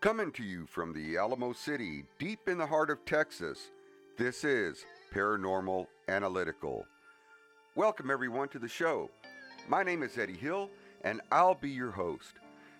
Coming 0.00 0.32
to 0.32 0.42
you 0.42 0.64
from 0.64 0.94
the 0.94 1.18
Alamo 1.18 1.52
City, 1.52 2.06
deep 2.18 2.48
in 2.48 2.56
the 2.56 2.66
heart 2.66 2.88
of 2.88 3.04
Texas, 3.04 3.68
this 4.16 4.44
is 4.44 4.86
Paranormal 5.12 5.88
Analytical. 6.08 6.86
Welcome, 7.74 8.10
everyone, 8.10 8.48
to 8.48 8.58
the 8.58 8.66
show. 8.66 9.10
My 9.68 9.82
name 9.82 10.02
is 10.02 10.16
Eddie 10.16 10.38
Hill, 10.38 10.70
and 11.04 11.20
I'll 11.30 11.54
be 11.54 11.68
your 11.68 11.90
host. 11.90 12.32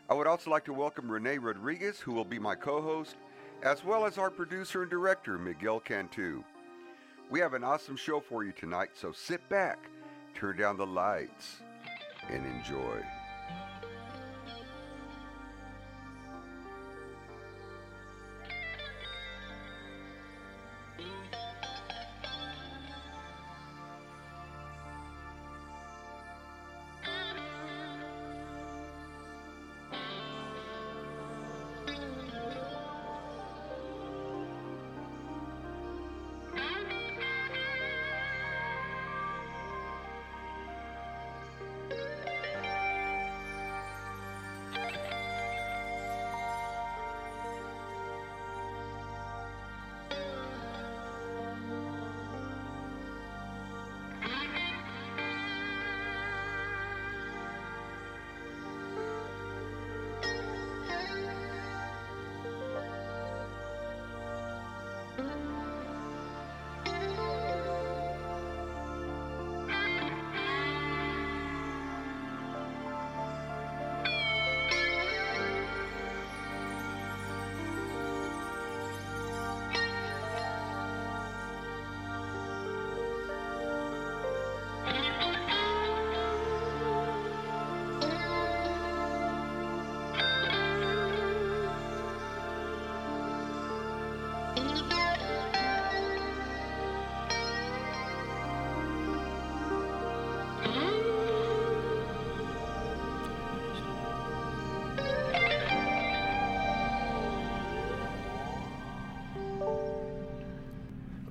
I 0.09 0.15
would 0.15 0.27
also 0.27 0.51
like 0.51 0.65
to 0.65 0.73
welcome 0.73 1.13
Renee 1.13 1.37
Rodriguez, 1.37 2.01
who 2.01 2.13
will 2.15 2.25
be 2.25 2.39
my 2.39 2.55
co 2.55 2.81
host, 2.81 3.17
as 3.63 3.85
well 3.85 4.07
as 4.07 4.17
our 4.17 4.31
producer 4.31 4.81
and 4.81 4.91
director, 4.91 5.37
Miguel 5.37 5.81
Cantu. 5.81 6.43
We 7.29 7.39
have 7.41 7.53
an 7.53 7.65
awesome 7.65 7.97
show 7.97 8.21
for 8.21 8.45
you 8.45 8.53
tonight, 8.53 8.93
so 8.95 9.13
sit 9.13 9.47
back, 9.51 9.79
turn 10.35 10.57
down 10.57 10.79
the 10.79 10.87
lights, 10.87 11.57
and 12.31 12.47
enjoy. 12.47 13.05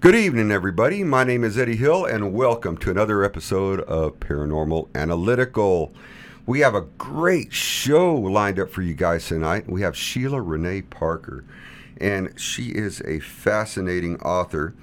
Good 0.09 0.17
evening, 0.17 0.51
everybody. 0.51 1.03
My 1.03 1.23
name 1.23 1.43
is 1.43 1.55
Eddie 1.55 1.75
Hill, 1.75 2.03
and 2.03 2.33
welcome 2.33 2.77
to 2.77 2.89
another 2.89 3.23
episode 3.23 3.81
of 3.81 4.19
Paranormal 4.19 4.87
Analytical. 4.95 5.93
We 6.47 6.61
have 6.61 6.73
a 6.73 6.81
great 6.81 7.53
show 7.53 8.15
lined 8.15 8.59
up 8.59 8.71
for 8.71 8.81
you 8.81 8.95
guys 8.95 9.27
tonight. 9.27 9.69
We 9.69 9.83
have 9.83 9.95
Sheila 9.95 10.41
Renee 10.41 10.81
Parker, 10.81 11.45
and 11.97 12.33
she 12.39 12.69
is 12.69 13.01
a 13.01 13.19
fascinating 13.19 14.19
author, 14.21 14.73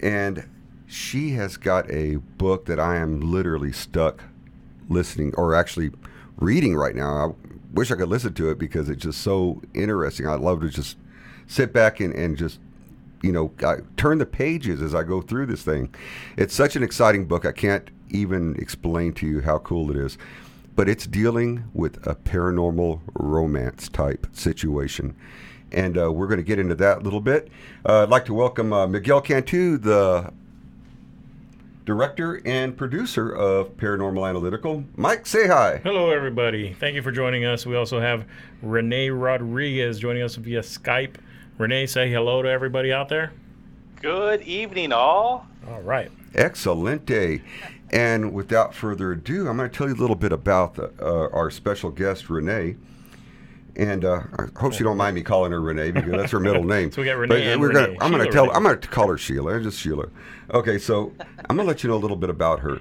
and 0.00 0.44
she 0.88 1.34
has 1.34 1.56
got 1.56 1.88
a 1.88 2.16
book 2.16 2.66
that 2.66 2.80
I 2.80 2.96
am 2.96 3.20
literally 3.20 3.70
stuck 3.70 4.24
listening 4.88 5.32
or 5.36 5.54
actually 5.54 5.92
reading 6.36 6.74
right 6.74 6.96
now. 6.96 7.28
I 7.28 7.54
wish 7.72 7.92
I 7.92 7.94
could 7.94 8.08
listen 8.08 8.34
to 8.34 8.50
it 8.50 8.58
because 8.58 8.88
it's 8.88 9.04
just 9.04 9.20
so 9.20 9.62
interesting. 9.72 10.26
I'd 10.26 10.40
love 10.40 10.62
to 10.62 10.68
just 10.68 10.96
sit 11.46 11.72
back 11.72 12.00
and, 12.00 12.12
and 12.12 12.36
just 12.36 12.58
you 13.24 13.32
know, 13.32 13.52
I 13.64 13.76
turn 13.96 14.18
the 14.18 14.26
pages 14.26 14.82
as 14.82 14.94
I 14.94 15.02
go 15.02 15.22
through 15.22 15.46
this 15.46 15.62
thing. 15.62 15.94
It's 16.36 16.54
such 16.54 16.76
an 16.76 16.82
exciting 16.82 17.24
book. 17.24 17.46
I 17.46 17.52
can't 17.52 17.88
even 18.10 18.54
explain 18.56 19.14
to 19.14 19.26
you 19.26 19.40
how 19.40 19.58
cool 19.58 19.90
it 19.90 19.96
is. 19.96 20.18
But 20.76 20.88
it's 20.88 21.06
dealing 21.06 21.64
with 21.72 22.06
a 22.06 22.14
paranormal 22.14 23.00
romance 23.14 23.88
type 23.88 24.26
situation. 24.32 25.16
And 25.72 25.96
uh, 25.96 26.12
we're 26.12 26.26
going 26.26 26.38
to 26.38 26.44
get 26.44 26.58
into 26.58 26.74
that 26.76 26.98
a 26.98 27.00
little 27.00 27.20
bit. 27.20 27.48
Uh, 27.88 28.02
I'd 28.02 28.10
like 28.10 28.26
to 28.26 28.34
welcome 28.34 28.72
uh, 28.72 28.86
Miguel 28.86 29.20
Cantu, 29.20 29.78
the 29.78 30.32
director 31.86 32.42
and 32.44 32.76
producer 32.76 33.30
of 33.30 33.76
Paranormal 33.76 34.28
Analytical. 34.28 34.84
Mike, 34.96 35.26
say 35.26 35.46
hi. 35.46 35.80
Hello, 35.82 36.10
everybody. 36.10 36.74
Thank 36.74 36.94
you 36.94 37.02
for 37.02 37.12
joining 37.12 37.44
us. 37.44 37.64
We 37.64 37.76
also 37.76 38.00
have 38.00 38.24
Renee 38.62 39.10
Rodriguez 39.10 39.98
joining 39.98 40.22
us 40.22 40.34
via 40.34 40.60
Skype. 40.60 41.16
Renee, 41.58 41.86
say 41.86 42.10
hello 42.10 42.42
to 42.42 42.48
everybody 42.48 42.92
out 42.92 43.08
there. 43.08 43.32
Good 44.00 44.42
evening, 44.42 44.92
all. 44.92 45.46
All 45.68 45.80
right. 45.82 46.10
Excellent 46.34 47.06
day. 47.06 47.42
And 47.90 48.32
without 48.32 48.74
further 48.74 49.12
ado, 49.12 49.48
I'm 49.48 49.56
going 49.56 49.70
to 49.70 49.76
tell 49.76 49.88
you 49.88 49.94
a 49.94 50.00
little 50.00 50.16
bit 50.16 50.32
about 50.32 50.74
the, 50.74 50.92
uh, 51.00 51.28
our 51.32 51.50
special 51.50 51.90
guest, 51.90 52.28
Renee. 52.28 52.76
And 53.76 54.04
uh, 54.04 54.22
I 54.38 54.58
hope 54.58 54.72
she 54.72 54.84
don't 54.84 54.96
mind 54.96 55.14
me 55.14 55.22
calling 55.22 55.52
her 55.52 55.60
Renee 55.60 55.92
because 55.92 56.10
that's 56.10 56.32
her 56.32 56.40
middle 56.40 56.64
name. 56.64 56.90
so 56.92 57.02
we 57.02 57.06
got 57.06 57.18
Renee. 57.18 57.52
and 57.52 57.60
we're 57.60 57.68
Renee. 57.68 57.86
gonna, 57.86 58.04
I'm 58.04 58.10
going 58.10 58.24
to 58.24 58.32
tell. 58.32 58.44
Renee. 58.44 58.56
I'm 58.56 58.62
going 58.64 58.80
to 58.80 58.88
call 58.88 59.08
her 59.08 59.18
Sheila. 59.18 59.60
Just 59.60 59.78
Sheila. 59.80 60.08
Okay, 60.52 60.78
so 60.78 61.12
I'm 61.48 61.56
going 61.56 61.66
to 61.66 61.72
let 61.72 61.82
you 61.82 61.88
know 61.88 61.96
a 61.96 61.98
little 61.98 62.16
bit 62.16 62.30
about 62.30 62.60
her. 62.60 62.80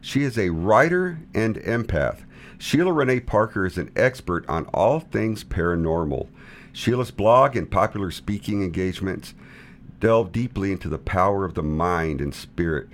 She 0.00 0.22
is 0.22 0.38
a 0.38 0.50
writer 0.50 1.18
and 1.34 1.56
empath. 1.56 2.24
Sheila 2.58 2.92
Renee 2.92 3.20
Parker 3.20 3.66
is 3.66 3.76
an 3.78 3.90
expert 3.96 4.48
on 4.48 4.64
all 4.66 5.00
things 5.00 5.44
paranormal. 5.44 6.28
Sheila's 6.74 7.12
blog 7.12 7.56
and 7.56 7.70
popular 7.70 8.10
speaking 8.10 8.62
engagements 8.62 9.32
delve 10.00 10.32
deeply 10.32 10.72
into 10.72 10.88
the 10.88 10.98
power 10.98 11.44
of 11.44 11.54
the 11.54 11.62
mind 11.62 12.20
and 12.20 12.34
spirit. 12.34 12.88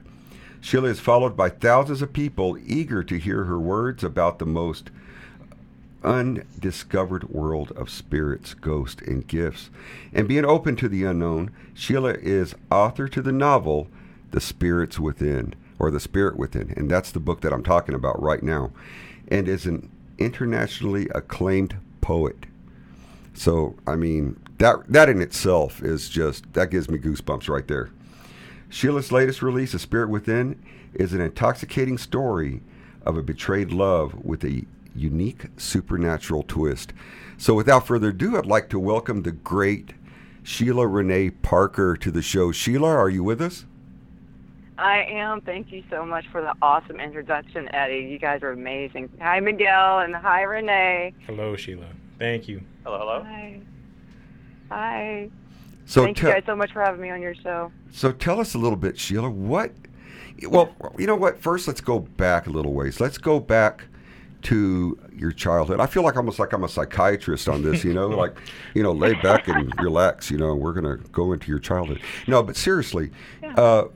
Sheila 0.60 0.90
is 0.90 1.00
followed 1.00 1.34
by 1.34 1.48
thousands 1.48 2.02
of 2.02 2.12
people 2.12 2.58
eager 2.64 3.02
to 3.02 3.18
hear 3.18 3.44
her 3.44 3.58
words 3.58 4.04
about 4.04 4.38
the 4.38 4.46
most 4.46 4.90
undiscovered 6.04 7.30
world 7.30 7.72
of 7.72 7.88
spirits, 7.88 8.52
ghosts, 8.52 9.00
and 9.02 9.26
gifts. 9.26 9.70
And 10.12 10.28
being 10.28 10.44
open 10.44 10.76
to 10.76 10.88
the 10.88 11.04
unknown, 11.04 11.50
Sheila 11.72 12.12
is 12.12 12.54
author 12.70 13.08
to 13.08 13.22
the 13.22 13.32
novel 13.32 13.88
The 14.30 14.40
Spirits 14.42 15.00
Within, 15.00 15.54
or 15.78 15.90
The 15.90 16.00
Spirit 16.00 16.36
Within. 16.36 16.74
And 16.76 16.90
that's 16.90 17.12
the 17.12 17.18
book 17.18 17.40
that 17.40 17.52
I'm 17.52 17.64
talking 17.64 17.94
about 17.94 18.22
right 18.22 18.42
now. 18.42 18.72
And 19.28 19.48
is 19.48 19.64
an 19.64 19.90
internationally 20.18 21.08
acclaimed 21.14 21.76
poet. 22.02 22.44
So, 23.34 23.76
I 23.86 23.96
mean, 23.96 24.38
that, 24.58 24.84
that 24.88 25.08
in 25.08 25.22
itself 25.22 25.82
is 25.82 26.08
just, 26.08 26.52
that 26.52 26.70
gives 26.70 26.90
me 26.90 26.98
goosebumps 26.98 27.48
right 27.48 27.66
there. 27.66 27.90
Sheila's 28.68 29.10
latest 29.10 29.42
release, 29.42 29.72
The 29.72 29.78
Spirit 29.78 30.10
Within, 30.10 30.62
is 30.94 31.12
an 31.12 31.20
intoxicating 31.20 31.98
story 31.98 32.62
of 33.04 33.16
a 33.16 33.22
betrayed 33.22 33.72
love 33.72 34.14
with 34.24 34.44
a 34.44 34.64
unique 34.94 35.46
supernatural 35.56 36.42
twist. 36.42 36.92
So, 37.38 37.54
without 37.54 37.86
further 37.86 38.08
ado, 38.08 38.36
I'd 38.36 38.46
like 38.46 38.68
to 38.70 38.78
welcome 38.78 39.22
the 39.22 39.32
great 39.32 39.94
Sheila 40.42 40.86
Renee 40.86 41.30
Parker 41.30 41.96
to 41.96 42.10
the 42.10 42.22
show. 42.22 42.52
Sheila, 42.52 42.88
are 42.88 43.08
you 43.08 43.24
with 43.24 43.40
us? 43.40 43.64
I 44.78 45.04
am. 45.04 45.42
Thank 45.42 45.72
you 45.72 45.82
so 45.90 46.06
much 46.06 46.26
for 46.32 46.40
the 46.40 46.54
awesome 46.62 47.00
introduction, 47.00 47.68
Eddie. 47.74 48.08
You 48.10 48.18
guys 48.18 48.42
are 48.42 48.52
amazing. 48.52 49.10
Hi, 49.20 49.38
Miguel, 49.38 50.00
and 50.00 50.14
hi, 50.14 50.42
Renee. 50.42 51.12
Hello, 51.26 51.54
Sheila. 51.54 51.86
Thank 52.20 52.46
you. 52.48 52.60
Hello, 52.84 52.98
hello. 52.98 53.22
Hi. 53.24 53.60
Hi. 54.68 55.30
So, 55.86 56.04
Thank 56.04 56.18
te- 56.18 56.26
you 56.28 56.32
guys 56.34 56.42
so 56.46 56.54
much 56.54 56.70
for 56.72 56.80
having 56.82 57.00
me 57.00 57.10
on 57.10 57.20
your 57.20 57.34
show. 57.34 57.72
so 57.90 58.12
tell 58.12 58.38
us 58.38 58.54
a 58.54 58.58
little 58.58 58.76
bit, 58.76 58.96
Sheila. 58.98 59.28
What? 59.30 59.72
Well, 60.46 60.72
you 60.98 61.06
know 61.06 61.16
what? 61.16 61.40
First, 61.42 61.66
let's 61.66 61.80
go 61.80 61.98
back 61.98 62.46
a 62.46 62.50
little 62.50 62.72
ways. 62.72 63.00
Let's 63.00 63.18
go 63.18 63.40
back 63.40 63.86
to 64.42 64.98
your 65.16 65.32
childhood. 65.32 65.80
I 65.80 65.86
feel 65.86 66.02
like 66.02 66.16
almost 66.16 66.38
like 66.38 66.52
I'm 66.52 66.62
a 66.64 66.68
psychiatrist 66.68 67.48
on 67.48 67.62
this, 67.62 67.84
you 67.84 67.92
know, 67.92 68.08
like, 68.08 68.36
you 68.74 68.82
know, 68.82 68.92
lay 68.92 69.14
back 69.14 69.48
and 69.48 69.72
relax, 69.82 70.30
you 70.30 70.38
know, 70.38 70.54
we're 70.54 70.72
going 70.72 70.98
to 70.98 71.02
go 71.08 71.32
into 71.32 71.48
your 71.48 71.58
childhood. 71.58 72.00
No, 72.26 72.42
but 72.42 72.56
seriously, 72.56 73.10
Yeah. 73.42 73.54
uh, 73.54 73.88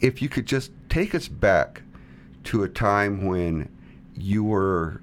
if 0.00 0.22
you 0.22 0.28
could 0.28 0.46
just 0.46 0.70
take 0.88 1.14
us 1.14 1.28
back 1.28 1.82
to 2.44 2.62
a 2.62 2.68
time 2.68 3.26
when 3.26 3.68
you 4.16 4.44
were 4.44 5.02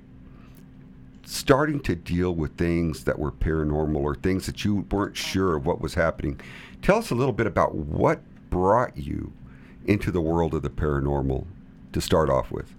starting 1.27 1.77
to 1.81 1.93
deal 1.93 2.33
with 2.33 2.55
things 2.55 3.03
that 3.03 3.19
were 3.19 3.31
paranormal 3.33 3.97
or 3.97 4.15
things 4.15 4.45
that 4.45 4.63
you 4.63 4.87
weren't 4.89 5.17
sure 5.17 5.57
of 5.57 5.65
what 5.65 5.81
was 5.81 5.93
happening. 5.93 6.39
Tell 6.81 6.97
us 6.97 7.11
a 7.11 7.15
little 7.15 7.33
bit 7.33 7.45
about 7.45 7.75
what 7.75 8.21
brought 8.49 8.95
you 8.95 9.33
into 9.85 10.09
the 10.09 10.21
world 10.21 10.53
of 10.53 10.61
the 10.61 10.69
paranormal 10.69 11.45
to 11.91 11.99
start 11.99 12.29
off 12.29 12.49
with. 12.49 12.73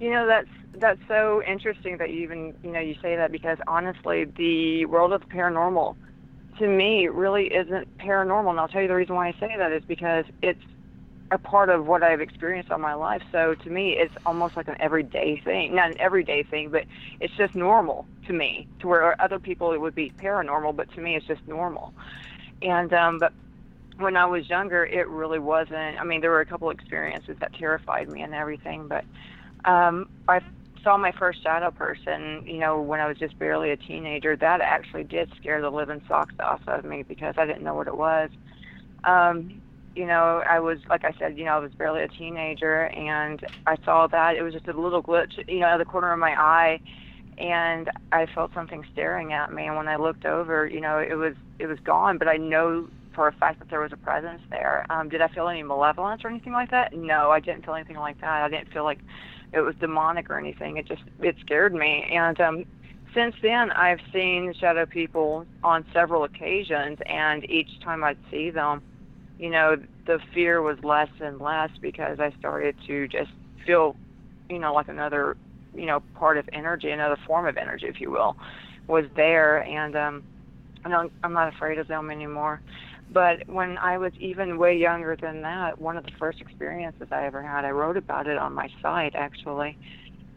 You 0.00 0.10
know, 0.10 0.26
that's 0.26 0.48
that's 0.74 1.00
so 1.06 1.40
interesting 1.44 1.98
that 1.98 2.10
you 2.10 2.22
even 2.22 2.54
you 2.64 2.72
know 2.72 2.80
you 2.80 2.96
say 3.00 3.14
that 3.14 3.30
because 3.30 3.58
honestly, 3.68 4.24
the 4.24 4.84
world 4.86 5.12
of 5.12 5.20
the 5.20 5.26
paranormal, 5.28 5.94
to 6.58 6.66
me, 6.66 7.06
really 7.06 7.46
isn't 7.46 7.96
paranormal. 7.98 8.50
And 8.50 8.58
I'll 8.60 8.68
tell 8.68 8.82
you 8.82 8.88
the 8.88 8.94
reason 8.94 9.14
why 9.14 9.28
I 9.28 9.32
say 9.38 9.54
that 9.56 9.70
is 9.70 9.84
because 9.86 10.24
it's 10.42 10.62
a 11.30 11.38
part 11.38 11.68
of 11.68 11.86
what 11.86 12.02
I've 12.02 12.20
experienced 12.20 12.70
all 12.70 12.78
my 12.78 12.94
life. 12.94 13.22
So 13.32 13.54
to 13.54 13.70
me, 13.70 13.92
it's 13.92 14.14
almost 14.24 14.56
like 14.56 14.68
an 14.68 14.76
everyday 14.80 15.40
thing. 15.44 15.74
Not 15.74 15.90
an 15.90 16.00
everyday 16.00 16.42
thing, 16.42 16.70
but 16.70 16.84
it's 17.20 17.34
just 17.36 17.54
normal 17.54 18.06
to 18.26 18.32
me. 18.32 18.66
To 18.80 18.88
where 18.88 19.20
other 19.20 19.38
people 19.38 19.72
it 19.72 19.80
would 19.80 19.94
be 19.94 20.10
paranormal, 20.18 20.76
but 20.76 20.90
to 20.94 21.00
me, 21.00 21.16
it's 21.16 21.26
just 21.26 21.46
normal. 21.46 21.92
And 22.62 22.92
um, 22.92 23.18
but 23.18 23.32
when 23.98 24.16
I 24.16 24.26
was 24.26 24.48
younger, 24.48 24.86
it 24.86 25.08
really 25.08 25.38
wasn't. 25.38 26.00
I 26.00 26.04
mean, 26.04 26.20
there 26.20 26.30
were 26.30 26.40
a 26.40 26.46
couple 26.46 26.70
experiences 26.70 27.36
that 27.40 27.52
terrified 27.54 28.08
me 28.08 28.22
and 28.22 28.34
everything, 28.34 28.88
but 28.88 29.04
um, 29.64 30.08
I 30.28 30.40
saw 30.82 30.96
my 30.96 31.12
first 31.12 31.42
shadow 31.42 31.70
person, 31.70 32.44
you 32.46 32.58
know, 32.58 32.80
when 32.80 33.00
I 33.00 33.06
was 33.06 33.18
just 33.18 33.38
barely 33.38 33.70
a 33.70 33.76
teenager. 33.76 34.36
That 34.36 34.60
actually 34.60 35.04
did 35.04 35.30
scare 35.36 35.60
the 35.60 35.70
living 35.70 36.00
socks 36.08 36.34
off 36.40 36.60
of 36.66 36.84
me 36.84 37.02
because 37.02 37.34
I 37.36 37.44
didn't 37.44 37.62
know 37.62 37.74
what 37.74 37.88
it 37.88 37.96
was. 37.96 38.30
Um, 39.04 39.60
you 39.98 40.06
know, 40.06 40.44
I 40.48 40.60
was, 40.60 40.78
like 40.88 41.04
I 41.04 41.12
said, 41.18 41.36
you 41.36 41.44
know, 41.44 41.56
I 41.56 41.58
was 41.58 41.72
barely 41.72 42.02
a 42.02 42.08
teenager 42.08 42.84
and 42.84 43.44
I 43.66 43.76
saw 43.84 44.06
that. 44.06 44.36
It 44.36 44.42
was 44.42 44.54
just 44.54 44.68
a 44.68 44.72
little 44.72 45.02
glitch, 45.02 45.32
you 45.48 45.58
know, 45.58 45.66
out 45.66 45.80
of 45.80 45.84
the 45.84 45.90
corner 45.90 46.12
of 46.12 46.20
my 46.20 46.40
eye. 46.40 46.78
And 47.36 47.90
I 48.12 48.26
felt 48.32 48.54
something 48.54 48.84
staring 48.92 49.32
at 49.32 49.52
me. 49.52 49.66
And 49.66 49.76
when 49.76 49.88
I 49.88 49.96
looked 49.96 50.24
over, 50.24 50.68
you 50.68 50.80
know, 50.80 50.98
it 50.98 51.14
was, 51.14 51.34
it 51.58 51.66
was 51.66 51.80
gone, 51.80 52.16
but 52.16 52.28
I 52.28 52.36
know 52.36 52.88
for 53.12 53.26
a 53.26 53.32
fact 53.32 53.58
that 53.58 53.70
there 53.70 53.80
was 53.80 53.92
a 53.92 53.96
presence 53.96 54.40
there. 54.50 54.86
Um, 54.88 55.08
did 55.08 55.20
I 55.20 55.26
feel 55.26 55.48
any 55.48 55.64
malevolence 55.64 56.22
or 56.24 56.30
anything 56.30 56.52
like 56.52 56.70
that? 56.70 56.94
No, 56.94 57.32
I 57.32 57.40
didn't 57.40 57.64
feel 57.64 57.74
anything 57.74 57.96
like 57.96 58.20
that. 58.20 58.44
I 58.44 58.48
didn't 58.48 58.72
feel 58.72 58.84
like 58.84 59.00
it 59.52 59.60
was 59.60 59.74
demonic 59.80 60.30
or 60.30 60.38
anything. 60.38 60.76
It 60.76 60.86
just 60.86 61.02
it 61.20 61.34
scared 61.40 61.74
me. 61.74 62.08
And 62.12 62.40
um, 62.40 62.64
since 63.14 63.34
then, 63.42 63.72
I've 63.72 64.00
seen 64.12 64.54
shadow 64.60 64.86
people 64.86 65.44
on 65.64 65.84
several 65.92 66.22
occasions, 66.22 66.98
and 67.06 67.48
each 67.50 67.80
time 67.82 68.04
I'd 68.04 68.18
see 68.30 68.50
them, 68.50 68.82
you 69.38 69.50
know, 69.50 69.76
the 70.06 70.18
fear 70.34 70.62
was 70.62 70.78
less 70.82 71.08
and 71.20 71.40
less 71.40 71.70
because 71.80 72.18
I 72.20 72.32
started 72.38 72.74
to 72.86 73.08
just 73.08 73.30
feel, 73.64 73.96
you 74.48 74.58
know, 74.58 74.72
like 74.74 74.88
another, 74.88 75.36
you 75.74 75.86
know, 75.86 76.00
part 76.14 76.38
of 76.38 76.48
energy, 76.52 76.90
another 76.90 77.16
form 77.26 77.46
of 77.46 77.56
energy, 77.56 77.86
if 77.86 78.00
you 78.00 78.10
will, 78.10 78.36
was 78.88 79.04
there, 79.16 79.62
and 79.62 79.96
um, 79.96 80.22
I 80.84 80.88
don't, 80.88 81.12
I'm 81.22 81.32
not 81.32 81.54
afraid 81.54 81.78
of 81.78 81.88
them 81.88 82.10
anymore. 82.10 82.60
But 83.10 83.48
when 83.48 83.78
I 83.78 83.96
was 83.96 84.12
even 84.18 84.58
way 84.58 84.76
younger 84.76 85.16
than 85.16 85.40
that, 85.42 85.80
one 85.80 85.96
of 85.96 86.04
the 86.04 86.10
first 86.18 86.40
experiences 86.40 87.08
I 87.10 87.24
ever 87.24 87.42
had, 87.42 87.64
I 87.64 87.70
wrote 87.70 87.96
about 87.96 88.26
it 88.26 88.36
on 88.36 88.52
my 88.52 88.68
site 88.82 89.14
actually. 89.14 89.78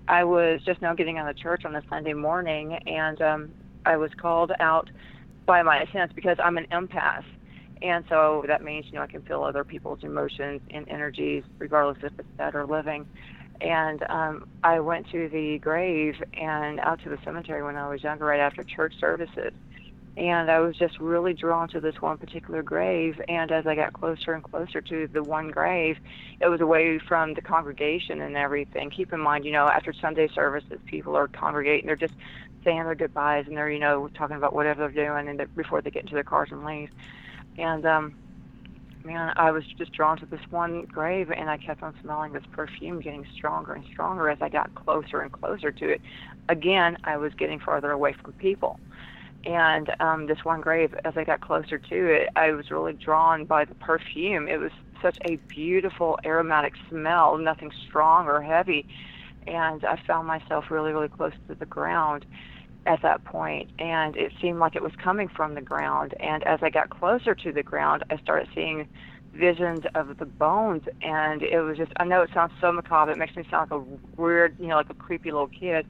I 0.08 0.24
was 0.24 0.62
just 0.66 0.82
now 0.82 0.94
getting 0.94 1.18
out 1.18 1.30
of 1.30 1.38
church 1.38 1.64
on 1.66 1.76
a 1.76 1.82
Sunday 1.90 2.14
morning, 2.14 2.74
and 2.86 3.22
um, 3.22 3.50
I 3.86 3.98
was 3.98 4.12
called 4.18 4.52
out 4.60 4.90
by 5.46 5.64
my 5.64 5.86
sense 5.92 6.12
because 6.14 6.38
I'm 6.44 6.58
an 6.58 6.68
empath. 6.72 7.24
And 7.82 8.06
so 8.10 8.44
that 8.48 8.64
means, 8.64 8.86
you 8.92 8.98
know, 8.98 9.02
I 9.04 9.08
can 9.08 9.22
feel 9.24 9.44
other 9.44 9.64
people's 9.64 10.04
emotions 10.04 10.62
and 10.70 10.88
energies, 10.88 11.44
regardless 11.58 11.98
if 12.04 12.14
it's 12.20 12.28
dead 12.38 12.56
or 12.56 12.66
living. 12.66 13.08
And 13.60 14.04
um, 14.10 14.48
I 14.64 14.80
went 14.80 15.10
to 15.12 15.30
the 15.30 15.60
grave 15.60 16.16
and 16.34 16.80
out 16.80 17.02
to 17.04 17.10
the 17.10 17.18
cemetery 17.24 17.64
when 17.64 17.76
I 17.76 17.90
was 17.90 18.04
younger, 18.04 18.26
right 18.26 18.40
after 18.40 18.64
church 18.64 18.94
services 19.00 19.54
and 20.18 20.52
I 20.52 20.60
was 20.60 20.76
just 20.76 21.00
really 21.00 21.34
drawn 21.34 21.70
to 21.70 21.80
this 21.80 22.02
one 22.02 22.18
particular 22.18 22.62
grave. 22.62 23.22
And 23.28 23.52
as 23.52 23.66
I 23.66 23.76
got 23.76 23.94
closer 23.94 24.34
and 24.34 24.44
closer 24.44 24.82
to 24.82 25.08
the 25.08 25.24
one 25.24 25.50
grave, 25.50 25.98
it 26.40 26.48
was 26.48 26.60
away 26.60 27.00
from 27.00 27.34
the 27.34 27.42
congregation 27.42 28.22
and 28.22 28.36
everything. 28.36 28.90
Keep 28.90 29.14
in 29.14 29.22
mind, 29.22 29.46
you 29.46 29.52
know, 29.52 29.68
after 29.68 29.94
Sunday 29.94 30.28
services, 30.28 30.80
people 30.86 31.16
are 31.16 31.28
congregating; 31.28 31.88
they're 31.88 31.96
just 31.96 32.14
saying 32.64 32.84
their 32.84 32.96
goodbyes 32.96 33.48
and 33.48 33.58
they're, 33.58 33.72
you 33.72 33.80
know, 33.80 34.10
talking 34.10 34.36
about 34.36 34.54
whatever 34.54 34.82
they're 34.88 35.06
doing, 35.06 35.28
and 35.28 35.56
before 35.56 35.82
they 35.82 35.90
get 35.90 36.04
into 36.04 36.14
their 36.14 36.24
cars 36.24 36.50
and 36.52 36.66
leave. 36.66 36.90
And 37.58 37.86
um, 37.86 38.16
man, 39.04 39.34
I 39.36 39.52
was 39.52 39.64
just 39.78 39.92
drawn 39.94 40.18
to 40.20 40.26
this 40.26 40.42
one 40.50 40.84
grave, 40.84 41.32
and 41.32 41.50
I 41.50 41.58
kept 41.58 41.84
on 41.84 41.94
smelling 42.02 42.34
this 42.34 42.44
perfume 42.52 43.02
getting 43.02 43.26
stronger 43.36 43.74
and 43.74 43.86
stronger 43.86 44.30
as 44.30 44.38
I 44.42 44.50
got 44.50 44.74
closer 44.76 45.22
and 45.22 45.32
closer 45.32 45.72
to 45.72 45.90
it. 45.90 46.02
Again, 46.50 46.98
I 47.04 47.18
was 47.18 47.34
getting 47.34 47.60
farther 47.60 47.92
away 47.92 48.14
from 48.22 48.34
people 48.34 48.80
and 49.46 49.92
um, 50.00 50.28
this 50.28 50.44
one 50.44 50.62
grave, 50.62 50.94
as 51.04 51.14
I 51.18 51.24
got 51.24 51.42
closer 51.42 51.80
to 51.80 52.14
it, 52.14 52.30
I 52.36 52.52
was 52.52 52.70
really 52.70 52.94
drawn 52.94 53.46
by 53.46 53.66
the 53.66 53.76
perfume. 53.76 54.48
It 54.48 54.58
was 54.58 54.72
such 55.02 55.18
a 55.26 55.38
beautiful 55.48 56.20
aromatic 56.24 56.74
smell, 56.90 57.38
nothing 57.38 57.72
strong 57.88 58.28
or 58.28 58.42
heavy, 58.42 58.86
and 59.48 59.84
I 59.84 60.00
found 60.06 60.28
myself 60.28 60.66
really, 60.70 60.92
really 60.92 61.08
close 61.08 61.34
to 61.48 61.56
the 61.56 61.66
ground 61.66 62.26
at 62.86 63.02
that 63.04 63.24
point, 63.26 63.70
and 63.80 64.16
it 64.16 64.32
seemed 64.42 64.60
like 64.60 64.76
it 64.76 64.84
was 64.84 64.94
coming 65.04 65.30
from 65.36 65.56
the 65.56 65.62
ground. 65.62 66.14
And 66.20 66.44
as 66.44 66.60
I 66.64 66.70
got 66.70 66.90
closer 66.90 67.36
to 67.36 67.52
the 67.52 67.64
ground, 67.64 68.04
I 68.10 68.18
started 68.18 68.48
seeing 68.56 68.88
visions 69.34 69.82
of 69.96 70.18
the 70.18 70.26
bones, 70.26 70.84
and 71.02 71.42
it 71.44 71.62
was 71.62 71.78
just—I 71.78 72.06
know 72.06 72.22
it 72.24 72.32
sounds 72.34 72.54
so 72.60 72.72
macabre. 72.72 73.12
It 73.12 73.18
makes 73.18 73.36
me 73.36 73.46
sound 73.50 73.72
like 73.72 73.82
a 73.82 74.22
weird, 74.22 74.56
you 74.60 74.68
know, 74.68 74.76
like 74.76 74.90
a 74.90 74.96
creepy 74.96 75.32
little 75.32 75.48
kid 75.50 75.86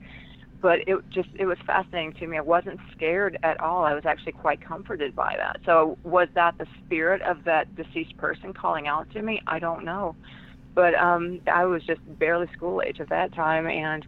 but 0.62 0.80
it 0.88 0.98
just 1.12 1.30
it 1.40 1.46
was 1.46 1.58
fascinating 1.66 2.14
to 2.14 2.28
me. 2.28 2.38
I 2.38 2.42
wasn't 2.42 2.80
scared 2.92 3.38
at 3.44 3.60
all. 3.60 3.84
I 3.84 3.94
was 3.94 4.06
actually 4.06 4.34
quite 4.34 4.62
comforted 4.62 5.16
by 5.16 5.36
that. 5.38 5.58
So 5.66 5.98
was 6.04 6.28
that 6.36 6.56
the 6.60 6.68
spirit 6.86 7.22
of 7.24 7.44
that 7.46 7.76
deceased 7.76 8.16
person 8.18 8.54
calling 8.54 8.88
out 8.88 9.10
to 9.12 9.22
me? 9.22 9.42
I 9.48 9.60
don't 9.60 9.84
know. 9.86 10.16
But 10.76 10.96
um 10.96 11.42
I 11.52 11.66
was 11.66 11.84
just 11.86 12.02
barely 12.20 12.48
school 12.54 12.82
age 12.86 13.00
at 13.00 13.10
that 13.10 13.34
time 13.34 13.68
and 13.68 14.06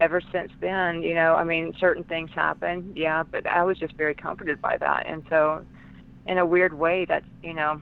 ever 0.00 0.20
since 0.32 0.52
then, 0.60 1.02
you 1.02 1.14
know, 1.14 1.34
I 1.34 1.44
mean 1.44 1.74
certain 1.78 2.04
things 2.04 2.30
happen, 2.34 2.92
yeah, 2.94 3.22
but 3.22 3.46
I 3.46 3.62
was 3.64 3.78
just 3.78 3.94
very 3.94 4.14
comforted 4.14 4.60
by 4.60 4.76
that. 4.78 5.06
And 5.06 5.24
so 5.28 5.64
in 6.26 6.38
a 6.38 6.46
weird 6.46 6.74
way 6.74 7.04
that's, 7.04 7.26
you 7.42 7.54
know, 7.54 7.80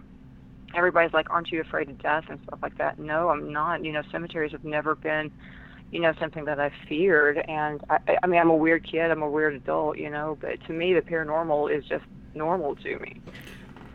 everybody's 0.75 1.13
like, 1.13 1.31
Aren't 1.31 1.51
you 1.51 1.61
afraid 1.61 1.89
of 1.89 2.01
death 2.01 2.25
and 2.29 2.39
stuff 2.47 2.61
like 2.63 2.79
that? 2.79 2.99
No, 2.99 3.31
I'm 3.31 3.53
not. 3.53 3.85
You 3.85 3.93
know, 3.93 4.03
cemeteries 4.11 4.53
have 4.53 4.65
never 4.65 4.95
been 4.95 5.33
you 5.91 6.01
know, 6.01 6.13
something 6.19 6.45
that 6.47 6.59
I 6.59 6.73
feared. 6.89 7.39
And 7.49 7.81
I, 7.89 8.19
I 8.23 8.27
mean, 8.27 8.41
I'm 8.41 8.51
a 8.51 8.57
weird 8.57 8.85
kid, 8.85 9.11
I'm 9.13 9.23
a 9.23 9.31
weird 9.31 9.55
adult, 9.55 9.97
you 9.97 10.11
know, 10.11 10.37
but 10.41 10.61
to 10.67 10.73
me, 10.73 10.93
the 10.93 11.01
paranormal 11.01 11.77
is 11.77 11.85
just 11.85 12.05
normal 12.35 12.75
to 12.77 12.99
me. 12.99 13.21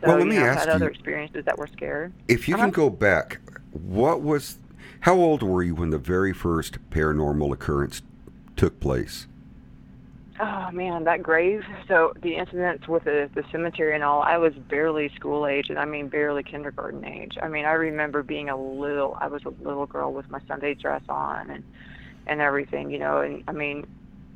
So, 0.00 0.08
well, 0.08 0.16
let 0.16 0.26
me 0.26 0.36
you 0.36 0.40
know, 0.40 0.46
ask 0.46 0.60
I've 0.60 0.68
had 0.68 0.68
you, 0.70 0.74
other 0.76 0.88
experiences 0.88 1.44
that 1.44 1.58
were 1.58 1.66
scared. 1.66 2.12
If 2.26 2.48
you 2.48 2.54
Uh-huh. 2.54 2.64
can 2.64 2.70
go 2.70 2.88
back, 2.88 3.40
what 3.72 4.22
was, 4.22 4.56
how 5.00 5.14
old 5.16 5.42
were 5.42 5.62
you 5.62 5.74
when 5.74 5.90
the 5.90 5.98
very 5.98 6.32
first 6.32 6.78
paranormal 6.90 7.52
occurrence 7.52 8.00
took 8.60 8.78
place? 8.78 9.26
Oh 10.38 10.70
man, 10.70 11.04
that 11.04 11.22
grave. 11.22 11.62
So 11.88 12.12
the 12.20 12.36
incidents 12.36 12.86
with 12.86 13.04
the, 13.04 13.30
the 13.34 13.42
cemetery 13.50 13.94
and 13.94 14.04
all, 14.04 14.20
I 14.22 14.36
was 14.36 14.52
barely 14.52 15.10
school 15.16 15.46
age, 15.46 15.70
and 15.70 15.78
I 15.78 15.86
mean 15.86 16.08
barely 16.08 16.42
kindergarten 16.42 17.02
age. 17.06 17.38
I 17.42 17.48
mean, 17.48 17.64
I 17.64 17.72
remember 17.72 18.22
being 18.22 18.50
a 18.50 18.56
little. 18.60 19.16
I 19.18 19.28
was 19.28 19.42
a 19.46 19.48
little 19.66 19.86
girl 19.86 20.12
with 20.12 20.28
my 20.30 20.40
Sunday 20.46 20.74
dress 20.74 21.00
on 21.08 21.48
and 21.50 21.64
and 22.26 22.42
everything, 22.42 22.90
you 22.90 22.98
know. 22.98 23.22
And 23.22 23.42
I 23.48 23.52
mean, 23.52 23.86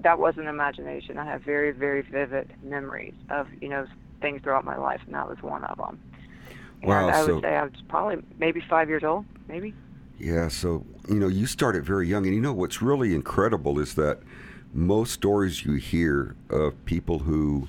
that 0.00 0.18
wasn't 0.18 0.48
imagination. 0.48 1.18
I 1.18 1.26
have 1.26 1.42
very 1.42 1.70
very 1.72 2.00
vivid 2.00 2.50
memories 2.62 3.14
of 3.28 3.46
you 3.60 3.68
know 3.68 3.86
things 4.22 4.40
throughout 4.42 4.64
my 4.64 4.78
life, 4.78 5.02
and 5.04 5.14
that 5.14 5.28
was 5.28 5.42
one 5.42 5.64
of 5.64 5.76
them. 5.76 6.00
And 6.80 6.90
Wow, 6.90 7.08
I 7.08 7.26
so- 7.26 7.34
would 7.34 7.42
say 7.44 7.56
I 7.56 7.64
was 7.64 7.72
probably 7.90 8.24
maybe 8.38 8.62
five 8.70 8.88
years 8.88 9.04
old, 9.04 9.26
maybe. 9.48 9.74
Yeah, 10.24 10.48
so 10.48 10.86
you 11.06 11.16
know, 11.16 11.28
you 11.28 11.44
started 11.46 11.84
very 11.84 12.08
young, 12.08 12.24
and 12.24 12.34
you 12.34 12.40
know 12.40 12.54
what's 12.54 12.80
really 12.80 13.14
incredible 13.14 13.78
is 13.78 13.94
that 13.96 14.20
most 14.72 15.12
stories 15.12 15.66
you 15.66 15.74
hear 15.74 16.34
of 16.48 16.82
people 16.86 17.18
who 17.18 17.68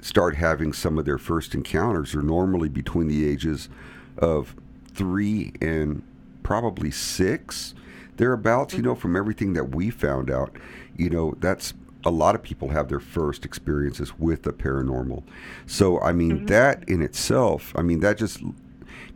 start 0.00 0.36
having 0.36 0.72
some 0.72 0.98
of 0.98 1.04
their 1.04 1.18
first 1.18 1.54
encounters 1.54 2.14
are 2.14 2.22
normally 2.22 2.70
between 2.70 3.08
the 3.08 3.28
ages 3.28 3.68
of 4.16 4.56
three 4.94 5.52
and 5.60 6.02
probably 6.42 6.90
six, 6.90 7.74
thereabouts. 8.16 8.72
You 8.72 8.80
know, 8.80 8.92
mm-hmm. 8.92 9.00
from 9.00 9.14
everything 9.14 9.52
that 9.52 9.74
we 9.74 9.90
found 9.90 10.30
out, 10.30 10.56
you 10.96 11.10
know, 11.10 11.34
that's 11.40 11.74
a 12.06 12.10
lot 12.10 12.34
of 12.34 12.42
people 12.42 12.68
have 12.70 12.88
their 12.88 13.00
first 13.00 13.44
experiences 13.44 14.18
with 14.18 14.44
the 14.44 14.52
paranormal. 14.54 15.24
So, 15.66 16.00
I 16.00 16.12
mean, 16.12 16.38
mm-hmm. 16.38 16.46
that 16.46 16.88
in 16.88 17.02
itself, 17.02 17.74
I 17.76 17.82
mean, 17.82 18.00
that 18.00 18.16
just 18.16 18.42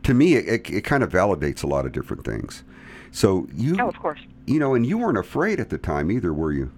to 0.05 0.13
me, 0.13 0.35
it, 0.35 0.47
it, 0.47 0.69
it 0.69 0.81
kind 0.81 1.03
of 1.03 1.11
validates 1.11 1.63
a 1.63 1.67
lot 1.67 1.85
of 1.85 1.91
different 1.91 2.23
things. 2.23 2.63
So 3.11 3.47
you, 3.53 3.75
Oh, 3.79 3.87
of 3.87 3.97
course. 3.97 4.19
you 4.45 4.59
know, 4.59 4.73
and 4.73 4.85
you 4.85 4.97
weren't 4.97 5.17
afraid 5.17 5.59
at 5.59 5.69
the 5.69 5.77
time 5.77 6.11
either, 6.11 6.33
were 6.33 6.51
you? 6.51 6.71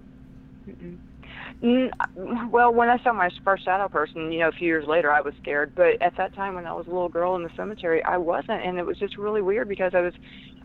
Mm, 1.62 2.50
well, 2.50 2.72
when 2.72 2.88
I 2.88 3.02
saw 3.02 3.12
my 3.12 3.30
first 3.44 3.64
shadow 3.64 3.88
person, 3.88 4.30
you 4.30 4.38
know, 4.40 4.48
a 4.48 4.52
few 4.52 4.66
years 4.68 4.86
later, 4.86 5.10
I 5.10 5.20
was 5.20 5.34
scared. 5.42 5.74
But 5.74 6.00
at 6.00 6.16
that 6.16 6.34
time, 6.34 6.54
when 6.54 6.66
I 6.66 6.72
was 6.72 6.86
a 6.86 6.90
little 6.90 7.08
girl 7.08 7.34
in 7.36 7.42
the 7.42 7.50
cemetery, 7.56 8.02
I 8.04 8.16
wasn't, 8.16 8.62
and 8.64 8.78
it 8.78 8.86
was 8.86 8.98
just 8.98 9.16
really 9.16 9.42
weird 9.42 9.68
because 9.68 9.94
I 9.94 10.00
was, 10.00 10.14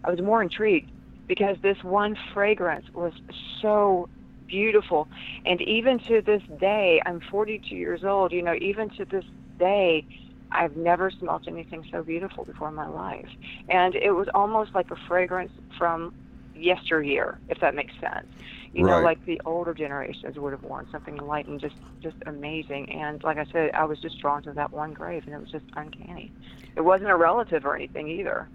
I 0.04 0.12
was 0.12 0.22
more 0.22 0.42
intrigued 0.42 0.92
because 1.28 1.58
this 1.62 1.84
one 1.84 2.16
fragrance 2.34 2.86
was 2.94 3.14
so 3.62 4.08
beautiful. 4.46 5.08
And 5.46 5.60
even 5.62 5.98
to 6.00 6.22
this 6.22 6.44
day, 6.60 7.02
I'm 7.06 7.22
42 7.22 7.76
years 7.76 8.04
old. 8.04 8.32
You 8.32 8.44
know, 8.44 8.54
even 8.54 8.90
to 8.92 9.06
this 9.06 9.26
day, 9.58 10.06
I've 10.54 10.76
never 10.78 11.12
smelt 11.12 11.48
anything 11.48 11.86
so 11.92 12.04
beautiful 12.04 12.46
before 12.46 12.70
in 12.70 12.76
my 12.76 12.88
life. 12.88 13.30
And 13.70 13.96
it 13.96 14.12
was 14.12 14.28
almost 14.34 14.74
like 14.76 14.92
a 14.92 14.96
fragrance 15.08 15.52
from 15.78 16.14
yesteryear, 16.56 17.40
if 17.50 17.60
that 17.60 17.76
makes 17.76 17.94
sense. 18.00 18.28
You 18.74 18.84
Right. 18.84 19.00
know, 19.00 19.04
like 19.04 19.24
the 19.26 19.42
older 19.46 19.74
generations 19.74 20.38
would 20.38 20.52
have 20.52 20.64
worn 20.64 20.88
something 20.92 21.18
light 21.18 21.48
and 21.48 21.60
just 21.60 21.76
just 22.02 22.16
amazing. 22.26 22.92
And 22.92 23.24
like 23.24 23.38
I 23.38 23.46
said, 23.52 23.72
I 23.74 23.86
was 23.86 24.00
just 24.00 24.20
drawn 24.20 24.42
to 24.44 24.54
that 24.54 24.74
one 24.74 24.94
grave, 24.94 25.24
and 25.26 25.36
it 25.36 25.40
was 25.40 25.52
just 25.52 25.66
uncanny. 25.76 26.32
It 26.76 26.82
wasn't 26.82 27.10
a 27.10 27.16
relative 27.16 27.66
or 27.66 27.76
anything 27.76 28.08
either. 28.08 28.50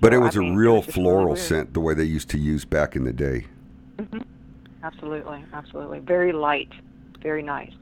But 0.00 0.12
it 0.12 0.18
So, 0.18 0.22
I 0.24 0.24
was 0.24 0.36
a 0.36 0.40
mean, 0.40 0.54
it 0.54 0.56
real 0.56 0.72
was 0.72 0.84
just 0.86 0.96
really 0.98 1.04
floral 1.04 1.36
scent, 1.36 1.74
the 1.74 1.80
way 1.80 1.94
they 1.94 2.04
used 2.04 2.28
to 2.30 2.38
use 2.38 2.64
back 2.64 2.96
in 2.96 3.04
the 3.04 3.12
day. 3.12 3.46
Mm-hmm. 3.98 4.18
Absolutely, 4.82 5.44
absolutely. 5.52 6.00
Very 6.00 6.32
light, 6.32 6.72
very 7.22 7.42
nice. 7.42 7.72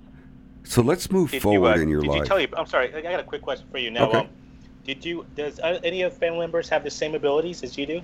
So 0.65 0.83
let's 0.83 1.11
move 1.11 1.31
Did 1.31 1.43
forward 1.43 1.77
you, 1.77 1.81
uh, 1.81 1.83
in 1.83 1.89
your 1.89 2.01
did 2.03 2.11
life. 2.11 2.19
you 2.19 2.25
tell 2.25 2.41
you? 2.41 2.49
I'm 2.57 2.67
sorry. 2.67 2.95
I 2.95 3.01
got 3.01 3.21
a 3.21 3.25
quick 3.25 3.43
question 3.43 3.67
for 3.71 3.79
you 3.79 3.91
now. 3.91 4.09
Okay. 4.09 4.19
Um, 4.19 4.29
did 4.85 5.05
you? 5.05 5.27
Does 5.37 5.59
uh, 5.61 5.81
any 5.85 6.03
of 6.03 6.17
family 6.17 6.41
members 6.41 6.69
have 6.69 6.85
the 6.85 6.91
same 6.91 7.15
abilities 7.15 7.63
as 7.63 7.77
you 7.77 7.87
do? 7.87 8.03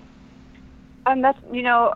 And 1.06 1.22
that's 1.22 1.38
you 1.52 1.62
know, 1.62 1.94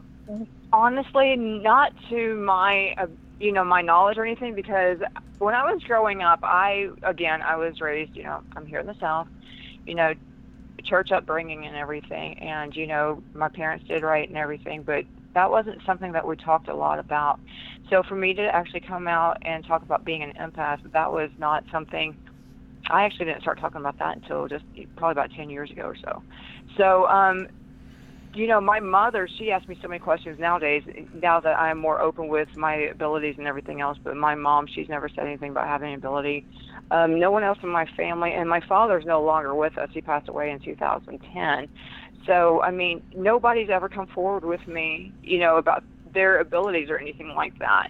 honestly, 0.72 1.36
not 1.36 1.92
to 2.08 2.36
my 2.36 2.94
uh, 2.98 3.06
you 3.38 3.52
know 3.52 3.64
my 3.64 3.82
knowledge 3.82 4.18
or 4.18 4.24
anything 4.24 4.54
because 4.54 4.98
when 5.38 5.54
I 5.54 5.72
was 5.72 5.82
growing 5.82 6.22
up, 6.22 6.40
I 6.42 6.90
again 7.02 7.42
I 7.42 7.56
was 7.56 7.80
raised 7.80 8.16
you 8.16 8.22
know 8.24 8.42
I'm 8.56 8.66
here 8.66 8.80
in 8.80 8.86
the 8.86 8.96
South, 9.00 9.28
you 9.86 9.94
know, 9.94 10.14
church 10.84 11.12
upbringing 11.12 11.66
and 11.66 11.76
everything, 11.76 12.38
and 12.38 12.74
you 12.74 12.86
know 12.86 13.22
my 13.34 13.48
parents 13.48 13.86
did 13.86 14.02
right 14.02 14.28
and 14.28 14.38
everything, 14.38 14.82
but 14.82 15.04
that 15.34 15.50
wasn't 15.50 15.78
something 15.86 16.12
that 16.12 16.26
we 16.26 16.36
talked 16.36 16.68
a 16.68 16.74
lot 16.74 16.98
about. 16.98 17.40
So 17.88 18.02
for 18.08 18.14
me 18.14 18.34
to 18.34 18.42
actually 18.54 18.80
come 18.80 19.06
out 19.08 19.36
and 19.42 19.64
talk 19.64 19.82
about 19.82 20.04
being 20.04 20.22
an 20.22 20.32
empath, 20.40 20.78
that 20.92 21.12
was 21.12 21.30
not 21.38 21.64
something. 21.72 22.16
I 22.90 23.04
actually 23.04 23.26
didn't 23.26 23.42
start 23.42 23.60
talking 23.60 23.80
about 23.80 23.98
that 23.98 24.16
until 24.16 24.48
just 24.48 24.64
probably 24.96 25.12
about 25.12 25.30
10 25.36 25.50
years 25.50 25.70
ago 25.70 25.82
or 25.82 25.96
so. 26.02 26.22
So, 26.76 27.06
um, 27.08 27.46
you 28.34 28.46
know, 28.46 28.60
my 28.60 28.78
mother, 28.80 29.28
she 29.38 29.50
asks 29.50 29.68
me 29.68 29.76
so 29.82 29.88
many 29.88 29.98
questions 29.98 30.38
nowadays, 30.38 30.82
now 31.14 31.40
that 31.40 31.58
I'm 31.58 31.78
more 31.78 32.00
open 32.00 32.28
with 32.28 32.48
my 32.56 32.74
abilities 32.74 33.34
and 33.38 33.46
everything 33.46 33.80
else. 33.80 33.98
But 34.02 34.16
my 34.16 34.34
mom, 34.34 34.66
she's 34.72 34.88
never 34.88 35.08
said 35.08 35.26
anything 35.26 35.50
about 35.50 35.66
having 35.66 35.88
an 35.88 35.94
ability. 35.94 36.46
Um, 36.90 37.18
no 37.18 37.30
one 37.30 37.42
else 37.42 37.58
in 37.62 37.68
my 37.68 37.86
family, 37.96 38.32
and 38.32 38.48
my 38.48 38.60
father's 38.68 39.04
no 39.04 39.22
longer 39.22 39.54
with 39.54 39.76
us. 39.78 39.88
He 39.92 40.00
passed 40.00 40.28
away 40.28 40.50
in 40.50 40.60
2010. 40.60 41.68
So, 42.26 42.62
I 42.62 42.70
mean, 42.70 43.02
nobody's 43.16 43.70
ever 43.70 43.88
come 43.88 44.06
forward 44.06 44.44
with 44.44 44.66
me, 44.68 45.12
you 45.22 45.38
know, 45.38 45.56
about 45.56 45.82
their 46.12 46.38
abilities 46.40 46.88
or 46.88 46.98
anything 46.98 47.32
like 47.36 47.58
that. 47.58 47.88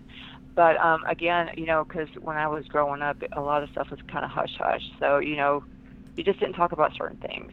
But 0.54 0.76
um, 0.78 1.04
again, 1.08 1.48
you 1.56 1.66
know, 1.66 1.84
because 1.84 2.08
when 2.20 2.36
I 2.36 2.46
was 2.46 2.64
growing 2.66 3.02
up, 3.02 3.16
a 3.32 3.40
lot 3.40 3.62
of 3.62 3.70
stuff 3.70 3.88
was 3.90 4.00
kind 4.10 4.24
of 4.24 4.30
hush 4.30 4.54
hush. 4.58 4.82
So, 4.98 5.18
you 5.18 5.36
know, 5.36 5.64
you 6.16 6.24
just 6.24 6.40
didn't 6.40 6.54
talk 6.54 6.72
about 6.72 6.92
certain 6.96 7.18
things 7.18 7.52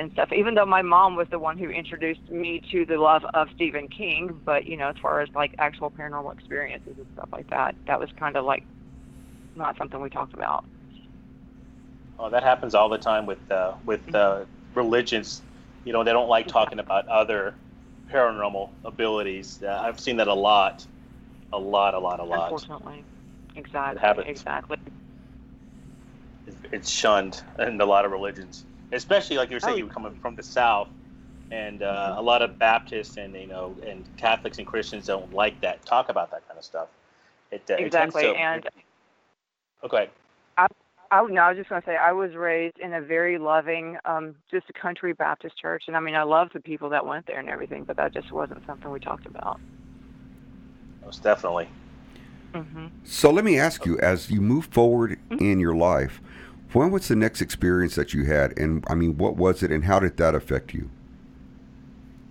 and 0.00 0.12
stuff. 0.12 0.30
Even 0.32 0.54
though 0.54 0.66
my 0.66 0.82
mom 0.82 1.16
was 1.16 1.28
the 1.30 1.38
one 1.38 1.58
who 1.58 1.70
introduced 1.70 2.28
me 2.30 2.62
to 2.72 2.86
the 2.86 2.96
love 2.98 3.24
of 3.34 3.48
Stephen 3.54 3.88
King, 3.88 4.40
but 4.46 4.66
you 4.66 4.76
know, 4.76 4.88
as 4.88 4.96
far 5.02 5.20
as 5.20 5.28
like 5.34 5.54
actual 5.58 5.90
paranormal 5.90 6.32
experiences 6.32 6.94
and 6.98 7.06
stuff 7.12 7.28
like 7.32 7.48
that, 7.50 7.76
that 7.86 8.00
was 8.00 8.10
kind 8.18 8.36
of 8.36 8.44
like 8.44 8.66
not 9.54 9.76
something 9.78 10.00
we 10.00 10.10
talked 10.10 10.34
about. 10.34 10.64
Oh, 12.18 12.30
that 12.30 12.42
happens 12.42 12.74
all 12.74 12.88
the 12.88 12.98
time 12.98 13.26
with 13.26 13.50
uh, 13.50 13.74
with 13.86 14.14
uh, 14.14 14.44
religions. 14.74 15.42
You 15.84 15.92
know, 15.92 16.04
they 16.04 16.12
don't 16.12 16.28
like 16.28 16.48
talking 16.48 16.78
about 16.78 17.08
other 17.08 17.54
paranormal 18.12 18.70
abilities. 18.84 19.62
Uh, 19.62 19.80
I've 19.82 20.00
seen 20.00 20.16
that 20.16 20.28
a 20.28 20.34
lot, 20.34 20.86
a 21.52 21.58
lot, 21.58 21.94
a 21.94 21.98
lot, 21.98 22.20
a 22.20 22.24
lot. 22.24 22.52
Unfortunately, 22.52 23.04
exactly, 23.56 24.24
exactly. 24.26 24.76
It's- 26.46 26.70
It's 26.72 26.90
shunned 26.90 27.42
in 27.58 27.80
a 27.80 27.86
lot 27.86 28.04
of 28.04 28.12
religions, 28.12 28.64
especially 28.92 29.36
like 29.36 29.50
you 29.50 29.56
were 29.56 29.60
saying, 29.60 29.74
Oh. 29.74 29.78
you 29.78 29.84
were 29.86 29.92
coming 29.92 30.14
from 30.16 30.34
the 30.36 30.42
South, 30.42 30.88
and 31.50 31.82
uh, 31.82 32.14
a 32.16 32.22
lot 32.22 32.42
of 32.42 32.58
Baptists 32.58 33.16
and 33.16 33.34
you 33.34 33.46
know 33.46 33.74
and 33.86 34.04
Catholics 34.16 34.58
and 34.58 34.66
Christians 34.66 35.06
don't 35.06 35.32
like 35.32 35.60
that. 35.60 35.84
Talk 35.84 36.08
about 36.08 36.30
that 36.30 36.46
kind 36.46 36.58
of 36.58 36.64
stuff. 36.64 36.88
It, 37.50 37.62
uh, 37.70 37.74
it 37.74 37.86
Exactly, 37.86 38.22
to- 38.22 38.34
and 38.36 38.68
okay. 39.84 40.08
I 40.56 40.66
no, 41.28 41.40
I 41.42 41.48
was 41.48 41.58
just 41.58 41.68
going 41.68 41.82
to 41.82 41.86
say 41.86 41.96
I 41.96 42.12
was 42.12 42.34
raised 42.36 42.78
in 42.78 42.94
a 42.94 43.00
very 43.00 43.36
loving, 43.36 43.96
um, 44.04 44.36
just 44.48 44.66
a 44.70 44.72
country 44.72 45.12
Baptist 45.12 45.58
church, 45.58 45.84
and 45.88 45.96
I 45.96 46.00
mean 46.00 46.14
I 46.14 46.22
love 46.22 46.50
the 46.54 46.60
people 46.60 46.88
that 46.90 47.04
went 47.04 47.26
there 47.26 47.40
and 47.40 47.48
everything, 47.48 47.82
but 47.84 47.96
that 47.96 48.14
just 48.14 48.30
wasn't 48.32 48.64
something 48.66 48.90
we 48.92 49.00
talked 49.00 49.26
about. 49.26 49.58
Most 51.04 51.22
definitely. 51.24 51.68
hmm 52.54 52.86
So 53.04 53.30
let 53.30 53.44
me 53.44 53.58
ask 53.58 53.84
you, 53.86 53.98
as 53.98 54.30
you 54.30 54.40
move 54.40 54.66
forward 54.66 55.18
in 55.40 55.58
your 55.58 55.74
life, 55.74 56.20
when 56.72 56.90
was 56.90 57.08
the 57.08 57.16
next 57.16 57.40
experience 57.40 57.94
that 57.96 58.14
you 58.14 58.24
had? 58.24 58.58
And 58.58 58.84
I 58.88 58.94
mean, 58.94 59.16
what 59.16 59.36
was 59.36 59.62
it 59.62 59.70
and 59.70 59.84
how 59.84 59.98
did 59.98 60.16
that 60.18 60.34
affect 60.34 60.74
you? 60.74 60.90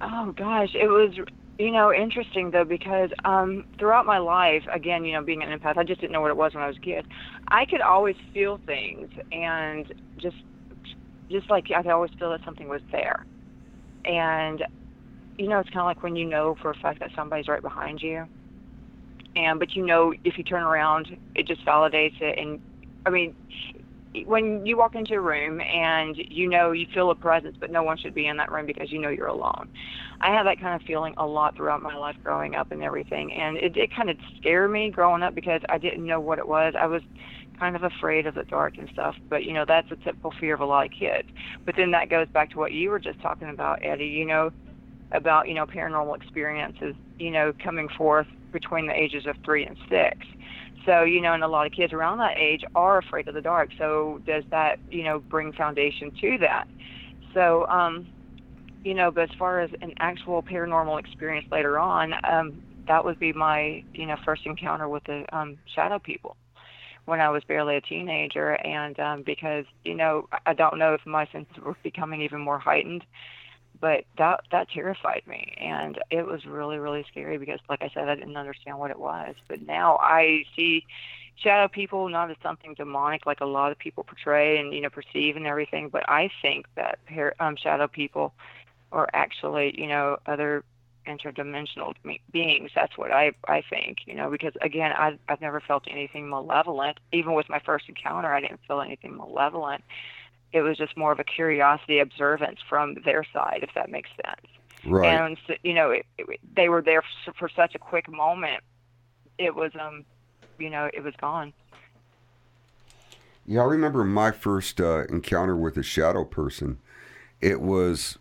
Oh 0.01 0.31
gosh, 0.31 0.75
it 0.75 0.87
was 0.87 1.13
you 1.57 1.71
know 1.71 1.93
interesting 1.93 2.51
though 2.51 2.63
because 2.63 3.09
um, 3.25 3.65
throughout 3.77 4.05
my 4.05 4.17
life, 4.17 4.63
again, 4.71 5.03
you 5.03 5.13
know, 5.13 5.21
being 5.21 5.43
an 5.43 5.57
empath, 5.57 5.77
I 5.77 5.83
just 5.83 5.99
didn't 5.99 6.13
know 6.13 6.21
what 6.21 6.31
it 6.31 6.37
was 6.37 6.53
when 6.53 6.63
I 6.63 6.67
was 6.67 6.77
a 6.77 6.81
kid. 6.81 7.05
I 7.49 7.65
could 7.65 7.81
always 7.81 8.15
feel 8.33 8.59
things 8.65 9.09
and 9.31 9.93
just 10.17 10.37
just 11.29 11.49
like 11.49 11.65
I 11.75 11.81
could 11.81 11.91
always 11.91 12.11
feel 12.17 12.31
that 12.31 12.43
something 12.45 12.69
was 12.69 12.81
there, 12.91 13.25
and 14.05 14.63
you 15.37 15.47
know, 15.47 15.59
it's 15.59 15.69
kind 15.69 15.81
of 15.81 15.85
like 15.85 16.01
when 16.01 16.15
you 16.15 16.25
know 16.25 16.55
for 16.61 16.71
a 16.71 16.75
fact 16.75 16.99
that 16.99 17.11
somebody's 17.15 17.47
right 17.47 17.61
behind 17.61 18.01
you, 18.01 18.25
and 19.35 19.59
but 19.59 19.75
you 19.75 19.85
know 19.85 20.13
if 20.23 20.37
you 20.37 20.45
turn 20.45 20.63
around, 20.63 21.17
it 21.35 21.45
just 21.45 21.65
validates 21.65 22.21
it, 22.21 22.39
and 22.39 22.61
I 23.05 23.09
mean. 23.09 23.35
When 24.25 24.65
you 24.65 24.77
walk 24.77 24.95
into 24.95 25.15
a 25.15 25.21
room 25.21 25.61
and 25.61 26.15
you 26.17 26.49
know 26.49 26.71
you 26.71 26.87
feel 26.93 27.11
a 27.11 27.15
presence, 27.15 27.55
but 27.59 27.71
no 27.71 27.83
one 27.83 27.97
should 27.97 28.13
be 28.13 28.27
in 28.27 28.37
that 28.37 28.51
room 28.51 28.65
because 28.65 28.91
you 28.91 28.99
know 28.99 29.09
you're 29.09 29.27
alone. 29.27 29.69
I 30.21 30.33
had 30.33 30.45
that 30.45 30.59
kind 30.59 30.79
of 30.79 30.85
feeling 30.85 31.13
a 31.17 31.25
lot 31.25 31.55
throughout 31.55 31.81
my 31.81 31.95
life 31.95 32.15
growing 32.23 32.55
up 32.55 32.71
and 32.71 32.83
everything. 32.83 33.33
And 33.33 33.57
it 33.57 33.73
did 33.73 33.93
kind 33.95 34.09
of 34.09 34.17
scare 34.37 34.67
me 34.67 34.89
growing 34.89 35.23
up 35.23 35.35
because 35.35 35.61
I 35.69 35.77
didn't 35.77 36.05
know 36.05 36.19
what 36.19 36.39
it 36.39 36.47
was. 36.47 36.73
I 36.79 36.87
was 36.87 37.01
kind 37.59 37.75
of 37.75 37.83
afraid 37.83 38.25
of 38.25 38.35
the 38.35 38.43
dark 38.43 38.77
and 38.77 38.89
stuff. 38.93 39.15
But, 39.29 39.43
you 39.43 39.53
know, 39.53 39.65
that's 39.67 39.91
a 39.91 39.95
typical 39.97 40.33
fear 40.39 40.53
of 40.53 40.61
a 40.61 40.65
lot 40.65 40.85
of 40.85 40.91
kids. 40.91 41.27
But 41.65 41.75
then 41.75 41.91
that 41.91 42.09
goes 42.09 42.27
back 42.29 42.51
to 42.51 42.57
what 42.57 42.71
you 42.71 42.89
were 42.89 42.99
just 42.99 43.21
talking 43.21 43.49
about, 43.49 43.79
Eddie, 43.83 44.05
you 44.05 44.25
know, 44.25 44.51
about, 45.11 45.47
you 45.47 45.53
know, 45.53 45.65
paranormal 45.65 46.15
experiences, 46.15 46.95
you 47.17 47.31
know, 47.31 47.53
coming 47.63 47.89
forth 47.97 48.27
between 48.51 48.87
the 48.87 48.93
ages 48.93 49.25
of 49.25 49.35
three 49.43 49.65
and 49.65 49.77
six. 49.89 50.25
So, 50.85 51.03
you 51.03 51.21
know, 51.21 51.33
and 51.33 51.43
a 51.43 51.47
lot 51.47 51.65
of 51.65 51.71
kids 51.71 51.93
around 51.93 52.19
that 52.19 52.37
age 52.37 52.61
are 52.75 52.97
afraid 52.97 53.27
of 53.27 53.33
the 53.35 53.41
dark. 53.41 53.69
So 53.77 54.19
does 54.25 54.43
that, 54.51 54.79
you 54.89 55.03
know, 55.03 55.23
bring 55.29 55.51
foundation 55.53 56.11
to 56.21 56.37
that? 56.39 56.65
So, 57.33 57.67
um, 57.67 58.09
you 58.83 58.93
know, 58.93 59.11
but 59.11 59.23
as 59.23 59.29
far 59.37 59.59
as 59.59 59.69
an 59.81 59.93
actual 59.99 60.41
paranormal 60.43 60.99
experience 60.99 61.45
later 61.51 61.77
on, 61.79 62.13
um, 62.29 62.61
that 62.87 63.03
would 63.03 63.19
be 63.19 63.33
my, 63.33 63.83
you 63.93 64.05
know, 64.05 64.15
first 64.25 64.43
encounter 64.45 64.87
with 64.87 65.03
the 65.05 65.25
um, 65.35 65.57
shadow 65.75 65.99
people 65.99 66.37
when 67.05 67.19
I 67.19 67.29
was 67.29 67.43
barely 67.47 67.75
a 67.77 67.81
teenager. 67.81 68.53
And 68.65 68.99
um, 68.99 69.23
because, 69.25 69.65
you 69.83 69.95
know, 69.95 70.27
I- 70.45 70.53
don't 70.53 70.77
know 70.79 70.93
if 70.93 71.01
my 71.05 71.25
senses 71.31 71.57
were 71.63 71.75
becoming 71.83 72.21
even 72.21 72.41
more 72.41 72.59
heightened, 72.59 73.03
but 73.81 74.05
that 74.17 74.41
that 74.51 74.69
terrified 74.69 75.23
me, 75.27 75.55
and 75.59 75.99
it 76.09 76.25
was 76.25 76.45
really 76.45 76.77
really 76.77 77.05
scary 77.09 77.37
because, 77.37 77.59
like 77.69 77.81
I 77.81 77.89
said, 77.93 78.09
I 78.09 78.15
didn't 78.15 78.37
understand 78.37 78.79
what 78.79 78.91
it 78.91 78.99
was. 78.99 79.35
But 79.47 79.61
now 79.65 79.97
I 80.01 80.43
see 80.55 80.85
shadow 81.35 81.67
people 81.69 82.09
not 82.09 82.29
as 82.29 82.37
something 82.43 82.73
demonic 82.73 83.25
like 83.25 83.39
a 83.39 83.45
lot 83.45 83.71
of 83.71 83.79
people 83.79 84.03
portray 84.03 84.57
and 84.57 84.73
you 84.73 84.81
know 84.81 84.89
perceive 84.89 85.35
and 85.35 85.47
everything. 85.47 85.89
But 85.89 86.09
I 86.09 86.29
think 86.41 86.65
that 86.75 86.99
um, 87.39 87.55
shadow 87.55 87.87
people 87.87 88.33
are 88.91 89.09
actually 89.13 89.79
you 89.79 89.87
know 89.87 90.17
other 90.25 90.63
interdimensional 91.07 91.93
me- 92.03 92.21
beings. 92.31 92.71
That's 92.75 92.97
what 92.97 93.11
I 93.11 93.31
I 93.47 93.63
think. 93.69 93.99
You 94.05 94.15
know, 94.15 94.29
because 94.29 94.53
again, 94.61 94.91
i've 94.97 95.17
I've 95.27 95.41
never 95.41 95.59
felt 95.59 95.85
anything 95.89 96.29
malevolent. 96.29 96.99
Even 97.11 97.33
with 97.33 97.49
my 97.49 97.59
first 97.59 97.89
encounter, 97.89 98.33
I 98.33 98.41
didn't 98.41 98.59
feel 98.67 98.81
anything 98.81 99.15
malevolent. 99.17 99.83
It 100.51 100.61
was 100.61 100.77
just 100.77 100.97
more 100.97 101.11
of 101.11 101.19
a 101.19 101.23
curiosity 101.23 101.99
observance 101.99 102.59
from 102.67 102.95
their 103.05 103.23
side, 103.33 103.59
if 103.61 103.69
that 103.75 103.89
makes 103.89 104.09
sense. 104.25 104.47
Right. 104.85 105.07
And 105.07 105.37
so, 105.45 105.53
you 105.63 105.73
know, 105.73 105.91
it, 105.91 106.05
it, 106.17 106.39
they 106.55 106.69
were 106.69 106.81
there 106.81 107.03
for, 107.25 107.33
for 107.33 107.49
such 107.49 107.75
a 107.75 107.79
quick 107.79 108.09
moment. 108.09 108.63
It 109.37 109.55
was 109.55 109.71
um, 109.79 110.05
you 110.57 110.69
know, 110.69 110.89
it 110.93 111.03
was 111.03 111.13
gone. 111.15 111.53
Yeah, 113.45 113.61
I 113.61 113.65
remember 113.65 114.03
my 114.03 114.31
first 114.31 114.79
uh, 114.79 115.05
encounter 115.05 115.55
with 115.55 115.77
a 115.77 115.83
shadow 115.83 116.23
person. 116.23 116.77
It 117.41 117.61
was 117.61 118.17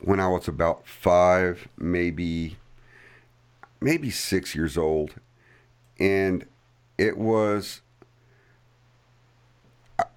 when 0.00 0.20
I 0.20 0.28
was 0.28 0.48
about 0.48 0.86
five, 0.86 1.68
maybe, 1.76 2.56
maybe 3.80 4.10
six 4.10 4.54
years 4.54 4.78
old, 4.78 5.14
and 5.98 6.46
it 6.98 7.18
was. 7.18 7.82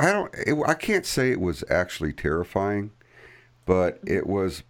I- 0.07 0.11
don't. 0.11 0.33
It, 0.45 0.55
I 0.67 0.73
can't 0.73 1.05
say 1.05 1.31
it 1.31 1.39
was 1.41 1.63
actually 1.69 2.13
terrifying, 2.13 2.91
but 3.65 3.99
it 4.05 4.27
was 4.27 4.63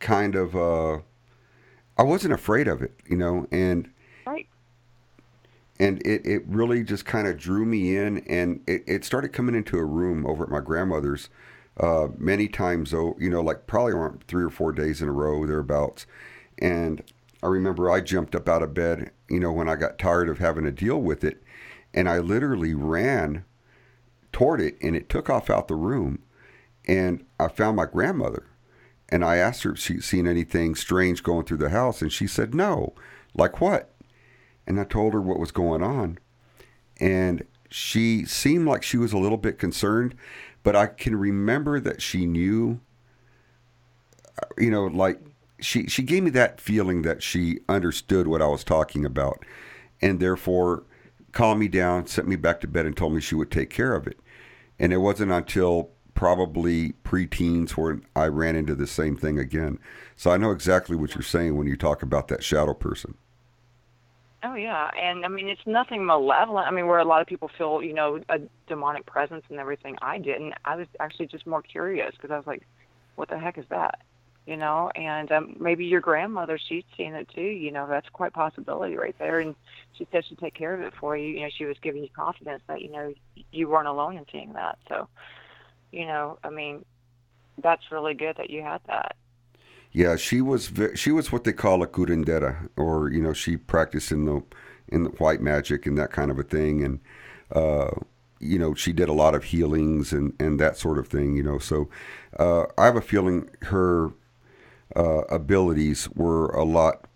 kind 0.00 0.34
of. 0.34 0.54
Uh, 0.56 0.98
I 1.98 2.02
wasn't 2.02 2.34
afraid 2.34 2.68
of 2.68 2.82
it, 2.82 2.92
you 3.08 3.16
know, 3.16 3.46
and 3.52 3.90
Right. 4.26 4.48
and 5.78 6.00
it, 6.06 6.24
it 6.26 6.42
really 6.46 6.82
just 6.82 7.04
kind 7.04 7.26
of 7.28 7.36
drew 7.38 7.64
me 7.66 7.96
in 7.96 8.18
and 8.26 8.60
it, 8.66 8.82
it 8.86 9.04
started 9.04 9.32
coming 9.32 9.54
into 9.54 9.76
a 9.78 9.84
room 9.84 10.24
over 10.26 10.44
at 10.44 10.50
my 10.50 10.60
grandmother's 10.60 11.28
uh, 11.78 12.08
many 12.18 12.48
times 12.48 12.92
oh 12.94 13.16
you 13.18 13.28
know 13.30 13.40
like 13.42 13.66
probably 13.66 13.92
around 13.92 14.22
three 14.26 14.44
or 14.44 14.50
four 14.50 14.72
days 14.72 15.00
in 15.02 15.08
a 15.08 15.12
row 15.12 15.44
thereabouts 15.46 16.06
and 16.58 17.02
i 17.42 17.46
remember 17.46 17.90
i 17.90 18.00
jumped 18.00 18.34
up 18.34 18.48
out 18.48 18.62
of 18.62 18.74
bed 18.74 19.10
you 19.28 19.40
know 19.40 19.50
when 19.52 19.68
i 19.68 19.74
got 19.74 19.98
tired 19.98 20.28
of 20.28 20.38
having 20.38 20.64
to 20.64 20.70
deal 20.70 21.00
with 21.00 21.24
it 21.24 21.42
and 21.94 22.08
i 22.08 22.18
literally 22.18 22.74
ran 22.74 23.44
toward 24.32 24.60
it 24.60 24.76
and 24.80 24.96
it 24.96 25.08
took 25.08 25.28
off 25.28 25.50
out 25.50 25.68
the 25.68 25.74
room 25.74 26.18
and 26.86 27.24
i 27.38 27.48
found 27.48 27.76
my 27.76 27.86
grandmother 27.86 28.46
and 29.08 29.24
i 29.24 29.36
asked 29.36 29.62
her 29.62 29.72
if 29.72 29.78
she'd 29.78 30.02
seen 30.02 30.26
anything 30.26 30.74
strange 30.74 31.22
going 31.22 31.44
through 31.44 31.56
the 31.56 31.70
house 31.70 32.02
and 32.02 32.12
she 32.12 32.26
said 32.26 32.54
no 32.54 32.94
like 33.34 33.60
what 33.60 33.92
and 34.66 34.80
I 34.80 34.84
told 34.84 35.12
her 35.14 35.20
what 35.20 35.38
was 35.38 35.52
going 35.52 35.82
on. 35.82 36.18
And 37.00 37.44
she 37.70 38.24
seemed 38.24 38.66
like 38.66 38.82
she 38.82 38.96
was 38.96 39.12
a 39.12 39.18
little 39.18 39.38
bit 39.38 39.58
concerned, 39.58 40.14
but 40.62 40.76
I 40.76 40.86
can 40.86 41.16
remember 41.16 41.80
that 41.80 42.02
she 42.02 42.26
knew, 42.26 42.80
you 44.58 44.70
know, 44.70 44.86
like 44.86 45.20
she, 45.60 45.86
she 45.86 46.02
gave 46.02 46.22
me 46.22 46.30
that 46.30 46.60
feeling 46.60 47.02
that 47.02 47.22
she 47.22 47.60
understood 47.68 48.26
what 48.26 48.42
I 48.42 48.46
was 48.46 48.64
talking 48.64 49.04
about 49.04 49.44
and 50.00 50.20
therefore 50.20 50.84
calmed 51.32 51.60
me 51.60 51.68
down, 51.68 52.06
sent 52.06 52.28
me 52.28 52.36
back 52.36 52.60
to 52.60 52.68
bed, 52.68 52.84
and 52.84 52.96
told 52.96 53.14
me 53.14 53.20
she 53.20 53.34
would 53.34 53.50
take 53.50 53.70
care 53.70 53.94
of 53.94 54.06
it. 54.06 54.18
And 54.82 54.92
it 54.92 54.98
wasn't 54.98 55.32
until 55.32 55.90
probably 56.14 56.92
preteens 57.04 57.70
where 57.70 58.00
I 58.14 58.26
ran 58.26 58.56
into 58.56 58.74
the 58.74 58.86
same 58.86 59.16
thing 59.16 59.38
again. 59.38 59.78
So 60.16 60.30
I 60.30 60.36
know 60.36 60.50
exactly 60.50 60.94
what 60.96 61.14
you're 61.14 61.22
saying 61.22 61.56
when 61.56 61.66
you 61.66 61.76
talk 61.76 62.02
about 62.02 62.28
that 62.28 62.44
shadow 62.44 62.74
person. 62.74 63.14
Oh 64.44 64.54
yeah, 64.54 64.90
and 65.00 65.24
I 65.24 65.28
mean 65.28 65.48
it's 65.48 65.66
nothing 65.66 66.04
malevolent. 66.04 66.66
I 66.66 66.72
mean 66.72 66.88
where 66.88 66.98
a 66.98 67.04
lot 67.04 67.20
of 67.20 67.28
people 67.28 67.48
feel 67.56 67.80
you 67.80 67.94
know 67.94 68.20
a 68.28 68.40
demonic 68.66 69.06
presence 69.06 69.44
and 69.50 69.60
everything. 69.60 69.96
I 70.02 70.18
didn't. 70.18 70.54
I 70.64 70.74
was 70.74 70.88
actually 70.98 71.26
just 71.26 71.46
more 71.46 71.62
curious 71.62 72.12
because 72.16 72.32
I 72.32 72.36
was 72.36 72.46
like, 72.46 72.62
what 73.14 73.30
the 73.30 73.38
heck 73.38 73.56
is 73.56 73.64
that? 73.70 74.00
You 74.46 74.56
know, 74.56 74.90
and 74.96 75.30
um, 75.30 75.56
maybe 75.60 75.84
your 75.84 76.00
grandmother 76.00 76.58
she's 76.58 76.82
seen 76.96 77.14
it 77.14 77.28
too. 77.28 77.40
You 77.40 77.70
know, 77.70 77.86
that's 77.86 78.08
quite 78.08 78.32
possibility 78.32 78.96
right 78.96 79.16
there. 79.18 79.38
And 79.38 79.54
she 79.96 80.06
said 80.10 80.24
she'd 80.24 80.38
take 80.38 80.54
care 80.54 80.74
of 80.74 80.80
it 80.80 80.92
for 80.98 81.16
you. 81.16 81.28
You 81.28 81.40
know, 81.42 81.48
she 81.56 81.64
was 81.64 81.76
giving 81.80 82.02
you 82.02 82.08
confidence 82.08 82.62
that 82.66 82.82
you 82.82 82.90
know 82.90 83.14
you 83.52 83.68
weren't 83.68 83.86
alone 83.86 84.16
in 84.16 84.26
seeing 84.32 84.52
that. 84.54 84.78
So, 84.88 85.06
you 85.92 86.06
know, 86.06 86.38
I 86.42 86.50
mean, 86.50 86.84
that's 87.62 87.92
really 87.92 88.14
good 88.14 88.36
that 88.36 88.50
you 88.50 88.62
had 88.62 88.80
that. 88.88 89.14
Yeah, 89.92 90.16
she 90.16 90.40
was 90.40 90.72
she 90.94 91.12
was 91.12 91.30
what 91.30 91.44
they 91.44 91.52
call 91.52 91.82
a 91.82 91.86
curandera, 91.86 92.68
or 92.76 93.10
you 93.10 93.20
know, 93.20 93.34
she 93.34 93.56
practiced 93.56 94.10
in 94.10 94.24
the 94.24 94.42
in 94.88 95.04
the 95.04 95.10
white 95.10 95.42
magic 95.42 95.86
and 95.86 95.96
that 95.98 96.10
kind 96.10 96.30
of 96.30 96.38
a 96.38 96.42
thing, 96.42 96.82
and 96.82 97.00
uh, 97.54 97.90
you 98.40 98.58
know, 98.58 98.74
she 98.74 98.92
did 98.92 99.08
a 99.08 99.12
lot 99.12 99.34
of 99.34 99.44
healings 99.44 100.12
and 100.12 100.34
and 100.40 100.58
that 100.58 100.78
sort 100.78 100.98
of 100.98 101.08
thing. 101.08 101.36
You 101.36 101.42
know, 101.42 101.58
so 101.58 101.90
uh, 102.38 102.64
I 102.78 102.86
have 102.86 102.96
a 102.96 103.02
feeling 103.02 103.50
her 103.62 104.12
uh, 104.96 105.22
abilities 105.30 106.08
were 106.10 106.48
a 106.48 106.64
lot 106.64 107.06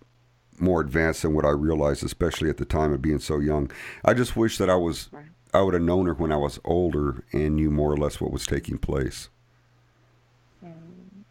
more 0.58 0.80
advanced 0.80 1.22
than 1.22 1.34
what 1.34 1.44
I 1.44 1.50
realized, 1.50 2.02
especially 2.04 2.48
at 2.48 2.56
the 2.56 2.64
time 2.64 2.92
of 2.92 3.02
being 3.02 3.18
so 3.18 3.38
young. 3.38 3.70
I 4.04 4.14
just 4.14 4.36
wish 4.36 4.58
that 4.58 4.70
I 4.70 4.76
was 4.76 5.10
I 5.52 5.60
would 5.62 5.74
have 5.74 5.82
known 5.82 6.06
her 6.06 6.14
when 6.14 6.32
I 6.32 6.36
was 6.36 6.58
older 6.64 7.24
and 7.32 7.56
knew 7.56 7.70
more 7.70 7.92
or 7.92 7.96
less 7.96 8.20
what 8.20 8.32
was 8.32 8.46
taking 8.46 8.78
place. 8.78 9.28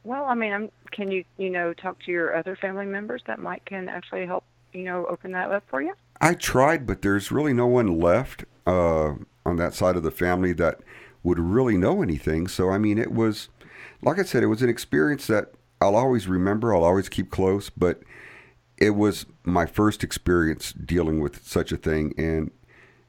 Well, 0.03 0.25
I 0.25 0.35
mean, 0.35 0.53
I'm, 0.53 0.71
can 0.91 1.11
you 1.11 1.23
you 1.37 1.49
know 1.49 1.73
talk 1.73 1.99
to 2.03 2.11
your 2.11 2.35
other 2.35 2.55
family 2.55 2.85
members 2.85 3.23
that 3.27 3.39
might 3.39 3.65
can 3.65 3.89
actually 3.89 4.25
help 4.25 4.43
you 4.71 4.83
know 4.83 5.05
open 5.07 5.31
that 5.31 5.51
up 5.51 5.63
for 5.67 5.81
you? 5.81 5.93
I 6.21 6.35
tried, 6.35 6.85
but 6.85 7.01
there's 7.01 7.31
really 7.31 7.53
no 7.53 7.67
one 7.67 7.99
left 7.99 8.45
uh, 8.67 9.15
on 9.45 9.57
that 9.57 9.73
side 9.73 9.95
of 9.95 10.03
the 10.03 10.11
family 10.11 10.53
that 10.53 10.79
would 11.23 11.39
really 11.39 11.75
know 11.75 12.03
anything. 12.03 12.47
So 12.47 12.69
I 12.69 12.77
mean, 12.77 12.99
it 12.99 13.11
was 13.11 13.49
like 14.01 14.19
I 14.19 14.23
said, 14.23 14.43
it 14.43 14.47
was 14.47 14.61
an 14.61 14.69
experience 14.69 15.25
that 15.27 15.53
I'll 15.81 15.95
always 15.95 16.27
remember. 16.27 16.73
I'll 16.73 16.83
always 16.83 17.09
keep 17.09 17.29
close, 17.29 17.69
but 17.69 18.01
it 18.77 18.91
was 18.91 19.25
my 19.43 19.65
first 19.65 20.03
experience 20.03 20.73
dealing 20.73 21.19
with 21.19 21.45
such 21.45 21.71
a 21.71 21.77
thing, 21.77 22.13
and 22.17 22.51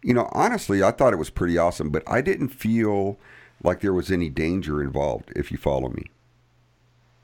you 0.02 0.14
know, 0.14 0.28
honestly, 0.32 0.82
I 0.82 0.92
thought 0.92 1.12
it 1.12 1.16
was 1.16 1.30
pretty 1.30 1.58
awesome, 1.58 1.90
but 1.90 2.04
I 2.06 2.20
didn't 2.20 2.50
feel 2.50 3.18
like 3.62 3.80
there 3.80 3.92
was 3.92 4.12
any 4.12 4.28
danger 4.28 4.80
involved. 4.80 5.32
If 5.34 5.50
you 5.50 5.58
follow 5.58 5.88
me. 5.88 6.04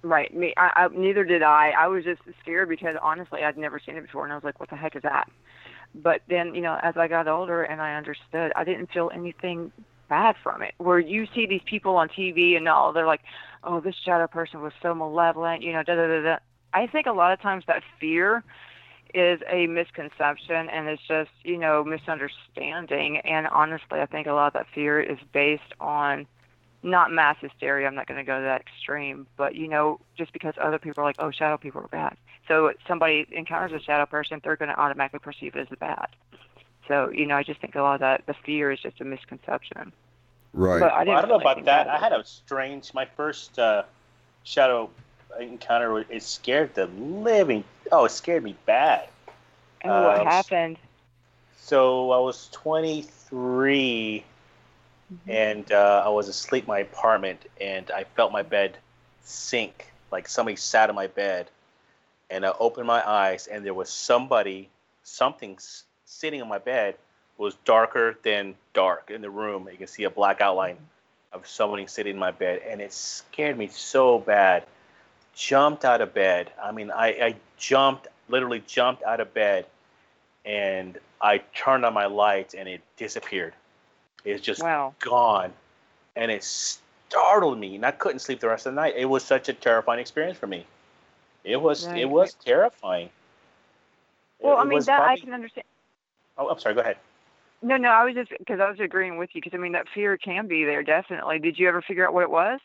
Right. 0.03 0.35
Me. 0.35 0.53
I, 0.57 0.71
I, 0.75 0.89
neither 0.89 1.23
did 1.23 1.43
I. 1.43 1.71
I 1.79 1.87
was 1.87 2.03
just 2.03 2.23
scared 2.41 2.69
because 2.69 2.97
honestly, 3.01 3.45
I'd 3.45 3.57
never 3.57 3.79
seen 3.79 3.97
it 3.97 4.03
before, 4.03 4.25
and 4.25 4.33
I 4.33 4.37
was 4.37 4.43
like, 4.43 4.59
"What 4.59 4.71
the 4.71 4.77
heck 4.77 4.97
is 4.97 5.03
that?" 5.03 5.31
But 5.95 6.23
then, 6.29 6.55
you 6.55 6.61
know, 6.61 6.79
as 6.83 6.97
I 6.97 7.07
got 7.07 7.29
older 7.29 7.63
and 7.63 7.81
I 7.81 7.95
understood, 7.95 8.53
I 8.57 8.65
didn't 8.65 8.91
feel 8.91 9.11
anything 9.15 9.71
bad 10.09 10.37
from 10.43 10.63
it. 10.63 10.75
Where 10.79 10.99
you 10.99 11.27
see 11.35 11.47
these 11.47 11.63
people 11.65 11.97
on 11.97 12.09
TV 12.09 12.57
and 12.57 12.67
all, 12.69 12.93
they're 12.93 13.07
like, 13.07 13.21
"Oh, 13.65 13.81
this 13.81 13.95
shadow 14.05 14.27
person 14.27 14.61
was 14.61 14.73
so 14.83 14.95
malevolent," 14.95 15.63
you 15.63 15.73
know, 15.73 15.83
da 15.83 15.95
da 15.95 16.07
da 16.07 16.23
da. 16.23 16.37
I 16.75 16.87
think 16.87 17.07
a 17.07 17.13
lot 17.13 17.33
of 17.33 17.41
times 17.41 17.65
that 17.67 17.83
fear 18.01 18.43
is 19.15 19.41
a 19.51 19.67
misconception 19.67 20.71
and 20.71 20.89
it's 20.89 21.03
just, 21.07 21.31
you 21.45 21.59
know, 21.59 21.85
misunderstanding. 21.85 23.19
And 23.19 23.47
honestly, 23.49 24.01
I 24.01 24.07
think 24.07 24.27
a 24.27 24.33
lot 24.33 24.49
of 24.49 24.53
that 24.55 24.67
fear 24.75 25.01
is 25.01 25.19
based 25.33 25.75
on 25.81 26.27
not 26.83 27.13
mass 27.13 27.37
hysteria. 27.41 27.87
I'm 27.87 27.95
not 27.95 28.07
going 28.07 28.19
to 28.19 28.25
go 28.25 28.39
to 28.39 28.45
that 28.45 28.63
extreme, 28.63 29.27
but 29.37 29.55
you 29.55 29.69
know, 29.69 30.01
just 30.17 30.33
because 30.33 30.55
other 30.61 30.79
people 30.79 31.03
are 31.03 31.07
like, 31.07 31.17
"Oh, 31.19 31.31
shadow 31.31 31.57
people 31.57 31.81
are 31.83 31.89
bad," 31.89 32.17
so 32.49 32.73
somebody 32.89 33.27
encounters 33.31 33.73
a 33.73 33.85
shadow 33.85 34.07
person, 34.07 34.41
they're 34.43 34.57
going 34.57 34.71
to 34.71 34.81
automatically 34.81 35.21
perceive 35.21 35.55
it 35.55 35.69
as 35.71 35.79
bad. 35.79 36.09
So 36.89 37.11
you 37.11 37.27
know, 37.27 37.37
I 37.37 37.43
just 37.45 37.61
think 37.61 37.75
a 37.75 37.83
lot 37.83 37.95
of 37.95 38.01
that 38.01 38.27
the 38.27 38.35
fear 38.45 38.73
is 38.73 38.81
just 38.81 39.01
a 39.01 39.05
misconception. 39.05 39.93
Right. 40.55 40.81
But 40.81 40.93
I, 40.93 41.05
well, 41.05 41.17
I 41.17 41.21
don't 41.21 41.31
know 41.31 41.41
about 41.41 41.65
that. 41.65 41.89
I 41.89 41.99
had 41.99 42.13
a 42.13 42.25
strange. 42.25 42.93
My 42.95 43.07
first 43.07 43.59
uh, 43.59 43.85
shadow 44.45 44.91
encounter. 45.39 45.99
It 45.99 46.23
scared 46.23 46.75
the 46.75 46.87
living. 46.87 47.65
Oh, 47.91 48.05
it 48.05 48.11
scared 48.11 48.43
me 48.43 48.57
bad. 48.67 49.09
And 49.83 49.93
uh, 49.93 50.03
what 50.03 50.27
happened? 50.27 50.79
So 51.59 52.11
I 52.11 52.19
was 52.19 52.49
23 52.53 54.25
mm-hmm. 55.13 55.31
and 55.31 55.73
uh, 55.73 56.03
I 56.05 56.09
was 56.09 56.29
asleep 56.29 56.65
in 56.65 56.69
my 56.69 56.81
apartment, 56.81 57.47
and 57.61 57.91
I 57.91 58.05
felt 58.05 58.33
my 58.33 58.43
bed 58.43 58.77
sink, 59.23 59.87
like 60.11 60.29
somebody 60.29 60.57
sat 60.57 60.89
on 60.89 60.97
my 60.97 61.07
bed, 61.07 61.49
and 62.31 62.45
I 62.45 62.53
opened 62.59 62.87
my 62.87 63.09
eyes, 63.09 63.47
and 63.47 63.65
there 63.65 63.75
was 63.75 63.91
somebody, 63.91 64.69
something 65.05 65.59
sitting 66.05 66.43
on 66.43 66.49
my 66.49 66.59
bed, 66.59 66.97
was 67.43 67.57
darker 67.65 68.17
than 68.23 68.55
dark 68.73 69.11
in 69.11 69.21
the 69.21 69.29
room. 69.29 69.69
You 69.71 69.77
can 69.77 69.89
see 69.89 70.05
a 70.05 70.11
black 70.11 70.41
outline 70.41 70.77
of 71.33 71.47
somebody 71.47 71.87
sitting 71.89 72.15
in 72.15 72.19
my 72.19 72.31
bed, 72.31 72.63
and 72.67 72.81
it 72.81 72.93
scared 72.93 73.59
me 73.59 73.67
so 73.67 74.21
bad. 74.21 74.65
Jumped 75.35 75.85
out 75.85 76.01
of 76.01 76.15
bed. 76.15 76.53
I 76.63 76.71
mean, 76.73 76.91
I, 76.91 77.09
I 77.09 77.35
jumped, 77.59 78.07
literally 78.29 78.63
jumped 78.67 79.03
out 79.03 79.19
of 79.19 79.35
bed, 79.35 79.67
and 80.45 80.99
I 81.21 81.39
turned 81.55 81.85
on 81.85 81.93
my 81.93 82.07
lights, 82.07 82.55
and 82.55 82.69
it 82.69 82.81
disappeared 82.97 83.55
It's 84.25 84.43
just 84.43 84.63
wow. 84.63 84.95
gone. 85.01 85.53
And 86.15 86.31
it 86.31 86.45
startled 86.45 87.59
me, 87.59 87.75
and 87.75 87.85
I 87.85 87.91
couldn't 87.91 88.21
sleep 88.21 88.39
the 88.39 88.49
rest 88.49 88.67
of 88.67 88.75
the 88.75 88.81
night. 88.81 88.95
It 88.97 89.07
was 89.07 89.25
such 89.25 89.49
a 89.49 89.53
terrifying 89.53 89.99
experience 89.99 90.39
for 90.39 90.47
me. 90.47 90.65
It 91.43 91.61
was 91.61 91.89
right. 91.89 91.99
it 91.99 92.09
was 92.09 92.35
terrifying. 92.35 93.09
Well, 94.39 94.59
it, 94.59 94.61
I 94.61 94.65
mean 94.65 94.79
that 94.81 94.97
probably... 94.99 95.13
I 95.13 95.25
can 95.25 95.33
understand. 95.33 95.65
Oh, 96.39 96.49
I'm 96.49 96.61
sorry. 96.61 96.75
Go 96.77 96.83
ahead. 96.83 96.99
No, 97.63 97.77
no, 97.77 97.89
I 97.91 98.05
was 98.05 98.15
just 98.15 98.31
because 98.39 98.61
I 98.61 98.69
was 98.69 98.81
agreeing 98.81 99.19
with 99.19 99.31
you 99.35 99.41
because 99.41 99.57
I 99.57 99.61
mean 99.61 99.73
that 99.73 99.87
fear 99.95 100.17
can 100.17 100.49
be 100.49 100.65
there 100.65 100.83
definitely. 100.83 101.39
Did 101.39 101.59
you 101.59 101.69
ever 101.69 101.81
figure 101.81 102.07
out 102.07 102.13
what 102.13 102.23
it 102.23 102.31
was? 102.31 102.61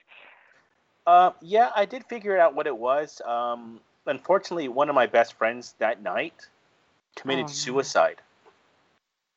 Uh, 1.05 1.31
yeah, 1.41 1.69
I 1.75 1.85
did 1.85 2.03
figure 2.05 2.37
out 2.37 2.55
what 2.55 2.67
it 2.67 2.75
was. 2.75 3.21
Um, 3.25 3.79
unfortunately, 4.05 4.67
one 4.67 4.89
of 4.89 4.95
my 4.95 5.05
best 5.05 5.35
friends 5.35 5.75
that 5.79 6.01
night 6.01 6.33
committed 7.15 7.45
oh, 7.45 7.49
suicide 7.49 8.21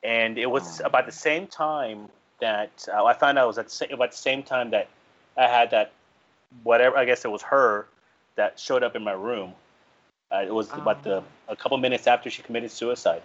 and 0.03 0.37
it 0.37 0.49
was 0.49 0.81
oh. 0.81 0.85
about 0.85 1.05
the 1.05 1.11
same 1.11 1.47
time 1.47 2.09
that 2.39 2.87
uh, 2.91 3.03
I 3.03 3.13
found 3.13 3.37
out 3.37 3.45
it 3.45 3.47
was 3.47 3.57
at 3.57 3.69
the, 3.69 3.93
about 3.93 4.11
the 4.11 4.17
same 4.17 4.43
time 4.43 4.71
that 4.71 4.87
I 5.37 5.47
had 5.47 5.71
that 5.71 5.91
whatever 6.63 6.97
I 6.97 7.05
guess 7.05 7.23
it 7.23 7.31
was 7.31 7.41
her 7.43 7.87
that 8.35 8.59
showed 8.59 8.83
up 8.83 8.95
in 8.95 9.03
my 9.03 9.11
room. 9.11 9.53
Uh, 10.31 10.43
it 10.47 10.53
was 10.53 10.69
oh. 10.73 10.81
about 10.81 11.03
the 11.03 11.23
a 11.47 11.55
couple 11.55 11.77
minutes 11.77 12.07
after 12.07 12.29
she 12.29 12.41
committed 12.41 12.71
suicide, 12.71 13.21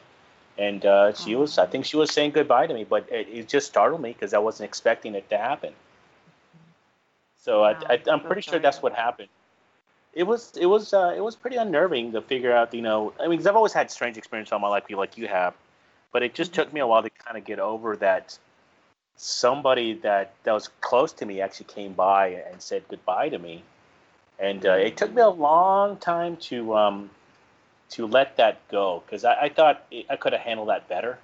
and 0.59 0.85
uh, 0.85 1.13
she 1.15 1.35
oh. 1.35 1.41
was 1.41 1.59
I 1.59 1.67
think 1.67 1.85
she 1.85 1.97
was 1.97 2.11
saying 2.13 2.33
goodbye 2.33 2.67
to 2.67 2.75
me, 2.75 2.85
but 2.85 3.11
it, 3.11 3.29
it 3.29 3.49
just 3.49 3.67
startled 3.67 4.01
me 4.01 4.13
because 4.13 4.35
I 4.35 4.39
wasn't 4.39 4.69
expecting 4.69 5.15
it 5.15 5.29
to 5.31 5.39
happen. 5.39 5.73
So 7.39 7.63
wow. 7.63 7.79
I, 7.89 8.01
am 8.09 8.21
pretty 8.21 8.43
sure 8.43 8.59
that's 8.59 8.83
what 8.83 8.93
happened. 8.93 9.29
It 10.13 10.25
was 10.25 10.57
it 10.57 10.67
was 10.67 10.95
uh, 10.95 11.13
it 11.17 11.21
was 11.21 11.37
pretty 11.37 11.57
unnerving 11.57 12.13
to 12.13 12.23
figure 12.23 12.53
out 12.53 12.73
you 12.75 12.83
know 12.83 13.13
I 13.19 13.23
mean 13.23 13.33
because 13.33 13.47
I've 13.47 13.57
always 13.57 13.73
had 13.73 13.91
strange 13.91 14.17
experiences 14.17 14.53
all 14.53 14.59
my 14.59 14.69
life 14.69 14.85
like 14.91 15.19
you 15.19 15.29
have 15.29 15.55
but 16.17 16.23
it 16.23 16.33
just 16.33 16.55
took 16.55 16.73
me 16.73 16.81
a 16.81 16.87
while 16.87 17.03
to 17.03 17.11
kind 17.11 17.37
of 17.37 17.45
get 17.45 17.59
over 17.59 17.95
that 17.97 18.39
somebody 19.17 19.93
that, 19.95 20.33
that 20.45 20.53
was 20.53 20.69
close 20.81 21.13
to 21.13 21.27
me 21.27 21.43
actually 21.43 21.67
came 21.67 21.93
by 21.93 22.29
and 22.29 22.63
said 22.63 22.83
goodbye 22.89 23.29
to 23.29 23.39
me. 23.39 23.63
And 24.39 24.65
uh, 24.65 24.73
it 24.73 24.97
took 24.97 25.13
me 25.13 25.21
a 25.21 25.29
long 25.29 25.99
time 25.99 26.39
to 26.49 26.75
um, 26.75 27.11
to 27.91 28.07
let 28.07 28.37
that 28.37 28.67
go 28.69 29.03
because 29.05 29.25
I, 29.25 29.43
I, 29.43 29.49
thought 29.49 29.87
I 30.11 30.17
could 30.17 30.33
have 30.33 30.43
handled 30.43 30.69
that 30.69 30.89
better. 30.89 31.19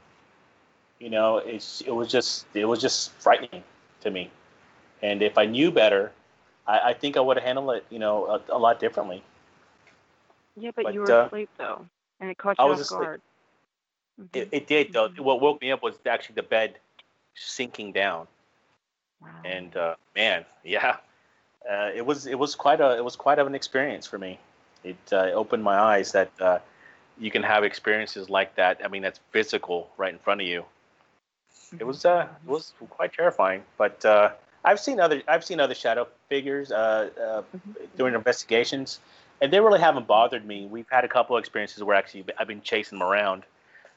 You 0.99 1.11
know, 1.11 1.39
it's 1.39 1.81
it 1.81 1.91
was 1.91 2.09
just 2.09 2.47
it 2.55 2.65
was 2.65 2.81
just 2.81 3.11
frightening 3.13 3.65
to 4.03 4.11
me. 4.11 4.31
And 5.03 5.23
if 5.23 5.37
I 5.37 5.47
knew 5.47 5.73
better, 5.73 6.13
I, 6.67 6.91
I 6.91 6.95
think 6.95 7.17
I 7.17 7.21
would 7.21 7.37
have 7.37 7.45
handled 7.45 7.77
it, 7.77 7.85
you 7.91 7.99
know, 7.99 8.27
a, 8.27 8.57
a 8.57 8.59
lot 8.59 8.79
differently. 8.79 9.23
Yeah, 10.57 10.71
but, 10.77 10.85
But, 10.85 10.95
you 10.95 11.01
were 11.01 11.11
uh, 11.11 11.27
asleep 11.27 11.49
though, 11.59 11.87
and 12.21 12.31
it 12.31 12.39
caught 12.39 12.57
I 12.59 12.65
you 12.65 12.71
was 12.71 12.81
off 12.81 12.87
asleep. 12.87 13.01
guard. 13.01 13.21
It, 14.33 14.51
Mhm. 14.51 14.53
it 14.53 14.67
did 14.67 14.93
though. 14.93 15.09
Mhm. 15.09 15.21
What 15.21 15.41
woke 15.41 15.61
me 15.61 15.73
up 15.73 15.83
was 15.83 15.99
actually 16.07 16.35
the 16.37 16.43
bed 16.45 16.79
sinking 17.35 17.93
down. 17.93 18.29
Wow. 19.21 19.29
and 19.45 19.77
uh, 19.77 19.95
man, 20.17 20.45
yeah, 20.65 20.97
uh, 21.71 21.91
it 21.95 22.05
was 22.05 22.27
it 22.27 22.39
was 22.39 22.55
quite 22.55 22.81
a 22.81 22.97
it 22.97 23.05
was 23.05 23.17
quite 23.17 23.39
of 23.39 23.47
an 23.47 23.55
experience 23.55 24.07
for 24.07 24.19
me. 24.19 24.39
It 24.85 24.97
uh, 25.13 25.31
opened 25.35 25.63
my 25.63 25.79
eyes 25.79 26.13
that 26.13 26.31
uh, 26.41 26.59
you 27.19 27.31
can 27.31 27.43
have 27.43 27.65
experiences 27.65 28.29
like 28.29 28.55
that. 28.57 28.81
I 28.85 28.89
mean, 28.89 29.03
that's 29.03 29.21
physical 29.31 29.91
right 29.97 30.13
in 30.13 30.19
front 30.19 30.41
of 30.41 30.47
you. 30.47 30.65
It 31.79 31.85
was 31.85 32.05
uh, 32.05 32.27
it 32.45 32.51
was 32.51 32.73
quite 32.91 33.13
terrifying. 33.13 33.63
But 33.79 34.05
uh, 34.05 34.33
I've 34.65 34.81
seen 34.81 35.01
other 35.01 35.23
I've 35.27 35.45
seen 35.45 35.61
other 35.61 35.75
shadow 35.75 36.07
figures 36.29 36.71
uh, 36.71 37.11
uh, 37.21 37.43
during 37.97 38.15
investigations, 38.15 39.01
and 39.41 39.53
they 39.53 39.61
really 39.61 39.81
haven't 39.81 40.07
bothered 40.07 40.45
me. 40.45 40.67
We've 40.67 40.89
had 40.91 41.05
a 41.05 41.09
couple 41.09 41.37
of 41.37 41.41
experiences 41.41 41.83
where 41.83 41.97
actually 41.97 42.25
I've 42.39 42.49
been 42.49 42.63
chasing 42.63 42.99
them 42.99 43.07
around. 43.07 43.45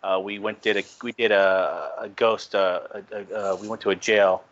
Uh, 0.04 0.20
we 0.24 0.40
went 0.40 0.62
did 0.62 0.78
a 0.78 0.84
we 1.04 1.12
did 1.12 1.32
a, 1.32 1.92
a 2.00 2.10
ghost. 2.10 2.56
Uh, 2.56 2.82
a, 2.92 3.16
a, 3.16 3.36
uh, 3.36 3.58
we 3.60 3.68
went 3.68 3.82
to 3.82 3.90
a 3.90 3.96
jail, 3.96 4.44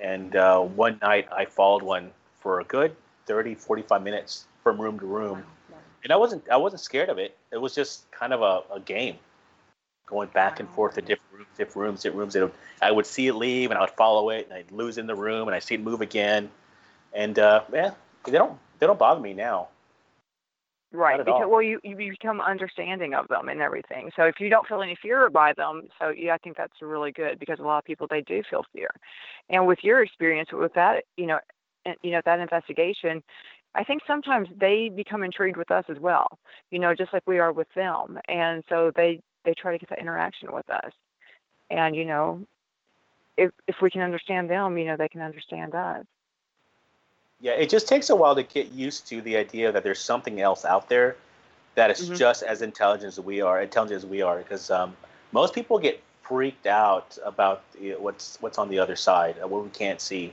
and 0.00 0.36
uh, 0.36 0.60
one 0.60 0.98
night 1.02 1.28
I 1.32 1.46
followed 1.46 1.82
one 1.82 2.10
for 2.40 2.60
a 2.60 2.64
good 2.64 2.94
30, 3.26 3.54
45 3.54 4.02
minutes 4.02 4.46
from 4.62 4.80
room 4.80 4.98
to 4.98 5.06
room, 5.06 5.44
and 6.02 6.12
I 6.12 6.16
wasn't 6.16 6.48
I 6.50 6.56
wasn't 6.56 6.80
scared 6.80 7.08
of 7.08 7.18
it. 7.18 7.36
It 7.50 7.58
was 7.58 7.74
just 7.74 8.10
kind 8.10 8.32
of 8.32 8.42
a, 8.42 8.74
a 8.74 8.80
game, 8.80 9.16
going 10.06 10.28
back 10.28 10.60
and 10.60 10.68
forth 10.70 10.94
to 10.94 11.00
different 11.00 11.32
rooms, 11.32 11.48
different 11.56 11.76
rooms, 11.76 12.02
different 12.02 12.18
rooms. 12.18 12.36
It 12.36 12.42
would, 12.42 12.52
I 12.80 12.90
would 12.90 13.06
see 13.06 13.28
it 13.28 13.34
leave, 13.34 13.70
and 13.70 13.78
I 13.78 13.82
would 13.82 13.90
follow 13.90 14.30
it, 14.30 14.46
and 14.46 14.54
I'd 14.54 14.70
lose 14.70 14.98
in 14.98 15.06
the 15.06 15.14
room, 15.14 15.48
and 15.48 15.54
I 15.54 15.58
see 15.58 15.74
it 15.74 15.82
move 15.82 16.00
again, 16.00 16.50
and 17.12 17.38
uh, 17.38 17.62
yeah, 17.72 17.92
they 18.24 18.32
don't 18.32 18.58
they 18.78 18.86
don't 18.86 18.98
bother 18.98 19.20
me 19.20 19.34
now. 19.34 19.68
Right, 20.94 21.18
because 21.18 21.44
all. 21.44 21.50
well, 21.50 21.62
you 21.62 21.80
you 21.82 21.96
become 21.96 22.40
understanding 22.40 23.14
of 23.14 23.26
them 23.28 23.48
and 23.48 23.62
everything. 23.62 24.10
So 24.14 24.24
if 24.24 24.38
you 24.40 24.50
don't 24.50 24.66
feel 24.66 24.82
any 24.82 24.94
fear 25.00 25.30
by 25.30 25.54
them, 25.54 25.88
so 25.98 26.10
yeah, 26.10 26.34
I 26.34 26.38
think 26.38 26.56
that's 26.56 26.82
really 26.82 27.12
good 27.12 27.38
because 27.38 27.58
a 27.60 27.62
lot 27.62 27.78
of 27.78 27.84
people 27.84 28.06
they 28.10 28.20
do 28.20 28.42
feel 28.48 28.64
fear. 28.74 28.90
And 29.48 29.66
with 29.66 29.78
your 29.82 30.02
experience 30.02 30.50
with 30.52 30.74
that, 30.74 31.04
you 31.16 31.26
know, 31.26 31.38
and, 31.86 31.96
you 32.02 32.10
know 32.10 32.20
that 32.26 32.40
investigation, 32.40 33.22
I 33.74 33.84
think 33.84 34.02
sometimes 34.06 34.48
they 34.56 34.90
become 34.90 35.22
intrigued 35.22 35.56
with 35.56 35.70
us 35.70 35.84
as 35.88 35.98
well. 35.98 36.26
You 36.70 36.78
know, 36.78 36.94
just 36.94 37.12
like 37.12 37.22
we 37.26 37.38
are 37.38 37.52
with 37.52 37.68
them, 37.74 38.18
and 38.28 38.62
so 38.68 38.92
they 38.94 39.20
they 39.44 39.54
try 39.54 39.72
to 39.72 39.78
get 39.78 39.88
that 39.90 39.98
interaction 39.98 40.52
with 40.52 40.68
us. 40.70 40.92
And 41.70 41.96
you 41.96 42.04
know, 42.04 42.46
if 43.36 43.50
if 43.66 43.76
we 43.80 43.90
can 43.90 44.02
understand 44.02 44.50
them, 44.50 44.76
you 44.78 44.84
know, 44.84 44.96
they 44.96 45.08
can 45.08 45.22
understand 45.22 45.74
us. 45.74 46.04
Yeah, 47.40 47.52
it 47.52 47.70
just 47.70 47.88
takes 47.88 48.10
a 48.10 48.16
while 48.16 48.34
to 48.36 48.42
get 48.42 48.70
used 48.72 49.08
to 49.08 49.20
the 49.20 49.36
idea 49.36 49.72
that 49.72 49.82
there's 49.82 50.00
something 50.00 50.40
else 50.40 50.64
out 50.64 50.88
there 50.88 51.16
that 51.74 51.90
is 51.90 52.08
Mhm. 52.08 52.18
just 52.18 52.42
as 52.42 52.62
intelligent 52.62 53.08
as 53.08 53.20
we 53.20 53.40
are, 53.40 53.60
intelligent 53.60 53.96
as 53.96 54.06
we 54.06 54.22
are. 54.22 54.38
Because 54.38 54.70
um, 54.70 54.96
most 55.32 55.54
people 55.54 55.78
get 55.78 56.00
freaked 56.22 56.66
out 56.66 57.18
about 57.24 57.62
you 57.80 57.92
know, 57.92 57.98
what's 58.00 58.38
what's 58.40 58.58
on 58.58 58.68
the 58.68 58.78
other 58.78 58.96
side, 58.96 59.36
uh, 59.42 59.48
what 59.48 59.64
we 59.64 59.70
can't 59.70 60.00
see. 60.00 60.32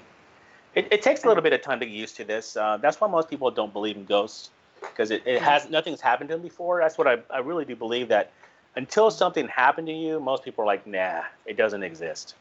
It, 0.79 0.87
it 0.91 1.01
takes 1.01 1.25
a 1.25 1.27
little 1.27 1.43
bit 1.43 1.51
of 1.51 1.61
time 1.61 1.81
to 1.81 1.85
get 1.85 1.93
used 1.93 2.15
to 2.17 2.23
this. 2.23 2.55
Uh, 2.55 2.77
that's 2.77 3.01
why 3.01 3.07
most 3.09 3.29
people 3.29 3.51
don't 3.51 3.73
believe 3.73 3.97
in 3.97 4.05
ghosts 4.05 4.49
because 4.79 5.11
it, 5.11 5.23
it 5.25 5.41
has 5.41 5.69
nothing's 5.69 5.99
happened 5.99 6.29
to 6.29 6.35
them 6.35 6.41
before. 6.41 6.79
That's 6.79 6.97
what 6.97 7.05
I, 7.05 7.17
I 7.29 7.39
really 7.39 7.65
do 7.65 7.75
believe 7.75 8.07
that 8.07 8.31
until 8.77 9.11
something 9.11 9.49
happened 9.49 9.87
to 9.87 9.93
you, 9.93 10.21
most 10.21 10.43
people 10.43 10.63
are 10.63 10.67
like, 10.67 10.87
nah, 10.87 11.23
it 11.45 11.57
doesn't 11.57 11.83
exist. 11.83 12.35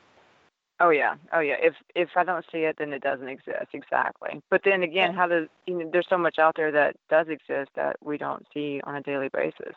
Oh 0.78 0.90
yeah, 0.90 1.16
oh 1.32 1.40
yeah. 1.40 1.56
If 1.60 1.74
if 1.96 2.10
I 2.14 2.22
don't 2.22 2.44
see 2.52 2.58
it, 2.58 2.76
then 2.78 2.92
it 2.92 3.02
doesn't 3.02 3.28
exist. 3.28 3.66
Exactly. 3.72 4.40
But 4.48 4.62
then 4.64 4.84
again, 4.84 5.12
how 5.12 5.26
does 5.26 5.48
you 5.66 5.76
know? 5.76 5.90
There's 5.92 6.06
so 6.08 6.16
much 6.16 6.38
out 6.38 6.54
there 6.54 6.70
that 6.70 6.94
does 7.10 7.26
exist 7.28 7.70
that 7.74 7.96
we 8.00 8.16
don't 8.16 8.46
see 8.54 8.80
on 8.84 8.94
a 8.94 9.02
daily 9.02 9.28
basis. 9.28 9.74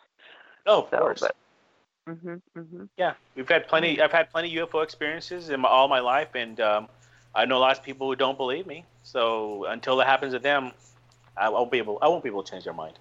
Oh, 0.64 0.82
of 0.82 0.90
So, 0.90 0.98
course. 0.98 1.20
but 1.20 1.34
mhm, 2.08 2.40
mhm. 2.56 2.88
Yeah, 2.96 3.14
we've 3.34 3.48
had 3.48 3.66
plenty. 3.66 4.00
I've 4.00 4.12
had 4.12 4.30
plenty 4.30 4.54
UFO 4.54 4.84
experiences 4.84 5.48
in 5.48 5.62
my, 5.62 5.68
all 5.68 5.88
my 5.88 5.98
life, 5.98 6.36
and 6.36 6.60
um, 6.60 6.88
I 7.34 7.46
know 7.46 7.60
lots 7.60 7.78
of 7.78 7.84
people 7.84 8.08
who 8.08 8.16
don't 8.16 8.36
believe 8.36 8.66
me. 8.66 8.84
So 9.02 9.64
until 9.64 10.00
it 10.00 10.06
happens 10.06 10.32
to 10.32 10.38
them, 10.38 10.72
I 11.36 11.48
won't 11.48 11.70
be 11.70 11.78
able. 11.78 11.98
I 12.02 12.08
won't 12.08 12.22
be 12.22 12.28
able 12.28 12.42
to 12.42 12.50
change 12.50 12.64
their 12.64 12.72
mind. 12.72 12.98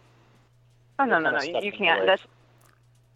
Oh 1.00 1.06
no, 1.06 1.20
no, 1.20 1.32
no. 1.32 1.42
You, 1.42 1.60
you 1.62 1.72
can't. 1.72 2.06
That's 2.06 2.22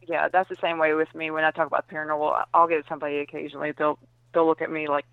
yeah. 0.07 0.27
That's 0.27 0.49
the 0.49 0.57
same 0.57 0.77
way 0.77 0.93
with 0.93 1.13
me 1.15 1.31
when 1.31 1.43
I 1.43 1.51
talk 1.51 1.67
about 1.67 1.87
paranormal. 1.87 2.45
I'll 2.53 2.67
get 2.67 2.85
somebody 2.87 3.19
occasionally. 3.19 3.71
They'll 3.71 3.97
they'll 4.33 4.45
look 4.45 4.61
at 4.61 4.71
me 4.71 4.87
like 4.87 5.05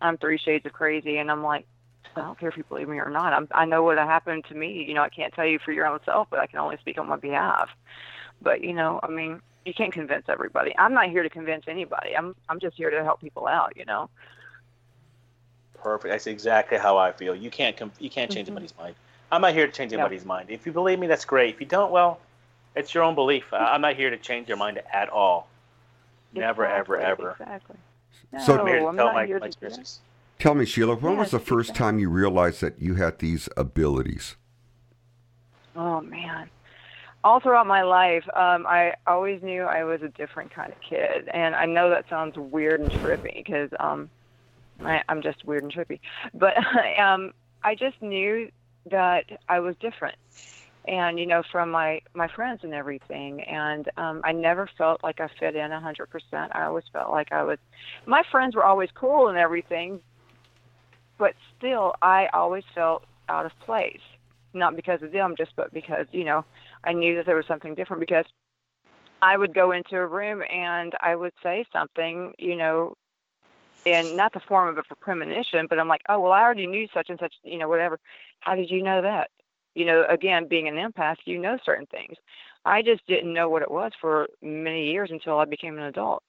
I'm 0.00 0.16
three 0.18 0.38
shades 0.38 0.64
of 0.66 0.72
crazy, 0.72 1.18
and 1.18 1.30
I'm 1.30 1.42
like. 1.42 1.66
I 2.16 2.22
don't 2.22 2.38
care 2.38 2.48
if 2.48 2.56
you 2.56 2.64
believe 2.64 2.88
me 2.88 2.98
or 2.98 3.10
not. 3.10 3.32
I'm, 3.32 3.46
I 3.52 3.64
know 3.64 3.84
what 3.84 3.96
happened 3.98 4.44
to 4.48 4.54
me. 4.54 4.84
You 4.88 4.94
know, 4.94 5.02
I 5.02 5.08
can't 5.08 5.32
tell 5.32 5.44
you 5.46 5.60
for 5.60 5.70
your 5.70 5.86
own 5.86 6.00
self, 6.04 6.26
but 6.30 6.40
I 6.40 6.46
can 6.48 6.58
only 6.58 6.76
speak 6.78 6.98
on 6.98 7.06
my 7.06 7.16
behalf. 7.16 7.68
But 8.42 8.62
you 8.62 8.72
know, 8.72 8.98
I 9.02 9.08
mean, 9.08 9.40
you 9.64 9.72
can't 9.72 9.92
convince 9.92 10.24
everybody. 10.28 10.74
I'm 10.76 10.94
not 10.94 11.10
here 11.10 11.22
to 11.22 11.28
convince 11.28 11.64
anybody. 11.68 12.16
I'm 12.16 12.34
I'm 12.48 12.58
just 12.58 12.76
here 12.76 12.90
to 12.90 13.04
help 13.04 13.20
people 13.20 13.46
out. 13.46 13.76
You 13.76 13.84
know. 13.84 14.10
Perfect. 15.82 16.12
That's 16.12 16.26
exactly 16.26 16.78
how 16.78 16.96
I 16.98 17.12
feel. 17.12 17.34
You 17.34 17.50
can't. 17.50 17.76
Com- 17.76 17.92
you 17.98 18.10
can't 18.10 18.30
change 18.30 18.46
Mhm. 18.48 18.52
anybody's 18.52 18.76
mind. 18.78 18.94
I'm 19.30 19.40
not 19.42 19.52
here 19.52 19.66
to 19.66 19.72
change 19.72 19.92
Yeah. 19.92 19.98
anybody's 19.98 20.24
mind. 20.24 20.50
If 20.50 20.66
you 20.66 20.72
believe 20.72 20.98
me, 20.98 21.06
that's 21.06 21.24
great. 21.24 21.54
If 21.54 21.60
you 21.60 21.66
don't, 21.66 21.90
well, 21.92 22.20
it's 22.74 22.94
your 22.94 23.04
own 23.04 23.14
belief. 23.14 23.52
I- 23.52 23.74
I'm 23.74 23.80
not 23.80 23.94
here 23.96 24.10
to 24.10 24.16
change 24.16 24.48
your 24.48 24.56
mind 24.56 24.80
at 24.92 25.08
all. 25.10 25.48
Never, 26.32 26.66
ever, 26.66 26.98
ever. 26.98 27.32
Exactly. 27.32 27.76
So- 28.44 28.58
I'm 28.60 28.66
here 28.66 28.80
to 28.80 28.86
I'm 28.86 28.96
tell 28.96 29.12
my, 29.12 29.26
here 29.26 29.36
my 29.36 29.40
to 29.40 29.46
experiences. 29.46 30.00
Tell 30.38 30.54
me, 30.54 30.64
Sheila, 30.64 30.94
when 30.94 31.16
was 31.16 31.30
the 31.32 31.38
first 31.40 31.70
exactly. 31.70 31.84
time 31.84 31.98
you 31.98 32.10
realized 32.10 32.60
that 32.60 32.80
you 32.80 32.94
had 32.94 33.18
these 33.18 33.48
abilities? 33.56 34.36
Oh 35.76 36.00
man. 36.00 36.48
All 37.24 37.40
throughout 37.40 37.66
my 37.66 37.82
life, 37.82 38.24
um, 38.34 38.64
I 38.66 38.94
always 39.06 39.42
knew 39.42 39.62
I 39.62 39.82
was 39.84 40.02
a 40.02 40.08
different 40.08 40.52
kind 40.52 40.72
of 40.72 40.80
kid, 40.80 41.28
and 41.34 41.54
I 41.56 41.66
know 41.66 41.90
that 41.90 42.08
sounds 42.08 42.36
weird 42.38 42.80
and 42.80 42.90
trippy 42.90 43.34
because 43.44 43.70
um, 43.80 44.08
I, 44.84 45.02
I'm 45.08 45.22
just 45.22 45.44
weird 45.44 45.64
and 45.64 45.72
trippy, 45.72 46.00
but 46.34 46.54
um, 47.00 47.32
I 47.62 47.74
just 47.74 48.00
knew 48.00 48.50
that 48.90 49.24
I 49.48 49.60
was 49.60 49.74
different, 49.80 50.16
and 50.86 51.18
you 51.18 51.26
know, 51.26 51.42
from 51.50 51.70
my 51.70 52.00
my 52.14 52.28
friends 52.28 52.60
and 52.62 52.74
everything, 52.74 53.42
and 53.42 53.88
um, 53.96 54.20
I 54.24 54.32
never 54.32 54.68
felt 54.78 55.02
like 55.02 55.20
I 55.20 55.28
fit 55.38 55.56
in 55.56 55.72
a 55.72 55.80
hundred 55.80 56.10
percent. 56.10 56.54
I 56.54 56.64
always 56.64 56.84
felt 56.92 57.10
like 57.10 57.32
I 57.32 57.42
was. 57.42 57.58
My 58.06 58.22
friends 58.30 58.54
were 58.54 58.64
always 58.64 58.90
cool 58.94 59.28
and 59.28 59.38
everything, 59.38 60.00
but 61.18 61.34
still, 61.56 61.94
I 62.00 62.28
always 62.32 62.64
felt 62.74 63.04
out 63.28 63.46
of 63.46 63.52
place 63.60 64.00
not 64.54 64.76
because 64.76 65.02
of 65.02 65.12
them, 65.12 65.34
just 65.36 65.52
but 65.56 65.72
because 65.72 66.06
you 66.12 66.24
know 66.24 66.44
I 66.84 66.92
knew 66.92 67.16
that 67.16 67.26
there 67.26 67.36
was 67.36 67.46
something 67.46 67.74
different. 67.74 68.00
Because 68.00 68.24
I 69.20 69.36
would 69.36 69.54
go 69.54 69.72
into 69.72 69.96
a 69.96 70.06
room 70.06 70.42
and 70.50 70.92
I 71.00 71.16
would 71.16 71.32
say 71.42 71.64
something, 71.72 72.32
you 72.38 72.56
know, 72.56 72.94
in 73.84 74.16
not 74.16 74.32
the 74.32 74.40
form 74.40 74.68
of 74.76 74.84
a 74.90 74.94
premonition, 74.94 75.66
but 75.68 75.78
I'm 75.78 75.88
like, 75.88 76.02
oh 76.08 76.20
well, 76.20 76.32
I 76.32 76.42
already 76.42 76.66
knew 76.66 76.86
such 76.92 77.10
and 77.10 77.18
such, 77.18 77.34
you 77.42 77.58
know, 77.58 77.68
whatever. 77.68 77.98
How 78.40 78.54
did 78.54 78.70
you 78.70 78.82
know 78.82 79.02
that? 79.02 79.30
You 79.74 79.86
know, 79.86 80.04
again, 80.08 80.48
being 80.48 80.68
an 80.68 80.74
empath, 80.74 81.16
you 81.24 81.38
know 81.38 81.58
certain 81.64 81.86
things. 81.86 82.16
I 82.64 82.82
just 82.82 83.06
didn't 83.06 83.32
know 83.32 83.48
what 83.48 83.62
it 83.62 83.70
was 83.70 83.92
for 84.00 84.28
many 84.42 84.90
years 84.90 85.10
until 85.12 85.38
I 85.38 85.44
became 85.44 85.78
an 85.78 85.84
adult, 85.84 86.22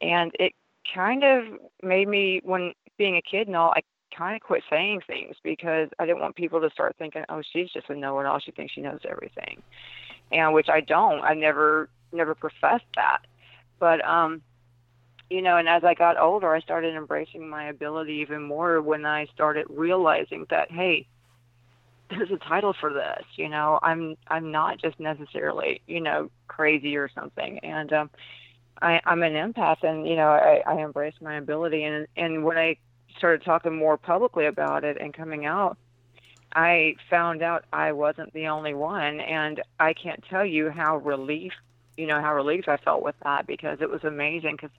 and 0.00 0.30
it 0.38 0.52
kind 0.94 1.24
of 1.24 1.44
made 1.82 2.08
me 2.08 2.40
when 2.44 2.72
being 2.98 3.16
a 3.16 3.22
kid 3.22 3.46
and 3.46 3.56
all, 3.56 3.70
I 3.70 3.82
kind 4.16 4.36
of 4.36 4.42
quit 4.42 4.62
saying 4.70 5.00
things 5.06 5.36
because 5.42 5.88
I 5.98 6.06
didn't 6.06 6.20
want 6.20 6.36
people 6.36 6.60
to 6.60 6.70
start 6.70 6.96
thinking, 6.98 7.24
"Oh, 7.28 7.42
she's 7.52 7.70
just 7.70 7.88
a 7.90 7.94
know-it-all. 7.94 8.40
She 8.40 8.52
thinks 8.52 8.74
she 8.74 8.80
knows 8.80 9.00
everything," 9.08 9.62
and 10.30 10.54
which 10.54 10.68
I 10.68 10.80
don't. 10.80 11.20
I 11.22 11.34
never 11.34 11.88
never 12.12 12.34
professed 12.34 12.84
that. 12.94 13.20
But 13.78 14.04
um, 14.06 14.42
you 15.32 15.40
know, 15.40 15.56
and 15.56 15.68
as 15.68 15.82
I 15.82 15.94
got 15.94 16.18
older, 16.18 16.54
I 16.54 16.60
started 16.60 16.94
embracing 16.94 17.48
my 17.48 17.64
ability 17.68 18.14
even 18.14 18.42
more 18.42 18.82
when 18.82 19.06
I 19.06 19.26
started 19.26 19.66
realizing 19.70 20.46
that, 20.50 20.70
hey, 20.70 21.06
there's 22.10 22.30
a 22.30 22.36
title 22.36 22.74
for 22.78 22.92
this. 22.92 23.24
You 23.36 23.48
know, 23.48 23.78
I'm 23.82 24.16
I'm 24.28 24.50
not 24.50 24.78
just 24.78 25.00
necessarily 25.00 25.80
you 25.86 26.00
know 26.00 26.30
crazy 26.48 26.96
or 26.96 27.08
something, 27.14 27.58
and 27.60 27.92
um, 27.92 28.10
I, 28.80 29.00
I'm 29.06 29.22
an 29.22 29.32
empath, 29.32 29.82
and 29.82 30.06
you 30.06 30.16
know, 30.16 30.28
I, 30.28 30.62
I 30.66 30.82
embrace 30.82 31.14
my 31.20 31.36
ability, 31.36 31.84
and 31.84 32.06
and 32.16 32.44
when 32.44 32.58
I 32.58 32.76
started 33.16 33.44
talking 33.44 33.74
more 33.74 33.96
publicly 33.96 34.46
about 34.46 34.84
it 34.84 34.98
and 35.00 35.14
coming 35.14 35.46
out, 35.46 35.78
I 36.54 36.96
found 37.08 37.42
out 37.42 37.64
I 37.72 37.92
wasn't 37.92 38.32
the 38.34 38.48
only 38.48 38.74
one, 38.74 39.20
and 39.20 39.62
I 39.80 39.94
can't 39.94 40.22
tell 40.28 40.44
you 40.44 40.70
how 40.70 40.98
relief, 40.98 41.52
you 41.96 42.06
know, 42.06 42.20
how 42.20 42.34
relieved 42.34 42.68
I 42.68 42.76
felt 42.76 43.02
with 43.02 43.16
that 43.24 43.46
because 43.46 43.78
it 43.80 43.88
was 43.88 44.04
amazing. 44.04 44.56
Because 44.56 44.70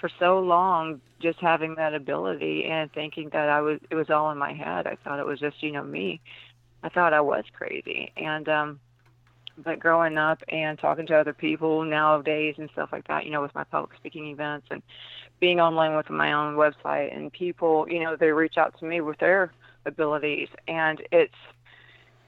for 0.00 0.10
so 0.18 0.38
long, 0.38 1.00
just 1.20 1.38
having 1.40 1.74
that 1.76 1.94
ability 1.94 2.64
and 2.64 2.92
thinking 2.92 3.30
that 3.30 3.48
I 3.48 3.60
was, 3.60 3.80
it 3.90 3.94
was 3.94 4.10
all 4.10 4.30
in 4.30 4.38
my 4.38 4.52
head. 4.52 4.86
I 4.86 4.96
thought 5.02 5.18
it 5.18 5.26
was 5.26 5.40
just, 5.40 5.62
you 5.62 5.72
know, 5.72 5.84
me. 5.84 6.20
I 6.82 6.88
thought 6.88 7.12
I 7.12 7.20
was 7.20 7.44
crazy, 7.52 8.12
and 8.16 8.48
um, 8.48 8.80
but 9.64 9.80
growing 9.80 10.16
up 10.16 10.42
and 10.48 10.78
talking 10.78 11.06
to 11.06 11.16
other 11.16 11.32
people 11.32 11.82
nowadays 11.84 12.54
and 12.58 12.70
stuff 12.70 12.90
like 12.92 13.08
that, 13.08 13.24
you 13.24 13.32
know, 13.32 13.42
with 13.42 13.54
my 13.54 13.64
public 13.64 13.96
speaking 13.96 14.26
events 14.28 14.68
and 14.70 14.82
being 15.40 15.60
online 15.60 15.96
with 15.96 16.10
my 16.10 16.32
own 16.32 16.54
website 16.54 17.14
and 17.16 17.32
people, 17.32 17.86
you 17.88 18.00
know, 18.00 18.16
they 18.16 18.30
reach 18.30 18.56
out 18.56 18.78
to 18.78 18.84
me 18.84 19.00
with 19.00 19.18
their 19.18 19.52
abilities 19.86 20.48
and 20.66 21.02
it's 21.10 21.34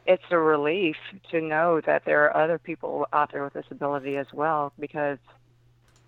it's 0.06 0.24
a 0.30 0.38
relief 0.38 0.96
to 1.30 1.40
know 1.40 1.80
that 1.82 2.04
there 2.04 2.24
are 2.24 2.42
other 2.42 2.58
people 2.58 3.06
out 3.12 3.30
there 3.32 3.44
with 3.44 3.52
this 3.52 3.66
ability 3.70 4.16
as 4.16 4.26
well 4.32 4.72
because 4.80 5.18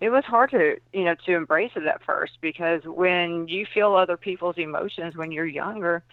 it 0.03 0.09
was 0.09 0.25
hard 0.25 0.51
to 0.51 0.75
you 0.91 1.05
know 1.05 1.15
to 1.25 1.33
embrace 1.33 1.71
it 1.77 1.85
at 1.85 2.03
first 2.03 2.33
because 2.41 2.81
when 2.83 3.47
you 3.47 3.65
feel 3.65 3.95
other 3.95 4.17
people's 4.17 4.57
emotions 4.57 5.15
when 5.15 5.31
you're 5.31 5.45
younger 5.45 6.03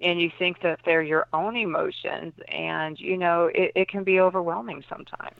and 0.00 0.20
you 0.20 0.32
think 0.36 0.62
that 0.62 0.80
they're 0.84 1.00
your 1.00 1.28
own 1.32 1.56
emotions 1.56 2.34
and 2.48 2.98
you 2.98 3.16
know 3.16 3.48
it, 3.54 3.70
it 3.76 3.88
can 3.88 4.02
be 4.02 4.18
overwhelming 4.18 4.82
sometimes 4.88 5.36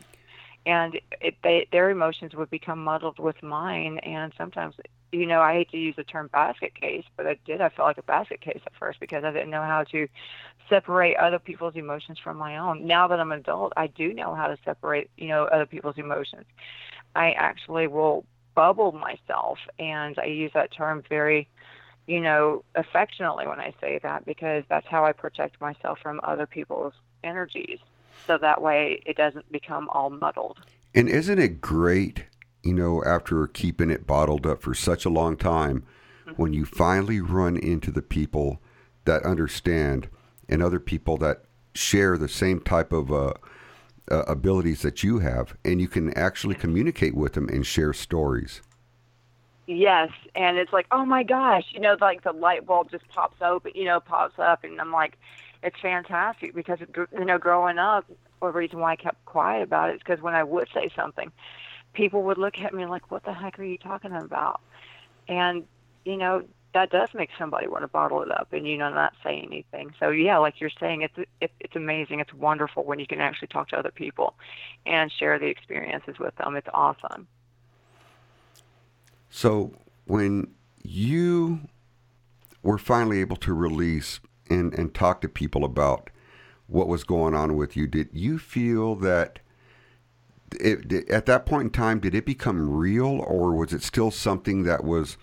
and 0.66 1.00
it, 1.20 1.36
they, 1.42 1.66
their 1.72 1.90
emotions 1.90 2.34
would 2.34 2.50
become 2.50 2.82
muddled 2.84 3.18
with 3.18 3.42
mine 3.42 3.98
and 3.98 4.32
sometimes 4.36 4.74
you 5.12 5.26
know 5.26 5.40
i 5.40 5.54
hate 5.54 5.70
to 5.70 5.78
use 5.78 5.96
the 5.96 6.04
term 6.04 6.28
basket 6.32 6.74
case 6.74 7.04
but 7.16 7.26
i 7.26 7.36
did 7.46 7.60
i 7.60 7.68
felt 7.68 7.86
like 7.86 7.98
a 7.98 8.02
basket 8.02 8.40
case 8.40 8.60
at 8.66 8.72
first 8.78 9.00
because 9.00 9.24
i 9.24 9.30
didn't 9.30 9.50
know 9.50 9.62
how 9.62 9.82
to 9.84 10.06
separate 10.68 11.16
other 11.16 11.38
people's 11.38 11.74
emotions 11.74 12.18
from 12.22 12.36
my 12.36 12.56
own. 12.56 12.86
Now 12.86 13.08
that 13.08 13.18
i'm 13.18 13.32
an 13.32 13.40
adult 13.40 13.72
i 13.76 13.86
do 13.86 14.12
know 14.12 14.34
how 14.34 14.46
to 14.46 14.58
separate 14.64 15.10
you 15.16 15.28
know 15.28 15.44
other 15.44 15.66
people's 15.66 15.98
emotions. 15.98 16.46
I 17.14 17.32
actually 17.32 17.86
will 17.88 18.24
bubble 18.54 18.92
myself 18.92 19.58
and 19.78 20.18
i 20.18 20.24
use 20.24 20.50
that 20.54 20.72
term 20.72 21.02
very 21.08 21.48
you 22.06 22.20
know 22.20 22.64
affectionately 22.74 23.46
when 23.46 23.60
i 23.60 23.72
say 23.80 24.00
that 24.02 24.24
because 24.26 24.64
that's 24.68 24.86
how 24.88 25.04
i 25.04 25.12
protect 25.12 25.60
myself 25.60 25.98
from 26.02 26.20
other 26.24 26.46
people's 26.46 26.92
energies 27.22 27.78
so 28.26 28.38
that 28.38 28.60
way 28.62 29.02
it 29.06 29.16
doesn't 29.16 29.50
become 29.50 29.88
all 29.90 30.10
muddled. 30.10 30.58
And 30.94 31.08
isn't 31.08 31.38
it 31.38 31.60
great, 31.60 32.24
you 32.62 32.74
know, 32.74 33.02
after 33.04 33.46
keeping 33.46 33.90
it 33.90 34.06
bottled 34.06 34.46
up 34.46 34.62
for 34.62 34.74
such 34.74 35.04
a 35.04 35.10
long 35.10 35.36
time, 35.36 35.84
mm-hmm. 36.26 36.32
when 36.40 36.52
you 36.52 36.64
finally 36.64 37.20
run 37.20 37.56
into 37.56 37.90
the 37.90 38.02
people 38.02 38.60
that 39.04 39.22
understand 39.24 40.08
and 40.48 40.62
other 40.62 40.80
people 40.80 41.16
that 41.18 41.44
share 41.74 42.18
the 42.18 42.28
same 42.28 42.60
type 42.60 42.92
of 42.92 43.12
uh, 43.12 43.32
uh, 44.10 44.22
abilities 44.26 44.82
that 44.82 45.02
you 45.02 45.20
have, 45.20 45.56
and 45.64 45.80
you 45.80 45.88
can 45.88 46.12
actually 46.14 46.54
communicate 46.54 47.14
with 47.14 47.34
them 47.34 47.48
and 47.48 47.64
share 47.64 47.92
stories. 47.92 48.60
Yes, 49.66 50.10
and 50.34 50.58
it's 50.58 50.72
like, 50.72 50.86
oh 50.90 51.04
my 51.04 51.22
gosh, 51.22 51.64
you 51.70 51.78
know, 51.78 51.96
like 52.00 52.24
the 52.24 52.32
light 52.32 52.66
bulb 52.66 52.90
just 52.90 53.06
pops 53.08 53.40
open, 53.40 53.70
you 53.74 53.84
know, 53.84 54.00
pops 54.00 54.36
up, 54.38 54.64
and 54.64 54.80
I'm 54.80 54.90
like, 54.90 55.16
it's 55.62 55.78
fantastic 55.80 56.54
because 56.54 56.78
you 56.80 57.24
know 57.24 57.38
growing 57.38 57.78
up 57.78 58.06
the 58.40 58.48
reason 58.48 58.78
why 58.78 58.92
I 58.92 58.96
kept 58.96 59.24
quiet 59.26 59.62
about 59.62 59.90
it 59.90 59.96
is 59.96 59.98
because 59.98 60.22
when 60.22 60.34
I 60.34 60.42
would 60.42 60.68
say 60.72 60.90
something, 60.96 61.30
people 61.92 62.22
would 62.24 62.38
look 62.38 62.58
at 62.58 62.72
me 62.72 62.86
like, 62.86 63.10
"What 63.10 63.24
the 63.24 63.34
heck 63.34 63.58
are 63.58 63.64
you 63.64 63.78
talking 63.78 64.12
about?" 64.12 64.60
And 65.28 65.64
you 66.04 66.16
know 66.16 66.44
that 66.72 66.90
does 66.90 67.08
make 67.14 67.30
somebody 67.36 67.66
want 67.66 67.82
to 67.82 67.88
bottle 67.88 68.22
it 68.22 68.30
up 68.30 68.48
and 68.52 68.66
you 68.66 68.78
know 68.78 68.90
not 68.90 69.14
say 69.22 69.40
anything. 69.40 69.92
So 69.98 70.10
yeah, 70.10 70.38
like 70.38 70.60
you're 70.60 70.70
saying, 70.80 71.02
it's 71.02 71.28
it, 71.40 71.52
it's 71.60 71.76
amazing. 71.76 72.20
It's 72.20 72.32
wonderful 72.32 72.84
when 72.84 72.98
you 72.98 73.06
can 73.06 73.20
actually 73.20 73.48
talk 73.48 73.68
to 73.68 73.78
other 73.78 73.90
people 73.90 74.34
and 74.86 75.12
share 75.12 75.38
the 75.38 75.46
experiences 75.46 76.18
with 76.18 76.34
them. 76.36 76.56
It's 76.56 76.68
awesome. 76.72 77.26
So 79.28 79.72
when 80.06 80.54
you 80.82 81.60
were 82.62 82.78
finally 82.78 83.20
able 83.20 83.36
to 83.36 83.54
release 83.54 84.20
and, 84.50 84.74
and 84.74 84.92
talk 84.94 85.20
to 85.20 85.28
people 85.28 85.64
about 85.64 86.10
what 86.66 86.88
was 86.88 87.04
going 87.04 87.34
on 87.34 87.56
with 87.56 87.76
you, 87.76 87.86
did 87.86 88.08
you 88.12 88.38
feel 88.38 88.94
that 88.96 89.40
it, 90.58 91.08
at 91.10 91.26
that 91.26 91.46
point 91.46 91.64
in 91.64 91.70
time, 91.70 92.00
did 92.00 92.14
it 92.14 92.26
become 92.26 92.70
real, 92.70 93.20
or 93.20 93.54
was 93.54 93.72
it 93.72 93.82
still 93.82 94.10
something 94.10 94.64
that 94.64 94.84
was 94.84 95.16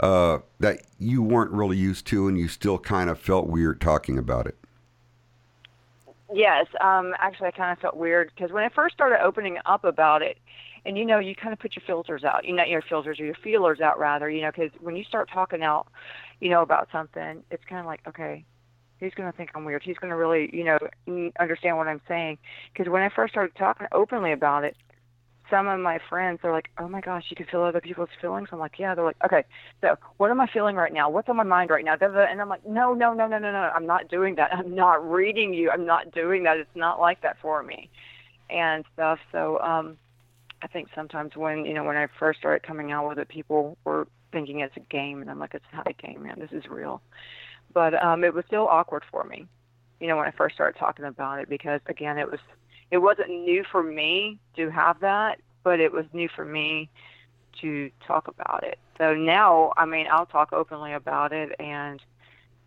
uh, 0.00 0.38
that 0.60 0.82
you 0.98 1.22
weren't 1.22 1.50
really 1.50 1.76
used 1.76 2.06
to, 2.08 2.28
and 2.28 2.38
you 2.38 2.48
still 2.48 2.78
kind 2.78 3.08
of 3.08 3.18
felt 3.18 3.46
weird 3.46 3.80
talking 3.80 4.18
about 4.18 4.46
it? 4.46 4.56
Yes, 6.32 6.66
um, 6.80 7.14
actually, 7.18 7.48
I 7.48 7.50
kind 7.52 7.72
of 7.72 7.78
felt 7.78 7.96
weird 7.96 8.30
because 8.34 8.50
when 8.52 8.64
I 8.64 8.68
first 8.68 8.94
started 8.94 9.22
opening 9.22 9.58
up 9.64 9.84
about 9.84 10.22
it, 10.22 10.38
and 10.84 10.98
you 10.98 11.04
know, 11.04 11.18
you 11.18 11.34
kind 11.34 11.52
of 11.52 11.58
put 11.58 11.76
your 11.76 11.82
filters 11.86 12.24
out, 12.24 12.44
you 12.44 12.52
know, 12.52 12.64
your 12.64 12.82
filters 12.82 13.18
or 13.20 13.24
your 13.24 13.34
feelers 13.34 13.80
out 13.80 13.98
rather, 13.98 14.28
you 14.28 14.42
know, 14.42 14.50
because 14.50 14.70
when 14.80 14.96
you 14.96 15.04
start 15.04 15.30
talking 15.32 15.62
out, 15.62 15.86
you 16.40 16.50
know, 16.50 16.62
about 16.62 16.88
something, 16.92 17.42
it's 17.50 17.64
kind 17.64 17.80
of 17.80 17.86
like, 17.86 18.00
okay, 18.06 18.44
he's 19.00 19.14
going 19.14 19.30
to 19.30 19.36
think 19.36 19.50
I'm 19.54 19.64
weird. 19.64 19.82
He's 19.82 19.96
going 19.96 20.10
to 20.10 20.16
really, 20.16 20.50
you 20.52 20.64
know, 20.64 21.30
understand 21.38 21.76
what 21.76 21.88
I'm 21.88 22.00
saying. 22.08 22.38
Because 22.72 22.90
when 22.90 23.02
I 23.02 23.08
first 23.08 23.32
started 23.32 23.54
talking 23.56 23.86
openly 23.92 24.32
about 24.32 24.64
it, 24.64 24.76
some 25.50 25.68
of 25.68 25.78
my 25.78 25.98
friends 26.08 26.40
are 26.42 26.52
like, 26.52 26.70
"Oh 26.78 26.88
my 26.88 27.00
gosh, 27.00 27.24
you 27.30 27.36
can 27.36 27.46
feel 27.46 27.62
other 27.62 27.80
people's 27.80 28.08
feelings." 28.20 28.48
I'm 28.50 28.58
like, 28.58 28.78
"Yeah." 28.78 28.94
They're 28.94 29.04
like, 29.04 29.24
"Okay, 29.24 29.44
so 29.80 29.96
what 30.16 30.30
am 30.30 30.40
I 30.40 30.46
feeling 30.48 30.76
right 30.76 30.92
now? 30.92 31.08
What's 31.08 31.28
on 31.28 31.36
my 31.36 31.44
mind 31.44 31.70
right 31.70 31.84
now?" 31.84 31.96
And 32.00 32.40
I'm 32.40 32.48
like, 32.48 32.66
"No, 32.66 32.94
no, 32.94 33.12
no, 33.12 33.28
no, 33.28 33.38
no, 33.38 33.52
no. 33.52 33.70
I'm 33.74 33.86
not 33.86 34.08
doing 34.08 34.34
that. 34.36 34.52
I'm 34.52 34.74
not 34.74 35.08
reading 35.08 35.54
you. 35.54 35.70
I'm 35.70 35.86
not 35.86 36.10
doing 36.12 36.42
that. 36.44 36.56
It's 36.56 36.74
not 36.74 37.00
like 37.00 37.20
that 37.22 37.38
for 37.40 37.62
me." 37.62 37.90
And 38.50 38.84
stuff. 38.94 39.18
So, 39.32 39.58
um, 39.60 39.98
I 40.62 40.66
think 40.68 40.88
sometimes 40.94 41.36
when 41.36 41.64
you 41.64 41.74
know 41.74 41.84
when 41.84 41.96
I 41.96 42.08
first 42.18 42.38
started 42.38 42.66
coming 42.66 42.90
out 42.92 43.08
with 43.08 43.18
it, 43.18 43.28
people 43.28 43.76
were 43.84 44.08
thinking 44.32 44.60
it's 44.60 44.76
a 44.76 44.80
game, 44.80 45.20
and 45.20 45.30
I'm 45.30 45.38
like, 45.38 45.54
"It's 45.54 45.64
not 45.72 45.86
a 45.86 45.92
game, 45.92 46.24
man. 46.24 46.40
This 46.40 46.52
is 46.52 46.68
real." 46.68 47.02
But 47.76 47.92
um, 48.02 48.24
it 48.24 48.32
was 48.32 48.42
still 48.46 48.66
awkward 48.66 49.04
for 49.10 49.22
me, 49.24 49.46
you 50.00 50.06
know, 50.06 50.16
when 50.16 50.26
I 50.26 50.30
first 50.30 50.54
started 50.54 50.78
talking 50.78 51.04
about 51.04 51.40
it 51.40 51.48
because 51.50 51.82
again, 51.84 52.16
it 52.16 52.30
was 52.30 52.40
it 52.90 52.96
wasn't 52.96 53.28
new 53.28 53.64
for 53.70 53.82
me 53.82 54.38
to 54.56 54.70
have 54.70 55.00
that, 55.00 55.40
but 55.62 55.78
it 55.78 55.92
was 55.92 56.06
new 56.14 56.26
for 56.34 56.42
me 56.42 56.88
to 57.60 57.90
talk 58.06 58.28
about 58.28 58.64
it. 58.64 58.78
So 58.96 59.14
now, 59.14 59.74
I 59.76 59.84
mean, 59.84 60.06
I'll 60.10 60.24
talk 60.24 60.54
openly 60.54 60.94
about 60.94 61.34
it, 61.34 61.54
and 61.60 62.00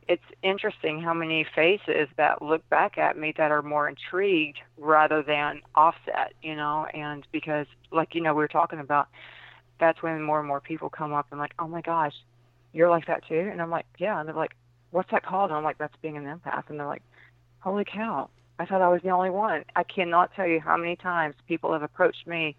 it's 0.07 0.21
interesting 0.43 1.01
how 1.01 1.15
many 1.15 1.43
faces 1.55 2.07
that 2.17 2.43
look 2.43 2.69
back 2.69 2.99
at 2.99 3.17
me 3.17 3.33
that 3.35 3.49
are 3.49 3.63
more 3.63 3.89
intrigued 3.89 4.59
rather 4.77 5.23
than 5.23 5.61
offset, 5.73 6.33
you 6.43 6.55
know, 6.55 6.85
and 6.93 7.25
because, 7.31 7.65
like, 7.91 8.13
you 8.13 8.21
know, 8.21 8.35
we 8.35 8.43
were 8.43 8.47
talking 8.47 8.79
about, 8.79 9.07
that's 9.79 10.03
when 10.03 10.21
more 10.21 10.37
and 10.37 10.47
more 10.47 10.61
people 10.61 10.91
come 10.91 11.13
up 11.13 11.25
and 11.31 11.39
like, 11.39 11.55
oh 11.57 11.67
my 11.67 11.81
gosh, 11.81 12.13
you're 12.73 12.91
like 12.91 13.07
that 13.07 13.27
too, 13.27 13.49
and 13.51 13.59
I'm 13.59 13.71
like, 13.71 13.87
yeah, 13.97 14.19
and 14.19 14.27
they're 14.27 14.35
like, 14.35 14.53
what's 14.91 15.11
that 15.11 15.23
called? 15.25 15.51
And 15.51 15.57
I'm 15.57 15.63
like, 15.63 15.77
that's 15.77 15.95
being 16.01 16.17
an 16.17 16.25
empath. 16.25 16.69
And 16.69 16.79
they're 16.79 16.87
like, 16.87 17.03
holy 17.59 17.85
cow, 17.85 18.29
I 18.57 18.65
thought 18.65 18.81
I 18.81 18.89
was 18.89 19.01
the 19.01 19.09
only 19.09 19.29
one. 19.29 19.63
I 19.75 19.83
cannot 19.83 20.33
tell 20.35 20.47
you 20.47 20.59
how 20.59 20.77
many 20.77 20.95
times 20.95 21.35
people 21.47 21.73
have 21.73 21.83
approached 21.83 22.27
me 22.27 22.55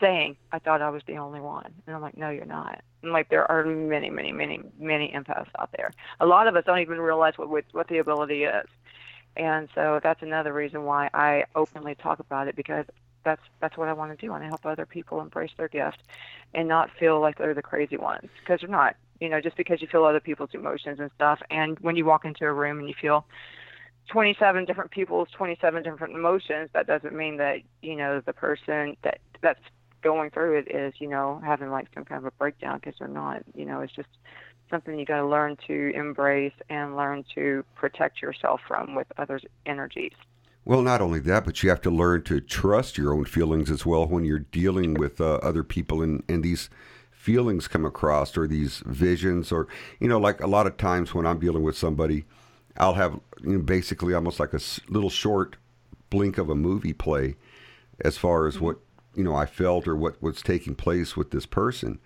saying, 0.00 0.36
I 0.52 0.58
thought 0.58 0.82
I 0.82 0.90
was 0.90 1.02
the 1.06 1.18
only 1.18 1.40
one. 1.40 1.72
And 1.86 1.94
I'm 1.94 2.02
like, 2.02 2.16
no, 2.16 2.30
you're 2.30 2.44
not. 2.44 2.82
And 3.02 3.12
like, 3.12 3.28
there 3.28 3.48
are 3.50 3.64
many, 3.64 4.10
many, 4.10 4.32
many, 4.32 4.60
many 4.78 5.12
empaths 5.14 5.48
out 5.58 5.70
there. 5.76 5.92
A 6.20 6.26
lot 6.26 6.48
of 6.48 6.56
us 6.56 6.64
don't 6.64 6.80
even 6.80 7.00
realize 7.00 7.34
what, 7.36 7.48
what 7.72 7.88
the 7.88 7.98
ability 7.98 8.44
is. 8.44 8.66
And 9.36 9.68
so 9.74 10.00
that's 10.02 10.22
another 10.22 10.52
reason 10.52 10.84
why 10.84 11.10
I 11.12 11.44
openly 11.54 11.94
talk 11.94 12.20
about 12.20 12.48
it 12.48 12.56
because 12.56 12.86
that's 13.24 13.42
that's 13.60 13.76
what 13.76 13.88
I 13.88 13.92
want 13.94 14.16
to 14.16 14.16
do. 14.16 14.28
I 14.28 14.32
want 14.32 14.42
to 14.44 14.48
help 14.48 14.66
other 14.66 14.86
people 14.86 15.20
embrace 15.20 15.50
their 15.56 15.68
gift 15.68 16.02
and 16.52 16.68
not 16.68 16.90
feel 16.98 17.20
like 17.20 17.38
they're 17.38 17.54
the 17.54 17.62
crazy 17.62 17.96
ones 17.96 18.28
because 18.40 18.60
they're 18.60 18.68
not 18.68 18.96
you 19.20 19.28
know, 19.28 19.40
just 19.40 19.56
because 19.56 19.80
you 19.80 19.88
feel 19.88 20.04
other 20.04 20.20
people's 20.20 20.50
emotions 20.52 21.00
and 21.00 21.10
stuff. 21.14 21.40
And 21.50 21.78
when 21.80 21.96
you 21.96 22.04
walk 22.04 22.24
into 22.24 22.44
a 22.44 22.52
room 22.52 22.78
and 22.78 22.88
you 22.88 22.94
feel 23.00 23.26
27 24.08 24.64
different 24.64 24.90
people's 24.90 25.28
27 25.36 25.82
different 25.82 26.14
emotions, 26.14 26.70
that 26.72 26.86
doesn't 26.86 27.14
mean 27.14 27.38
that, 27.38 27.58
you 27.82 27.96
know, 27.96 28.20
the 28.24 28.32
person 28.32 28.96
that 29.02 29.18
that's 29.40 29.60
going 30.02 30.30
through 30.30 30.58
it 30.58 30.74
is, 30.74 30.94
you 30.98 31.08
know, 31.08 31.40
having 31.44 31.70
like 31.70 31.88
some 31.94 32.04
kind 32.04 32.18
of 32.18 32.26
a 32.26 32.30
breakdown 32.32 32.78
because 32.78 32.98
they're 32.98 33.08
not, 33.08 33.42
you 33.54 33.64
know, 33.64 33.80
it's 33.80 33.94
just 33.94 34.08
something 34.70 34.98
you 34.98 35.06
got 35.06 35.20
to 35.20 35.26
learn 35.26 35.56
to 35.66 35.92
embrace 35.94 36.52
and 36.68 36.96
learn 36.96 37.24
to 37.34 37.64
protect 37.74 38.20
yourself 38.20 38.60
from 38.66 38.94
with 38.94 39.06
others' 39.16 39.44
energies. 39.66 40.12
Well, 40.66 40.82
not 40.82 41.02
only 41.02 41.20
that, 41.20 41.44
but 41.44 41.62
you 41.62 41.68
have 41.68 41.82
to 41.82 41.90
learn 41.90 42.22
to 42.24 42.40
trust 42.40 42.96
your 42.96 43.12
own 43.12 43.26
feelings 43.26 43.70
as 43.70 43.84
well 43.84 44.06
when 44.06 44.24
you're 44.24 44.38
dealing 44.38 44.94
with 44.94 45.20
uh, 45.20 45.34
other 45.42 45.62
people 45.62 46.02
in, 46.02 46.22
in 46.28 46.40
these 46.40 46.70
feelings 47.24 47.66
come 47.66 47.86
across 47.86 48.36
or 48.36 48.46
these 48.46 48.82
visions 48.84 49.50
or 49.50 49.66
you 49.98 50.06
know 50.06 50.18
like 50.18 50.42
a 50.42 50.46
lot 50.46 50.66
of 50.66 50.76
times 50.76 51.14
when 51.14 51.24
i'm 51.24 51.38
dealing 51.38 51.62
with 51.62 51.74
somebody 51.74 52.26
i'll 52.76 52.92
have 52.92 53.18
you 53.42 53.54
know, 53.54 53.58
basically 53.58 54.12
almost 54.12 54.38
like 54.38 54.52
a 54.52 54.60
little 54.90 55.08
short 55.08 55.56
blink 56.10 56.36
of 56.36 56.50
a 56.50 56.54
movie 56.54 56.92
play 56.92 57.34
as 58.00 58.18
far 58.18 58.46
as 58.46 58.60
what 58.60 58.76
you 59.14 59.24
know 59.24 59.34
i 59.34 59.46
felt 59.46 59.88
or 59.88 59.96
what 59.96 60.22
was 60.22 60.42
taking 60.42 60.74
place 60.74 61.16
with 61.16 61.30
this 61.30 61.46
person. 61.46 61.98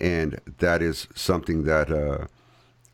And 0.00 0.40
that 0.58 0.82
is 0.82 1.08
something 1.14 1.64
that 1.64 1.90
uh, 1.90 2.26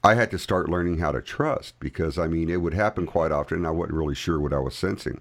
i 0.04 0.14
had 0.14 0.30
to 0.30 0.38
start 0.38 0.70
learning 0.70 0.98
how 0.98 1.10
to 1.10 1.20
trust 1.20 1.80
because 1.80 2.18
i 2.20 2.28
mean 2.28 2.48
it 2.48 2.60
would 2.60 2.74
happen 2.74 3.04
quite 3.04 3.32
often 3.32 3.58
and 3.58 3.66
i 3.66 3.70
wasn't 3.70 3.98
really 3.98 4.14
sure 4.14 4.38
what 4.38 4.52
i 4.52 4.60
was 4.60 4.76
sensing 4.76 5.20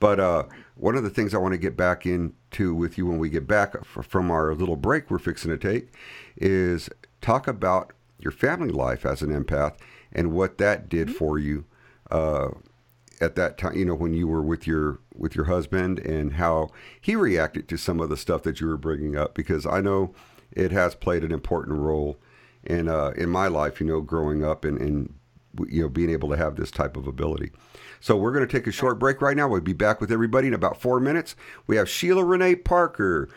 but 0.00 0.20
uh, 0.20 0.44
one 0.76 0.96
of 0.96 1.02
the 1.02 1.10
things 1.10 1.34
I 1.34 1.38
want 1.38 1.52
to 1.52 1.58
get 1.58 1.76
back 1.76 2.06
into 2.06 2.74
with 2.74 2.98
you 2.98 3.06
when 3.06 3.18
we 3.18 3.28
get 3.28 3.46
back 3.46 3.84
from 3.84 4.30
our 4.30 4.54
little 4.54 4.76
break 4.76 5.10
we're 5.10 5.18
fixing 5.18 5.50
to 5.50 5.58
take 5.58 5.92
is 6.36 6.88
talk 7.20 7.48
about 7.48 7.92
your 8.18 8.32
family 8.32 8.70
life 8.70 9.04
as 9.04 9.22
an 9.22 9.30
empath 9.30 9.76
and 10.12 10.32
what 10.32 10.58
that 10.58 10.88
did 10.88 11.08
mm-hmm. 11.08 11.16
for 11.16 11.38
you 11.38 11.64
uh, 12.10 12.48
at 13.20 13.34
that 13.34 13.58
time, 13.58 13.76
you 13.76 13.84
know, 13.84 13.94
when 13.94 14.14
you 14.14 14.26
were 14.26 14.42
with 14.42 14.66
your 14.66 15.00
with 15.14 15.34
your 15.34 15.46
husband 15.46 15.98
and 15.98 16.34
how 16.34 16.70
he 17.00 17.16
reacted 17.16 17.68
to 17.68 17.76
some 17.76 18.00
of 18.00 18.08
the 18.08 18.16
stuff 18.16 18.42
that 18.44 18.60
you 18.60 18.66
were 18.68 18.76
bringing 18.76 19.16
up 19.16 19.34
because 19.34 19.66
I 19.66 19.80
know 19.80 20.14
it 20.52 20.70
has 20.70 20.94
played 20.94 21.24
an 21.24 21.32
important 21.32 21.78
role 21.78 22.18
in 22.64 22.88
uh, 22.88 23.12
in 23.16 23.28
my 23.28 23.48
life, 23.48 23.80
you 23.80 23.86
know, 23.86 24.00
growing 24.00 24.44
up 24.44 24.64
and, 24.64 24.78
and 24.78 25.14
you 25.68 25.82
know 25.82 25.88
being 25.88 26.10
able 26.10 26.28
to 26.30 26.36
have 26.36 26.56
this 26.56 26.70
type 26.70 26.96
of 26.96 27.06
ability. 27.06 27.50
So 28.00 28.16
we're 28.16 28.32
going 28.32 28.46
to 28.46 28.52
take 28.52 28.66
a 28.66 28.72
short 28.72 28.98
break 28.98 29.20
right 29.20 29.36
now. 29.36 29.48
We'll 29.48 29.60
be 29.60 29.72
back 29.72 30.00
with 30.00 30.12
everybody 30.12 30.48
in 30.48 30.54
about 30.54 30.80
four 30.80 31.00
minutes. 31.00 31.34
We 31.66 31.76
have 31.76 31.88
Sheila 31.88 32.24
Renee 32.24 32.56
Parker, 32.56 33.28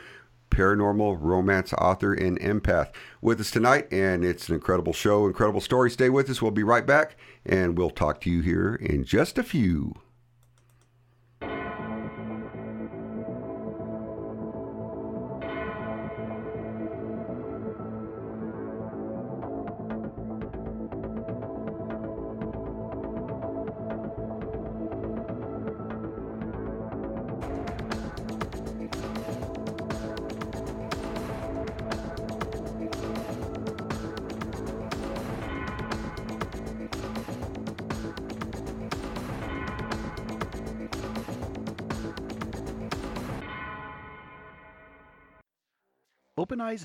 paranormal 0.52 1.18
romance 1.20 1.74
author 1.74 2.14
and 2.14 2.40
empath, 2.40 2.92
with 3.22 3.40
us 3.40 3.50
tonight, 3.50 3.88
and 3.92 4.24
it's 4.24 4.50
an 4.50 4.56
incredible 4.56 4.94
show, 4.94 5.26
incredible 5.26 5.62
story. 5.62 5.90
Stay 5.90 6.10
with 6.10 6.30
us. 6.30 6.42
We'll 6.42 6.52
be 6.52 6.64
right 6.64 6.86
back, 6.86 7.16
and 7.46 7.78
we'll 7.78 7.90
talk 7.90 8.22
to 8.22 8.30
you 8.30 8.42
here 8.42 8.76
in 8.76 9.04
just 9.04 9.38
a 9.38 9.44
few. 9.44 9.96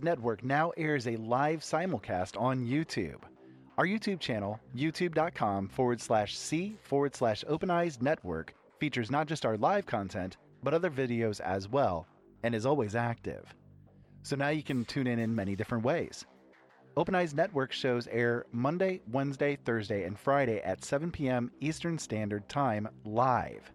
Network 0.03 0.43
now 0.43 0.73
airs 0.77 1.07
a 1.07 1.15
live 1.17 1.61
simulcast 1.61 2.41
on 2.41 2.67
YouTube. 2.67 3.21
Our 3.79 3.87
YouTube 3.87 4.19
channel, 4.19 4.59
youtube.com 4.77 5.69
forward 5.69 6.01
slash 6.01 6.37
C 6.37 6.77
forward 6.83 7.15
slash 7.15 7.45
Open 7.47 7.71
Eyes 7.71 8.03
Network, 8.03 8.53
features 8.81 9.13
not 9.13 9.29
just 9.29 9.47
our 9.47 9.57
live 9.57 9.87
content, 9.87 10.39
but 10.65 10.75
other 10.75 10.91
videos 10.91 11.39
as 11.39 11.69
well, 11.69 12.09
and 12.43 12.53
is 12.53 12.67
always 12.67 12.97
active. 12.97 13.55
So 14.25 14.35
now 14.35 14.49
you 14.49 14.65
can 14.65 14.85
tune 14.85 15.07
in 15.07 15.21
in 15.21 15.33
many 15.33 15.55
different 15.55 15.85
ways. 15.85 16.27
Open 16.97 17.15
Eyes 17.15 17.33
Network 17.33 17.71
shows 17.71 18.09
air 18.09 18.45
Monday, 18.51 19.03
Wednesday, 19.13 19.57
Thursday, 19.65 20.03
and 20.03 20.19
Friday 20.19 20.61
at 20.63 20.85
7 20.85 21.13
p.m. 21.13 21.53
Eastern 21.61 21.97
Standard 21.97 22.49
Time 22.49 22.89
live. 23.05 23.71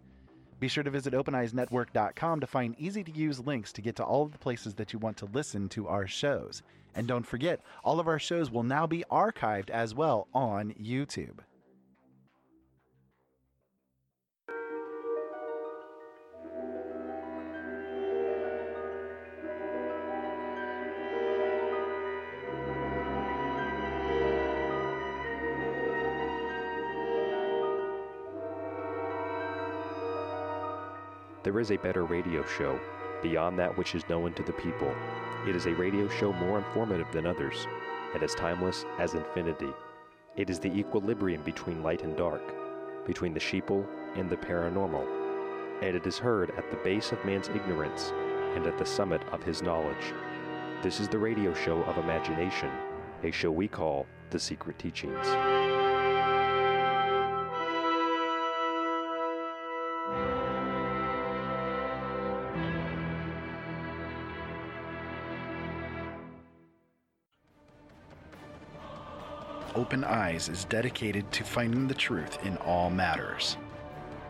Be 0.62 0.68
sure 0.68 0.84
to 0.84 0.92
visit 0.92 1.16
OpenEyesNetwork.com 1.16 2.40
to 2.40 2.46
find 2.46 2.76
easy 2.78 3.04
to 3.04 3.12
use 3.12 3.40
links 3.40 3.74
to 3.74 3.82
get 3.82 3.96
to 3.96 4.04
all 4.06 4.22
of 4.22 4.32
the 4.32 4.38
places 4.38 4.76
that 4.76 4.94
you 4.94 5.00
want 5.00 5.18
to 5.18 5.26
listen 5.26 5.68
to 5.70 5.88
our 5.88 6.06
shows. 6.06 6.62
And 6.94 7.08
don't 7.08 7.26
forget, 7.26 7.62
all 7.84 8.00
of 8.00 8.08
our 8.08 8.20
shows 8.20 8.52
will 8.52 8.62
now 8.62 8.86
be 8.86 9.04
archived 9.10 9.72
as 9.72 9.96
well 9.96 10.28
on 10.36 10.76
YouTube. 10.80 11.40
There 31.44 31.60
is 31.60 31.72
a 31.72 31.78
better 31.78 32.06
radio 32.06 32.46
show, 32.46 32.80
beyond 33.24 33.58
that 33.58 33.76
which 33.76 33.96
is 33.96 34.08
known 34.08 34.34
to 34.34 34.44
the 34.44 34.54
people. 34.54 34.94
It 35.48 35.56
is 35.56 35.66
a 35.66 35.74
radio 35.74 36.08
show 36.08 36.32
more 36.34 36.60
informative 36.60 37.12
than 37.12 37.26
others, 37.26 37.68
and 38.14 38.22
as 38.22 38.36
timeless 38.36 38.86
as 39.00 39.16
infinity. 39.16 39.74
It 40.36 40.52
is 40.52 40.60
the 40.60 40.72
equilibrium 40.72 41.42
between 41.42 41.82
light 41.82 42.04
and 42.04 42.16
dark, 42.16 42.44
between 43.08 43.34
the 43.34 43.40
sheeple 43.40 43.88
and 44.16 44.30
the 44.30 44.38
paranormal, 44.38 45.08
and 45.82 45.96
it 45.96 46.06
is 46.06 46.20
heard 46.20 46.52
at 46.52 46.70
the 46.70 46.78
base 46.78 47.12
of 47.12 47.26
man's 47.26 47.50
ignorance 47.50 48.14
and 48.56 48.68
at 48.68 48.78
the 48.78 48.86
summit 48.86 49.24
of 49.32 49.42
his 49.42 49.64
knowledge. 49.64 50.14
This 50.84 51.00
is 51.00 51.08
the 51.08 51.18
radio 51.18 51.56
show 51.56 51.82
of 51.84 51.98
imagination, 51.98 52.70
a 53.24 53.32
show 53.32 53.50
we 53.50 53.68
call 53.68 54.06
The 54.30 54.40
Secret 54.40 54.78
Teachings. 54.78 55.26
Open 69.92 70.06
Eyes 70.06 70.48
is 70.48 70.64
dedicated 70.64 71.30
to 71.34 71.44
finding 71.44 71.86
the 71.86 71.94
truth 71.94 72.46
in 72.46 72.56
all 72.60 72.90
matters. 72.90 73.58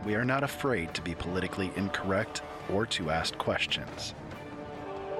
We 0.04 0.16
are 0.16 0.26
not 0.26 0.44
afraid 0.44 0.92
to 0.96 1.04
be 1.04 1.14
politically 1.14 1.72
incorrect 1.76 2.42
or 2.68 2.88
to 2.88 3.12
ask 3.12 3.38
questions. 3.38 4.16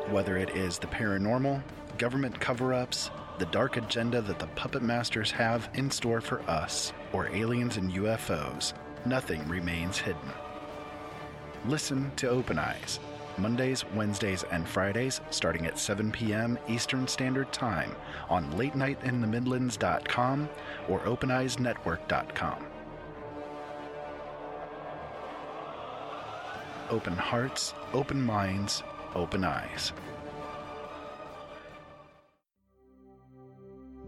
Whether 0.10 0.38
it 0.38 0.50
is 0.56 0.80
the 0.80 0.88
paranormal, 0.88 1.62
government 2.00 2.40
cover 2.40 2.74
ups, 2.74 3.12
the 3.38 3.46
dark 3.46 3.78
agenda 3.78 4.20
that 4.20 4.40
the 4.40 4.48
puppet 4.48 4.82
masters 4.82 5.30
have 5.30 5.70
in 5.76 5.92
store 5.92 6.22
for 6.22 6.42
us, 6.50 6.92
or 7.14 7.28
aliens 7.28 7.78
and 7.78 7.94
UFOs, 7.94 8.74
nothing 9.06 9.48
remains 9.48 10.00
hidden. 10.00 10.32
Listen 11.68 12.12
to 12.16 12.28
Open 12.28 12.58
Eyes, 12.58 13.00
Mondays, 13.38 13.86
Wednesdays, 13.96 14.44
and 14.52 14.68
Fridays 14.68 15.22
starting 15.30 15.66
at 15.66 15.78
7 15.78 16.12
p.m. 16.12 16.58
Eastern 16.68 17.08
Standard 17.08 17.52
Time 17.52 17.96
on 18.30 18.52
LateNightInTheMidlands.com 18.54 20.50
or 20.90 21.00
OpenEyesNetwork.com. 21.00 22.66
Open 26.90 27.16
hearts, 27.16 27.74
open 27.94 28.22
minds, 28.22 28.84
open 29.16 29.44
eyes. 29.44 29.94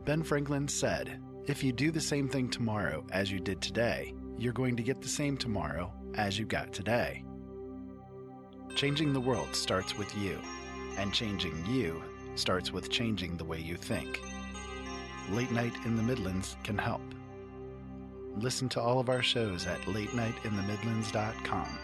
Ben 0.05 0.21
Franklin 0.21 0.67
said, 0.67 1.21
If 1.45 1.63
you 1.63 1.71
do 1.71 1.89
the 1.91 2.01
same 2.01 2.27
thing 2.27 2.49
tomorrow 2.49 3.05
as 3.13 3.31
you 3.31 3.39
did 3.39 3.62
today, 3.62 4.13
you're 4.38 4.51
going 4.51 4.75
to 4.75 4.83
get 4.83 5.01
the 5.01 5.07
same 5.07 5.38
tomorrow 5.38 5.93
as 6.15 6.38
you 6.38 6.45
got 6.45 6.73
today. 6.73 7.23
Changing 8.75 9.13
the 9.13 9.19
world 9.19 9.55
starts 9.55 9.97
with 9.97 10.15
you, 10.17 10.39
and 10.97 11.13
changing 11.13 11.63
you 11.67 12.01
starts 12.36 12.71
with 12.73 12.89
changing 12.89 13.38
the 13.38 13.45
way 13.45 13.59
you 13.59 13.75
think. 13.75 14.19
Late 15.29 15.51
Night 15.51 15.73
in 15.86 15.95
the 15.95 16.03
Midlands 16.03 16.57
can 16.63 16.77
help. 16.77 17.01
Listen 18.36 18.67
to 18.69 18.81
all 18.81 18.99
of 18.99 19.09
our 19.09 19.21
shows 19.21 19.67
at 19.67 19.79
latenightinthemidlands.com 19.81 21.79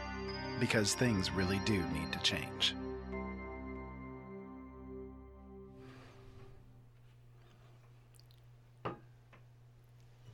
because 0.59 0.95
things 0.95 1.31
really 1.31 1.59
do 1.65 1.81
need 1.89 2.11
to 2.11 2.19
change. 2.19 2.75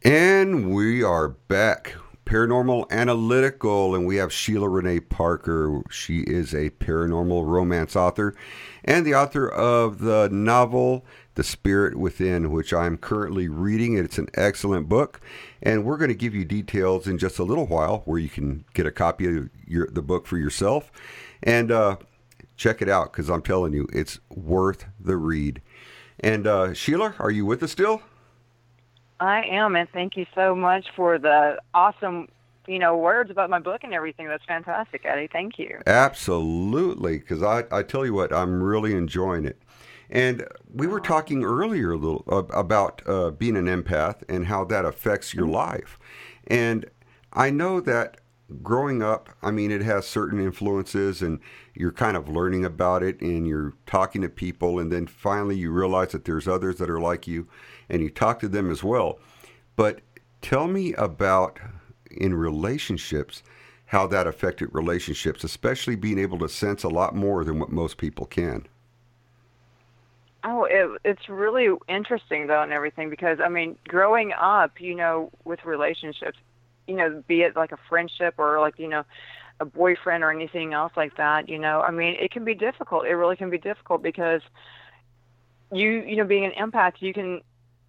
And 0.03 0.71
we 0.73 1.03
are 1.03 1.29
back. 1.29 1.95
Paranormal 2.25 2.89
Analytical, 2.89 3.93
and 3.93 4.07
we 4.07 4.15
have 4.15 4.33
Sheila 4.33 4.67
Renee 4.67 4.99
Parker. 4.99 5.83
She 5.89 6.19
is 6.21 6.53
a 6.53 6.71
paranormal 6.71 7.45
romance 7.47 7.95
author 7.95 8.35
and 8.83 9.05
the 9.05 9.13
author 9.13 9.47
of 9.47 9.99
the 9.99 10.29
novel 10.31 11.05
The 11.35 11.43
Spirit 11.43 11.97
Within, 11.97 12.51
which 12.51 12.73
I'm 12.73 12.97
currently 12.97 13.47
reading. 13.47 13.95
It's 13.97 14.17
an 14.17 14.29
excellent 14.33 14.89
book, 14.89 15.21
and 15.61 15.85
we're 15.85 15.97
going 15.97 16.09
to 16.09 16.15
give 16.15 16.33
you 16.33 16.45
details 16.45 17.07
in 17.07 17.19
just 17.19 17.37
a 17.37 17.43
little 17.43 17.67
while 17.67 18.01
where 18.05 18.19
you 18.19 18.29
can 18.29 18.65
get 18.73 18.87
a 18.87 18.91
copy 18.91 19.27
of 19.27 19.49
your, 19.67 19.87
the 19.87 20.01
book 20.01 20.25
for 20.25 20.37
yourself 20.37 20.91
and 21.43 21.71
uh, 21.71 21.97
check 22.57 22.81
it 22.81 22.89
out 22.89 23.13
because 23.13 23.29
I'm 23.29 23.43
telling 23.43 23.73
you, 23.73 23.87
it's 23.93 24.19
worth 24.29 24.85
the 24.99 25.17
read. 25.17 25.61
And 26.19 26.47
uh, 26.47 26.73
Sheila, 26.73 27.15
are 27.19 27.31
you 27.31 27.45
with 27.45 27.61
us 27.61 27.71
still? 27.71 28.01
I 29.19 29.43
am, 29.43 29.75
and 29.75 29.89
thank 29.89 30.17
you 30.17 30.25
so 30.35 30.55
much 30.55 30.87
for 30.95 31.17
the 31.17 31.59
awesome, 31.73 32.27
you 32.67 32.79
know, 32.79 32.97
words 32.97 33.31
about 33.31 33.49
my 33.49 33.59
book 33.59 33.83
and 33.83 33.93
everything. 33.93 34.27
That's 34.27 34.43
fantastic, 34.45 35.01
Eddie. 35.05 35.29
Thank 35.31 35.57
you. 35.57 35.79
Absolutely, 35.87 37.19
because 37.19 37.41
I, 37.41 37.63
I 37.71 37.83
tell 37.83 38.05
you 38.05 38.13
what, 38.13 38.33
I'm 38.33 38.61
really 38.61 38.93
enjoying 38.93 39.45
it. 39.45 39.61
And 40.09 40.45
we 40.73 40.85
were 40.87 40.99
talking 40.99 41.43
earlier 41.43 41.91
a 41.91 41.97
little 41.97 42.23
about 42.53 43.01
uh, 43.07 43.31
being 43.31 43.57
an 43.57 43.65
empath 43.65 44.21
and 44.29 44.45
how 44.45 44.63
that 44.65 44.85
affects 44.85 45.33
your 45.33 45.47
life. 45.47 45.97
And 46.47 46.85
I 47.33 47.49
know 47.49 47.79
that 47.81 48.17
growing 48.61 49.01
up, 49.01 49.29
I 49.41 49.51
mean, 49.51 49.71
it 49.71 49.81
has 49.81 50.05
certain 50.05 50.39
influences, 50.39 51.21
and 51.21 51.39
you're 51.73 51.91
kind 51.91 52.15
of 52.15 52.29
learning 52.29 52.65
about 52.65 53.01
it, 53.01 53.19
and 53.21 53.47
you're 53.47 53.73
talking 53.87 54.21
to 54.21 54.29
people, 54.29 54.77
and 54.77 54.91
then 54.91 55.07
finally 55.07 55.55
you 55.55 55.71
realize 55.71 56.11
that 56.11 56.25
there's 56.25 56.47
others 56.47 56.77
that 56.77 56.89
are 56.89 56.99
like 56.99 57.27
you, 57.27 57.47
and 57.89 58.01
you 58.01 58.09
talk 58.09 58.39
to 58.39 58.47
them 58.47 58.71
as 58.71 58.83
well. 58.83 59.19
But 59.75 60.01
tell 60.41 60.67
me 60.67 60.93
about, 60.93 61.59
in 62.11 62.33
relationships, 62.33 63.43
how 63.87 64.07
that 64.07 64.27
affected 64.27 64.69
relationships, 64.73 65.43
especially 65.43 65.95
being 65.95 66.19
able 66.19 66.39
to 66.39 66.49
sense 66.49 66.83
a 66.83 66.89
lot 66.89 67.15
more 67.15 67.43
than 67.43 67.59
what 67.59 67.71
most 67.71 67.97
people 67.97 68.25
can. 68.25 68.67
Oh, 70.43 70.65
it, 70.65 71.01
it's 71.03 71.27
really 71.27 71.69
interesting 71.87 72.47
though, 72.47 72.61
and 72.61 72.71
everything 72.71 73.09
because 73.09 73.39
I 73.43 73.49
mean, 73.49 73.77
growing 73.87 74.31
up, 74.31 74.79
you 74.79 74.93
know, 74.93 75.31
with 75.43 75.65
relationships, 75.65 76.37
you 76.87 76.95
know, 76.95 77.23
be 77.27 77.41
it 77.41 77.55
like 77.55 77.71
a 77.71 77.79
friendship 77.89 78.35
or 78.37 78.59
like 78.59 78.77
you 78.77 78.87
know, 78.87 79.03
a 79.59 79.65
boyfriend 79.65 80.23
or 80.23 80.31
anything 80.31 80.73
else 80.73 80.93
like 80.95 81.17
that, 81.17 81.49
you 81.49 81.57
know, 81.57 81.81
I 81.81 81.89
mean, 81.89 82.15
it 82.19 82.31
can 82.31 82.45
be 82.45 82.53
difficult. 82.53 83.07
It 83.07 83.15
really 83.15 83.35
can 83.35 83.49
be 83.49 83.57
difficult 83.57 84.03
because 84.03 84.41
you, 85.71 86.03
you 86.03 86.15
know, 86.15 86.25
being 86.25 86.45
an 86.45 86.51
empath, 86.51 86.93
you 86.99 87.11
can 87.13 87.41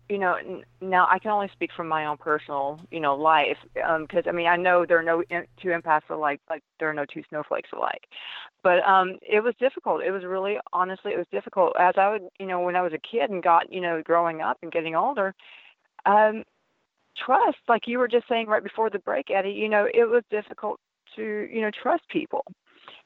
you 0.08 0.18
know, 0.18 0.36
now 0.80 1.06
I 1.10 1.18
can 1.18 1.30
only 1.30 1.48
speak 1.52 1.70
from 1.76 1.88
my 1.88 2.06
own 2.06 2.16
personal, 2.16 2.80
you 2.90 3.00
know, 3.00 3.14
life 3.14 3.58
because 3.74 4.26
um, 4.26 4.28
I 4.28 4.32
mean 4.32 4.46
I 4.46 4.56
know 4.56 4.86
there 4.86 4.98
are 4.98 5.02
no 5.02 5.22
two 5.60 5.68
empaths 5.68 6.08
alike, 6.10 6.40
like 6.48 6.62
there 6.78 6.88
are 6.88 6.94
no 6.94 7.04
two 7.04 7.22
snowflakes 7.28 7.70
alike. 7.72 8.06
But 8.62 8.86
um, 8.86 9.18
it 9.22 9.42
was 9.42 9.54
difficult. 9.58 10.02
It 10.02 10.12
was 10.12 10.24
really, 10.24 10.58
honestly, 10.72 11.12
it 11.12 11.18
was 11.18 11.26
difficult. 11.32 11.74
As 11.78 11.94
I 11.96 12.10
would, 12.10 12.22
you 12.38 12.46
know, 12.46 12.60
when 12.60 12.76
I 12.76 12.82
was 12.82 12.92
a 12.92 12.98
kid 12.98 13.30
and 13.30 13.42
got, 13.42 13.72
you 13.72 13.80
know, 13.80 14.02
growing 14.02 14.40
up 14.42 14.58
and 14.62 14.72
getting 14.72 14.94
older, 14.94 15.34
um, 16.04 16.44
trust, 17.16 17.58
like 17.68 17.86
you 17.86 17.98
were 17.98 18.08
just 18.08 18.28
saying 18.28 18.46
right 18.46 18.62
before 18.62 18.90
the 18.90 18.98
break, 19.00 19.30
Eddie, 19.30 19.50
you 19.50 19.68
know, 19.68 19.88
it 19.92 20.04
was 20.04 20.22
difficult 20.30 20.78
to, 21.16 21.48
you 21.50 21.60
know, 21.60 21.70
trust 21.70 22.08
people. 22.08 22.44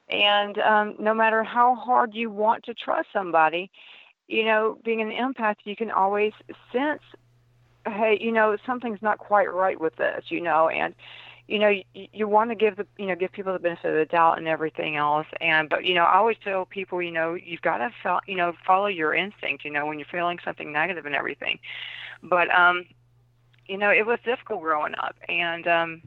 And 0.09 0.57
um, 0.59 0.95
no 0.99 1.13
matter 1.13 1.43
how 1.43 1.75
hard 1.75 2.13
you 2.13 2.29
want 2.29 2.63
to 2.65 2.73
trust 2.73 3.07
somebody, 3.13 3.71
you 4.31 4.45
know, 4.45 4.77
being 4.85 5.01
an 5.01 5.11
empath, 5.11 5.57
you 5.65 5.75
can 5.75 5.91
always 5.91 6.31
sense, 6.71 7.01
hey, 7.85 8.17
you 8.19 8.31
know, 8.31 8.55
something's 8.65 9.01
not 9.01 9.17
quite 9.17 9.53
right 9.53 9.79
with 9.79 9.97
this, 9.97 10.25
you 10.29 10.39
know, 10.39 10.69
and 10.69 10.95
you 11.47 11.59
know, 11.59 11.67
you, 11.67 11.83
you 12.13 12.27
want 12.29 12.49
to 12.49 12.55
give 12.55 12.77
the, 12.77 12.87
you 12.97 13.07
know, 13.07 13.15
give 13.15 13.33
people 13.33 13.51
the 13.51 13.59
benefit 13.59 13.91
of 13.91 13.97
the 13.97 14.05
doubt 14.05 14.37
and 14.37 14.47
everything 14.47 14.95
else. 14.95 15.27
And, 15.41 15.67
but, 15.67 15.83
you 15.83 15.93
know, 15.93 16.03
I 16.03 16.15
always 16.15 16.37
tell 16.41 16.65
people, 16.65 17.01
you 17.01 17.11
know, 17.11 17.33
you've 17.33 17.61
got 17.61 17.79
to, 17.79 17.91
feel, 18.01 18.21
you 18.25 18.37
know, 18.37 18.53
follow 18.65 18.87
your 18.87 19.13
instinct, 19.13 19.65
you 19.65 19.71
know, 19.71 19.85
when 19.85 19.99
you're 19.99 20.07
feeling 20.09 20.39
something 20.45 20.71
negative 20.71 21.05
and 21.05 21.13
everything. 21.13 21.59
But, 22.23 22.49
um, 22.57 22.85
you 23.65 23.77
know, 23.77 23.89
it 23.89 24.05
was 24.05 24.19
difficult 24.23 24.61
growing 24.61 24.95
up. 24.95 25.17
And, 25.27 25.67
um, 25.67 26.01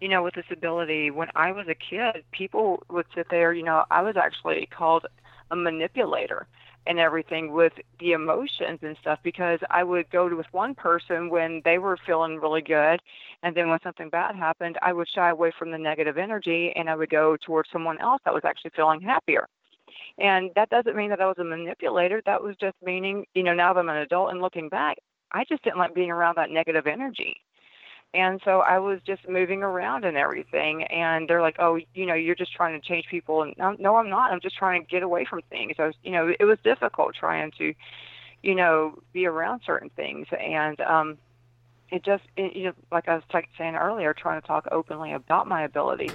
you 0.00 0.08
know, 0.08 0.22
with 0.22 0.34
this 0.34 0.46
ability, 0.52 1.10
when 1.10 1.28
I 1.34 1.50
was 1.50 1.66
a 1.66 1.74
kid, 1.74 2.22
people 2.30 2.84
would 2.88 3.06
sit 3.16 3.30
there, 3.30 3.52
you 3.52 3.64
know, 3.64 3.84
I 3.90 4.02
was 4.02 4.16
actually 4.16 4.66
called 4.66 5.06
a 5.50 5.56
manipulator 5.56 6.46
and 6.88 6.98
everything 6.98 7.52
with 7.52 7.72
the 8.00 8.12
emotions 8.12 8.80
and 8.82 8.96
stuff 9.00 9.18
because 9.22 9.60
I 9.70 9.84
would 9.84 10.10
go 10.10 10.28
to 10.28 10.34
with 10.34 10.46
one 10.52 10.74
person 10.74 11.30
when 11.30 11.60
they 11.64 11.78
were 11.78 11.98
feeling 12.06 12.38
really 12.38 12.62
good 12.62 13.00
and 13.42 13.54
then 13.54 13.68
when 13.68 13.78
something 13.82 14.08
bad 14.08 14.34
happened 14.34 14.78
I 14.82 14.92
would 14.92 15.08
shy 15.08 15.30
away 15.30 15.52
from 15.58 15.70
the 15.70 15.78
negative 15.78 16.18
energy 16.18 16.72
and 16.74 16.88
I 16.88 16.96
would 16.96 17.10
go 17.10 17.36
towards 17.36 17.68
someone 17.70 18.00
else 18.00 18.22
that 18.24 18.34
was 18.34 18.44
actually 18.44 18.72
feeling 18.74 19.00
happier. 19.00 19.46
And 20.18 20.50
that 20.56 20.70
doesn't 20.70 20.96
mean 20.96 21.10
that 21.10 21.20
I 21.20 21.26
was 21.26 21.38
a 21.38 21.44
manipulator. 21.44 22.22
That 22.26 22.42
was 22.42 22.56
just 22.60 22.76
meaning, 22.82 23.24
you 23.34 23.42
know, 23.44 23.54
now 23.54 23.72
that 23.72 23.80
I'm 23.80 23.88
an 23.88 23.98
adult 23.98 24.30
and 24.30 24.40
looking 24.40 24.68
back, 24.68 24.96
I 25.30 25.44
just 25.48 25.62
didn't 25.62 25.78
like 25.78 25.94
being 25.94 26.10
around 26.10 26.36
that 26.36 26.50
negative 26.50 26.86
energy 26.86 27.36
and 28.14 28.40
so 28.44 28.60
I 28.60 28.78
was 28.78 29.00
just 29.06 29.28
moving 29.28 29.62
around 29.62 30.04
and 30.04 30.16
everything. 30.16 30.84
And 30.84 31.28
they're 31.28 31.42
like, 31.42 31.56
"Oh, 31.58 31.78
you 31.94 32.06
know, 32.06 32.14
you're 32.14 32.34
just 32.34 32.54
trying 32.54 32.80
to 32.80 32.86
change 32.86 33.06
people." 33.10 33.42
And 33.42 33.54
no, 33.78 33.96
I'm 33.96 34.08
not. 34.08 34.32
I'm 34.32 34.40
just 34.40 34.56
trying 34.56 34.82
to 34.82 34.88
get 34.88 35.02
away 35.02 35.26
from 35.28 35.42
things. 35.50 35.74
I 35.78 35.86
was, 35.86 35.94
you 36.02 36.12
know, 36.12 36.32
it 36.38 36.44
was 36.44 36.58
difficult 36.64 37.14
trying 37.14 37.52
to, 37.58 37.74
you 38.42 38.54
know, 38.54 38.98
be 39.12 39.26
around 39.26 39.60
certain 39.66 39.90
things. 39.90 40.26
And 40.38 40.80
um, 40.80 41.18
it 41.90 42.02
just, 42.02 42.24
it, 42.36 42.56
you 42.56 42.64
know, 42.64 42.72
like 42.90 43.08
I 43.08 43.14
was 43.16 43.24
t- 43.30 43.40
saying 43.58 43.76
earlier, 43.76 44.14
trying 44.14 44.40
to 44.40 44.46
talk 44.46 44.66
openly 44.70 45.12
about 45.12 45.46
my 45.46 45.64
ability. 45.64 46.10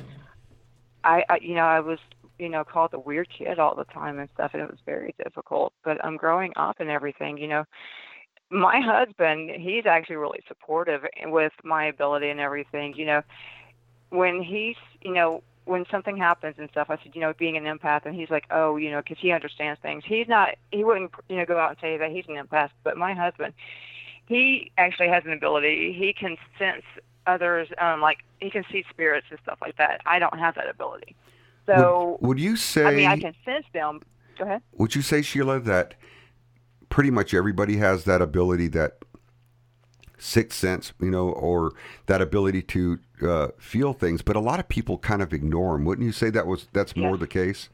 I, 1.03 1.23
I, 1.29 1.37
you 1.41 1.53
know, 1.53 1.65
I 1.65 1.81
was, 1.81 1.99
you 2.39 2.49
know, 2.49 2.63
called 2.63 2.91
the 2.91 2.99
weird 2.99 3.29
kid 3.29 3.59
all 3.59 3.75
the 3.75 3.83
time 3.85 4.17
and 4.17 4.29
stuff, 4.33 4.51
and 4.53 4.63
it 4.63 4.69
was 4.69 4.79
very 4.85 5.13
difficult. 5.23 5.73
But 5.83 6.03
I'm 6.03 6.13
um, 6.13 6.17
growing 6.17 6.53
up 6.55 6.79
and 6.79 6.89
everything, 6.89 7.37
you 7.37 7.47
know 7.49 7.65
my 8.53 8.79
husband, 8.79 9.49
he's 9.49 9.85
actually 9.85 10.17
really 10.17 10.41
supportive 10.47 11.01
with 11.25 11.53
my 11.63 11.85
ability 11.85 12.29
and 12.29 12.39
everything. 12.39 12.93
You 12.95 13.05
know, 13.05 13.21
when 14.09 14.41
he's, 14.41 14.75
you 15.01 15.13
know, 15.13 15.43
when 15.65 15.85
something 15.89 16.17
happens 16.17 16.55
and 16.57 16.69
stuff, 16.69 16.87
I 16.89 16.97
said, 16.97 17.15
you 17.15 17.21
know, 17.21 17.33
being 17.33 17.57
an 17.57 17.63
empath, 17.63 18.05
and 18.05 18.15
he's 18.15 18.29
like, 18.29 18.45
oh, 18.51 18.75
you 18.75 18.91
know, 18.91 19.01
because 19.01 19.17
he 19.19 19.31
understands 19.31 19.79
things. 19.81 20.03
He's 20.05 20.27
not, 20.27 20.55
he 20.71 20.83
wouldn't, 20.83 21.11
you 21.29 21.37
know, 21.37 21.45
go 21.45 21.57
out 21.57 21.71
and 21.71 21.79
say 21.79 21.97
that 21.97 22.11
he's 22.11 22.25
an 22.27 22.35
empath, 22.35 22.69
but 22.83 22.97
my 22.97 23.13
husband, 23.13 23.53
he 24.27 24.71
actually 24.77 25.09
has 25.09 25.23
an 25.25 25.31
ability. 25.31 25.95
He 25.97 26.13
can 26.13 26.37
sense 26.59 26.83
others, 27.25 27.69
um, 27.79 28.01
like 28.01 28.19
he 28.39 28.49
can 28.49 28.65
see 28.71 28.83
spirits 28.89 29.27
and 29.29 29.39
stuff 29.41 29.57
like 29.61 29.77
that. 29.77 30.01
I 30.05 30.19
don't 30.19 30.37
have 30.37 30.55
that 30.55 30.69
ability. 30.69 31.15
So, 31.65 32.17
would, 32.19 32.27
would 32.27 32.39
you 32.39 32.57
say? 32.57 32.83
I 32.83 32.95
mean, 32.95 33.07
I 33.07 33.17
can 33.17 33.33
sense 33.45 33.65
them. 33.73 34.01
Go 34.37 34.43
ahead. 34.43 34.61
Would 34.73 34.95
you 34.95 35.01
say, 35.01 35.21
Sheila, 35.21 35.59
that 35.61 35.95
pretty 36.93 37.09
much 37.09 37.33
everybody 37.33 37.77
has 37.77 38.03
that 38.03 38.21
ability, 38.21 38.67
that 38.67 38.99
sixth 40.19 40.59
sense, 40.59 40.93
you 41.01 41.09
know, 41.09 41.29
or 41.29 41.71
that 42.05 42.21
ability 42.21 42.61
to 42.61 42.99
uh, 43.27 43.47
feel 43.57 43.93
things. 43.93 44.21
But 44.21 44.35
a 44.35 44.39
lot 44.39 44.59
of 44.59 44.69
people 44.69 44.99
kind 44.99 45.23
of 45.23 45.33
ignore 45.33 45.73
them. 45.73 45.85
Wouldn't 45.85 46.05
you 46.05 46.11
say 46.11 46.29
that 46.29 46.45
was 46.45 46.67
that's 46.71 46.95
more 46.95 47.17
the 47.17 47.25
case? 47.25 47.69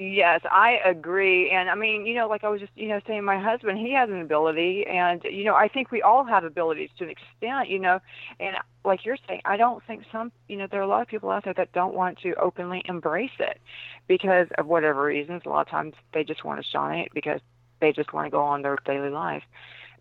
Yes, 0.00 0.40
I 0.50 0.80
agree. 0.84 1.48
And 1.50 1.70
I 1.70 1.76
mean, 1.76 2.04
you 2.04 2.16
know, 2.16 2.26
like 2.26 2.42
I 2.42 2.48
was 2.48 2.60
just, 2.60 2.72
you 2.74 2.88
know, 2.88 2.98
saying 3.06 3.22
my 3.22 3.38
husband, 3.38 3.78
he 3.78 3.92
has 3.92 4.08
an 4.10 4.20
ability 4.20 4.84
and 4.84 5.22
you 5.22 5.44
know, 5.44 5.54
I 5.54 5.68
think 5.68 5.92
we 5.92 6.02
all 6.02 6.24
have 6.24 6.42
abilities 6.42 6.90
to 6.98 7.04
an 7.04 7.10
extent, 7.10 7.68
you 7.68 7.78
know, 7.78 8.00
and 8.40 8.56
like 8.84 9.04
you're 9.04 9.18
saying, 9.28 9.42
I 9.44 9.56
don't 9.56 9.80
think 9.86 10.02
some, 10.10 10.32
you 10.48 10.56
know, 10.56 10.66
there 10.68 10.80
are 10.80 10.82
a 10.82 10.88
lot 10.88 11.02
of 11.02 11.06
people 11.06 11.30
out 11.30 11.44
there 11.44 11.54
that 11.54 11.70
don't 11.70 11.94
want 11.94 12.18
to 12.22 12.34
openly 12.34 12.82
embrace 12.86 13.38
it 13.38 13.60
because 14.08 14.48
of 14.58 14.66
whatever 14.66 15.04
reasons. 15.04 15.42
A 15.46 15.48
lot 15.48 15.60
of 15.60 15.68
times 15.68 15.94
they 16.12 16.24
just 16.24 16.42
want 16.42 16.60
to 16.60 16.68
shine 16.68 16.98
it 16.98 17.12
because 17.14 17.40
they 17.82 17.92
just 17.92 18.14
want 18.14 18.24
to 18.24 18.30
go 18.30 18.42
on 18.42 18.62
their 18.62 18.78
daily 18.86 19.10
life. 19.10 19.42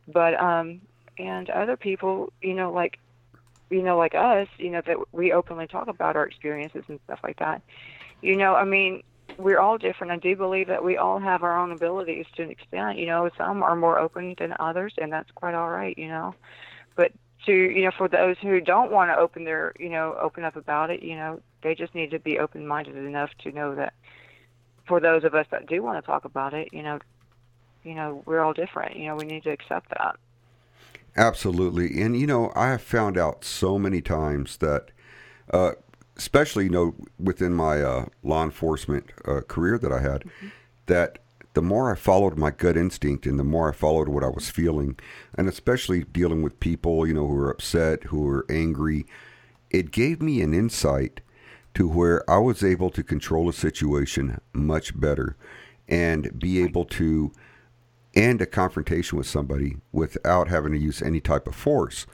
But 0.08 0.40
um 0.40 0.80
and 1.18 1.50
other 1.50 1.76
people, 1.76 2.32
you 2.42 2.54
know, 2.54 2.72
like 2.72 2.98
you 3.70 3.82
know, 3.82 3.98
like 3.98 4.16
us, 4.16 4.48
you 4.58 4.70
know, 4.70 4.82
that 4.86 4.98
we 5.14 5.32
openly 5.32 5.68
talk 5.68 5.88
about 5.88 6.16
our 6.16 6.26
experiences 6.26 6.84
and 6.88 7.00
stuff 7.06 7.20
like 7.24 7.40
that. 7.40 7.62
You 8.22 8.36
know, 8.36 8.54
I 8.54 8.66
mean, 8.66 9.02
we're 9.38 9.60
all 9.60 9.78
different. 9.78 10.12
I 10.12 10.18
do 10.18 10.36
believe 10.36 10.68
that 10.68 10.84
we 10.84 10.98
all 10.98 11.20
have 11.20 11.42
our 11.44 11.58
own 11.58 11.72
abilities 11.72 12.26
to 12.36 12.44
an 12.44 12.52
extent. 12.52 12.98
You 12.98 13.06
know, 13.08 13.30
some 13.38 13.64
are 13.64 13.76
more 13.76 13.98
open 13.98 14.36
than 14.38 14.54
others, 14.60 14.94
and 14.98 15.12
that's 15.12 15.32
quite 15.32 15.56
all 15.56 15.70
right. 15.70 15.98
You 15.98 16.10
know, 16.10 16.36
but 16.96 17.12
to 17.46 17.54
you 17.54 17.84
know, 17.84 17.92
for 17.98 18.08
those 18.08 18.36
who 18.42 18.60
don't 18.60 18.92
want 18.92 19.10
to 19.10 19.18
open 19.18 19.46
their, 19.46 19.74
you 19.80 19.90
know, 19.90 20.16
open 20.20 20.44
up 20.44 20.56
about 20.56 20.90
it, 20.90 21.02
you 21.02 21.16
know, 21.16 21.40
they 21.64 21.74
just 21.74 21.96
need 21.96 22.12
to 22.12 22.20
be 22.20 22.40
open-minded 22.40 22.96
enough 22.96 23.32
to 23.40 23.52
know 23.52 23.76
that. 23.76 23.94
For 24.88 25.00
those 25.00 25.24
of 25.24 25.36
us 25.36 25.46
that 25.52 25.68
do 25.68 25.82
want 25.82 26.04
to 26.04 26.06
talk 26.06 26.26
about 26.26 26.54
it, 26.54 26.70
you 26.74 26.84
know, 26.84 27.00
you 27.84 27.94
know, 27.94 28.24
we're 28.26 28.42
all 28.42 28.54
different. 28.54 28.96
You 28.96 29.08
know, 29.08 29.16
we 29.16 29.26
need 29.26 29.44
to 29.44 29.52
accept 29.52 29.90
that. 29.90 30.18
Absolutely. 31.16 32.02
And, 32.02 32.18
you 32.18 32.28
know, 32.28 32.52
I 32.56 32.70
have 32.70 32.82
found 32.82 33.18
out 33.18 33.44
so 33.44 33.78
many 33.78 34.02
times 34.02 34.58
that, 34.58 34.92
uh, 35.52 35.72
especially, 36.16 36.66
you 36.66 36.70
know, 36.70 36.96
within 37.20 37.54
my 37.54 37.82
uh, 37.82 38.06
law 38.24 38.44
enforcement 38.44 39.12
uh, 39.26 39.42
career 39.42 39.78
that 39.78 39.92
I 39.92 40.00
had, 40.00 40.22
mm-hmm. 40.22 40.48
that 40.86 41.20
the 41.54 41.62
more 41.62 41.92
I 41.92 41.96
followed 41.96 42.38
my 42.38 42.52
gut 42.52 42.78
instinct 42.78 43.26
and 43.26 43.38
the 43.38 43.44
more 43.44 43.70
I 43.70 43.74
followed 43.74 44.08
what 44.08 44.24
I 44.24 44.30
was 44.30 44.50
feeling, 44.50 44.98
and 45.36 45.50
especially 45.50 46.04
dealing 46.04 46.42
with 46.42 46.62
people, 46.62 47.06
you 47.06 47.14
know, 47.14 47.28
who 47.28 47.38
are 47.38 47.50
upset, 47.50 48.06
who 48.06 48.28
are 48.30 48.46
angry, 48.50 49.06
it 49.70 49.92
gave 49.92 50.22
me 50.22 50.42
an 50.42 50.54
insight 50.54 51.20
to 51.74 51.88
where 51.88 52.30
I 52.30 52.38
was 52.38 52.64
able 52.64 52.90
to 52.92 53.04
control 53.04 53.50
a 53.50 53.54
situation 53.54 54.40
much 54.54 54.98
better 55.00 55.36
and 55.88 56.40
be 56.40 56.64
able 56.64 56.86
to 56.86 57.32
and 58.16 58.42
a 58.42 58.46
confrontation 58.46 59.18
with 59.18 59.28
somebody 59.28 59.78
without 59.92 60.48
having 60.48 60.74
to 60.74 60.78
use 60.78 61.02
any 61.02 61.22
type 61.22 61.48
of 61.48 61.56
force. 61.56 62.06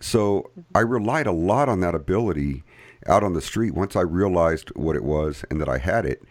So 0.00 0.50
mm-hmm. 0.50 0.60
I 0.74 0.80
relied 0.80 1.26
a 1.26 1.32
lot 1.32 1.68
on 1.68 1.80
that 1.80 1.94
ability 1.94 2.64
out 3.06 3.24
on 3.24 3.32
the 3.32 3.40
street 3.40 3.74
once 3.74 3.96
I 3.96 4.02
realized 4.02 4.70
what 4.76 4.96
it 4.96 5.04
was 5.04 5.44
and 5.50 5.60
that 5.60 5.68
I 5.68 5.78
had 5.78 6.06
it. 6.06 6.22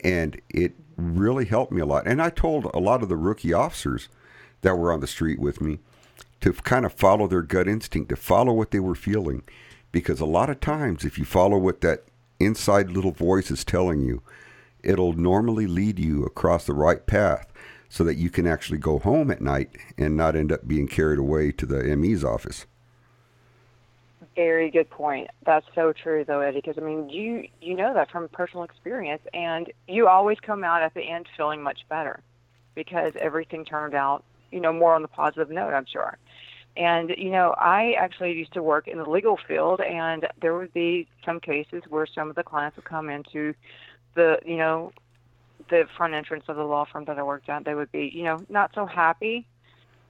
And 0.00 0.40
it 0.48 0.74
really 0.96 1.44
helped 1.44 1.72
me 1.72 1.80
a 1.80 1.86
lot. 1.86 2.06
And 2.06 2.22
I 2.22 2.30
told 2.30 2.66
a 2.66 2.78
lot 2.78 3.02
of 3.02 3.08
the 3.08 3.16
rookie 3.16 3.52
officers 3.52 4.08
that 4.62 4.76
were 4.76 4.92
on 4.92 5.00
the 5.00 5.06
street 5.06 5.40
with 5.40 5.60
me 5.60 5.80
to 6.40 6.52
kind 6.52 6.84
of 6.84 6.92
follow 6.92 7.26
their 7.26 7.42
gut 7.42 7.68
instinct, 7.68 8.08
to 8.10 8.16
follow 8.16 8.52
what 8.52 8.70
they 8.70 8.80
were 8.80 8.94
feeling. 8.94 9.42
Because 9.90 10.20
a 10.20 10.26
lot 10.26 10.50
of 10.50 10.60
times, 10.60 11.04
if 11.04 11.18
you 11.18 11.24
follow 11.24 11.58
what 11.58 11.82
that 11.82 12.04
inside 12.40 12.90
little 12.90 13.12
voice 13.12 13.50
is 13.50 13.64
telling 13.64 14.00
you, 14.00 14.22
it'll 14.82 15.12
normally 15.12 15.66
lead 15.66 15.98
you 15.98 16.24
across 16.24 16.64
the 16.66 16.72
right 16.72 17.06
path 17.06 17.51
so 17.92 18.04
that 18.04 18.16
you 18.16 18.30
can 18.30 18.46
actually 18.46 18.78
go 18.78 18.98
home 18.98 19.30
at 19.30 19.42
night 19.42 19.68
and 19.98 20.16
not 20.16 20.34
end 20.34 20.50
up 20.50 20.66
being 20.66 20.88
carried 20.88 21.18
away 21.18 21.52
to 21.52 21.66
the 21.66 21.94
ME's 21.94 22.24
office. 22.24 22.64
Very 24.34 24.70
good 24.70 24.88
point. 24.88 25.28
That's 25.44 25.66
so 25.74 25.92
true, 25.92 26.24
though, 26.24 26.40
Eddie. 26.40 26.62
Because 26.64 26.78
I 26.78 26.80
mean, 26.80 27.10
you 27.10 27.48
you 27.60 27.74
know 27.74 27.92
that 27.92 28.10
from 28.10 28.26
personal 28.30 28.64
experience, 28.64 29.20
and 29.34 29.70
you 29.86 30.08
always 30.08 30.38
come 30.40 30.64
out 30.64 30.80
at 30.80 30.94
the 30.94 31.02
end 31.02 31.26
feeling 31.36 31.62
much 31.62 31.80
better 31.90 32.20
because 32.74 33.12
everything 33.20 33.62
turned 33.62 33.94
out, 33.94 34.24
you 34.50 34.60
know, 34.60 34.72
more 34.72 34.94
on 34.94 35.02
the 35.02 35.08
positive 35.08 35.50
note. 35.50 35.74
I'm 35.74 35.84
sure. 35.84 36.16
And 36.78 37.10
you 37.18 37.28
know, 37.28 37.54
I 37.58 37.92
actually 37.98 38.32
used 38.32 38.54
to 38.54 38.62
work 38.62 38.88
in 38.88 38.96
the 38.96 39.04
legal 39.04 39.38
field, 39.46 39.82
and 39.82 40.26
there 40.40 40.56
would 40.56 40.72
be 40.72 41.08
some 41.26 41.40
cases 41.40 41.82
where 41.90 42.06
some 42.06 42.30
of 42.30 42.36
the 42.36 42.42
clients 42.42 42.76
would 42.76 42.86
come 42.86 43.10
into 43.10 43.52
the, 44.14 44.38
you 44.46 44.56
know, 44.56 44.92
the 45.68 45.86
front 45.96 46.14
entrance 46.14 46.44
of 46.48 46.56
the 46.56 46.64
law 46.64 46.84
firm 46.84 47.04
that 47.06 47.18
I 47.18 47.22
worked 47.22 47.48
at. 47.48 47.64
They 47.64 47.74
would 47.74 47.92
be, 47.92 48.10
you 48.14 48.24
know, 48.24 48.44
not 48.48 48.72
so 48.74 48.86
happy, 48.86 49.46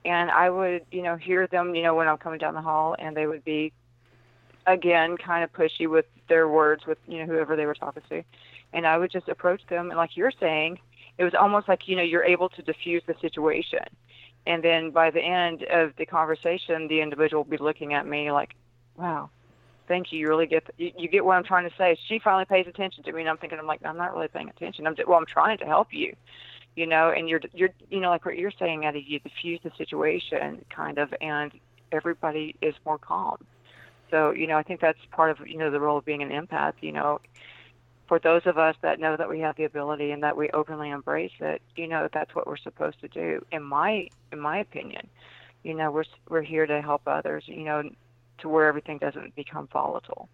and 0.05 0.29
I 0.31 0.49
would, 0.49 0.85
you 0.91 1.01
know, 1.01 1.15
hear 1.15 1.47
them, 1.47 1.75
you 1.75 1.83
know, 1.83 1.95
when 1.95 2.07
I'm 2.07 2.17
coming 2.17 2.39
down 2.39 2.53
the 2.53 2.61
hall, 2.61 2.95
and 2.97 3.15
they 3.15 3.27
would 3.27 3.43
be, 3.43 3.71
again, 4.67 5.17
kind 5.17 5.43
of 5.43 5.51
pushy 5.53 5.89
with 5.89 6.05
their 6.29 6.47
words 6.47 6.85
with, 6.85 6.97
you 7.07 7.19
know, 7.19 7.25
whoever 7.25 7.55
they 7.55 7.65
were 7.65 7.75
talking 7.75 8.03
to, 8.09 8.23
and 8.73 8.87
I 8.87 8.97
would 8.97 9.11
just 9.11 9.29
approach 9.29 9.61
them, 9.67 9.89
and 9.89 9.97
like 9.97 10.15
you're 10.15 10.31
saying, 10.39 10.79
it 11.17 11.23
was 11.23 11.33
almost 11.33 11.67
like, 11.67 11.87
you 11.87 11.95
know, 11.95 12.03
you're 12.03 12.23
able 12.23 12.49
to 12.49 12.61
diffuse 12.61 13.03
the 13.05 13.15
situation 13.21 13.85
and 14.45 14.63
then 14.63 14.91
by 14.91 15.09
the 15.09 15.21
end 15.21 15.63
of 15.63 15.93
the 15.97 16.05
conversation, 16.05 16.87
the 16.87 17.01
individual 17.01 17.43
would 17.43 17.49
be 17.49 17.57
looking 17.57 17.93
at 17.93 18.05
me 18.05 18.31
like, 18.31 18.55
"Wow, 18.97 19.29
thank 19.87 20.11
you. 20.11 20.19
You 20.19 20.29
really 20.29 20.45
get 20.47 20.65
the, 20.65 20.73
you, 20.77 20.91
you 20.97 21.07
get 21.07 21.25
what 21.25 21.37
I'm 21.37 21.43
trying 21.43 21.69
to 21.69 21.75
say." 21.77 21.97
She 22.07 22.19
finally 22.19 22.45
pays 22.45 22.67
attention 22.67 23.03
to 23.03 23.11
me, 23.11 23.21
and 23.21 23.29
I'm 23.29 23.37
thinking, 23.37 23.59
I'm 23.59 23.67
like, 23.67 23.81
I'm 23.85 23.97
not 23.97 24.13
really 24.13 24.27
paying 24.27 24.49
attention. 24.49 24.87
I'm 24.87 24.95
just, 24.95 25.07
well, 25.07 25.17
I'm 25.17 25.25
trying 25.25 25.57
to 25.59 25.65
help 25.65 25.93
you, 25.93 26.15
you 26.75 26.87
know. 26.87 27.09
And 27.09 27.29
you're 27.29 27.41
you're 27.53 27.69
you 27.89 27.99
know 27.99 28.09
like 28.09 28.25
what 28.25 28.37
you're 28.37 28.51
saying, 28.51 28.85
Eddie. 28.85 29.05
You 29.07 29.19
diffuse 29.19 29.59
the 29.63 29.71
situation 29.77 30.63
kind 30.69 30.97
of, 30.97 31.13
and 31.21 31.51
everybody 31.91 32.55
is 32.61 32.75
more 32.85 32.97
calm. 32.97 33.37
So 34.11 34.31
you 34.31 34.47
know, 34.47 34.57
I 34.57 34.63
think 34.63 34.81
that's 34.81 34.99
part 35.11 35.31
of 35.31 35.47
you 35.47 35.57
know 35.57 35.71
the 35.71 35.79
role 35.79 35.97
of 35.97 36.05
being 36.05 36.21
an 36.21 36.29
empath. 36.29 36.73
You 36.81 36.91
know, 36.91 37.21
for 38.07 38.19
those 38.19 38.43
of 38.45 38.57
us 38.57 38.75
that 38.81 38.99
know 38.99 39.17
that 39.17 39.29
we 39.29 39.39
have 39.39 39.55
the 39.55 39.63
ability 39.63 40.11
and 40.11 40.23
that 40.23 40.37
we 40.37 40.49
openly 40.51 40.89
embrace 40.89 41.31
it, 41.39 41.61
you 41.75 41.87
know, 41.87 42.07
that's 42.13 42.35
what 42.35 42.45
we're 42.45 42.57
supposed 42.57 42.99
to 43.01 43.07
do. 43.07 43.43
In 43.51 43.63
my 43.63 44.07
in 44.31 44.39
my 44.39 44.59
opinion, 44.59 45.07
you 45.63 45.73
know, 45.73 45.91
we're 45.91 46.03
we're 46.29 46.41
here 46.41 46.65
to 46.65 46.81
help 46.81 47.03
others, 47.07 47.45
you 47.47 47.63
know, 47.63 47.89
to 48.43 48.49
where 48.49 48.67
everything 48.67 48.99
doesn't 48.99 49.35
become 49.35 49.67
volatile. 49.73 50.29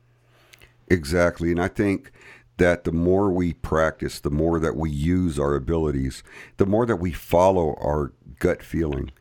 Exactly, 0.90 1.52
and 1.52 1.62
I 1.62 1.70
think 1.70 2.12
that 2.58 2.84
the 2.84 2.92
more 2.92 3.30
we 3.32 3.54
practice, 3.54 4.20
the 4.20 4.30
more 4.30 4.60
that 4.60 4.76
we 4.76 4.90
use 4.90 5.40
our 5.40 5.56
abilities, 5.56 6.24
the 6.58 6.66
more 6.66 6.86
that 6.86 6.98
we 6.98 7.12
follow 7.12 7.76
our 7.76 8.12
gut 8.40 8.62
feeling, 8.62 9.12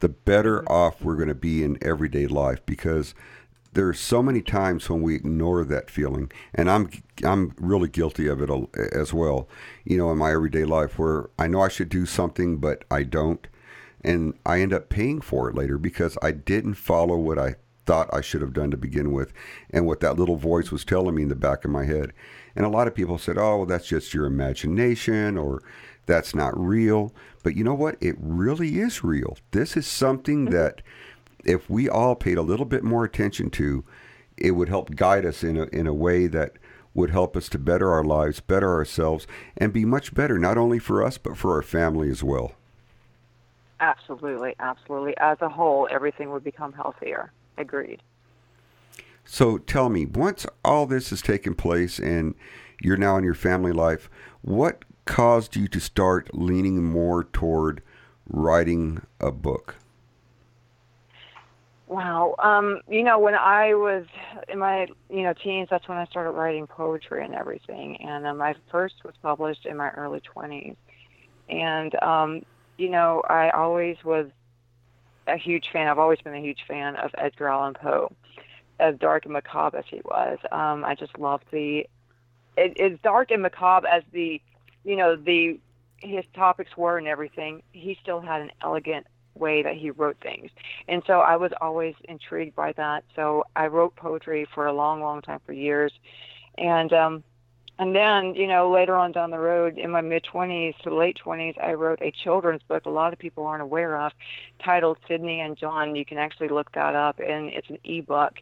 the 0.00 0.08
better 0.08 0.58
mm-hmm. 0.58 0.72
off 0.72 1.02
we're 1.02 1.16
going 1.16 1.28
to 1.28 1.34
be 1.34 1.64
in 1.64 1.78
everyday 1.80 2.26
life 2.26 2.60
because 2.66 3.14
there's 3.72 3.98
so 3.98 4.22
many 4.22 4.42
times 4.42 4.88
when 4.88 5.02
we 5.02 5.14
ignore 5.14 5.64
that 5.64 5.90
feeling, 5.90 6.30
and 6.54 6.70
I'm 6.70 6.90
I'm 7.24 7.54
really 7.58 7.88
guilty 7.88 8.28
of 8.28 8.40
it 8.40 8.50
as 8.92 9.12
well. 9.12 9.48
You 9.84 9.96
know, 9.96 10.12
in 10.12 10.18
my 10.18 10.32
everyday 10.32 10.64
life, 10.64 10.98
where 10.98 11.30
I 11.38 11.48
know 11.48 11.60
I 11.60 11.68
should 11.68 11.88
do 11.88 12.06
something, 12.06 12.58
but 12.58 12.84
I 12.90 13.02
don't, 13.02 13.46
and 14.02 14.34
I 14.46 14.60
end 14.60 14.72
up 14.72 14.90
paying 14.90 15.20
for 15.20 15.48
it 15.48 15.56
later 15.56 15.78
because 15.78 16.16
I 16.22 16.30
didn't 16.30 16.74
follow 16.74 17.16
what 17.16 17.38
I 17.38 17.56
thought 17.86 18.12
I 18.12 18.20
should 18.20 18.40
have 18.40 18.52
done 18.52 18.70
to 18.70 18.76
begin 18.76 19.12
with, 19.12 19.32
and 19.70 19.86
what 19.86 20.00
that 20.00 20.16
little 20.16 20.36
voice 20.36 20.70
was 20.70 20.84
telling 20.84 21.14
me 21.14 21.22
in 21.22 21.28
the 21.28 21.34
back 21.34 21.64
of 21.64 21.70
my 21.70 21.84
head. 21.84 22.12
And 22.56 22.64
a 22.64 22.70
lot 22.70 22.86
of 22.86 22.94
people 22.94 23.18
said, 23.18 23.38
"Oh, 23.38 23.58
well, 23.58 23.66
that's 23.66 23.86
just 23.86 24.14
your 24.14 24.26
imagination," 24.26 25.36
or 25.36 25.62
"That's 26.06 26.34
not 26.34 26.58
real." 26.58 27.12
But 27.42 27.56
you 27.56 27.64
know 27.64 27.74
what? 27.74 27.96
It 28.00 28.16
really 28.18 28.78
is 28.78 29.04
real. 29.04 29.36
This 29.50 29.76
is 29.76 29.86
something 29.86 30.46
mm-hmm. 30.46 30.54
that 30.54 30.82
if 31.44 31.68
we 31.68 31.88
all 31.88 32.14
paid 32.14 32.38
a 32.38 32.42
little 32.42 32.66
bit 32.66 32.84
more 32.84 33.04
attention 33.04 33.50
to, 33.50 33.84
it 34.36 34.52
would 34.52 34.68
help 34.68 34.96
guide 34.96 35.26
us 35.26 35.44
in 35.44 35.56
a, 35.56 35.64
in 35.64 35.86
a 35.86 35.94
way 35.94 36.26
that 36.26 36.52
would 36.94 37.10
help 37.10 37.36
us 37.36 37.48
to 37.50 37.58
better 37.58 37.90
our 37.90 38.04
lives, 38.04 38.40
better 38.40 38.72
ourselves, 38.72 39.26
and 39.56 39.72
be 39.72 39.84
much 39.84 40.14
better, 40.14 40.38
not 40.38 40.56
only 40.56 40.78
for 40.78 41.02
us, 41.02 41.18
but 41.18 41.36
for 41.36 41.52
our 41.54 41.62
family 41.62 42.08
as 42.08 42.22
well. 42.22 42.52
Absolutely, 43.80 44.54
absolutely. 44.60 45.14
As 45.18 45.38
a 45.40 45.48
whole, 45.48 45.88
everything 45.90 46.30
would 46.30 46.44
become 46.44 46.72
healthier. 46.72 47.32
Agreed. 47.56 48.02
So 49.24 49.58
tell 49.58 49.88
me, 49.88 50.04
once 50.06 50.46
all 50.64 50.86
this 50.86 51.10
has 51.10 51.22
taken 51.22 51.54
place 51.54 51.98
and 51.98 52.34
you're 52.80 52.96
now 52.96 53.16
in 53.16 53.24
your 53.24 53.34
family 53.34 53.72
life, 53.72 54.10
what 54.42 54.84
caused 55.04 55.56
you 55.56 55.68
to 55.68 55.80
start 55.80 56.34
leaning 56.34 56.84
more 56.84 57.24
toward 57.24 57.82
writing 58.28 59.02
a 59.20 59.32
book? 59.32 59.76
Wow. 61.86 62.34
Um, 62.38 62.80
you 62.88 63.02
know, 63.02 63.18
when 63.18 63.34
I 63.34 63.74
was 63.74 64.06
in 64.48 64.58
my, 64.58 64.88
you 65.10 65.22
know, 65.22 65.34
teens, 65.34 65.68
that's 65.70 65.86
when 65.86 65.98
I 65.98 66.06
started 66.06 66.30
writing 66.30 66.66
poetry 66.66 67.24
and 67.24 67.34
everything. 67.34 67.96
And 68.00 68.26
um, 68.26 68.38
my 68.38 68.54
first 68.70 68.96
was 69.04 69.14
published 69.22 69.66
in 69.66 69.76
my 69.76 69.90
early 69.90 70.20
20s. 70.34 70.76
And, 71.48 71.94
um, 72.02 72.42
you 72.78 72.88
know, 72.88 73.22
I 73.28 73.50
always 73.50 73.96
was 74.02 74.26
a 75.26 75.36
huge 75.36 75.70
fan. 75.72 75.88
I've 75.88 75.98
always 75.98 76.20
been 76.20 76.34
a 76.34 76.40
huge 76.40 76.64
fan 76.66 76.96
of 76.96 77.10
Edgar 77.16 77.48
Allan 77.48 77.74
Poe, 77.74 78.12
as 78.80 78.96
dark 78.98 79.24
and 79.24 79.32
macabre 79.32 79.78
as 79.78 79.84
he 79.88 80.00
was. 80.04 80.38
Um, 80.50 80.84
I 80.84 80.94
just 80.94 81.18
love 81.18 81.40
the, 81.50 81.86
it, 82.56 82.80
as 82.80 82.98
dark 83.02 83.30
and 83.30 83.42
macabre 83.42 83.88
as 83.88 84.02
the, 84.12 84.40
you 84.84 84.96
know, 84.96 85.16
the, 85.16 85.58
his 85.98 86.24
topics 86.34 86.76
were 86.76 86.98
and 86.98 87.08
everything, 87.08 87.62
he 87.72 87.96
still 88.02 88.20
had 88.20 88.42
an 88.42 88.50
elegant 88.62 89.06
way 89.34 89.62
that 89.62 89.74
he 89.74 89.90
wrote 89.90 90.16
things. 90.20 90.50
And 90.86 91.02
so 91.06 91.20
I 91.20 91.36
was 91.36 91.52
always 91.60 91.94
intrigued 92.04 92.54
by 92.54 92.72
that. 92.72 93.04
So 93.16 93.44
I 93.56 93.66
wrote 93.66 93.96
poetry 93.96 94.46
for 94.54 94.66
a 94.66 94.72
long, 94.72 95.00
long 95.00 95.22
time, 95.22 95.40
for 95.44 95.52
years. 95.52 95.92
And 96.56 96.92
um 96.92 97.24
and 97.78 97.94
then, 97.94 98.34
you 98.34 98.46
know, 98.46 98.70
later 98.70 98.94
on 98.94 99.12
down 99.12 99.30
the 99.30 99.38
road 99.38 99.78
in 99.78 99.90
my 99.90 100.00
mid 100.00 100.24
20s 100.24 100.76
to 100.82 100.94
late 100.94 101.18
20s, 101.24 101.62
I 101.62 101.74
wrote 101.74 102.00
a 102.00 102.12
children's 102.12 102.62
book 102.62 102.86
a 102.86 102.90
lot 102.90 103.12
of 103.12 103.18
people 103.18 103.46
aren't 103.46 103.62
aware 103.62 104.00
of 104.00 104.12
titled 104.62 104.98
Sydney 105.08 105.40
and 105.40 105.56
John. 105.56 105.96
You 105.96 106.04
can 106.04 106.18
actually 106.18 106.48
look 106.48 106.70
that 106.72 106.94
up 106.94 107.18
and 107.18 107.48
it's 107.48 107.68
an 107.68 107.78
ebook. 107.84 108.34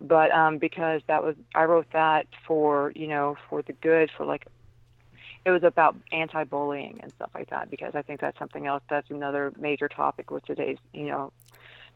But 0.00 0.30
um 0.32 0.56
because 0.56 1.02
that 1.08 1.22
was 1.22 1.36
I 1.54 1.64
wrote 1.64 1.88
that 1.92 2.26
for, 2.46 2.92
you 2.96 3.06
know, 3.06 3.36
for 3.50 3.60
the 3.60 3.74
good 3.74 4.10
for 4.16 4.24
like 4.24 4.46
it 5.44 5.50
was 5.50 5.62
about 5.62 5.96
anti-bullying 6.12 7.00
and 7.02 7.12
stuff 7.12 7.30
like 7.34 7.50
that 7.50 7.70
because 7.70 7.94
I 7.94 8.02
think 8.02 8.20
that's 8.20 8.38
something 8.38 8.66
else 8.66 8.82
that's 8.88 9.10
another 9.10 9.52
major 9.58 9.88
topic 9.88 10.30
with 10.30 10.44
today's 10.46 10.78
you 10.92 11.06
know 11.06 11.32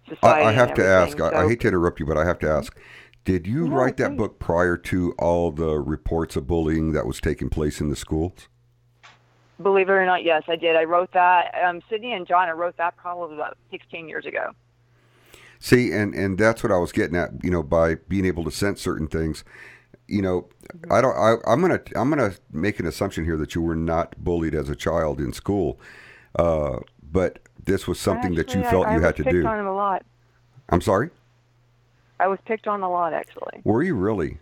society. 0.09 0.45
I, 0.45 0.51
I 0.51 0.53
have 0.53 0.75
to 0.75 0.87
ask. 0.87 1.19
So, 1.19 1.25
I, 1.25 1.45
I, 1.45 1.49
hate 1.49 1.61
to 1.61 1.69
interrupt 1.69 2.01
you, 2.01 2.07
but 2.07 2.19
I 2.19 2.25
have 2.25 2.39
to 2.41 2.51
ask. 2.51 2.77
Did 3.25 3.47
you 3.47 3.69
no, 3.69 3.77
write 3.77 3.97
that 3.99 4.17
book 4.17 4.39
prior 4.39 4.77
to 4.77 5.13
all 5.19 5.51
the 5.51 5.79
reports 5.79 6.37
of 6.37 6.47
bullying 6.47 6.93
that 6.93 7.07
was 7.07 7.21
taking 7.21 7.49
place 7.49 7.81
in 7.81 7.89
the 7.89 7.97
schools? 7.97 8.49
Believe 9.63 9.89
it 9.89 9.93
or 9.93 10.05
not, 10.05 10.25
yes, 10.25 10.43
I 10.49 10.57
did. 10.57 10.77
I 10.77 10.85
wrote 10.85 11.13
that. 11.13 11.55
Um, 11.65 11.81
Sydney 11.89 12.13
and 12.13 12.27
John, 12.27 12.49
I 12.49 12.53
wrote 12.53 12.77
that 12.77 12.97
probably 12.97 13.37
about 13.37 13.57
16 13.71 14.09
years 14.09 14.27
ago. 14.27 14.51
See, 15.61 15.93
and 15.93 16.15
and 16.15 16.37
that's 16.37 16.63
what 16.63 16.71
I 16.71 16.77
was 16.77 16.93
getting 16.93 17.17
at. 17.17 17.31
You 17.43 17.51
know, 17.51 17.63
by 17.63 17.95
being 17.95 18.27
able 18.27 18.45
to 18.45 18.51
sense 18.51 18.83
certain 18.83 19.07
things 19.07 19.45
you 20.07 20.23
know, 20.23 20.49
I 20.91 21.01
don't. 21.01 21.17
I, 21.17 21.53
am 21.53 21.61
gonna. 21.61 21.81
I'm 21.97 22.11
gonna 22.11 22.35
make 22.53 22.79
an 22.81 22.87
assumption 22.87 23.25
here 23.25 23.37
that 23.37 23.55
you 23.55 23.63
were 23.63 23.77
not 23.77 24.17
bullied 24.23 24.55
as 24.55 24.69
a 24.69 24.77
child 24.77 25.21
in 25.21 25.33
school, 25.33 25.79
uh, 26.39 26.81
but 27.03 27.39
this 27.63 27.87
was 27.87 27.99
something 27.99 28.39
actually, 28.39 28.43
that 28.43 28.55
you 28.55 28.71
felt 28.71 28.87
I, 28.87 28.93
I 28.93 28.97
you 28.97 29.01
had 29.01 29.17
to 29.17 29.25
do. 29.25 29.47
on 29.47 29.61
him 29.61 29.67
a 29.67 29.75
lot. 29.75 30.05
I'm 30.69 30.81
sorry. 30.81 31.11
I 32.21 32.29
was 32.29 32.39
picked 32.45 32.67
on 32.67 32.83
a 32.83 32.91
lot, 32.91 33.13
actually. 33.13 33.61
Were 33.65 33.83
you 33.83 33.95
really? 33.95 34.39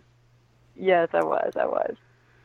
Yes, 0.75 1.09
I 1.13 1.23
was. 1.23 1.53
I 1.55 1.65
was. 1.65 1.95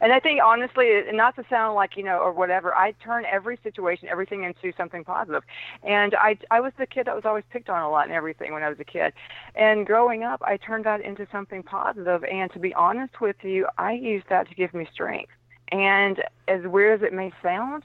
And 0.00 0.12
I 0.12 0.20
think 0.20 0.40
honestly, 0.42 1.02
not 1.12 1.34
to 1.36 1.44
sound 1.50 1.74
like 1.74 1.96
you 1.96 2.04
know 2.04 2.18
or 2.18 2.32
whatever, 2.32 2.74
I 2.74 2.92
turn 2.92 3.24
every 3.24 3.58
situation, 3.62 4.08
everything 4.08 4.44
into 4.44 4.72
something 4.76 5.02
positive. 5.02 5.42
And 5.82 6.14
I 6.14 6.38
I 6.50 6.60
was 6.60 6.72
the 6.78 6.86
kid 6.86 7.06
that 7.06 7.16
was 7.16 7.24
always 7.24 7.44
picked 7.50 7.68
on 7.68 7.82
a 7.82 7.90
lot 7.90 8.04
and 8.04 8.14
everything 8.14 8.52
when 8.52 8.62
I 8.62 8.68
was 8.68 8.78
a 8.78 8.84
kid. 8.84 9.12
And 9.56 9.84
growing 9.84 10.22
up, 10.22 10.40
I 10.44 10.56
turned 10.56 10.84
that 10.84 11.00
into 11.00 11.26
something 11.32 11.62
positive. 11.64 12.22
And 12.24 12.52
to 12.52 12.60
be 12.60 12.72
honest 12.74 13.20
with 13.20 13.36
you, 13.42 13.66
I 13.76 13.92
used 13.92 14.28
that 14.28 14.48
to 14.48 14.54
give 14.54 14.72
me 14.72 14.86
strength. 14.92 15.32
And 15.72 16.22
as 16.46 16.64
weird 16.64 17.02
as 17.02 17.06
it 17.06 17.12
may 17.12 17.32
sound, 17.42 17.82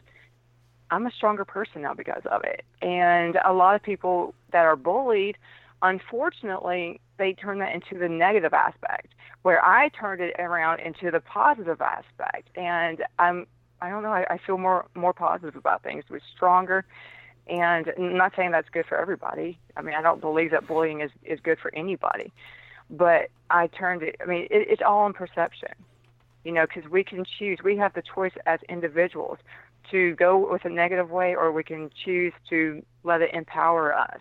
I'm 0.91 1.07
a 1.07 1.11
stronger 1.11 1.45
person 1.45 1.81
now 1.81 1.95
because 1.95 2.23
of 2.25 2.43
it. 2.43 2.63
And 2.81 3.39
a 3.43 3.53
lot 3.53 3.75
of 3.75 3.81
people 3.81 4.35
that 4.51 4.65
are 4.65 4.75
bullied, 4.75 5.37
unfortunately, 5.81 7.01
they 7.17 7.33
turn 7.33 7.59
that 7.59 7.73
into 7.73 7.97
the 7.97 8.09
negative 8.09 8.53
aspect 8.53 9.13
where 9.43 9.63
I 9.63 9.89
turned 9.89 10.21
it 10.21 10.35
around 10.39 10.79
into 10.79 11.11
the 11.11 11.19
positive 11.19 11.81
aspect. 11.81 12.49
And 12.55 13.03
I'm, 13.19 13.45
I 13.81 13.89
don't 13.89 14.03
know, 14.03 14.13
I, 14.13 14.25
I 14.29 14.37
feel 14.37 14.57
more, 14.57 14.85
more 14.95 15.13
positive 15.13 15.55
about 15.55 15.83
things. 15.83 16.05
We're 16.09 16.21
stronger. 16.35 16.85
And 17.47 17.91
I'm 17.97 18.17
not 18.17 18.33
saying 18.35 18.51
that's 18.51 18.69
good 18.69 18.85
for 18.85 18.97
everybody. 18.97 19.59
I 19.75 19.81
mean, 19.81 19.95
I 19.95 20.01
don't 20.01 20.21
believe 20.21 20.51
that 20.51 20.65
bullying 20.65 21.01
is, 21.01 21.11
is 21.23 21.39
good 21.41 21.59
for 21.59 21.73
anybody. 21.75 22.31
But 22.89 23.29
I 23.49 23.67
turned 23.67 24.01
it, 24.01 24.15
I 24.21 24.25
mean, 24.25 24.43
it, 24.43 24.67
it's 24.69 24.81
all 24.81 25.05
in 25.05 25.13
perception, 25.13 25.73
you 26.45 26.53
know, 26.53 26.65
because 26.65 26.89
we 26.89 27.03
can 27.03 27.25
choose. 27.37 27.59
We 27.63 27.75
have 27.77 27.93
the 27.93 28.01
choice 28.01 28.33
as 28.45 28.59
individuals 28.69 29.39
to 29.91 30.15
go 30.15 30.49
with 30.51 30.63
a 30.63 30.69
negative 30.69 31.09
way 31.09 31.35
or 31.35 31.51
we 31.51 31.63
can 31.63 31.89
choose 32.05 32.33
to 32.49 32.81
let 33.03 33.21
it 33.21 33.33
empower 33.33 33.93
us. 33.93 34.19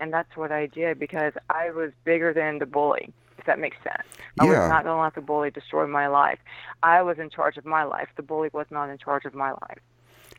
And 0.00 0.12
that's 0.12 0.36
what 0.36 0.52
I 0.52 0.66
did 0.66 0.98
because 0.98 1.32
I 1.50 1.70
was 1.70 1.90
bigger 2.04 2.32
than 2.32 2.58
the 2.58 2.66
bully 2.66 3.12
if 3.38 3.46
that 3.46 3.58
makes 3.58 3.76
sense. 3.82 4.06
I 4.40 4.44
yeah. 4.44 4.60
was 4.60 4.68
not 4.68 4.84
going 4.84 4.96
to 4.96 5.02
let 5.02 5.14
the 5.14 5.20
bully 5.20 5.50
destroy 5.50 5.86
my 5.86 6.08
life. 6.08 6.38
I 6.82 7.02
was 7.02 7.18
in 7.18 7.30
charge 7.30 7.56
of 7.56 7.64
my 7.64 7.84
life. 7.84 8.08
The 8.16 8.22
bully 8.22 8.50
was 8.52 8.66
not 8.70 8.90
in 8.90 8.98
charge 8.98 9.24
of 9.24 9.34
my 9.34 9.52
life. 9.52 9.78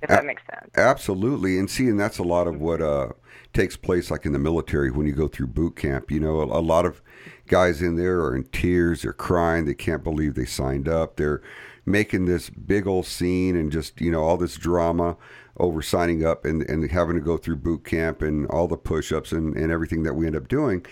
if 0.01 0.10
that 0.10 0.26
makes 0.26 0.41
sense. 0.45 0.72
Absolutely, 0.76 1.57
and 1.57 1.70
see, 1.70 1.88
and 1.88 1.99
that's 1.99 2.20
a 2.20 2.24
lot 2.24 2.47
of 2.47 2.60
what 2.60 2.82
uh, 2.82 3.10
takes 3.53 3.76
place, 3.76 4.12
like 4.12 4.26
in 4.26 4.34
the 4.34 4.39
military 4.39 4.91
when 4.91 5.05
you 5.05 5.14
go 5.14 5.28
through 5.28 5.47
boot 5.47 5.76
camp. 5.76 6.12
You 6.12 6.20
know, 6.20 6.41
a, 6.41 6.60
a 6.60 6.62
lot 6.62 6.86
of 6.86 7.01
guys 7.47 7.82
in 7.82 7.95
there 7.95 8.22
are 8.22 8.36
in 8.36 8.45
tears, 8.45 9.01
they're 9.01 9.14
crying, 9.14 9.66
they 9.66 9.74
can't 9.74 10.03
believe 10.03 10.36
they 10.36 10.45
signed 10.45 10.88
up, 10.88 11.16
they're 11.16 11.41
making 11.90 12.26
this 12.26 12.50
big 12.50 12.88
old 12.88 13.06
scene 13.06 13.56
and 13.56 13.72
just 13.72 14.00
you 14.00 14.12
know 14.12 14.24
all 14.24 14.38
this 14.38 14.56
drama 14.56 15.18
over 15.58 15.82
signing 15.82 16.24
up 16.24 16.46
and, 16.46 16.62
and 16.70 16.90
having 16.90 17.16
to 17.16 17.22
go 17.22 17.36
through 17.36 17.56
boot 17.58 17.84
camp 17.84 18.22
and 18.22 18.48
all 18.48 18.68
the 18.68 18.78
push-ups 18.78 19.34
and, 19.34 19.58
and 19.58 19.72
everything 19.72 20.04
that 20.04 20.14
we 20.14 20.26
end 20.26 20.36
up 20.36 20.48
doing. 20.48 20.86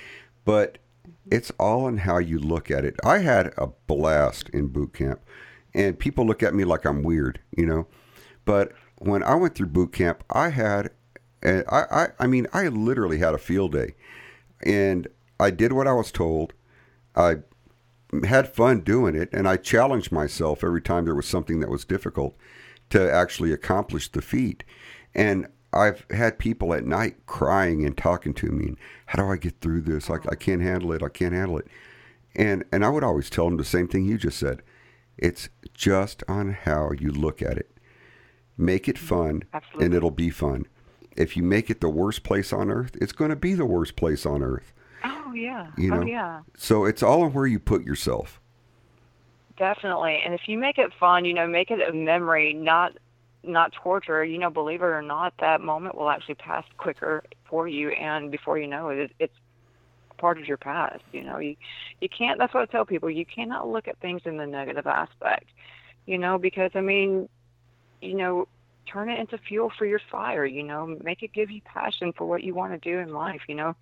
But 0.43 0.79
it's 1.31 1.51
all 1.57 1.87
in 1.87 1.99
how 1.99 2.17
you 2.17 2.37
look 2.37 2.69
at 2.69 2.83
it. 2.83 2.95
I 3.05 3.19
had 3.19 3.53
a 3.57 3.67
blast 3.67 4.49
in 4.49 4.67
boot 4.67 4.93
camp 4.93 5.21
and 5.73 5.97
people 5.97 6.25
look 6.25 6.43
at 6.43 6.55
me 6.55 6.65
like 6.65 6.85
i'm 6.85 7.03
weird 7.03 7.39
you 7.55 7.65
know? 7.65 7.87
But 8.43 8.73
when 8.97 9.23
i 9.23 9.35
went 9.35 9.55
through 9.55 9.67
boot 9.67 9.93
camp 9.93 10.23
i 10.31 10.49
had 10.49 10.89
I, 11.43 11.63
I 11.69 12.07
i 12.19 12.27
mean 12.27 12.47
i 12.51 12.67
literally 12.67 13.19
had 13.19 13.33
a 13.33 13.37
field 13.39 13.73
day. 13.73 13.95
And 14.63 15.07
i 15.39 15.51
did 15.51 15.71
what 15.71 15.87
i 15.87 15.93
was 15.93 16.11
told. 16.11 16.53
I 17.15 17.37
had 18.25 18.53
fun 18.53 18.81
doing 18.81 19.15
it, 19.15 19.29
and 19.33 19.47
I 19.47 19.57
challenged 19.57 20.11
myself 20.11 20.63
every 20.63 20.81
time 20.81 21.05
there 21.05 21.15
was 21.15 21.27
something 21.27 21.59
that 21.59 21.69
was 21.69 21.85
difficult 21.85 22.35
to 22.89 23.11
actually 23.11 23.51
accomplish 23.51 24.09
the 24.09 24.21
feat. 24.21 24.63
And 25.13 25.47
I've 25.73 26.05
had 26.09 26.39
people 26.39 26.73
at 26.73 26.85
night 26.85 27.25
crying 27.25 27.85
and 27.85 27.97
talking 27.97 28.33
to 28.35 28.47
me, 28.47 28.67
and 28.67 28.77
how 29.07 29.23
do 29.23 29.31
I 29.31 29.37
get 29.37 29.59
through 29.59 29.81
this? 29.81 30.09
Like 30.09 30.31
I 30.31 30.35
can't 30.35 30.61
handle 30.61 30.93
it. 30.93 31.03
I 31.03 31.09
can't 31.09 31.33
handle 31.33 31.57
it. 31.57 31.67
And 32.35 32.63
and 32.71 32.85
I 32.85 32.89
would 32.89 33.03
always 33.03 33.29
tell 33.29 33.45
them 33.45 33.57
the 33.57 33.65
same 33.65 33.87
thing 33.87 34.05
you 34.05 34.17
just 34.17 34.37
said. 34.39 34.61
It's 35.17 35.49
just 35.73 36.23
on 36.27 36.53
how 36.53 36.91
you 36.97 37.11
look 37.11 37.41
at 37.41 37.57
it. 37.57 37.71
Make 38.57 38.87
it 38.87 38.97
fun, 38.97 39.43
Absolutely. 39.53 39.85
and 39.85 39.93
it'll 39.95 40.11
be 40.11 40.29
fun. 40.29 40.65
If 41.15 41.35
you 41.35 41.43
make 41.43 41.69
it 41.69 41.81
the 41.81 41.89
worst 41.89 42.23
place 42.23 42.53
on 42.53 42.71
earth, 42.71 42.95
it's 43.01 43.11
going 43.11 43.29
to 43.29 43.35
be 43.35 43.53
the 43.53 43.65
worst 43.65 43.95
place 43.95 44.25
on 44.25 44.43
earth. 44.43 44.73
Oh 45.07 45.33
yeah. 45.33 45.67
You 45.77 45.93
oh, 45.93 45.95
know? 45.95 46.01
Oh 46.01 46.05
yeah. 46.05 46.41
So 46.55 46.85
it's 46.85 47.01
all 47.01 47.27
where 47.29 47.47
you 47.47 47.59
put 47.59 47.83
yourself. 47.83 48.39
Definitely. 49.57 50.21
And 50.23 50.33
if 50.33 50.41
you 50.47 50.57
make 50.57 50.77
it 50.77 50.91
fun, 50.99 51.25
you 51.25 51.33
know, 51.33 51.47
make 51.47 51.71
it 51.71 51.79
a 51.87 51.93
memory, 51.93 52.53
not 52.53 52.93
not 53.43 53.71
torture. 53.71 54.23
You 54.23 54.37
know, 54.37 54.49
believe 54.49 54.81
it 54.81 54.85
or 54.85 55.01
not, 55.01 55.33
that 55.39 55.61
moment 55.61 55.95
will 55.95 56.09
actually 56.09 56.35
pass 56.35 56.65
quicker 56.77 57.23
for 57.49 57.67
you, 57.67 57.89
and 57.89 58.31
before 58.31 58.57
you 58.57 58.67
know 58.67 58.89
it, 58.89 59.11
it's 59.19 59.33
part 60.17 60.37
of 60.37 60.47
your 60.47 60.57
past. 60.57 61.03
You 61.11 61.23
know, 61.23 61.39
you 61.39 61.55
you 62.01 62.09
can't. 62.09 62.37
That's 62.37 62.53
what 62.53 62.63
I 62.63 62.65
tell 62.65 62.85
people. 62.85 63.09
You 63.09 63.25
cannot 63.25 63.67
look 63.69 63.87
at 63.87 63.99
things 63.99 64.21
in 64.25 64.37
the 64.37 64.47
negative 64.47 64.85
aspect. 64.85 65.45
You 66.05 66.17
know, 66.17 66.37
because 66.37 66.71
I 66.75 66.81
mean, 66.81 67.29
you 68.01 68.15
know, 68.15 68.47
turn 68.87 69.09
it 69.09 69.19
into 69.19 69.37
fuel 69.37 69.71
for 69.77 69.85
your 69.85 70.01
fire. 70.11 70.45
You 70.45 70.63
know, 70.63 70.97
make 71.03 71.23
it 71.23 71.33
give 71.33 71.51
you 71.51 71.61
passion 71.61 72.13
for 72.13 72.25
what 72.25 72.43
you 72.43 72.53
want 72.53 72.73
to 72.73 72.89
do 72.89 72.99
in 72.99 73.13
life. 73.13 73.41
You 73.47 73.55
know, 73.55 73.75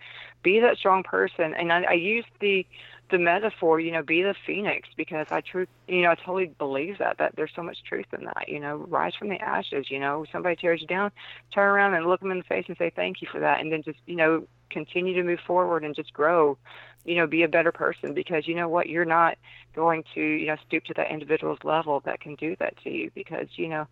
be 0.43 0.59
that 0.59 0.77
strong 0.77 1.03
person. 1.03 1.53
And 1.53 1.71
I, 1.71 1.83
I 1.83 1.93
use 1.93 2.25
the 2.39 2.65
the 3.11 3.19
metaphor, 3.19 3.79
you 3.79 3.91
know, 3.91 4.01
be 4.01 4.23
the 4.23 4.33
phoenix 4.45 4.89
because 4.97 5.27
I 5.29 5.41
truth, 5.41 5.69
you 5.87 6.01
know, 6.01 6.11
I 6.11 6.15
totally 6.15 6.47
believe 6.57 6.97
that 6.97 7.19
that 7.19 7.35
there's 7.35 7.51
so 7.55 7.61
much 7.61 7.83
truth 7.83 8.07
in 8.17 8.25
that. 8.25 8.47
You 8.47 8.59
know, 8.59 8.77
rise 8.89 9.13
from 9.15 9.29
the 9.29 9.39
ashes. 9.41 9.91
You 9.91 9.99
know, 9.99 10.25
somebody 10.31 10.55
tears 10.55 10.81
you 10.81 10.87
down, 10.87 11.11
turn 11.53 11.67
around 11.67 11.93
and 11.93 12.07
look 12.07 12.21
them 12.21 12.31
in 12.31 12.39
the 12.39 12.43
face 12.43 12.65
and 12.67 12.77
say 12.77 12.89
thank 12.89 13.21
you 13.21 13.27
for 13.31 13.39
that, 13.39 13.59
and 13.61 13.71
then 13.71 13.83
just 13.83 13.99
you 14.05 14.15
know 14.15 14.47
continue 14.69 15.13
to 15.13 15.23
move 15.23 15.39
forward 15.45 15.83
and 15.83 15.95
just 15.95 16.13
grow. 16.13 16.57
You 17.05 17.15
know, 17.17 17.27
be 17.27 17.43
a 17.43 17.47
better 17.47 17.71
person 17.71 18.15
because 18.15 18.47
you 18.47 18.55
know 18.55 18.67
what, 18.67 18.89
you're 18.89 19.05
not 19.05 19.37
going 19.75 20.03
to 20.15 20.21
you 20.21 20.47
know 20.47 20.57
stoop 20.67 20.85
to 20.85 20.93
that 20.95 21.11
individual's 21.11 21.59
level 21.63 21.99
that 22.05 22.19
can 22.19 22.35
do 22.35 22.55
that 22.59 22.75
to 22.83 22.89
you 22.89 23.11
because 23.13 23.47
you 23.55 23.67
know 23.67 23.87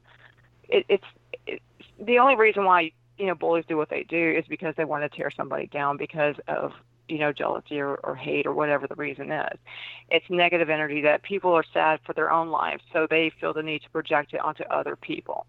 it, 0.69 0.85
it's 0.89 1.05
it's 1.47 1.63
the 1.99 2.19
only 2.19 2.35
reason 2.35 2.65
why 2.65 2.91
you 3.17 3.27
know 3.27 3.35
bullies 3.35 3.65
do 3.67 3.77
what 3.77 3.89
they 3.89 4.03
do 4.03 4.35
is 4.37 4.45
because 4.47 4.75
they 4.75 4.85
want 4.85 5.09
to 5.09 5.15
tear 5.15 5.31
somebody 5.31 5.67
down 5.67 5.97
because 5.97 6.35
of 6.47 6.73
you 7.07 7.17
know 7.17 7.31
jealousy 7.31 7.79
or, 7.79 7.95
or 7.95 8.15
hate 8.15 8.45
or 8.45 8.53
whatever 8.53 8.87
the 8.87 8.95
reason 8.95 9.31
is. 9.31 9.57
It's 10.09 10.25
negative 10.29 10.69
energy 10.69 11.01
that 11.01 11.23
people 11.23 11.53
are 11.53 11.65
sad 11.73 11.99
for 12.05 12.13
their 12.13 12.31
own 12.31 12.49
lives 12.49 12.83
so 12.91 13.07
they 13.09 13.31
feel 13.39 13.53
the 13.53 13.63
need 13.63 13.83
to 13.83 13.89
project 13.89 14.33
it 14.33 14.41
onto 14.41 14.63
other 14.63 14.95
people. 14.95 15.45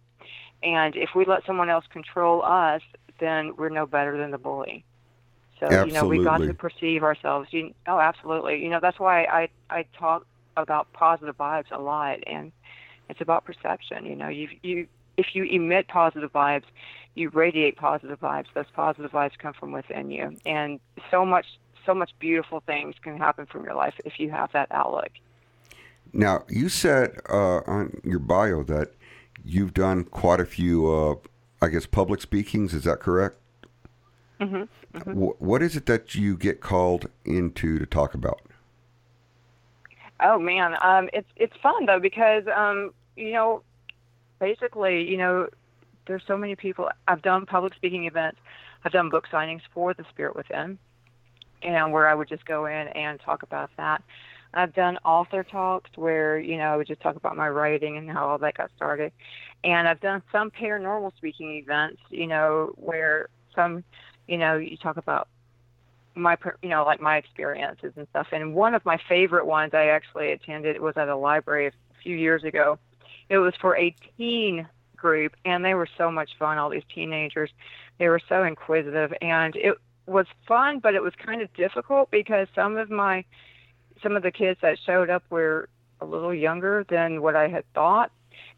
And 0.62 0.96
if 0.96 1.10
we 1.14 1.24
let 1.24 1.44
someone 1.44 1.68
else 1.68 1.84
control 1.90 2.42
us 2.42 2.82
then 3.20 3.54
we're 3.56 3.68
no 3.68 3.86
better 3.86 4.16
than 4.18 4.30
the 4.30 4.38
bully. 4.38 4.84
So 5.60 5.84
you 5.84 5.92
know 5.92 6.06
we 6.06 6.22
got 6.22 6.38
to 6.38 6.52
perceive 6.52 7.02
ourselves. 7.02 7.48
You, 7.52 7.72
oh 7.86 8.00
absolutely. 8.00 8.62
You 8.62 8.70
know 8.70 8.80
that's 8.80 8.98
why 8.98 9.24
i 9.24 9.48
i 9.70 9.84
talk 9.96 10.26
about 10.56 10.92
positive 10.92 11.36
vibes 11.36 11.70
a 11.72 11.80
lot 11.80 12.18
and 12.26 12.52
it's 13.08 13.20
about 13.20 13.44
perception. 13.44 14.04
You 14.04 14.16
know 14.16 14.28
you 14.28 14.48
you 14.62 14.86
if 15.16 15.34
you 15.34 15.44
emit 15.44 15.88
positive 15.88 16.32
vibes, 16.32 16.64
you 17.14 17.30
radiate 17.30 17.76
positive 17.76 18.20
vibes. 18.20 18.46
Those 18.54 18.66
positive 18.74 19.12
vibes 19.12 19.38
come 19.38 19.54
from 19.54 19.72
within 19.72 20.10
you, 20.10 20.36
and 20.44 20.80
so 21.10 21.24
much, 21.24 21.46
so 21.86 21.94
much 21.94 22.10
beautiful 22.18 22.60
things 22.66 22.96
can 23.02 23.16
happen 23.16 23.46
from 23.46 23.64
your 23.64 23.74
life 23.74 23.94
if 24.04 24.18
you 24.18 24.30
have 24.30 24.52
that 24.52 24.68
outlook. 24.70 25.10
Now, 26.12 26.44
you 26.48 26.68
said 26.68 27.20
uh, 27.28 27.58
on 27.66 28.00
your 28.04 28.20
bio 28.20 28.62
that 28.64 28.92
you've 29.44 29.74
done 29.74 30.04
quite 30.04 30.40
a 30.40 30.46
few, 30.46 30.90
uh, 30.90 31.14
I 31.60 31.68
guess, 31.68 31.86
public 31.86 32.20
speakings. 32.20 32.72
Is 32.72 32.84
that 32.84 33.00
correct? 33.00 33.36
Mm-hmm. 34.40 35.10
Wh- 35.12 35.40
what 35.40 35.62
is 35.62 35.76
it 35.76 35.86
that 35.86 36.14
you 36.14 36.36
get 36.36 36.60
called 36.60 37.08
into 37.24 37.78
to 37.78 37.86
talk 37.86 38.14
about? 38.14 38.40
Oh 40.20 40.38
man, 40.38 40.76
um, 40.80 41.08
it's 41.12 41.28
it's 41.36 41.54
fun 41.62 41.86
though 41.86 41.98
because 41.98 42.44
um, 42.54 42.92
you 43.16 43.32
know, 43.32 43.62
basically, 44.44 45.08
you 45.10 45.16
know, 45.16 45.48
there's 46.06 46.22
so 46.26 46.36
many 46.36 46.54
people. 46.54 46.90
I've 47.08 47.22
done 47.22 47.46
public 47.46 47.74
speaking 47.74 48.04
events. 48.04 48.38
I've 48.84 48.92
done 48.92 49.08
book 49.08 49.24
signings 49.32 49.62
for 49.72 49.94
The 49.94 50.04
Spirit 50.10 50.36
Within, 50.36 50.78
and 51.62 51.92
where 51.92 52.06
I 52.08 52.14
would 52.14 52.28
just 52.28 52.44
go 52.44 52.66
in 52.66 52.88
and 52.88 53.18
talk 53.20 53.42
about 53.42 53.70
that. 53.78 54.02
I've 54.52 54.74
done 54.74 54.98
author 55.04 55.42
talks 55.42 55.90
where 55.96 56.38
you 56.38 56.58
know 56.58 56.64
I 56.64 56.76
would 56.76 56.86
just 56.86 57.00
talk 57.00 57.16
about 57.16 57.36
my 57.36 57.48
writing 57.48 57.96
and 57.96 58.08
how 58.10 58.28
all 58.28 58.38
that 58.38 58.58
got 58.58 58.70
started, 58.76 59.12
and 59.64 59.88
I've 59.88 60.00
done 60.00 60.22
some 60.30 60.50
paranormal 60.50 61.16
speaking 61.16 61.54
events. 61.54 62.02
You 62.10 62.26
know 62.26 62.74
where 62.76 63.28
some, 63.54 63.82
you 64.28 64.36
know, 64.36 64.58
you 64.58 64.76
talk 64.76 64.98
about 64.98 65.26
my 66.14 66.36
you 66.62 66.68
know 66.68 66.84
like 66.84 67.00
my 67.00 67.16
experiences 67.16 67.94
and 67.96 68.06
stuff 68.10 68.28
and 68.30 68.54
one 68.54 68.72
of 68.72 68.84
my 68.84 68.96
favorite 69.08 69.46
ones 69.46 69.74
i 69.74 69.86
actually 69.86 70.30
attended 70.30 70.80
was 70.80 70.96
at 70.96 71.08
a 71.08 71.16
library 71.16 71.66
a 71.66 71.72
few 72.04 72.14
years 72.14 72.44
ago 72.44 72.78
it 73.28 73.38
was 73.38 73.54
for 73.60 73.76
a 73.76 73.94
teen 74.16 74.68
group 74.96 75.36
and 75.44 75.64
they 75.64 75.74
were 75.74 75.88
so 75.98 76.10
much 76.10 76.30
fun 76.38 76.56
all 76.56 76.70
these 76.70 76.82
teenagers 76.94 77.50
they 77.98 78.08
were 78.08 78.20
so 78.28 78.42
inquisitive 78.42 79.12
and 79.20 79.54
it 79.56 79.76
was 80.06 80.26
fun 80.48 80.78
but 80.78 80.94
it 80.94 81.02
was 81.02 81.12
kind 81.24 81.42
of 81.42 81.52
difficult 81.54 82.10
because 82.10 82.48
some 82.54 82.76
of 82.76 82.90
my 82.90 83.24
some 84.02 84.16
of 84.16 84.22
the 84.22 84.30
kids 84.30 84.58
that 84.62 84.78
showed 84.86 85.10
up 85.10 85.22
were 85.30 85.68
a 86.00 86.06
little 86.06 86.32
younger 86.32 86.86
than 86.88 87.20
what 87.20 87.36
i 87.36 87.48
had 87.48 87.64
thought 87.74 88.10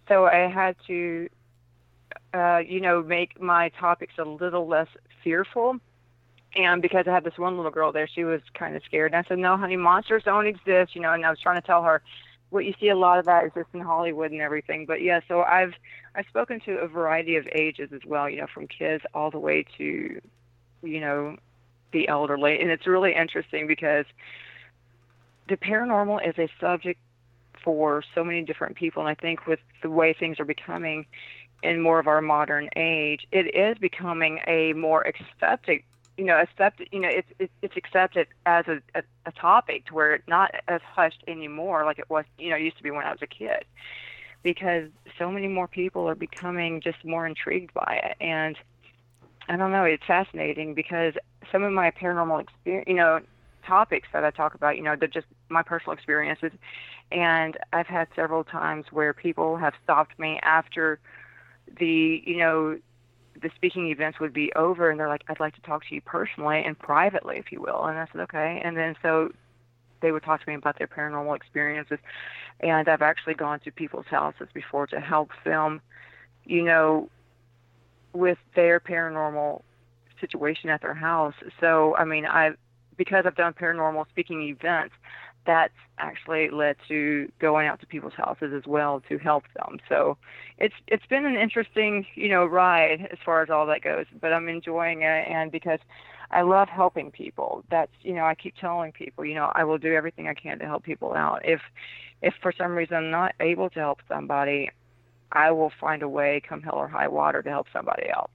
so 0.09 0.27
i 0.27 0.49
had 0.49 0.77
to 0.87 1.29
uh, 2.33 2.59
you 2.59 2.81
know 2.81 3.03
make 3.03 3.41
my 3.41 3.69
topics 3.71 4.15
a 4.19 4.25
little 4.25 4.69
less 4.69 4.89
fearful 5.25 5.81
and 6.57 6.81
because 6.81 7.07
I 7.07 7.13
had 7.13 7.25
this 7.25 7.37
one 7.37 7.57
little 7.57 7.71
girl 7.71 7.93
there, 7.93 8.09
she 8.09 8.25
was 8.25 8.41
kind 8.55 8.77
of 8.77 8.83
scared. 8.85 9.13
And 9.13 9.25
I 9.25 9.29
said, 9.29 9.39
"No, 9.39 9.57
honey, 9.57 9.77
monsters 9.77 10.23
don't 10.25 10.47
exist," 10.47 10.95
you 10.95 11.03
know. 11.03 11.13
And 11.13 11.25
I 11.25 11.31
was 11.31 11.41
trying 11.41 11.61
to 11.61 11.67
tell 11.67 11.83
her, 11.83 12.03
what 12.51 12.65
you 12.65 12.75
see 12.81 12.89
a 12.89 12.97
lot 12.97 13.19
of 13.19 13.25
that 13.27 13.45
is 13.45 13.53
just 13.55 13.69
in 13.75 13.81
Hollywood 13.81 14.31
and 14.31 14.41
everything. 14.41 14.87
But 14.87 15.03
yeah, 15.03 15.21
so 15.29 15.43
I've 15.43 15.75
I've 16.15 16.27
spoken 16.27 16.61
to 16.61 16.79
a 16.79 16.89
variety 16.89 17.37
of 17.37 17.47
ages 17.53 17.91
as 17.93 18.01
well, 18.07 18.29
you 18.29 18.41
know, 18.41 18.47
from 18.53 18.67
kids 18.67 19.05
all 19.15 19.31
the 19.31 19.39
way 19.39 19.65
to, 19.79 20.21
you 20.83 21.01
know, 21.01 21.37
the 21.93 22.09
elderly, 22.09 22.61
and 22.61 22.71
it's 22.71 22.87
really 22.87 23.15
interesting 23.15 23.67
because 23.67 24.07
the 25.49 25.57
paranormal 25.57 26.27
is 26.27 26.39
a 26.39 26.49
subject 26.61 27.01
for 27.63 28.03
so 28.15 28.23
many 28.23 28.43
different 28.43 28.77
people, 28.77 29.03
and 29.03 29.09
I 29.09 29.15
think 29.15 29.47
with 29.47 29.61
the 29.83 29.91
way 29.91 30.13
things 30.13 30.39
are 30.41 30.45
becoming 30.45 31.07
in 31.63 31.81
more 31.81 31.99
of 31.99 32.07
our 32.07 32.21
modern 32.21 32.69
age, 32.77 33.27
it 33.33 33.55
is 33.55 33.79
becoming 33.79 34.41
a 34.47 34.73
more 34.75 35.03
accepted 35.03 35.83
you 36.17 36.25
know, 36.25 36.39
accepted. 36.39 36.89
You 36.93 37.01
know, 37.01 37.09
it's 37.11 37.53
it's, 37.63 37.77
accepted 37.77 38.29
as 38.47 38.67
a, 38.69 38.81
a 38.95 39.03
a 39.27 39.33
topic 39.33 39.87
to 39.87 39.95
where 39.95 40.15
it's 40.15 40.29
not 40.29 40.55
as 40.69 40.81
hushed 40.83 41.23
anymore 41.27 41.85
like 41.85 41.99
it 41.99 42.09
was. 42.09 42.25
You 42.39 42.51
know, 42.51 42.57
used 42.57 42.79
to 42.79 42.83
be 42.83 42.91
when 42.91 43.05
I 43.05 43.11
was 43.11 43.23
a 43.23 43.27
kid, 43.27 43.65
because 44.43 44.89
so 45.19 45.31
many 45.31 45.49
more 45.49 45.69
people 45.69 46.09
are 46.09 46.15
becoming 46.15 46.81
just 46.81 47.05
more 47.05 47.27
intrigued 47.27 47.75
by 47.75 48.01
it, 48.03 48.17
and 48.21 48.57
I 49.49 49.57
don't 49.57 49.73
know. 49.73 49.85
It's 49.85 50.05
fascinating 50.07 50.75
because 50.75 51.15
some 51.53 51.63
of 51.63 51.73
my 51.73 51.91
paranormal 51.91 52.41
experience, 52.41 52.89
you 52.89 52.95
know, 52.95 53.21
topics 53.67 54.09
that 54.13 54.25
I 54.25 54.31
talk 54.31 54.55
about, 54.55 54.77
you 54.77 54.83
know, 54.83 54.97
they're 54.97 55.09
just 55.09 55.27
my 55.49 55.63
personal 55.63 55.93
experiences, 55.93 56.53
and 57.13 57.57
I've 57.73 57.87
had 57.87 58.09
several 58.17 58.45
times 58.45 58.87
where 58.91 59.13
people 59.13 59.57
have 59.57 59.75
stopped 59.83 60.19
me 60.19 60.41
after 60.43 60.99
the, 61.79 62.23
you 62.25 62.39
know, 62.39 62.79
the 63.43 63.51
speaking 63.55 63.89
events 63.89 64.21
would 64.21 64.33
be 64.33 64.53
over 64.55 64.91
and 64.91 64.99
they're 64.99 65.09
like 65.09 65.23
i'd 65.29 65.41
like 65.41 65.55
to 65.55 65.61
talk 65.63 65.87
to 65.87 65.95
you 65.95 66.01
personally 66.01 66.63
and 66.65 66.79
privately 66.79 67.37
if 67.37 67.53
you 67.53 67.61
will 67.61 67.85
and 67.85 67.99
i 67.99 68.07
said 68.13 68.21
okay 68.21 68.61
and 68.65 68.77
then 68.77 68.95
so 69.03 69.31
they 70.03 70.13
would 70.13 70.23
talk 70.23 70.41
to 70.43 70.49
me 70.49 70.55
about 70.55 70.79
their 70.79 70.87
paranormal 70.87 71.37
experiences 71.37 71.99
and 72.61 72.89
i've 72.89 73.03
actually 73.03 73.35
gone 73.35 73.61
to 73.61 73.71
people's 73.71 74.07
houses 74.07 74.49
before 74.55 74.87
to 74.87 75.01
help 75.01 75.31
film 75.45 75.81
you 76.45 76.63
know 76.63 77.09
with 78.13 78.39
their 78.55 78.81
paranormal 78.81 79.63
situation 80.21 80.71
at 80.71 80.81
their 80.81 80.95
house. 80.95 81.35
So, 81.61 81.95
I 81.97 82.05
mean, 82.05 82.27
I 82.27 82.53
because 82.97 83.25
I've 83.27 83.37
done 83.37 83.53
paranormal 83.53 84.09
speaking 84.09 84.43
events, 84.43 84.95
that's 85.47 85.75
actually 85.99 86.51
led 86.51 86.77
to 86.89 87.31
going 87.39 87.67
out 87.67 87.81
to 87.81 87.87
people's 87.87 88.15
houses 88.15 88.53
as 88.53 88.67
well 88.67 89.03
to 89.09 89.17
help 89.19 89.45
them. 89.55 89.79
So, 89.89 90.19
it's 90.59 90.75
it's 90.87 91.07
been 91.07 91.25
an 91.25 91.37
interesting, 91.37 92.07
you 92.15 92.29
know, 92.29 92.45
ride 92.45 93.09
as 93.13 93.19
far 93.25 93.43
as 93.43 93.51
all 93.51 93.67
that 93.67 93.83
goes, 93.83 94.07
but 94.21 94.33
I'm 94.33 94.49
enjoying 94.49 95.03
it 95.03 95.29
and 95.29 95.51
because 95.51 95.81
I 96.31 96.43
love 96.43 96.69
helping 96.69 97.11
people. 97.11 97.65
That's, 97.71 97.93
you 98.03 98.15
know, 98.15 98.25
I 98.25 98.35
keep 98.35 98.57
telling 98.57 98.93
people, 98.93 99.25
you 99.25 99.35
know, 99.35 99.51
I 99.55 99.65
will 99.65 99.79
do 99.79 99.95
everything 99.95 100.29
I 100.29 100.35
can 100.35 100.59
to 100.59 100.65
help 100.65 100.83
people 100.83 101.15
out. 101.15 101.43
If 101.45 101.61
if 102.23 102.35
for 102.43 102.53
some 102.53 102.73
reason 102.73 102.97
I'm 102.97 103.11
not 103.11 103.35
able 103.41 103.71
to 103.71 103.79
help 103.79 104.01
somebody, 104.09 104.71
I 105.33 105.51
will 105.51 105.73
find 105.81 106.03
a 106.03 106.09
way, 106.09 106.43
come 106.47 106.63
hell 106.63 106.77
or 106.77 106.89
high 106.89 107.09
water, 107.09 107.43
to 107.43 107.51
help 107.51 107.67
somebody 107.73 108.11
out. 108.11 108.31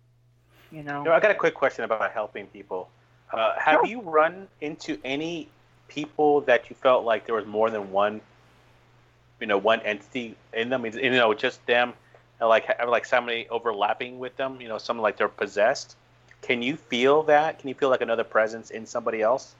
You 0.71 0.83
know. 0.83 1.01
I 1.11 1.19
got 1.19 1.31
a 1.31 1.35
quick 1.35 1.53
question 1.53 1.83
about 1.83 2.11
helping 2.13 2.47
people. 2.47 2.89
Uh, 3.33 3.53
have 3.57 3.75
Sure. 3.75 3.85
you 3.85 4.01
run 4.01 4.47
into 4.61 4.97
any 5.03 5.49
people 5.93 6.41
that 6.41 6.69
you 6.69 6.75
felt 6.75 7.05
like 7.05 7.25
there 7.25 7.35
was 7.35 7.45
more 7.45 7.69
than 7.69 7.91
one, 7.91 8.21
you 9.39 9.47
know, 9.47 9.57
one 9.57 9.81
entity 9.81 10.35
in 10.53 10.69
them? 10.69 10.85
You 10.85 11.11
know, 11.11 11.33
just 11.33 11.65
them, 11.65 11.93
and 12.39 12.49
like 12.49 12.67
like 12.87 13.05
somebody 13.05 13.47
overlapping 13.49 14.19
with 14.19 14.35
them. 14.37 14.61
You 14.61 14.69
know, 14.69 14.77
something 14.77 15.01
like 15.01 15.17
they're 15.17 15.27
possessed. 15.27 15.95
Can 16.41 16.61
you 16.61 16.75
feel 16.75 17.23
that? 17.23 17.59
Can 17.59 17.69
you 17.69 17.75
feel 17.75 17.89
like 17.89 18.01
another 18.01 18.23
presence 18.23 18.71
in 18.71 18.85
somebody 18.85 19.21
else? 19.21 19.53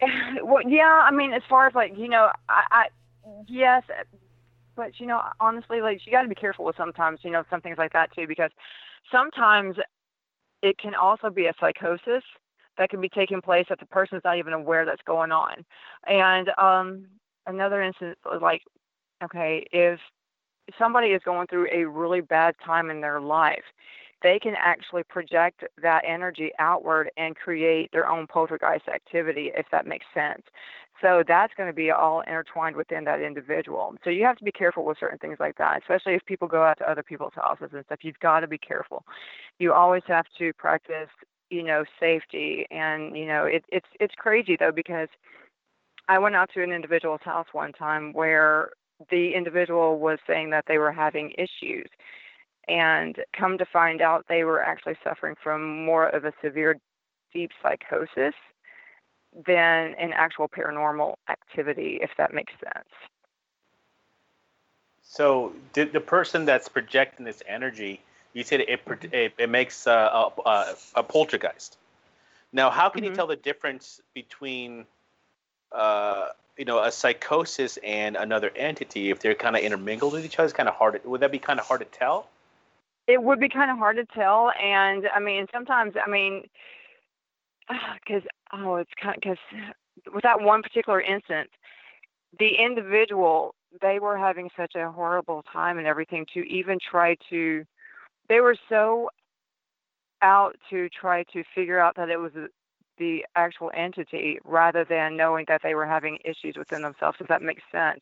well, 0.42 0.62
yeah. 0.66 1.02
I 1.04 1.10
mean, 1.10 1.32
as 1.32 1.42
far 1.48 1.66
as 1.66 1.74
like, 1.74 1.96
you 1.96 2.08
know, 2.08 2.30
I, 2.48 2.62
I 2.70 2.86
yes, 3.46 3.82
but 4.76 4.98
you 4.98 5.06
know, 5.06 5.20
honestly, 5.40 5.80
like 5.80 6.06
you 6.06 6.12
got 6.12 6.22
to 6.22 6.28
be 6.28 6.34
careful 6.34 6.64
with 6.64 6.76
sometimes, 6.76 7.20
you 7.22 7.30
know, 7.30 7.44
some 7.50 7.60
things 7.60 7.78
like 7.78 7.92
that 7.92 8.12
too, 8.14 8.26
because 8.26 8.50
sometimes 9.12 9.76
it 10.62 10.78
can 10.78 10.94
also 10.94 11.30
be 11.30 11.46
a 11.46 11.54
psychosis 11.60 12.24
that 12.78 12.90
can 12.90 13.00
be 13.00 13.08
taking 13.08 13.40
place 13.40 13.66
that 13.68 13.80
the 13.80 13.86
person's 13.86 14.22
not 14.24 14.38
even 14.38 14.52
aware 14.52 14.84
that's 14.84 15.02
going 15.06 15.32
on. 15.32 15.64
And 16.06 16.50
um, 16.58 17.06
another 17.46 17.82
instance, 17.82 18.16
like, 18.40 18.62
okay, 19.22 19.64
if 19.72 20.00
somebody 20.78 21.08
is 21.08 21.22
going 21.24 21.46
through 21.46 21.68
a 21.72 21.84
really 21.84 22.20
bad 22.20 22.54
time 22.64 22.90
in 22.90 23.00
their 23.00 23.20
life, 23.20 23.64
they 24.22 24.38
can 24.38 24.54
actually 24.58 25.02
project 25.02 25.64
that 25.82 26.02
energy 26.06 26.50
outward 26.58 27.10
and 27.18 27.36
create 27.36 27.90
their 27.92 28.08
own 28.08 28.26
poltergeist 28.26 28.88
activity, 28.88 29.52
if 29.54 29.66
that 29.70 29.86
makes 29.86 30.06
sense. 30.14 30.42
So 31.02 31.22
that's 31.26 31.52
going 31.56 31.68
to 31.68 31.74
be 31.74 31.90
all 31.90 32.22
intertwined 32.22 32.76
within 32.76 33.04
that 33.04 33.20
individual. 33.20 33.94
So 34.02 34.10
you 34.10 34.24
have 34.24 34.36
to 34.38 34.44
be 34.44 34.52
careful 34.52 34.84
with 34.86 34.96
certain 34.98 35.18
things 35.18 35.36
like 35.40 35.58
that, 35.58 35.82
especially 35.82 36.14
if 36.14 36.24
people 36.24 36.48
go 36.48 36.62
out 36.62 36.78
to 36.78 36.90
other 36.90 37.02
people's 37.02 37.34
houses 37.34 37.70
and 37.74 37.84
stuff. 37.84 37.98
You've 38.02 38.18
got 38.20 38.40
to 38.40 38.46
be 38.46 38.56
careful. 38.56 39.04
You 39.58 39.74
always 39.74 40.02
have 40.06 40.24
to 40.38 40.52
practice, 40.54 41.10
you 41.54 41.62
know, 41.62 41.84
safety. 42.00 42.66
And 42.70 43.16
you 43.16 43.26
know, 43.26 43.44
it, 43.44 43.64
it's 43.70 43.86
it's 44.00 44.14
crazy 44.16 44.56
though 44.58 44.72
because 44.72 45.08
I 46.08 46.18
went 46.18 46.34
out 46.34 46.50
to 46.54 46.62
an 46.62 46.72
individual's 46.72 47.22
house 47.22 47.46
one 47.52 47.72
time 47.72 48.12
where 48.12 48.70
the 49.10 49.34
individual 49.34 49.98
was 49.98 50.18
saying 50.26 50.50
that 50.50 50.64
they 50.66 50.78
were 50.78 50.92
having 50.92 51.32
issues 51.38 51.88
and 52.68 53.16
come 53.38 53.58
to 53.58 53.66
find 53.66 54.00
out 54.00 54.24
they 54.28 54.44
were 54.44 54.62
actually 54.62 54.96
suffering 55.04 55.34
from 55.42 55.84
more 55.84 56.08
of 56.08 56.24
a 56.24 56.32
severe 56.42 56.76
deep 57.32 57.50
psychosis 57.62 58.34
than 59.46 59.94
an 59.98 60.12
actual 60.14 60.48
paranormal 60.48 61.14
activity 61.28 61.98
if 62.00 62.10
that 62.16 62.32
makes 62.32 62.52
sense 62.62 62.88
So, 65.02 65.52
did 65.72 65.92
the 65.92 66.00
person 66.00 66.44
that's 66.44 66.68
projecting 66.68 67.24
this 67.24 67.42
energy, 67.46 68.00
you 68.34 68.44
said 68.44 68.60
it 68.60 68.80
it, 69.12 69.34
it 69.38 69.48
makes 69.48 69.86
uh, 69.86 70.30
a, 70.36 70.40
a, 70.48 70.74
a 70.96 71.02
poltergeist. 71.02 71.78
Now, 72.52 72.70
how 72.70 72.90
can 72.90 73.02
Mhm. 73.02 73.08
you 73.08 73.14
tell 73.14 73.26
the 73.26 73.36
difference 73.36 74.00
between, 74.14 74.86
uh, 75.72 76.28
you 76.56 76.64
know, 76.64 76.82
a 76.82 76.92
psychosis 76.92 77.78
and 77.78 78.16
another 78.16 78.50
entity 78.54 79.10
if 79.10 79.20
they're 79.20 79.34
kind 79.34 79.56
of 79.56 79.62
intermingled 79.62 80.12
with 80.12 80.24
each 80.24 80.38
other? 80.38 80.44
It's 80.44 80.52
kind 80.52 80.68
of 80.68 80.74
hard. 80.76 81.00
Would 81.04 81.22
that 81.22 81.32
be 81.32 81.38
kind 81.38 81.58
of 81.58 81.66
hard 81.66 81.80
to 81.80 81.86
tell? 81.86 82.28
it 83.06 83.22
would 83.22 83.40
be 83.40 83.48
kind 83.48 83.70
of 83.70 83.78
hard 83.78 83.96
to 83.96 84.06
tell 84.06 84.50
and 84.62 85.04
i 85.14 85.20
mean 85.20 85.46
sometimes 85.52 85.94
i 86.04 86.08
mean 86.10 86.42
because 87.68 88.22
oh 88.52 88.76
it's 88.76 88.90
kind 89.00 89.16
because 89.20 89.38
with 90.12 90.22
that 90.22 90.40
one 90.40 90.62
particular 90.62 91.00
instance 91.00 91.50
the 92.38 92.56
individual 92.56 93.54
they 93.80 93.98
were 93.98 94.16
having 94.16 94.50
such 94.56 94.74
a 94.76 94.90
horrible 94.90 95.42
time 95.52 95.78
and 95.78 95.86
everything 95.86 96.24
to 96.32 96.40
even 96.40 96.78
try 96.78 97.16
to 97.30 97.64
they 98.28 98.40
were 98.40 98.56
so 98.68 99.10
out 100.22 100.56
to 100.70 100.88
try 100.88 101.24
to 101.32 101.42
figure 101.54 101.78
out 101.78 101.96
that 101.96 102.08
it 102.08 102.18
was 102.18 102.32
the 102.98 103.24
actual 103.36 103.70
entity 103.74 104.38
rather 104.44 104.84
than 104.84 105.16
knowing 105.16 105.44
that 105.48 105.60
they 105.62 105.74
were 105.74 105.86
having 105.86 106.18
issues 106.24 106.56
within 106.56 106.80
themselves 106.82 107.18
if 107.20 107.26
that 107.28 107.42
makes 107.42 107.62
sense 107.72 108.00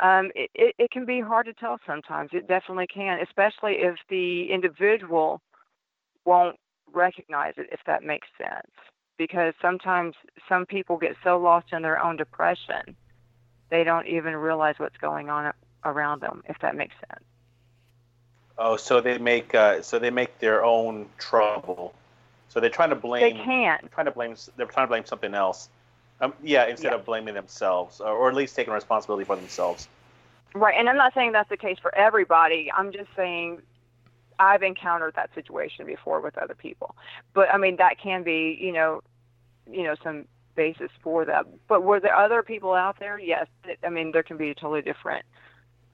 um, 0.00 0.30
it, 0.34 0.50
it, 0.54 0.74
it 0.78 0.90
can 0.90 1.04
be 1.04 1.20
hard 1.20 1.46
to 1.46 1.52
tell 1.52 1.78
sometimes. 1.86 2.30
It 2.32 2.48
definitely 2.48 2.86
can, 2.86 3.20
especially 3.20 3.74
if 3.78 3.96
the 4.08 4.50
individual 4.50 5.40
won't 6.24 6.56
recognize 6.92 7.54
it, 7.56 7.68
if 7.70 7.80
that 7.86 8.02
makes 8.02 8.26
sense. 8.38 8.72
Because 9.16 9.54
sometimes 9.62 10.14
some 10.48 10.66
people 10.66 10.96
get 10.96 11.14
so 11.22 11.38
lost 11.38 11.66
in 11.72 11.82
their 11.82 12.02
own 12.02 12.16
depression, 12.16 12.96
they 13.70 13.84
don't 13.84 14.08
even 14.08 14.34
realize 14.34 14.74
what's 14.78 14.96
going 14.96 15.30
on 15.30 15.52
around 15.84 16.20
them, 16.20 16.42
if 16.48 16.56
that 16.60 16.74
makes 16.74 16.94
sense. 17.08 17.24
Oh, 18.56 18.76
so 18.76 19.00
they 19.00 19.18
make 19.18 19.54
uh, 19.54 19.82
so 19.82 19.98
they 19.98 20.10
make 20.10 20.38
their 20.38 20.64
own 20.64 21.08
trouble. 21.18 21.94
So 22.48 22.60
they're 22.60 22.70
trying 22.70 22.90
to 22.90 22.96
blame. 22.96 23.22
They 23.22 23.32
blame. 23.32 23.44
can. 23.44 23.78
They're 23.80 23.90
trying 23.90 24.06
to 24.06 24.12
blame. 24.12 24.36
They're 24.56 24.66
trying 24.66 24.86
to 24.86 24.90
blame 24.90 25.04
something 25.04 25.34
else. 25.34 25.68
Um, 26.20 26.32
yeah, 26.42 26.66
instead 26.66 26.92
Yeah. 26.92 26.98
of 26.98 27.04
blaming 27.04 27.34
themselves, 27.34 28.00
or, 28.00 28.12
or 28.12 28.28
at 28.28 28.34
least 28.34 28.54
taking 28.54 28.72
responsibility 28.72 29.24
for 29.24 29.34
themselves. 29.34 29.88
Right, 30.54 30.76
and 30.78 30.88
I'm 30.88 30.96
not 30.96 31.12
saying 31.14 31.32
that's 31.32 31.48
the 31.48 31.56
case 31.56 31.78
for 31.82 31.92
everybody. 31.96 32.70
I'm 32.70 32.92
just 32.92 33.08
saying 33.16 33.60
I've 34.38 34.62
encountered 34.62 35.14
that 35.16 35.34
situation 35.34 35.84
before 35.84 36.20
with 36.20 36.38
other 36.38 36.54
people. 36.54 36.94
But 37.32 37.52
I 37.52 37.58
mean 37.58 37.76
that 37.76 37.98
can 37.98 38.22
be, 38.22 38.56
you 38.60 38.72
know, 38.72 39.02
you 39.68 39.82
know, 39.82 39.96
some 40.04 40.26
basis 40.54 40.90
for 41.02 41.24
that. 41.24 41.46
But 41.66 41.82
were 41.82 41.98
there 41.98 42.14
other 42.14 42.44
people 42.44 42.72
out 42.72 43.00
there? 43.00 43.18
Yes. 43.18 43.48
I 43.82 43.88
mean 43.88 44.12
there 44.12 44.22
can 44.22 44.36
be 44.36 44.54
totally 44.54 44.82
different. 44.82 45.24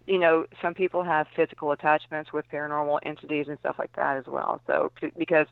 You 0.07 0.19
know, 0.19 0.47
some 0.61 0.75
people 0.75 1.03
have 1.03 1.29
physical 1.37 1.73
attachments 1.73 2.33
with 2.33 2.51
paranormal 2.51 3.01
entities 3.05 3.47
and 3.49 3.59
stuff 3.59 3.79
like 3.79 3.95
that 3.97 4.17
as 4.17 4.27
well. 4.27 4.61
So 4.67 4.91
because 5.17 5.47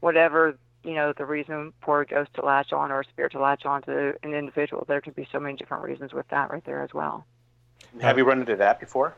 whatever 0.00 0.56
you 0.84 0.94
know 0.94 1.12
the 1.16 1.24
reason 1.24 1.72
for 1.82 2.00
a 2.00 2.06
ghost 2.06 2.34
to 2.34 2.44
latch 2.44 2.72
on 2.72 2.90
or 2.90 3.00
a 3.00 3.04
spirit 3.04 3.32
to 3.32 3.40
latch 3.40 3.64
on 3.64 3.82
to 3.82 4.14
an 4.22 4.34
individual, 4.34 4.84
there 4.88 5.00
can 5.00 5.12
be 5.12 5.28
so 5.30 5.38
many 5.38 5.56
different 5.56 5.84
reasons 5.84 6.12
with 6.12 6.26
that 6.28 6.50
right 6.50 6.64
there 6.64 6.82
as 6.82 6.92
well. 6.92 7.24
Have 8.00 8.18
you 8.18 8.24
run 8.24 8.40
into 8.40 8.56
that 8.56 8.80
before? 8.80 9.14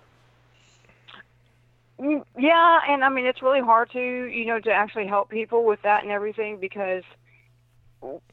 Mm, 2.00 2.24
Yeah, 2.36 2.80
and 2.88 3.04
I 3.04 3.08
mean 3.08 3.26
it's 3.26 3.42
really 3.42 3.60
hard 3.60 3.90
to 3.92 4.00
you 4.00 4.46
know 4.46 4.60
to 4.60 4.70
actually 4.70 5.06
help 5.06 5.30
people 5.30 5.64
with 5.64 5.80
that 5.82 6.02
and 6.02 6.12
everything 6.12 6.58
because 6.58 7.04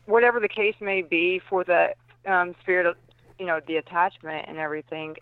whatever 0.06 0.40
the 0.40 0.50
case 0.50 0.76
may 0.80 1.02
be 1.02 1.40
for 1.40 1.64
the 1.64 1.94
um, 2.26 2.56
spirit 2.62 2.86
of 2.86 2.96
you 3.40 3.46
know 3.46 3.60
the 3.66 3.78
attachment 3.78 4.46
and 4.48 4.58
everything, 4.58 5.16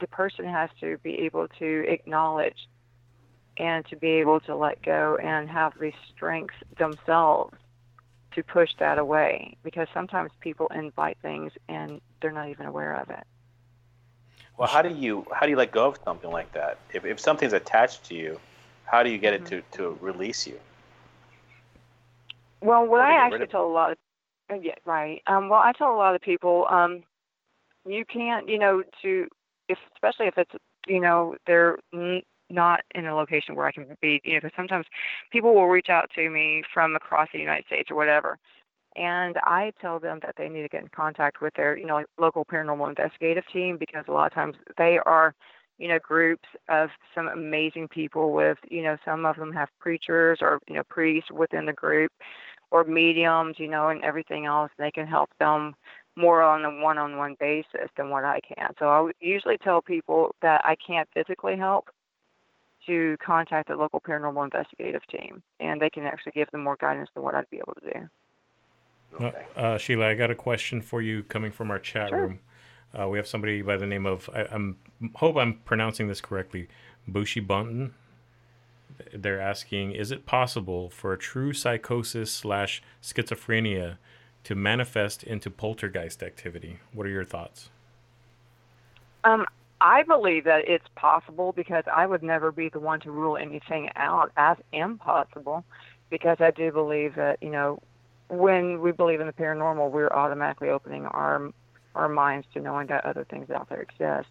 the 0.00 0.06
person 0.06 0.44
has 0.44 0.70
to 0.80 0.98
be 0.98 1.20
able 1.20 1.48
to 1.58 1.84
acknowledge 1.88 2.68
and 3.58 3.86
to 3.86 3.96
be 3.96 4.08
able 4.08 4.40
to 4.40 4.54
let 4.54 4.82
go 4.82 5.16
and 5.22 5.48
have 5.48 5.72
the 5.78 5.92
strength 6.14 6.54
themselves 6.78 7.54
to 8.34 8.42
push 8.42 8.70
that 8.78 8.98
away 8.98 9.56
because 9.62 9.88
sometimes 9.94 10.30
people 10.40 10.68
invite 10.74 11.16
things 11.22 11.52
and 11.68 12.00
they're 12.20 12.32
not 12.32 12.48
even 12.50 12.66
aware 12.66 12.94
of 12.94 13.08
it. 13.10 13.24
Well, 14.58 14.68
how 14.68 14.82
do 14.82 14.94
you 14.94 15.26
how 15.32 15.46
do 15.46 15.50
you 15.50 15.56
let 15.56 15.70
go 15.70 15.88
of 15.88 15.98
something 16.04 16.30
like 16.30 16.52
that? 16.52 16.78
If, 16.92 17.04
if 17.04 17.20
something's 17.20 17.52
attached 17.52 18.04
to 18.04 18.14
you, 18.14 18.40
how 18.84 19.02
do 19.02 19.10
you 19.10 19.18
get 19.18 19.34
it 19.34 19.44
to, 19.46 19.62
to 19.72 19.98
release 20.00 20.46
you? 20.46 20.58
Well, 22.62 22.86
what 22.86 23.00
I 23.00 23.14
actually 23.14 23.46
tell 23.46 23.66
a 23.66 23.68
lot 23.72 23.92
of 23.92 23.98
uh, 24.50 24.54
yeah, 24.62 24.74
right. 24.84 25.22
Um, 25.26 25.48
well, 25.48 25.60
I 25.60 25.72
tell 25.72 25.92
a 25.92 25.96
lot 25.96 26.14
of 26.14 26.20
people, 26.20 26.66
um, 26.70 27.02
you 27.86 28.04
can't, 28.04 28.48
you 28.48 28.58
know, 28.58 28.82
to 29.02 29.26
if 29.68 29.78
especially 29.94 30.26
if 30.26 30.38
it's, 30.38 30.52
you 30.86 31.00
know, 31.00 31.36
they're 31.46 31.76
not 32.50 32.80
in 32.94 33.06
a 33.06 33.14
location 33.14 33.54
where 33.54 33.66
I 33.66 33.72
can 33.72 33.86
be, 34.00 34.20
you 34.24 34.34
know, 34.34 34.40
because 34.40 34.56
sometimes 34.56 34.86
people 35.32 35.54
will 35.54 35.66
reach 35.68 35.88
out 35.88 36.10
to 36.14 36.30
me 36.30 36.62
from 36.72 36.94
across 36.94 37.28
the 37.32 37.38
United 37.40 37.66
States 37.66 37.90
or 37.90 37.96
whatever, 37.96 38.38
and 38.96 39.36
I 39.44 39.72
tell 39.80 39.98
them 40.00 40.20
that 40.22 40.36
they 40.36 40.48
need 40.48 40.62
to 40.62 40.68
get 40.68 40.82
in 40.82 40.88
contact 40.88 41.40
with 41.42 41.54
their, 41.54 41.76
you 41.76 41.86
know, 41.86 42.04
local 42.18 42.44
paranormal 42.44 42.88
investigative 42.88 43.44
team 43.52 43.76
because 43.78 44.04
a 44.08 44.12
lot 44.12 44.26
of 44.26 44.32
times 44.32 44.56
they 44.78 44.98
are, 45.04 45.34
you 45.78 45.88
know, 45.88 45.98
groups 45.98 46.48
of 46.70 46.88
some 47.14 47.28
amazing 47.28 47.88
people 47.88 48.32
with, 48.32 48.58
you 48.70 48.82
know, 48.82 48.96
some 49.04 49.26
of 49.26 49.36
them 49.36 49.52
have 49.52 49.68
preachers 49.80 50.38
or, 50.40 50.60
you 50.68 50.74
know, 50.74 50.82
priests 50.88 51.30
within 51.30 51.66
the 51.66 51.72
group 51.74 52.10
or 52.70 52.84
mediums, 52.84 53.56
you 53.58 53.68
know, 53.68 53.88
and 53.88 54.02
everything 54.02 54.46
else. 54.46 54.70
And 54.78 54.86
They 54.86 54.90
can 54.90 55.06
help 55.06 55.30
them 55.38 55.74
more 56.16 56.42
on 56.42 56.64
a 56.64 56.82
one-on-one 56.82 57.36
basis 57.38 57.90
than 57.96 58.10
what 58.10 58.24
I 58.24 58.40
can. 58.40 58.70
So 58.78 58.88
I 58.88 59.10
usually 59.20 59.58
tell 59.58 59.82
people 59.82 60.34
that 60.42 60.62
I 60.64 60.76
can't 60.84 61.08
physically 61.12 61.56
help 61.56 61.88
to 62.86 63.16
contact 63.24 63.68
the 63.68 63.76
local 63.76 64.00
paranormal 64.00 64.44
investigative 64.44 65.02
team, 65.08 65.42
and 65.60 65.80
they 65.80 65.90
can 65.90 66.04
actually 66.04 66.32
give 66.32 66.50
them 66.52 66.62
more 66.62 66.76
guidance 66.80 67.10
than 67.14 67.22
what 67.22 67.34
I'd 67.34 67.50
be 67.50 67.58
able 67.58 67.74
to 67.82 67.92
do. 67.92 68.08
Uh, 69.24 69.30
uh, 69.58 69.78
Sheila, 69.78 70.08
I 70.08 70.14
got 70.14 70.30
a 70.30 70.34
question 70.34 70.80
for 70.80 71.02
you 71.02 71.22
coming 71.22 71.52
from 71.52 71.70
our 71.70 71.78
chat 71.78 72.10
Sure. 72.10 72.20
room. 72.20 72.38
Uh, 72.98 73.08
we 73.08 73.18
have 73.18 73.26
somebody 73.26 73.62
by 73.62 73.76
the 73.76 73.86
name 73.86 74.06
of 74.06 74.30
I, 74.34 74.46
I'm 74.50 74.78
hope 75.16 75.36
I'm 75.36 75.54
pronouncing 75.64 76.08
this 76.08 76.20
correctly, 76.20 76.68
Bushi 77.06 77.40
Bunton. 77.40 77.94
They're 79.12 79.40
asking, 79.40 79.92
is 79.92 80.10
it 80.10 80.24
possible 80.24 80.88
for 80.88 81.12
a 81.12 81.18
true 81.18 81.52
psychosis 81.52 82.30
slash 82.30 82.82
schizophrenia 83.02 83.98
to 84.46 84.54
manifest 84.54 85.24
into 85.24 85.50
poltergeist 85.50 86.22
activity? 86.22 86.78
What 86.92 87.04
are 87.04 87.10
your 87.10 87.24
thoughts? 87.24 87.68
Um, 89.24 89.44
I 89.80 90.04
believe 90.04 90.44
that 90.44 90.68
it's 90.68 90.86
possible 90.94 91.50
because 91.50 91.82
I 91.92 92.06
would 92.06 92.22
never 92.22 92.52
be 92.52 92.68
the 92.68 92.78
one 92.78 93.00
to 93.00 93.10
rule 93.10 93.36
anything 93.36 93.90
out 93.96 94.30
as 94.36 94.56
impossible 94.72 95.64
because 96.10 96.36
I 96.38 96.52
do 96.52 96.70
believe 96.70 97.16
that, 97.16 97.42
you 97.42 97.50
know, 97.50 97.82
when 98.28 98.80
we 98.80 98.92
believe 98.92 99.18
in 99.18 99.26
the 99.26 99.32
paranormal, 99.32 99.90
we're 99.90 100.10
automatically 100.10 100.70
opening 100.70 101.06
our 101.06 101.52
our 101.96 102.08
minds 102.08 102.46
to 102.54 102.60
knowing 102.60 102.86
that 102.86 103.04
other 103.04 103.24
things 103.24 103.50
out 103.50 103.68
there 103.68 103.80
exist. 103.82 104.28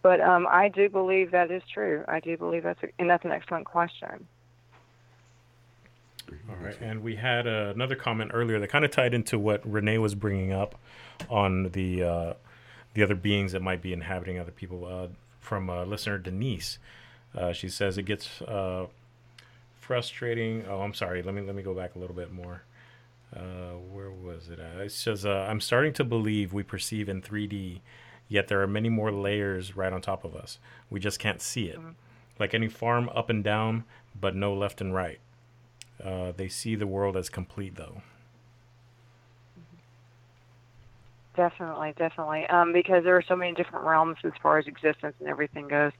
But 0.00 0.20
um, 0.20 0.46
I 0.48 0.68
do 0.68 0.88
believe 0.88 1.32
that 1.32 1.50
is 1.50 1.62
true. 1.74 2.04
I 2.06 2.20
do 2.20 2.36
believe 2.36 2.62
that's 2.62 2.82
a, 2.84 2.88
and 3.00 3.10
that's 3.10 3.24
an 3.24 3.32
excellent 3.32 3.64
question. 3.64 4.28
All 6.48 6.56
right, 6.64 6.76
and 6.80 7.02
we 7.02 7.16
had 7.16 7.46
uh, 7.46 7.72
another 7.74 7.96
comment 7.96 8.30
earlier 8.34 8.58
that 8.58 8.68
kind 8.68 8.84
of 8.84 8.90
tied 8.90 9.14
into 9.14 9.38
what 9.38 9.68
Renee 9.70 9.98
was 9.98 10.14
bringing 10.14 10.52
up 10.52 10.76
on 11.28 11.70
the 11.70 12.02
uh, 12.02 12.34
the 12.94 13.02
other 13.02 13.14
beings 13.14 13.52
that 13.52 13.62
might 13.62 13.82
be 13.82 13.92
inhabiting 13.92 14.38
other 14.38 14.52
people. 14.52 14.86
Uh, 14.86 15.08
from 15.40 15.70
uh, 15.70 15.84
listener 15.84 16.18
Denise, 16.18 16.78
uh, 17.36 17.52
she 17.52 17.68
says 17.68 17.98
it 17.98 18.04
gets 18.04 18.40
uh, 18.42 18.86
frustrating. 19.80 20.64
Oh, 20.68 20.82
I'm 20.82 20.94
sorry. 20.94 21.22
Let 21.22 21.34
me 21.34 21.42
let 21.42 21.54
me 21.54 21.62
go 21.62 21.74
back 21.74 21.94
a 21.96 21.98
little 21.98 22.14
bit 22.14 22.32
more. 22.32 22.62
Uh, 23.34 23.74
where 23.92 24.10
was 24.10 24.48
it? 24.48 24.58
At? 24.58 24.80
It 24.80 24.92
says 24.92 25.24
uh, 25.24 25.46
I'm 25.48 25.60
starting 25.60 25.92
to 25.94 26.04
believe 26.04 26.52
we 26.52 26.62
perceive 26.62 27.08
in 27.08 27.22
3D, 27.22 27.80
yet 28.28 28.48
there 28.48 28.60
are 28.62 28.66
many 28.66 28.88
more 28.88 29.12
layers 29.12 29.76
right 29.76 29.92
on 29.92 30.00
top 30.00 30.24
of 30.24 30.34
us. 30.34 30.58
We 30.88 31.00
just 31.00 31.18
can't 31.18 31.40
see 31.40 31.66
it. 31.66 31.78
Like 32.38 32.54
any 32.54 32.68
farm, 32.68 33.10
up 33.14 33.30
and 33.30 33.44
down, 33.44 33.84
but 34.18 34.34
no 34.34 34.54
left 34.54 34.80
and 34.80 34.94
right. 34.94 35.20
Uh, 36.02 36.32
they 36.36 36.48
see 36.48 36.74
the 36.74 36.86
world 36.86 37.16
as 37.16 37.28
complete, 37.28 37.76
though. 37.76 38.02
Definitely, 41.36 41.94
definitely. 41.96 42.46
Um, 42.48 42.72
because 42.72 43.04
there 43.04 43.16
are 43.16 43.22
so 43.22 43.36
many 43.36 43.54
different 43.54 43.84
realms 43.84 44.18
as 44.24 44.32
far 44.42 44.58
as 44.58 44.66
existence 44.66 45.14
and 45.20 45.28
everything 45.28 45.68
goes. 45.68 45.92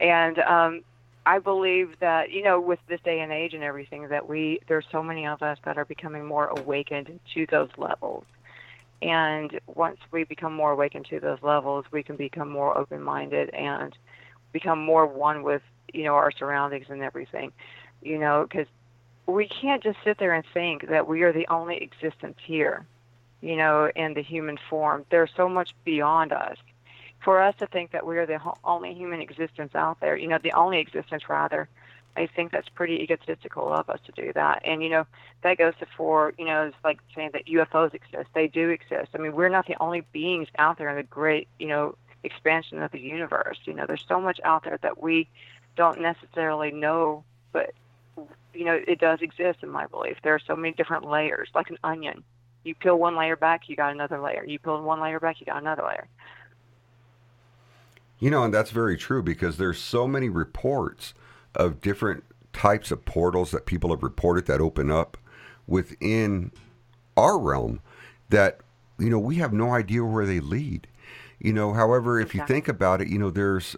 And 0.00 0.38
um, 0.40 0.82
I 1.24 1.38
believe 1.38 1.98
that, 2.00 2.30
you 2.30 2.42
know, 2.42 2.60
with 2.60 2.78
this 2.88 3.00
day 3.00 3.20
and 3.20 3.32
age 3.32 3.54
and 3.54 3.62
everything, 3.62 4.08
that 4.08 4.28
we, 4.28 4.60
there's 4.68 4.84
so 4.92 5.02
many 5.02 5.26
of 5.26 5.42
us 5.42 5.58
that 5.64 5.78
are 5.78 5.84
becoming 5.84 6.24
more 6.24 6.46
awakened 6.46 7.18
to 7.34 7.46
those 7.50 7.70
levels. 7.76 8.24
And 9.02 9.58
once 9.66 9.98
we 10.10 10.24
become 10.24 10.54
more 10.54 10.72
awakened 10.72 11.06
to 11.06 11.20
those 11.20 11.38
levels, 11.42 11.84
we 11.90 12.02
can 12.02 12.16
become 12.16 12.48
more 12.48 12.76
open 12.76 13.02
minded 13.02 13.50
and 13.50 13.96
become 14.52 14.78
more 14.78 15.06
one 15.06 15.42
with, 15.42 15.62
you 15.92 16.04
know, 16.04 16.14
our 16.14 16.30
surroundings 16.30 16.86
and 16.88 17.02
everything. 17.02 17.52
You 18.02 18.18
know, 18.18 18.46
because 18.48 18.68
we 19.26 19.48
can't 19.48 19.82
just 19.82 19.98
sit 20.04 20.18
there 20.18 20.32
and 20.32 20.44
think 20.54 20.88
that 20.88 21.06
we 21.08 21.22
are 21.22 21.32
the 21.32 21.46
only 21.48 21.76
existence 21.76 22.36
here 22.44 22.86
you 23.40 23.56
know, 23.56 23.90
in 23.94 24.14
the 24.14 24.22
human 24.22 24.58
form. 24.68 25.04
There's 25.10 25.30
so 25.36 25.48
much 25.48 25.74
beyond 25.84 26.32
us. 26.32 26.56
For 27.22 27.40
us 27.40 27.54
to 27.58 27.66
think 27.66 27.92
that 27.92 28.06
we 28.06 28.18
are 28.18 28.26
the 28.26 28.40
only 28.64 28.94
human 28.94 29.20
existence 29.20 29.74
out 29.74 30.00
there, 30.00 30.16
you 30.16 30.28
know, 30.28 30.38
the 30.38 30.52
only 30.52 30.78
existence 30.78 31.28
rather, 31.28 31.68
I 32.16 32.26
think 32.26 32.52
that's 32.52 32.68
pretty 32.68 33.02
egotistical 33.02 33.72
of 33.72 33.90
us 33.90 34.00
to 34.06 34.12
do 34.12 34.32
that. 34.34 34.62
And 34.64 34.82
you 34.82 34.90
know, 34.90 35.06
that 35.42 35.58
goes 35.58 35.74
to 35.80 35.86
for 35.96 36.34
you 36.38 36.44
know, 36.44 36.66
it's 36.66 36.76
like 36.84 36.98
saying 37.14 37.30
that 37.32 37.46
UFOs 37.46 37.94
exist. 37.94 38.28
They 38.34 38.48
do 38.48 38.70
exist. 38.70 39.10
I 39.14 39.18
mean, 39.18 39.32
we're 39.32 39.48
not 39.48 39.66
the 39.66 39.76
only 39.80 40.02
beings 40.12 40.48
out 40.58 40.78
there 40.78 40.88
in 40.88 40.96
the 40.96 41.02
great, 41.02 41.48
you 41.58 41.66
know, 41.66 41.96
expansion 42.22 42.82
of 42.82 42.92
the 42.92 43.00
universe. 43.00 43.58
You 43.64 43.74
know, 43.74 43.86
there's 43.86 44.04
so 44.08 44.20
much 44.20 44.40
out 44.44 44.64
there 44.64 44.78
that 44.82 45.02
we 45.02 45.28
don't 45.76 46.00
necessarily 46.00 46.70
know, 46.70 47.24
but 47.52 47.74
you 48.54 48.64
know, 48.64 48.80
it 48.86 48.98
does 48.98 49.20
exist 49.20 49.58
in 49.62 49.70
my 49.70 49.86
belief. 49.86 50.16
There 50.22 50.34
are 50.34 50.40
so 50.46 50.56
many 50.56 50.74
different 50.74 51.08
layers, 51.08 51.48
like 51.54 51.70
an 51.70 51.78
onion 51.84 52.24
you 52.66 52.74
peel 52.74 52.98
one 52.98 53.16
layer 53.16 53.36
back, 53.36 53.68
you 53.68 53.76
got 53.76 53.92
another 53.92 54.20
layer. 54.20 54.44
You 54.44 54.58
peel 54.58 54.82
one 54.82 55.00
layer 55.00 55.20
back, 55.20 55.40
you 55.40 55.46
got 55.46 55.62
another 55.62 55.84
layer. 55.84 56.08
You 58.18 58.30
know, 58.30 58.44
and 58.44 58.52
that's 58.52 58.70
very 58.70 58.96
true 58.96 59.22
because 59.22 59.56
there's 59.56 59.78
so 59.78 60.08
many 60.08 60.28
reports 60.28 61.14
of 61.54 61.80
different 61.80 62.24
types 62.52 62.90
of 62.90 63.04
portals 63.04 63.52
that 63.52 63.66
people 63.66 63.90
have 63.90 64.02
reported 64.02 64.46
that 64.46 64.60
open 64.60 64.90
up 64.90 65.16
within 65.66 66.50
our 67.16 67.38
realm 67.38 67.80
that 68.30 68.60
you 68.98 69.10
know 69.10 69.18
we 69.18 69.36
have 69.36 69.52
no 69.52 69.72
idea 69.72 70.04
where 70.04 70.26
they 70.26 70.40
lead. 70.40 70.86
You 71.38 71.52
know, 71.52 71.74
however, 71.74 72.18
if 72.18 72.34
you 72.34 72.44
think 72.46 72.66
about 72.66 73.00
it, 73.00 73.08
you 73.08 73.18
know, 73.18 73.30
there's 73.30 73.76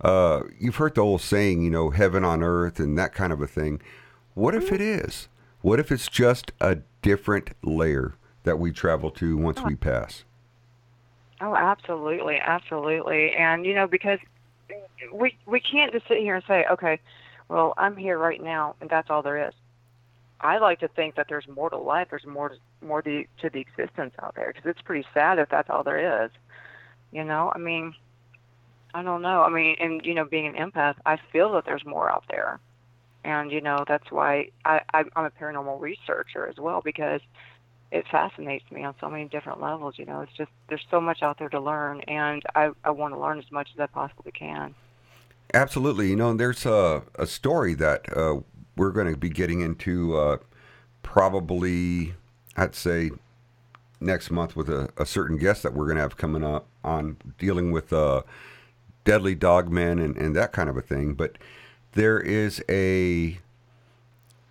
uh, 0.00 0.42
you've 0.58 0.76
heard 0.76 0.94
the 0.94 1.00
old 1.00 1.20
saying, 1.20 1.62
you 1.62 1.70
know, 1.70 1.90
heaven 1.90 2.24
on 2.24 2.42
earth 2.42 2.78
and 2.78 2.98
that 2.98 3.14
kind 3.14 3.32
of 3.32 3.40
a 3.40 3.46
thing. 3.46 3.80
What 4.34 4.54
if 4.54 4.72
it 4.72 4.80
is? 4.80 5.28
What 5.62 5.80
if 5.80 5.90
it's 5.92 6.08
just 6.08 6.52
a 6.60 6.78
different 7.02 7.50
layer 7.62 8.14
that 8.42 8.58
we 8.58 8.72
travel 8.72 9.10
to 9.12 9.36
once 9.36 9.62
we 9.62 9.74
pass? 9.74 10.24
Oh, 11.40 11.54
absolutely, 11.54 12.36
absolutely. 12.36 13.32
And 13.32 13.64
you 13.66 13.74
know, 13.74 13.86
because 13.86 14.18
we 15.12 15.36
we 15.46 15.60
can't 15.60 15.92
just 15.92 16.06
sit 16.08 16.18
here 16.18 16.36
and 16.36 16.44
say, 16.46 16.64
okay, 16.70 17.00
well, 17.48 17.74
I'm 17.76 17.96
here 17.96 18.18
right 18.18 18.42
now, 18.42 18.76
and 18.80 18.88
that's 18.88 19.10
all 19.10 19.22
there 19.22 19.48
is. 19.48 19.54
I 20.40 20.58
like 20.58 20.80
to 20.80 20.88
think 20.88 21.14
that 21.16 21.26
there's 21.28 21.48
more 21.48 21.70
to 21.70 21.76
life. 21.76 22.08
There's 22.10 22.26
more 22.26 22.56
more 22.82 23.02
to, 23.02 23.24
to 23.40 23.50
the 23.50 23.60
existence 23.60 24.14
out 24.22 24.34
there 24.34 24.52
because 24.52 24.68
it's 24.68 24.82
pretty 24.82 25.06
sad 25.14 25.38
if 25.38 25.48
that's 25.48 25.70
all 25.70 25.82
there 25.82 26.24
is. 26.24 26.30
You 27.12 27.24
know, 27.24 27.52
I 27.54 27.58
mean, 27.58 27.94
I 28.94 29.02
don't 29.02 29.22
know. 29.22 29.42
I 29.42 29.50
mean, 29.50 29.76
and 29.80 30.06
you 30.06 30.14
know, 30.14 30.24
being 30.24 30.46
an 30.46 30.54
empath, 30.54 30.94
I 31.04 31.18
feel 31.32 31.52
that 31.52 31.64
there's 31.66 31.84
more 31.84 32.10
out 32.10 32.24
there, 32.30 32.60
and 33.24 33.50
you 33.50 33.60
know, 33.60 33.84
that's 33.86 34.10
why 34.10 34.50
I, 34.64 34.80
I 34.94 35.04
I'm 35.16 35.24
a 35.24 35.30
paranormal 35.30 35.80
researcher 35.80 36.46
as 36.46 36.56
well 36.56 36.80
because 36.80 37.20
it 37.90 38.06
fascinates 38.10 38.64
me 38.70 38.84
on 38.84 38.94
so 39.00 39.10
many 39.10 39.24
different 39.24 39.60
levels. 39.60 39.98
You 39.98 40.06
know, 40.06 40.20
it's 40.20 40.32
just 40.32 40.50
there's 40.68 40.86
so 40.90 41.00
much 41.00 41.22
out 41.22 41.40
there 41.40 41.48
to 41.48 41.60
learn, 41.60 42.02
and 42.02 42.42
I 42.54 42.70
I 42.84 42.90
want 42.90 43.14
to 43.14 43.20
learn 43.20 43.40
as 43.40 43.50
much 43.50 43.68
as 43.74 43.80
I 43.80 43.86
possibly 43.86 44.30
can. 44.30 44.74
Absolutely. 45.52 46.10
You 46.10 46.16
know, 46.16 46.30
and 46.30 46.40
there's 46.40 46.64
a, 46.64 47.02
a 47.16 47.26
story 47.26 47.74
that 47.74 48.16
uh, 48.16 48.40
we're 48.76 48.90
going 48.90 49.12
to 49.12 49.16
be 49.16 49.28
getting 49.28 49.60
into 49.60 50.16
uh, 50.16 50.38
probably, 51.02 52.14
I'd 52.56 52.74
say, 52.74 53.10
next 54.00 54.30
month 54.30 54.56
with 54.56 54.68
a, 54.68 54.90
a 54.96 55.06
certain 55.06 55.36
guest 55.36 55.62
that 55.62 55.74
we're 55.74 55.84
going 55.84 55.96
to 55.96 56.02
have 56.02 56.16
coming 56.16 56.42
up 56.42 56.66
on 56.82 57.16
dealing 57.38 57.70
with 57.70 57.92
uh, 57.92 58.22
deadly 59.04 59.36
dogmen 59.36 60.02
and, 60.04 60.16
and 60.16 60.34
that 60.34 60.52
kind 60.52 60.68
of 60.68 60.76
a 60.76 60.82
thing. 60.82 61.14
But 61.14 61.36
there 61.92 62.18
is 62.18 62.62
a 62.68 63.38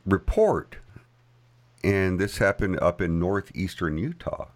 report, 0.06 0.78
and 1.84 2.20
this 2.20 2.38
happened 2.38 2.80
up 2.80 3.02
in 3.02 3.20
northeastern 3.20 3.98
Utah, 3.98 4.48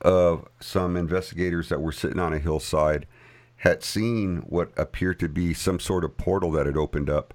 of 0.00 0.46
some 0.60 0.96
investigators 0.96 1.70
that 1.70 1.80
were 1.80 1.92
sitting 1.92 2.18
on 2.18 2.32
a 2.32 2.38
hillside 2.38 3.06
had 3.58 3.82
seen 3.82 4.38
what 4.48 4.70
appeared 4.76 5.18
to 5.18 5.28
be 5.28 5.54
some 5.54 5.80
sort 5.80 6.04
of 6.04 6.16
portal 6.18 6.50
that 6.52 6.66
had 6.66 6.76
opened 6.76 7.08
up 7.08 7.32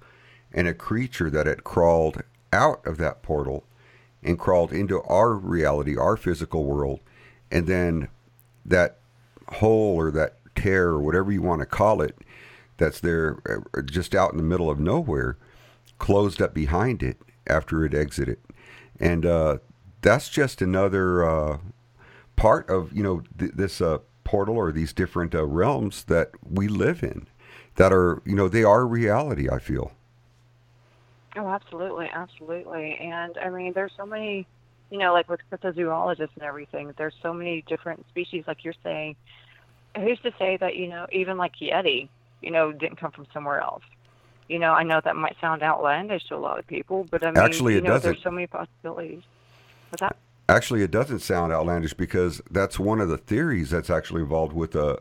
and 0.53 0.67
a 0.67 0.73
creature 0.73 1.29
that 1.29 1.47
had 1.47 1.63
crawled 1.63 2.21
out 2.53 2.85
of 2.85 2.97
that 2.97 3.23
portal 3.23 3.63
and 4.21 4.37
crawled 4.37 4.71
into 4.71 5.01
our 5.03 5.33
reality, 5.33 5.97
our 5.97 6.17
physical 6.17 6.65
world, 6.65 6.99
and 7.51 7.65
then 7.67 8.07
that 8.65 8.97
hole 9.53 9.95
or 9.95 10.11
that 10.11 10.35
tear 10.61 10.89
or 10.89 11.01
whatever 11.01 11.31
you 11.31 11.41
want 11.41 11.59
to 11.61 11.65
call 11.65 12.01
it 12.01 12.17
that's 12.77 12.99
there 12.99 13.41
uh, 13.49 13.81
just 13.81 14.15
out 14.15 14.31
in 14.31 14.37
the 14.37 14.43
middle 14.43 14.69
of 14.69 14.79
nowhere 14.79 15.37
closed 15.97 16.41
up 16.41 16.53
behind 16.53 17.03
it 17.03 17.17
after 17.45 17.85
it 17.85 17.93
exited. 17.93 18.39
And 18.99 19.25
uh, 19.25 19.57
that's 20.01 20.29
just 20.29 20.61
another 20.61 21.23
uh, 21.23 21.57
part 22.35 22.69
of, 22.69 22.93
you 22.93 23.03
know, 23.03 23.23
th- 23.37 23.51
this 23.53 23.81
uh, 23.81 23.99
portal 24.23 24.55
or 24.55 24.71
these 24.71 24.93
different 24.93 25.35
uh, 25.35 25.45
realms 25.45 26.03
that 26.05 26.31
we 26.49 26.67
live 26.67 27.03
in 27.03 27.27
that 27.75 27.91
are, 27.91 28.21
you 28.25 28.35
know, 28.35 28.47
they 28.47 28.63
are 28.63 28.85
reality, 28.85 29.49
I 29.49 29.59
feel. 29.59 29.91
Oh, 31.35 31.47
absolutely, 31.47 32.09
absolutely. 32.11 32.97
And 32.99 33.37
I 33.37 33.49
mean, 33.49 33.73
there's 33.73 33.91
so 33.95 34.05
many, 34.05 34.47
you 34.89 34.97
know, 34.97 35.13
like 35.13 35.29
with 35.29 35.41
cryptozoologists 35.51 36.35
and 36.35 36.43
everything. 36.43 36.93
There's 36.97 37.13
so 37.21 37.33
many 37.33 37.63
different 37.67 38.05
species, 38.09 38.45
like 38.47 38.63
you're 38.63 38.73
saying. 38.83 39.15
Who's 39.97 40.19
to 40.21 40.31
say 40.39 40.57
that 40.57 40.75
you 40.75 40.87
know, 40.87 41.07
even 41.11 41.37
like 41.37 41.53
Yeti, 41.61 42.09
you 42.41 42.51
know, 42.51 42.71
didn't 42.71 42.99
come 42.99 43.11
from 43.11 43.27
somewhere 43.33 43.61
else? 43.61 43.83
You 44.47 44.59
know, 44.59 44.73
I 44.73 44.83
know 44.83 45.01
that 45.03 45.15
might 45.15 45.37
sound 45.41 45.63
outlandish 45.63 46.27
to 46.29 46.35
a 46.35 46.37
lot 46.37 46.59
of 46.59 46.67
people, 46.67 47.05
but 47.11 47.23
I 47.25 47.31
mean, 47.31 47.63
Actually, 47.63 47.75
it 47.75 47.83
know, 47.83 47.85
doesn't. 47.85 48.03
there's 48.03 48.21
so 48.23 48.31
many 48.31 48.47
possibilities. 48.47 49.23
What's 49.89 50.01
that? 50.01 50.17
Actually, 50.47 50.81
it 50.83 50.91
doesn't 50.91 51.19
sound 51.19 51.53
outlandish 51.53 51.93
because 51.93 52.41
that's 52.51 52.79
one 52.79 52.99
of 53.01 53.09
the 53.09 53.17
theories 53.17 53.69
that's 53.69 53.89
actually 53.89 54.21
involved 54.21 54.53
with 54.53 54.75
a, 54.75 54.99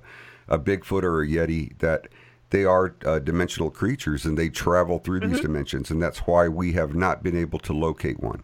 a 0.48 0.58
Bigfoot 0.58 1.02
or 1.04 1.22
a 1.22 1.26
Yeti 1.28 1.78
that 1.78 2.08
they 2.50 2.64
are 2.64 2.94
uh, 3.06 3.18
dimensional 3.18 3.70
creatures 3.70 4.26
and 4.26 4.36
they 4.38 4.48
travel 4.50 4.98
through 4.98 5.20
Mm-hmm. 5.22 5.28
these 5.28 5.40
dimensions, 5.40 5.90
and 5.90 6.02
that's 6.02 6.20
why 6.20 6.48
we 6.48 6.72
have 6.72 6.94
not 6.94 7.22
been 7.22 7.36
able 7.36 7.58
to 7.60 7.72
locate 7.72 8.20
one. 8.20 8.42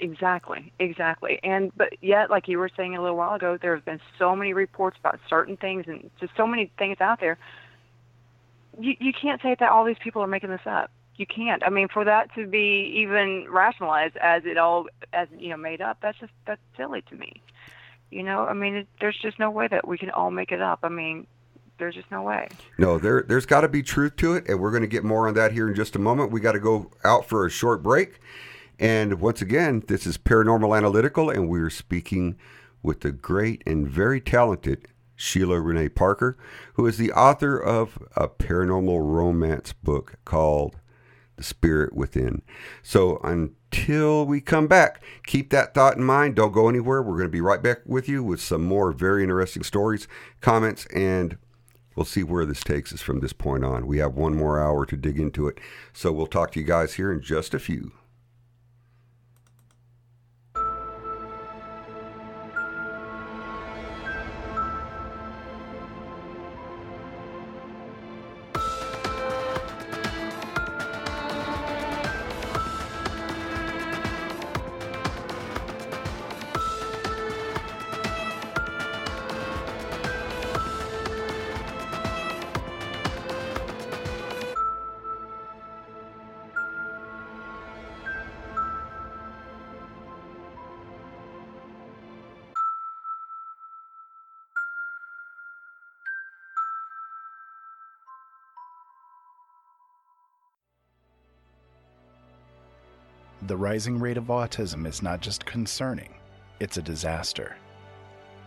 Exactly, 0.00 0.72
exactly. 0.78 1.38
And 1.42 1.70
but 1.76 2.02
yet, 2.02 2.30
like 2.30 2.48
you 2.48 2.58
were 2.58 2.70
saying 2.74 2.96
a 2.96 3.02
little 3.02 3.18
while 3.18 3.34
ago, 3.34 3.58
there 3.60 3.74
have 3.74 3.84
been 3.84 4.00
so 4.18 4.34
many 4.34 4.54
reports 4.54 4.96
about 4.98 5.20
certain 5.28 5.58
things 5.58 5.84
and 5.86 6.10
just 6.18 6.32
so 6.36 6.46
many 6.46 6.70
things 6.78 6.96
out 7.00 7.20
there. 7.20 7.38
You 8.78 8.94
you 8.98 9.12
can't 9.12 9.42
say 9.42 9.54
that 9.60 9.70
all 9.70 9.84
these 9.84 9.98
people 10.02 10.22
are 10.22 10.26
making 10.26 10.48
this 10.48 10.66
up. 10.66 10.90
You 11.16 11.26
can't. 11.26 11.62
I 11.62 11.68
mean, 11.68 11.88
for 11.88 12.02
that 12.04 12.34
to 12.34 12.46
be 12.46 12.94
even 12.96 13.46
rationalized 13.50 14.16
as 14.16 14.46
it 14.46 14.56
all 14.56 14.86
as 15.12 15.28
you 15.36 15.50
know 15.50 15.58
made 15.58 15.82
up, 15.82 15.98
that's 16.00 16.18
just 16.18 16.32
that's 16.46 16.62
silly 16.78 17.02
to 17.02 17.14
me. 17.14 17.42
You 18.10 18.22
know, 18.22 18.46
I 18.46 18.54
mean, 18.54 18.76
it, 18.76 18.88
there's 19.00 19.18
just 19.18 19.38
no 19.38 19.50
way 19.50 19.68
that 19.68 19.86
we 19.86 19.98
can 19.98 20.10
all 20.10 20.30
make 20.30 20.50
it 20.50 20.62
up. 20.62 20.80
I 20.82 20.88
mean, 20.88 21.26
there's 21.78 21.94
just 21.94 22.10
no 22.10 22.22
way. 22.22 22.48
No, 22.78 22.98
there 22.98 23.22
there's 23.22 23.46
got 23.46 23.62
to 23.62 23.68
be 23.68 23.82
truth 23.82 24.16
to 24.16 24.32
it, 24.32 24.48
and 24.48 24.60
we're 24.60 24.70
going 24.70 24.82
to 24.82 24.88
get 24.88 25.04
more 25.04 25.28
on 25.28 25.34
that 25.34 25.52
here 25.52 25.68
in 25.68 25.74
just 25.74 25.94
a 25.94 25.98
moment. 25.98 26.30
We 26.30 26.40
got 26.40 26.52
to 26.52 26.60
go 26.60 26.90
out 27.04 27.26
for 27.26 27.44
a 27.44 27.50
short 27.50 27.82
break, 27.82 28.20
and 28.80 29.20
once 29.20 29.42
again, 29.42 29.84
this 29.88 30.06
is 30.06 30.16
Paranormal 30.16 30.74
Analytical, 30.74 31.28
and 31.28 31.50
we're 31.50 31.68
speaking 31.68 32.36
with 32.82 33.00
the 33.00 33.12
great 33.12 33.62
and 33.66 33.86
very 33.86 34.22
talented 34.22 34.88
Sheila 35.14 35.60
Renee 35.60 35.90
Parker, 35.90 36.38
who 36.74 36.86
is 36.86 36.96
the 36.96 37.12
author 37.12 37.58
of 37.58 37.98
a 38.16 38.26
paranormal 38.26 39.04
romance 39.04 39.74
book 39.74 40.14
called 40.24 40.78
The 41.36 41.42
Spirit 41.42 41.92
Within. 41.92 42.40
So 42.82 43.20
until 43.22 44.24
we 44.24 44.40
come 44.40 44.66
back, 44.66 45.02
keep 45.26 45.50
that 45.50 45.74
thought 45.74 45.98
in 45.98 46.04
mind. 46.04 46.36
Don't 46.36 46.52
go 46.52 46.70
anywhere. 46.70 47.02
We're 47.02 47.18
going 47.18 47.24
to 47.24 47.28
be 47.28 47.42
right 47.42 47.62
back 47.62 47.80
with 47.84 48.08
you 48.08 48.24
with 48.24 48.40
some 48.40 48.64
more 48.64 48.92
very 48.92 49.22
interesting 49.22 49.62
stories, 49.62 50.08
comments, 50.40 50.86
and 50.86 51.36
we'll 51.94 52.06
see 52.06 52.22
where 52.22 52.46
this 52.46 52.64
takes 52.64 52.94
us 52.94 53.02
from 53.02 53.20
this 53.20 53.34
point 53.34 53.62
on. 53.62 53.86
We 53.86 53.98
have 53.98 54.14
one 54.14 54.34
more 54.34 54.58
hour 54.58 54.86
to 54.86 54.96
dig 54.96 55.20
into 55.20 55.48
it. 55.48 55.60
So 55.92 56.12
we'll 56.12 56.26
talk 56.26 56.52
to 56.52 56.60
you 56.60 56.64
guys 56.64 56.94
here 56.94 57.12
in 57.12 57.20
just 57.20 57.52
a 57.52 57.58
few. 57.58 57.92
The 103.50 103.56
rising 103.56 103.98
rate 103.98 104.16
of 104.16 104.26
autism 104.26 104.86
is 104.86 105.02
not 105.02 105.20
just 105.20 105.44
concerning, 105.44 106.14
it's 106.60 106.76
a 106.76 106.82
disaster. 106.82 107.56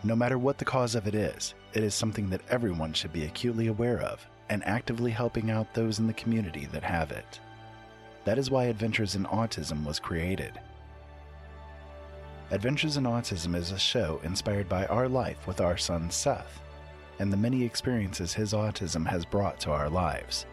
No 0.02 0.16
matter 0.16 0.38
what 0.38 0.58
the 0.58 0.64
cause 0.64 0.96
of 0.96 1.08
it 1.08 1.14
is, 1.14 1.56
it 1.74 1.84
is 1.84 1.94
something 1.94 2.30
that 2.30 2.40
everyone 2.50 2.94
should 2.94 3.12
be 3.12 3.26
acutely 3.26 3.68
aware 3.68 4.00
of 4.00 4.26
and 4.48 4.66
actively 4.66 5.12
helping 5.12 5.52
out 5.52 5.74
those 5.74 6.00
in 6.00 6.08
the 6.08 6.14
community 6.14 6.70
that 6.72 6.84
have 6.84 7.12
it. 7.12 7.42
That 8.24 8.38
is 8.38 8.50
why 8.50 8.68
Adventures 8.68 9.16
in 9.16 9.26
Autism 9.26 9.84
was 9.84 10.00
created. 10.00 10.58
Adventures 12.52 12.96
in 12.96 13.04
Autism 13.04 13.58
is 13.58 13.72
a 13.72 13.78
show 13.78 14.22
inspired 14.24 14.70
by 14.70 14.86
our 14.86 15.10
life 15.10 15.46
with 15.46 15.60
our 15.60 15.76
son 15.76 16.10
Seth 16.12 16.62
and 17.20 17.30
the 17.30 17.36
many 17.36 17.66
experiences 17.66 18.34
his 18.34 18.54
autism 18.54 19.06
has 19.06 19.26
brought 19.26 19.60
to 19.60 19.72
our 19.72 19.90
lives. 19.90 20.46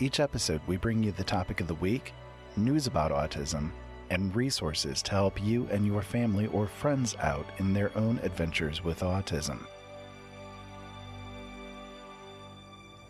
Each 0.00 0.20
episode, 0.20 0.60
we 0.66 0.76
bring 0.76 1.02
you 1.02 1.12
the 1.12 1.24
topic 1.24 1.62
of 1.62 1.66
the 1.66 1.74
week, 1.76 2.12
news 2.58 2.86
about 2.86 3.10
autism, 3.10 3.70
and 4.10 4.34
resources 4.34 5.02
to 5.02 5.10
help 5.12 5.42
you 5.42 5.68
and 5.70 5.86
your 5.86 6.02
family 6.02 6.46
or 6.48 6.66
friends 6.66 7.14
out 7.20 7.46
in 7.58 7.72
their 7.72 7.96
own 7.96 8.18
adventures 8.22 8.82
with 8.82 9.00
autism. 9.00 9.58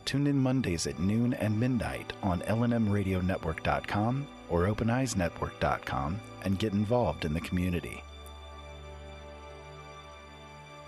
Tune 0.05 0.27
in 0.27 0.39
Mondays 0.39 0.87
at 0.87 0.99
noon 0.99 1.35
and 1.35 1.59
midnight 1.61 2.15
on 2.23 2.41
lnmradionetwork.com 2.41 4.27
or 4.49 4.67
openeyesnetwork.com 4.67 6.19
and 6.45 6.59
get 6.59 6.73
involved 6.73 7.25
in 7.27 7.35
the 7.35 7.41
community. 7.41 8.03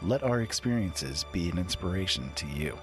Let 0.01 0.23
our 0.23 0.41
experiences 0.41 1.27
be 1.33 1.51
an 1.51 1.59
inspiration 1.59 2.31
to 2.37 2.47
you. 2.47 2.79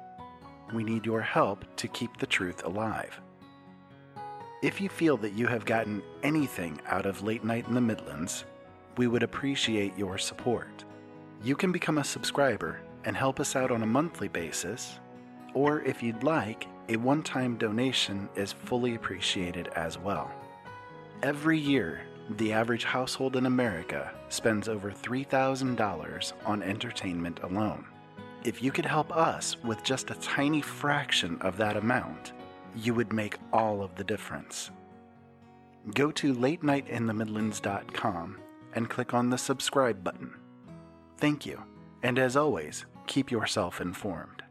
We 0.72 0.84
need 0.84 1.06
your 1.06 1.20
help 1.20 1.64
to 1.76 1.88
keep 1.88 2.16
the 2.16 2.26
truth 2.26 2.64
alive. 2.64 3.20
If 4.64 4.80
you 4.80 4.88
feel 4.88 5.18
that 5.18 5.34
you 5.34 5.46
have 5.46 5.66
gotten 5.66 6.02
anything 6.22 6.80
out 6.86 7.04
of 7.04 7.22
Late 7.22 7.44
Night 7.44 7.68
in 7.68 7.74
the 7.74 7.82
Midlands, 7.82 8.46
we 8.96 9.06
would 9.06 9.22
appreciate 9.22 9.98
your 9.98 10.16
support. 10.16 10.84
You 11.42 11.54
can 11.54 11.70
become 11.70 11.98
a 11.98 12.02
subscriber 12.02 12.80
and 13.04 13.14
help 13.14 13.40
us 13.40 13.56
out 13.56 13.70
on 13.70 13.82
a 13.82 13.86
monthly 13.86 14.28
basis, 14.28 15.00
or 15.52 15.82
if 15.82 16.02
you'd 16.02 16.22
like, 16.22 16.66
a 16.88 16.96
one 16.96 17.22
time 17.22 17.58
donation 17.58 18.26
is 18.36 18.54
fully 18.54 18.94
appreciated 18.94 19.68
as 19.76 19.98
well. 19.98 20.32
Every 21.22 21.58
year, 21.58 22.00
the 22.38 22.54
average 22.54 22.84
household 22.84 23.36
in 23.36 23.44
America 23.44 24.14
spends 24.30 24.66
over 24.66 24.90
$3,000 24.90 26.32
on 26.46 26.62
entertainment 26.62 27.40
alone. 27.42 27.84
If 28.44 28.62
you 28.62 28.72
could 28.72 28.86
help 28.86 29.14
us 29.14 29.62
with 29.62 29.84
just 29.84 30.10
a 30.10 30.20
tiny 30.20 30.62
fraction 30.62 31.36
of 31.42 31.58
that 31.58 31.76
amount, 31.76 32.32
you 32.76 32.94
would 32.94 33.12
make 33.12 33.38
all 33.52 33.82
of 33.82 33.96
the 33.96 34.04
difference. 34.04 34.70
Go 35.94 36.10
to 36.12 36.34
latenightinthemidlands.com 36.34 38.38
and 38.74 38.90
click 38.90 39.14
on 39.14 39.30
the 39.30 39.38
subscribe 39.38 40.04
button. 40.04 40.34
Thank 41.18 41.46
you, 41.46 41.62
and 42.02 42.18
as 42.18 42.36
always, 42.36 42.84
keep 43.06 43.30
yourself 43.30 43.80
informed. 43.80 44.43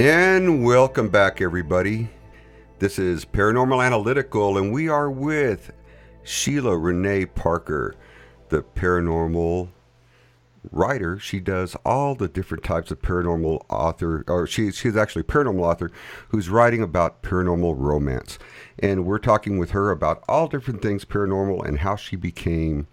And 0.00 0.64
welcome 0.64 1.10
back, 1.10 1.42
everybody. 1.42 2.08
This 2.78 2.98
is 2.98 3.26
Paranormal 3.26 3.84
Analytical, 3.84 4.56
and 4.56 4.72
we 4.72 4.88
are 4.88 5.10
with 5.10 5.72
Sheila 6.22 6.74
Renee 6.78 7.26
Parker, 7.26 7.94
the 8.48 8.62
paranormal 8.62 9.68
writer. 10.72 11.18
She 11.18 11.38
does 11.38 11.76
all 11.84 12.14
the 12.14 12.28
different 12.28 12.64
types 12.64 12.90
of 12.90 13.02
paranormal 13.02 13.66
author, 13.68 14.24
or 14.26 14.46
she, 14.46 14.72
she's 14.72 14.96
actually 14.96 15.24
paranormal 15.24 15.60
author 15.60 15.90
who's 16.28 16.48
writing 16.48 16.82
about 16.82 17.22
paranormal 17.22 17.74
romance. 17.76 18.38
And 18.78 19.04
we're 19.04 19.18
talking 19.18 19.58
with 19.58 19.72
her 19.72 19.90
about 19.90 20.24
all 20.26 20.48
different 20.48 20.80
things 20.80 21.04
paranormal 21.04 21.62
and 21.68 21.80
how 21.80 21.96
she 21.96 22.16
became, 22.16 22.86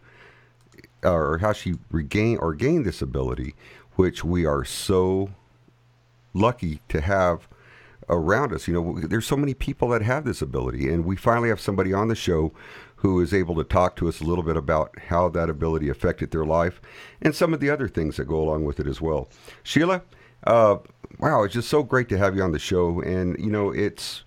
or 1.03 1.37
how 1.37 1.53
she 1.53 1.75
regained 1.89 2.39
or 2.41 2.53
gained 2.53 2.85
this 2.85 3.01
ability, 3.01 3.55
which 3.95 4.25
we 4.25 4.45
are 4.45 4.65
so 4.65 5.29
lucky 6.37 6.81
to 6.89 7.01
have 7.01 7.47
around 8.09 8.53
us. 8.53 8.67
You 8.67 8.73
know, 8.73 8.99
there's 8.99 9.25
so 9.25 9.35
many 9.35 9.53
people 9.53 9.89
that 9.89 10.01
have 10.01 10.25
this 10.25 10.41
ability, 10.41 10.89
and 10.89 11.05
we 11.05 11.15
finally 11.15 11.49
have 11.49 11.59
somebody 11.59 11.93
on 11.93 12.07
the 12.07 12.15
show 12.15 12.53
who 12.97 13.21
is 13.21 13.33
able 13.33 13.55
to 13.55 13.63
talk 13.63 13.95
to 13.97 14.07
us 14.07 14.21
a 14.21 14.23
little 14.23 14.43
bit 14.43 14.57
about 14.57 14.97
how 15.07 15.29
that 15.29 15.49
ability 15.49 15.89
affected 15.89 16.31
their 16.31 16.45
life 16.45 16.81
and 17.21 17.35
some 17.35 17.53
of 17.53 17.59
the 17.59 17.69
other 17.69 17.87
things 17.87 18.17
that 18.17 18.25
go 18.25 18.41
along 18.41 18.65
with 18.65 18.79
it 18.79 18.87
as 18.87 18.99
well. 18.99 19.29
Sheila, 19.63 20.01
uh, 20.45 20.77
wow, 21.19 21.43
it's 21.43 21.53
just 21.53 21.69
so 21.69 21.83
great 21.83 22.09
to 22.09 22.17
have 22.17 22.35
you 22.35 22.41
on 22.41 22.51
the 22.51 22.59
show, 22.59 23.01
and 23.01 23.37
you 23.39 23.51
know, 23.51 23.71
it's 23.71 24.23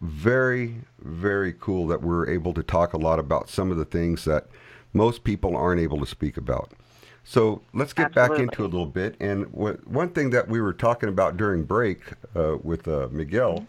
very, 0.00 0.82
very 0.98 1.54
cool 1.58 1.86
that 1.86 2.02
we're 2.02 2.28
able 2.28 2.52
to 2.52 2.62
talk 2.62 2.92
a 2.92 2.98
lot 2.98 3.18
about 3.18 3.48
some 3.48 3.70
of 3.70 3.78
the 3.78 3.84
things 3.84 4.24
that 4.24 4.46
most 4.92 5.24
people 5.24 5.56
aren't 5.56 5.80
able 5.80 5.98
to 6.00 6.06
speak 6.06 6.36
about. 6.36 6.72
So 7.28 7.60
let's 7.74 7.92
get 7.92 8.14
back 8.14 8.30
Absolutely. 8.30 8.44
into 8.44 8.62
a 8.62 8.70
little 8.70 8.86
bit. 8.86 9.16
And 9.18 9.46
wh- 9.46 9.84
one 9.90 10.10
thing 10.10 10.30
that 10.30 10.48
we 10.48 10.60
were 10.60 10.72
talking 10.72 11.08
about 11.08 11.36
during 11.36 11.64
break 11.64 12.00
uh, 12.36 12.56
with 12.62 12.86
uh, 12.86 13.08
Miguel 13.10 13.66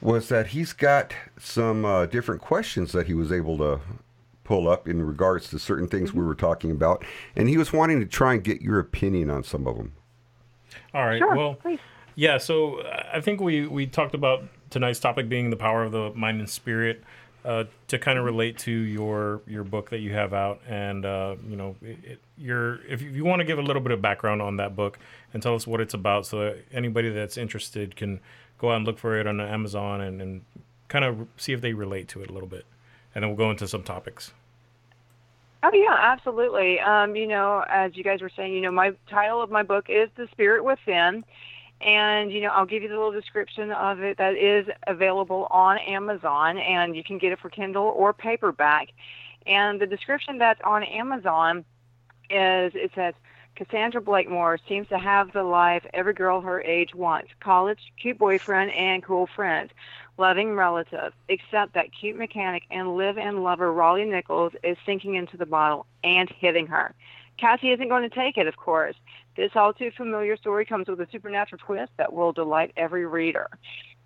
was 0.00 0.28
that 0.28 0.48
he's 0.48 0.72
got 0.72 1.12
some 1.38 1.84
uh, 1.84 2.06
different 2.06 2.40
questions 2.40 2.92
that 2.92 3.08
he 3.08 3.14
was 3.14 3.32
able 3.32 3.58
to 3.58 3.80
pull 4.44 4.68
up 4.68 4.88
in 4.88 5.02
regards 5.04 5.50
to 5.50 5.58
certain 5.58 5.88
things 5.88 6.12
we 6.12 6.24
were 6.24 6.36
talking 6.36 6.70
about, 6.70 7.04
and 7.34 7.48
he 7.48 7.56
was 7.56 7.72
wanting 7.72 7.98
to 7.98 8.06
try 8.06 8.34
and 8.34 8.44
get 8.44 8.62
your 8.62 8.78
opinion 8.78 9.28
on 9.28 9.42
some 9.42 9.66
of 9.66 9.76
them. 9.76 9.92
All 10.94 11.04
right. 11.04 11.18
Sure, 11.18 11.34
well, 11.34 11.54
please. 11.54 11.80
yeah. 12.14 12.38
So 12.38 12.78
uh, 12.80 13.08
I 13.12 13.20
think 13.20 13.40
we 13.40 13.66
we 13.66 13.86
talked 13.86 14.14
about 14.14 14.44
tonight's 14.70 15.00
topic 15.00 15.28
being 15.28 15.50
the 15.50 15.56
power 15.56 15.82
of 15.82 15.90
the 15.90 16.12
mind 16.14 16.38
and 16.38 16.48
spirit. 16.48 17.02
Uh, 17.44 17.64
to 17.88 17.98
kind 17.98 18.20
of 18.20 18.24
relate 18.24 18.56
to 18.56 18.70
your 18.70 19.42
your 19.48 19.64
book 19.64 19.90
that 19.90 19.98
you 19.98 20.12
have 20.12 20.32
out, 20.32 20.60
and 20.68 21.04
uh, 21.04 21.34
you 21.48 21.56
know, 21.56 21.74
it, 21.82 22.20
your 22.38 22.78
if 22.86 23.02
you 23.02 23.24
want 23.24 23.40
to 23.40 23.44
give 23.44 23.58
a 23.58 23.62
little 23.62 23.82
bit 23.82 23.90
of 23.90 24.00
background 24.00 24.40
on 24.40 24.58
that 24.58 24.76
book 24.76 24.96
and 25.34 25.42
tell 25.42 25.56
us 25.56 25.66
what 25.66 25.80
it's 25.80 25.92
about, 25.92 26.24
so 26.24 26.38
that 26.38 26.58
anybody 26.72 27.08
that's 27.08 27.36
interested 27.36 27.96
can 27.96 28.20
go 28.58 28.70
out 28.70 28.76
and 28.76 28.86
look 28.86 28.96
for 28.96 29.18
it 29.18 29.26
on 29.26 29.40
Amazon 29.40 30.00
and, 30.00 30.22
and 30.22 30.42
kind 30.86 31.04
of 31.04 31.26
see 31.36 31.52
if 31.52 31.60
they 31.60 31.72
relate 31.72 32.06
to 32.06 32.22
it 32.22 32.30
a 32.30 32.32
little 32.32 32.48
bit, 32.48 32.64
and 33.12 33.24
then 33.24 33.28
we'll 33.30 33.36
go 33.36 33.50
into 33.50 33.66
some 33.66 33.82
topics. 33.82 34.32
Oh 35.64 35.70
yeah, 35.74 35.96
absolutely. 35.98 36.78
Um, 36.78 37.16
you 37.16 37.26
know, 37.26 37.64
as 37.68 37.96
you 37.96 38.04
guys 38.04 38.20
were 38.20 38.30
saying, 38.36 38.52
you 38.52 38.60
know, 38.60 38.70
my 38.70 38.92
title 39.10 39.42
of 39.42 39.50
my 39.50 39.64
book 39.64 39.86
is 39.88 40.08
The 40.14 40.28
Spirit 40.30 40.64
Within. 40.64 41.24
And, 41.82 42.32
you 42.32 42.40
know, 42.40 42.50
I'll 42.50 42.66
give 42.66 42.82
you 42.82 42.88
the 42.88 42.94
little 42.94 43.12
description 43.12 43.72
of 43.72 44.00
it 44.00 44.18
that 44.18 44.36
is 44.36 44.66
available 44.86 45.48
on 45.50 45.78
Amazon 45.78 46.58
and 46.58 46.94
you 46.94 47.02
can 47.02 47.18
get 47.18 47.32
it 47.32 47.40
for 47.40 47.50
Kindle 47.50 47.92
or 47.96 48.12
paperback. 48.12 48.92
And 49.46 49.80
the 49.80 49.86
description 49.86 50.38
that's 50.38 50.60
on 50.62 50.84
Amazon 50.84 51.64
is 52.30 52.72
it 52.74 52.92
says 52.94 53.14
Cassandra 53.56 54.00
Blakemore 54.00 54.58
seems 54.68 54.88
to 54.88 54.98
have 54.98 55.32
the 55.32 55.42
life 55.42 55.84
every 55.92 56.14
girl 56.14 56.40
her 56.40 56.62
age 56.62 56.94
wants. 56.94 57.30
College, 57.40 57.92
cute 58.00 58.18
boyfriend, 58.18 58.70
and 58.72 59.02
cool 59.02 59.26
friends. 59.26 59.72
Loving 60.18 60.54
relative. 60.54 61.12
Except 61.28 61.74
that 61.74 61.88
cute 61.92 62.16
mechanic 62.16 62.62
and 62.70 62.96
live-in 62.96 63.42
lover 63.42 63.72
Raleigh 63.72 64.04
Nichols 64.04 64.52
is 64.62 64.76
sinking 64.86 65.16
into 65.16 65.36
the 65.36 65.46
bottle 65.46 65.86
and 66.04 66.30
hitting 66.30 66.68
her. 66.68 66.94
Cassie 67.36 67.72
isn't 67.72 67.88
going 67.88 68.08
to 68.08 68.14
take 68.14 68.38
it, 68.38 68.46
of 68.46 68.56
course. 68.56 68.94
This 69.36 69.52
all 69.54 69.72
too 69.72 69.90
familiar 69.96 70.36
story 70.36 70.64
comes 70.64 70.88
with 70.88 71.00
a 71.00 71.06
supernatural 71.10 71.60
twist 71.64 71.92
that 71.96 72.12
will 72.12 72.32
delight 72.32 72.72
every 72.76 73.06
reader. 73.06 73.48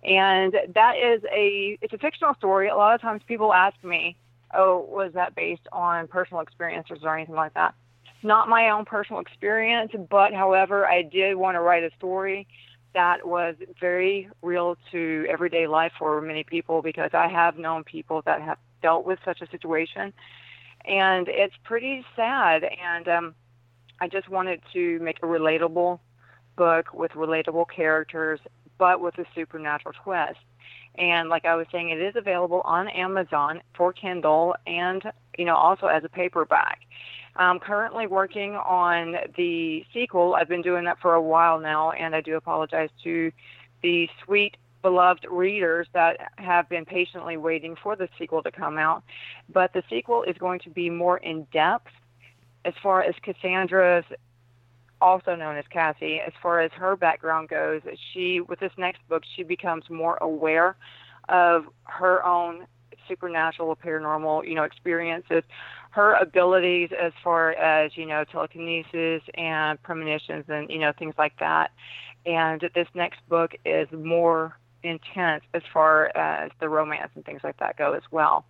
And 0.03 0.55
that 0.73 0.95
is 0.97 1.21
a 1.31 1.77
it's 1.81 1.93
a 1.93 1.97
fictional 1.97 2.33
story. 2.35 2.69
A 2.69 2.75
lot 2.75 2.95
of 2.95 3.01
times 3.01 3.21
people 3.27 3.53
ask 3.53 3.81
me, 3.83 4.15
"Oh, 4.53 4.79
was 4.89 5.13
that 5.13 5.35
based 5.35 5.67
on 5.71 6.07
personal 6.07 6.41
experiences 6.41 6.99
or 7.03 7.15
anything 7.15 7.35
like 7.35 7.53
that?" 7.55 7.73
Not 8.23 8.49
my 8.49 8.69
own 8.69 8.85
personal 8.85 9.21
experience, 9.21 9.91
but 10.09 10.33
however, 10.33 10.87
I 10.87 11.01
did 11.01 11.35
want 11.35 11.55
to 11.55 11.61
write 11.61 11.83
a 11.83 11.91
story 11.97 12.47
that 12.93 13.27
was 13.27 13.55
very 13.79 14.29
real 14.41 14.77
to 14.91 15.25
everyday 15.29 15.67
life 15.67 15.91
for 15.99 16.19
many 16.21 16.43
people 16.43 16.81
because 16.81 17.11
I 17.13 17.27
have 17.27 17.57
known 17.57 17.83
people 17.83 18.21
that 18.23 18.41
have 18.41 18.57
dealt 18.81 19.05
with 19.05 19.19
such 19.25 19.41
a 19.41 19.47
situation 19.49 20.13
and 20.87 21.27
it's 21.27 21.55
pretty 21.63 22.05
sad. 22.15 22.63
And 22.63 23.07
um, 23.07 23.35
I 23.99 24.07
just 24.07 24.29
wanted 24.29 24.61
to 24.73 24.99
make 24.99 25.17
a 25.23 25.25
relatable 25.25 25.99
book 26.55 26.93
with 26.93 27.11
relatable 27.11 27.65
characters, 27.73 28.39
but 28.77 29.01
with 29.01 29.17
a 29.17 29.25
supernatural 29.35 29.93
twist. 30.03 30.39
And 30.97 31.29
like 31.29 31.45
I 31.45 31.55
was 31.55 31.67
saying, 31.71 31.89
it 31.89 32.01
is 32.01 32.15
available 32.15 32.61
on 32.65 32.87
Amazon 32.89 33.61
for 33.75 33.93
Kindle 33.93 34.55
and 34.65 35.03
you 35.37 35.45
know 35.45 35.55
also 35.55 35.87
as 35.87 36.03
a 36.03 36.09
paperback. 36.09 36.79
I'm 37.35 37.59
currently 37.59 38.07
working 38.07 38.55
on 38.55 39.15
the 39.35 39.85
sequel. 39.93 40.33
I've 40.33 40.49
been 40.49 40.63
doing 40.63 40.85
that 40.85 40.99
for 40.99 41.13
a 41.13 41.21
while 41.21 41.59
now, 41.59 41.91
and 41.91 42.15
I 42.15 42.21
do 42.21 42.35
apologize 42.35 42.89
to 43.03 43.31
the 43.83 44.09
sweet 44.25 44.57
beloved 44.81 45.27
readers 45.29 45.87
that 45.93 46.31
have 46.37 46.67
been 46.67 46.85
patiently 46.85 47.37
waiting 47.37 47.75
for 47.81 47.95
the 47.95 48.09
sequel 48.17 48.41
to 48.41 48.51
come 48.51 48.79
out. 48.79 49.03
But 49.49 49.73
the 49.73 49.83
sequel 49.87 50.23
is 50.23 50.35
going 50.39 50.59
to 50.61 50.71
be 50.71 50.89
more 50.89 51.17
in 51.17 51.45
depth 51.53 51.91
as 52.67 52.73
far 52.83 53.01
as 53.01 53.15
Cassandra's, 53.23 54.05
also 54.99 55.35
known 55.35 55.57
as 55.57 55.65
Cassie, 55.69 56.19
as 56.19 56.33
far 56.41 56.59
as 56.59 56.71
her 56.73 56.95
background 56.95 57.49
goes. 57.49 57.81
She, 58.11 58.41
with 58.41 58.59
this 58.59 58.71
next 58.77 59.07
book, 59.07 59.23
she 59.35 59.43
becomes 59.43 59.89
more 59.89 60.17
aware 60.17 60.75
of 61.29 61.65
her 61.85 62.25
own 62.25 62.67
supernatural, 63.07 63.75
paranormal, 63.75 64.47
you 64.47 64.53
know, 64.53 64.63
experiences, 64.63 65.43
her 65.91 66.15
abilities 66.15 66.89
as 66.99 67.13
far 67.23 67.51
as 67.53 67.95
you 67.95 68.05
know 68.05 68.23
telekinesis 68.25 69.21
and 69.35 69.81
premonitions 69.81 70.45
and 70.49 70.69
you 70.69 70.77
know 70.77 70.91
things 70.97 71.15
like 71.17 71.39
that. 71.39 71.71
And 72.25 72.61
this 72.75 72.87
next 72.93 73.19
book 73.29 73.53
is 73.65 73.87
more 73.91 74.57
intense 74.83 75.43
as 75.53 75.61
far 75.73 76.07
as 76.17 76.51
the 76.59 76.67
romance 76.67 77.11
and 77.15 77.25
things 77.25 77.41
like 77.43 77.57
that 77.57 77.77
go 77.77 77.93
as 77.93 78.03
well. 78.11 78.45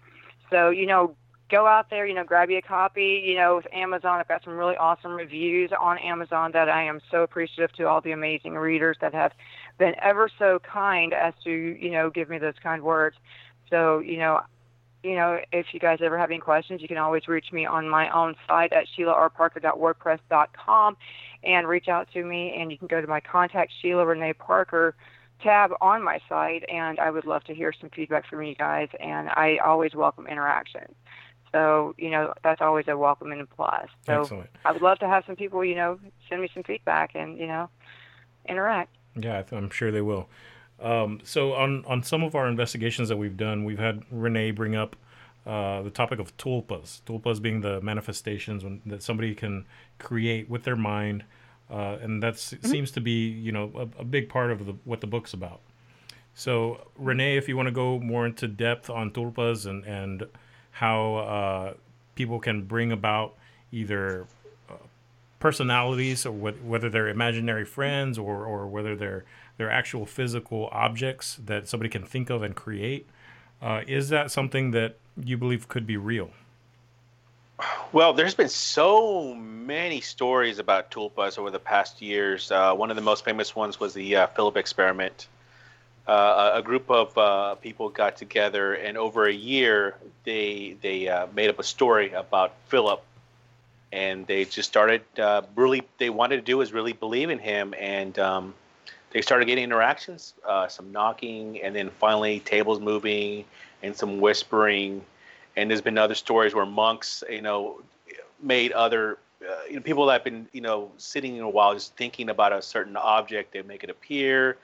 So, 0.50 0.70
you 0.70 0.86
know, 0.86 1.16
go 1.50 1.66
out 1.66 1.90
there, 1.90 2.06
you 2.06 2.14
know, 2.14 2.24
grab 2.24 2.50
you 2.50 2.58
a 2.58 2.62
copy. 2.62 3.24
You 3.26 3.36
know, 3.36 3.58
with 3.58 3.68
Amazon, 3.74 4.20
I've 4.20 4.28
got 4.28 4.44
some 4.44 4.58
really 4.58 4.76
awesome 4.76 5.12
reviews 5.12 5.72
on 5.80 5.98
Amazon 6.00 6.52
that 6.54 6.70
I 6.70 6.84
am 6.84 7.00
so 7.10 7.24
appreciative 7.24 7.76
to 7.78 7.88
all 7.88 8.02
the 8.02 8.12
amazing 8.12 8.56
readers 8.56 8.98
that 9.02 9.14
have 9.14 9.32
been 9.78 9.96
ever 10.02 10.30
so 10.38 10.60
kind 10.60 11.14
as 11.14 11.34
to, 11.44 11.52
you 11.52 11.92
know, 11.92 12.10
give 12.10 12.30
me 12.30 12.38
those 12.38 12.56
kind 12.62 12.84
words. 12.84 13.16
So, 13.70 14.00
you 14.00 14.18
know, 14.18 14.42
you 15.04 15.16
know, 15.16 15.40
if 15.52 15.68
you 15.74 15.80
guys 15.80 16.00
ever 16.02 16.18
have 16.18 16.32
any 16.32 16.40
questions, 16.40 16.82
you 16.82 16.88
can 16.88 16.98
always 16.98 17.28
reach 17.28 17.52
me 17.52 17.66
on 17.66 17.88
my 17.88 18.10
own 18.10 18.36
site 18.48 18.74
at 18.74 18.86
SheilaRParker.wordpress.com 18.98 20.98
and 21.44 21.68
reach 21.68 21.88
out 21.88 22.08
to 22.14 22.24
me. 22.24 22.56
And 22.58 22.72
you 22.72 22.78
can 22.78 22.88
go 22.88 23.00
to 23.00 23.08
my 23.08 23.20
contact 23.20 23.72
Sheila 23.82 24.06
Renee 24.06 24.34
Parker 24.34 24.96
tab 25.42 25.72
on 25.82 26.04
my 26.04 26.20
site, 26.28 26.64
and 26.68 27.00
I 27.00 27.12
would 27.12 27.26
love 27.26 27.44
to 27.46 27.54
hear 27.54 27.72
some 27.80 27.92
feedback 27.92 28.28
from 28.28 28.42
you 28.42 28.56
guys. 28.56 28.90
And 29.00 29.30
I 29.30 29.58
always 29.64 29.94
welcome 29.94 30.26
interaction. 30.28 30.96
So, 31.52 31.96
you 31.98 32.10
know, 32.10 32.34
that's 32.44 32.62
always 32.62 32.88
a 32.88 32.98
welcome 32.98 33.32
and 33.32 33.42
a 33.42 33.46
plus. 33.46 33.88
So 34.06 34.22
Excellent. 34.22 34.50
I 34.66 34.72
would 34.72 34.82
love 34.82 35.00
to 35.00 35.08
have 35.08 35.24
some 35.26 35.36
people, 35.36 35.64
you 35.64 35.76
know, 35.76 36.00
send 36.30 36.42
me 36.42 36.50
some 36.54 36.64
feedback 36.64 37.12
and, 37.16 37.38
you 37.38 37.48
know, 37.48 37.70
interact. 38.48 38.96
Yeah, 39.16 39.44
I'm 39.52 39.70
sure 39.70 39.92
they 39.92 40.02
will. 40.02 40.28
Um, 40.80 41.22
so 41.24 41.54
on 41.54 41.84
on 41.86 42.04
some 42.04 42.24
of 42.24 42.36
our 42.36 42.48
investigations 42.48 43.10
that 43.10 43.18
we've 43.18 43.38
done, 43.38 43.64
we've 43.64 43.80
had 43.80 44.04
Renee 44.12 44.52
bring 44.52 44.76
up 44.76 44.96
uh, 45.46 45.82
the 45.82 45.90
topic 45.90 46.20
of 46.20 46.36
tulpas. 46.38 47.02
Tulpas 47.04 47.42
being 47.42 47.62
the 47.62 47.82
manifestations 47.82 48.64
when, 48.64 48.82
that 48.86 49.02
somebody 49.02 49.34
can 49.34 49.66
create 49.98 50.50
with 50.50 50.64
their 50.64 50.76
mind, 50.76 51.24
uh, 51.72 51.98
and 52.02 52.22
that 52.22 52.38
seems 52.38 52.92
to 52.92 53.02
be 53.02 53.28
you 53.28 53.52
know 53.52 53.72
a, 53.76 54.02
a 54.02 54.06
big 54.06 54.30
part 54.30 54.52
of 54.52 54.66
the, 54.66 54.76
what 54.84 55.02
the 55.02 55.08
book's 55.08 55.34
about. 55.34 55.62
So 56.36 56.88
Renee, 56.96 57.38
if 57.38 57.48
you 57.48 57.58
want 57.58 57.68
to 57.68 57.74
go 57.74 58.00
more 58.00 58.26
into 58.26 58.48
depth 58.48 58.90
on 58.90 59.10
tulpas 59.10 59.66
and 59.66 59.84
and 59.86 60.28
how 60.80 61.16
uh, 61.16 61.74
people 62.14 62.40
can 62.40 62.62
bring 62.62 62.92
about 62.92 63.34
either 63.72 64.28
uh, 64.70 64.74
personalities 65.40 66.24
or 66.24 66.32
wh- 66.32 66.66
whether 66.66 66.88
they're 66.90 67.08
imaginary 67.08 67.66
friends 67.66 68.18
or, 68.18 68.46
or 68.46 68.68
whether 68.68 68.96
they're 68.96 69.26
they're 69.58 69.72
actual 69.72 70.06
physical 70.06 70.70
objects 70.72 71.40
that 71.44 71.68
somebody 71.68 71.90
can 71.90 72.04
think 72.04 72.30
of 72.30 72.44
and 72.44 72.56
create. 72.56 73.08
Uh, 73.60 73.82
is 73.88 74.10
that 74.10 74.30
something 74.30 74.70
that 74.70 74.98
you 75.22 75.36
believe 75.36 75.68
could 75.68 75.88
be 75.88 75.98
real? 75.98 76.30
Well, 77.92 78.14
there's 78.14 78.36
been 78.36 78.50
so 78.50 79.34
many 79.34 80.00
stories 80.00 80.60
about 80.60 80.92
tulpas 80.92 81.40
over 81.40 81.50
the 81.50 81.58
past 81.58 82.04
years. 82.04 82.52
Uh, 82.52 82.76
one 82.76 82.92
of 82.92 82.96
the 82.96 83.02
most 83.02 83.26
famous 83.26 83.56
ones 83.56 83.80
was 83.80 83.96
the 83.96 84.16
uh, 84.16 84.28
Philip 84.28 84.58
experiment. 84.58 85.28
Uh, 86.08 86.52
a 86.54 86.62
group 86.62 86.90
of 86.90 87.18
uh, 87.18 87.56
people 87.56 87.90
got 87.90 88.16
together, 88.16 88.74
and 88.74 88.98
over 88.98 89.26
a 89.26 89.34
year, 89.34 89.96
they 90.24 90.78
they 90.82 91.10
uh, 91.10 91.28
made 91.36 91.50
up 91.50 91.60
a 91.60 91.64
story 91.64 92.14
about 92.14 92.54
Philip, 92.68 93.04
and 93.92 94.26
they 94.26 94.46
just 94.46 94.70
started 94.70 95.02
uh, 95.20 95.42
really. 95.56 95.84
They 95.98 96.10
wanted 96.10 96.38
to 96.38 96.42
do 96.44 96.62
is 96.62 96.72
really 96.72 96.94
believe 96.94 97.30
in 97.30 97.40
him, 97.40 97.74
and 97.78 98.18
um, 98.20 98.54
they 99.12 99.22
started 99.22 99.46
getting 99.46 99.66
interactions, 99.66 100.34
uh, 100.48 100.70
some 100.70 100.94
knocking, 100.94 101.62
and 101.62 101.76
then 101.76 101.90
finally 101.90 102.40
tables 102.40 102.80
moving 102.80 103.44
and 103.84 103.96
some 103.96 104.22
whispering. 104.22 105.04
And 105.58 105.70
there's 105.70 105.82
been 105.82 105.98
other 105.98 106.16
stories 106.16 106.54
where 106.54 106.66
monks, 106.66 107.24
you 107.30 107.42
know, 107.42 107.82
made 108.42 108.72
other 108.72 109.18
uh, 109.42 109.54
you 109.70 109.76
know, 109.76 109.82
people 109.82 110.06
that 110.06 110.14
have 110.14 110.24
been, 110.24 110.48
you 110.52 110.62
know, 110.62 110.92
sitting 110.98 111.36
in 111.36 111.44
a 111.44 111.50
while 111.50 111.74
just 111.74 111.96
thinking 111.96 112.30
about 112.30 112.54
a 112.54 112.62
certain 112.62 112.96
object, 112.96 113.54
they 113.54 113.62
make 113.62 113.84
it 113.84 113.90
appear, 113.90 114.58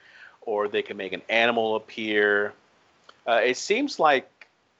or 0.45 0.67
they 0.67 0.81
can 0.81 0.97
make 0.97 1.13
an 1.13 1.21
animal 1.29 1.75
appear. 1.75 2.53
Uh, 3.27 3.41
it 3.43 3.57
seems 3.57 3.99
like 3.99 4.29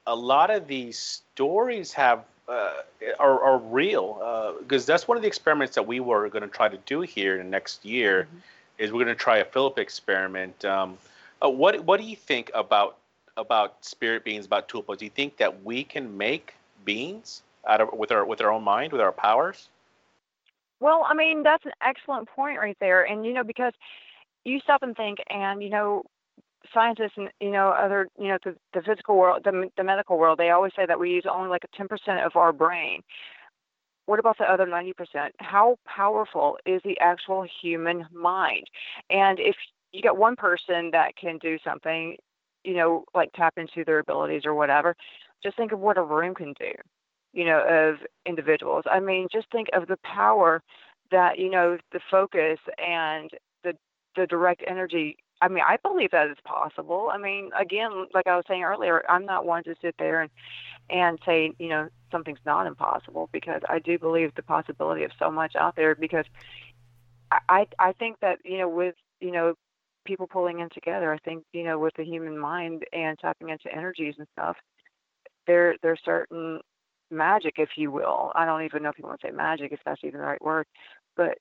a 0.06 0.14
lot 0.14 0.50
of 0.50 0.66
these 0.66 0.98
stories 0.98 1.92
have 1.92 2.24
uh, 2.48 2.74
are, 3.18 3.40
are 3.40 3.58
real 3.58 4.58
because 4.60 4.84
that's 4.84 5.08
one 5.08 5.16
of 5.16 5.22
the 5.22 5.28
experiments 5.28 5.74
that 5.74 5.86
we 5.86 5.98
were 6.00 6.28
going 6.28 6.42
to 6.42 6.48
try 6.48 6.68
to 6.68 6.78
do 6.84 7.00
here 7.00 7.38
in 7.38 7.46
the 7.46 7.50
next 7.50 7.84
year. 7.84 8.24
Mm-hmm 8.24 8.38
is 8.78 8.92
we're 8.92 9.04
going 9.04 9.16
to 9.16 9.22
try 9.22 9.38
a 9.38 9.44
Philip 9.44 9.78
experiment. 9.78 10.64
Um, 10.64 10.98
uh, 11.42 11.48
what 11.48 11.84
what 11.84 12.00
do 12.00 12.06
you 12.06 12.16
think 12.16 12.50
about 12.54 12.96
about 13.36 13.84
spirit 13.84 14.24
beings, 14.24 14.46
about 14.46 14.68
tulpas? 14.68 14.98
Do 14.98 15.04
you 15.04 15.10
think 15.10 15.36
that 15.38 15.64
we 15.64 15.84
can 15.84 16.16
make 16.16 16.54
beings 16.84 17.42
out 17.66 17.80
of 17.80 17.92
with 17.92 18.12
our 18.12 18.24
with 18.24 18.40
our 18.40 18.50
own 18.50 18.62
mind, 18.62 18.92
with 18.92 19.00
our 19.00 19.12
powers? 19.12 19.68
Well, 20.80 21.06
I 21.08 21.14
mean 21.14 21.42
that's 21.42 21.64
an 21.64 21.72
excellent 21.80 22.28
point 22.28 22.58
right 22.58 22.76
there, 22.80 23.04
and 23.04 23.24
you 23.24 23.32
know 23.32 23.44
because 23.44 23.72
you 24.44 24.60
stop 24.60 24.82
and 24.82 24.96
think, 24.96 25.18
and 25.28 25.62
you 25.62 25.70
know 25.70 26.02
scientists 26.72 27.12
and 27.16 27.28
you 27.40 27.50
know 27.50 27.68
other 27.68 28.08
you 28.18 28.28
know 28.28 28.38
the, 28.44 28.54
the 28.72 28.82
physical 28.82 29.16
world, 29.16 29.42
the, 29.44 29.70
the 29.76 29.84
medical 29.84 30.18
world, 30.18 30.38
they 30.38 30.50
always 30.50 30.72
say 30.76 30.86
that 30.86 30.98
we 30.98 31.10
use 31.10 31.24
only 31.30 31.48
like 31.48 31.64
a 31.64 31.82
10% 31.82 32.24
of 32.24 32.36
our 32.36 32.52
brain. 32.52 33.00
What 34.06 34.18
about 34.18 34.36
the 34.36 34.44
other 34.44 34.66
90%? 34.66 34.92
How 35.38 35.76
powerful 35.86 36.58
is 36.66 36.82
the 36.84 36.98
actual 37.00 37.46
human 37.62 38.06
mind? 38.12 38.66
And 39.08 39.38
if 39.40 39.56
you 39.92 40.02
got 40.02 40.18
one 40.18 40.36
person 40.36 40.90
that 40.92 41.16
can 41.16 41.38
do 41.38 41.56
something, 41.64 42.16
you 42.64 42.74
know, 42.74 43.04
like 43.14 43.30
tap 43.34 43.54
into 43.56 43.82
their 43.84 44.00
abilities 44.00 44.42
or 44.44 44.54
whatever, 44.54 44.94
just 45.42 45.56
think 45.56 45.72
of 45.72 45.80
what 45.80 45.96
a 45.96 46.02
room 46.02 46.34
can 46.34 46.52
do, 46.58 46.72
you 47.32 47.46
know, 47.46 47.64
of 47.66 48.06
individuals. 48.26 48.84
I 48.90 49.00
mean, 49.00 49.28
just 49.32 49.46
think 49.50 49.68
of 49.72 49.86
the 49.86 49.98
power 50.04 50.62
that, 51.10 51.38
you 51.38 51.50
know, 51.50 51.78
the 51.92 52.00
focus 52.10 52.58
and 52.78 53.30
the 54.16 54.26
direct 54.26 54.62
energy 54.66 55.16
I 55.44 55.48
mean, 55.48 55.64
I 55.66 55.76
believe 55.76 56.12
that 56.12 56.28
is 56.28 56.38
possible. 56.44 57.10
I 57.12 57.18
mean, 57.18 57.50
again, 57.58 58.06
like 58.14 58.26
I 58.26 58.36
was 58.36 58.44
saying 58.48 58.62
earlier, 58.62 59.02
I'm 59.10 59.26
not 59.26 59.44
one 59.44 59.62
to 59.64 59.74
sit 59.82 59.94
there 59.98 60.22
and 60.22 60.30
and 60.90 61.18
say, 61.26 61.52
you 61.58 61.68
know, 61.68 61.88
something's 62.10 62.38
not 62.46 62.66
impossible 62.66 63.28
because 63.32 63.60
I 63.68 63.78
do 63.78 63.98
believe 63.98 64.34
the 64.34 64.42
possibility 64.42 65.02
of 65.04 65.10
so 65.18 65.30
much 65.30 65.54
out 65.56 65.76
there 65.76 65.94
because 65.94 66.24
I 67.30 67.66
I 67.78 67.92
think 67.92 68.20
that, 68.20 68.38
you 68.44 68.58
know, 68.58 68.68
with, 68.68 68.94
you 69.20 69.32
know, 69.32 69.54
people 70.06 70.26
pulling 70.26 70.60
in 70.60 70.68
together, 70.70 71.12
I 71.12 71.18
think, 71.18 71.44
you 71.52 71.64
know, 71.64 71.78
with 71.78 71.94
the 71.96 72.04
human 72.04 72.38
mind 72.38 72.84
and 72.92 73.18
tapping 73.18 73.48
into 73.48 73.74
energies 73.74 74.14
and 74.18 74.26
stuff, 74.32 74.56
there 75.46 75.76
there's 75.82 76.00
certain 76.04 76.60
magic, 77.10 77.54
if 77.58 77.70
you 77.76 77.90
will. 77.90 78.32
I 78.34 78.46
don't 78.46 78.62
even 78.62 78.82
know 78.82 78.90
if 78.90 78.98
you 78.98 79.04
want 79.04 79.20
to 79.20 79.26
say 79.26 79.30
magic, 79.30 79.72
if 79.72 79.80
that's 79.84 80.02
even 80.04 80.20
the 80.20 80.26
right 80.26 80.42
word, 80.42 80.66
but 81.16 81.38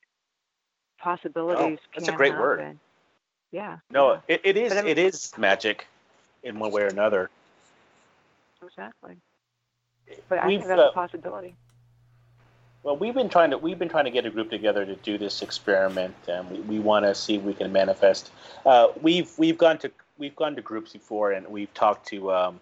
possibilities. 1.00 1.80
Oh, 1.82 1.92
that's 1.96 2.08
a 2.08 2.12
great 2.12 2.32
happen. 2.32 2.42
word. 2.42 2.80
Yeah. 3.52 3.78
No, 3.92 4.14
yeah, 4.14 4.20
it, 4.28 4.42
it 4.44 4.58
is 4.58 4.72
I 4.74 4.82
mean, 4.82 4.88
it 4.88 4.98
is 4.98 5.32
magic 5.38 5.88
in 6.44 6.60
one 6.60 6.72
way 6.72 6.84
or 6.84 6.88
another. 6.88 7.30
exactly. 8.66 9.18
But 10.28 10.40
I 10.40 10.48
We've, 10.48 10.60
think 10.60 10.70
that's 10.70 10.80
uh, 10.80 10.90
a 10.90 10.94
possibility. 10.94 11.56
Well, 12.84 12.98
we've 12.98 13.14
been 13.14 13.30
trying 13.30 13.52
to 13.52 13.58
we've 13.58 13.80
been 13.80 13.90
trying 13.90 14.06
to 14.06 14.12
get 14.12 14.26
a 14.26 14.30
group 14.30 14.50
together 14.50 14.86
to 14.86 14.96
do 14.96 15.18
this 15.18 15.42
experiment, 15.42 16.16
and 16.28 16.50
we, 16.50 16.60
we 16.62 16.80
want 16.80 17.06
to 17.06 17.16
see 17.16 17.36
if 17.36 17.44
we 17.44 17.54
can 17.54 17.72
manifest. 17.72 18.32
Uh, 18.66 18.88
we've 19.02 19.32
we've 19.38 19.58
gone 19.58 19.78
to 19.80 19.92
we've 20.18 20.36
gone 20.36 20.56
to 20.56 20.62
groups 20.62 20.92
before, 20.92 21.32
and 21.32 21.48
we've 21.48 21.74
talked 21.74 22.08
to 22.08 22.32
um, 22.34 22.60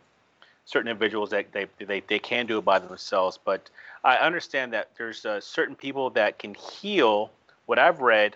certain 0.65 0.89
individuals 0.89 1.31
that 1.31 1.51
they, 1.51 1.65
they 1.79 2.01
they 2.01 2.19
can 2.19 2.45
do 2.45 2.59
it 2.59 2.65
by 2.65 2.77
themselves. 2.77 3.39
But 3.43 3.69
I 4.03 4.17
understand 4.17 4.73
that 4.73 4.89
there's 4.97 5.25
uh, 5.25 5.41
certain 5.41 5.75
people 5.75 6.11
that 6.11 6.37
can 6.37 6.53
heal. 6.53 7.31
What 7.71 7.79
I've 7.79 8.01
read 8.01 8.35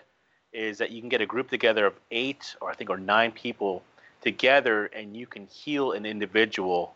is 0.54 0.78
that 0.78 0.92
you 0.92 1.02
can 1.02 1.10
get 1.10 1.20
a 1.20 1.26
group 1.26 1.50
together 1.50 1.84
of 1.84 1.92
eight 2.10 2.56
or 2.62 2.70
I 2.70 2.74
think 2.74 2.88
or 2.88 2.96
nine 2.96 3.32
people 3.32 3.82
together, 4.22 4.86
and 4.86 5.14
you 5.14 5.26
can 5.26 5.46
heal 5.48 5.92
an 5.92 6.06
individual 6.06 6.94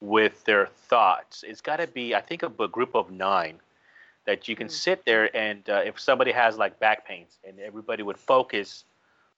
with 0.00 0.44
their 0.44 0.66
thoughts. 0.66 1.42
It's 1.42 1.60
got 1.60 1.78
to 1.78 1.88
be 1.88 2.14
I 2.14 2.20
think 2.20 2.44
a, 2.44 2.52
a 2.60 2.68
group 2.68 2.94
of 2.94 3.10
nine 3.10 3.58
that 4.26 4.46
you 4.46 4.54
can 4.54 4.68
Mm. 4.68 4.70
sit 4.70 5.04
there 5.04 5.36
and 5.36 5.68
uh, 5.68 5.82
if 5.84 5.98
somebody 5.98 6.30
has 6.30 6.56
like 6.56 6.78
back 6.78 7.04
pains 7.04 7.36
and 7.44 7.58
everybody 7.58 8.04
would 8.04 8.16
focus 8.16 8.84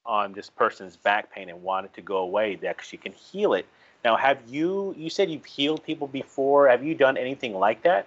on 0.04 0.34
this 0.34 0.50
person's 0.50 0.98
back 0.98 1.32
pain 1.32 1.48
and 1.48 1.62
want 1.62 1.86
it 1.86 1.94
to 1.94 2.02
go 2.02 2.18
away 2.18 2.56
that 2.56 2.76
she 2.84 2.98
can 2.98 3.12
heal 3.12 3.54
it 3.54 3.64
now 4.04 4.16
have 4.16 4.38
you 4.46 4.94
you 4.98 5.08
said 5.08 5.30
you've 5.30 5.46
healed 5.46 5.82
people 5.82 6.08
before 6.08 6.68
have 6.68 6.84
you 6.84 6.94
done 6.94 7.16
anything 7.16 7.54
like 7.54 7.82
that 7.84 8.06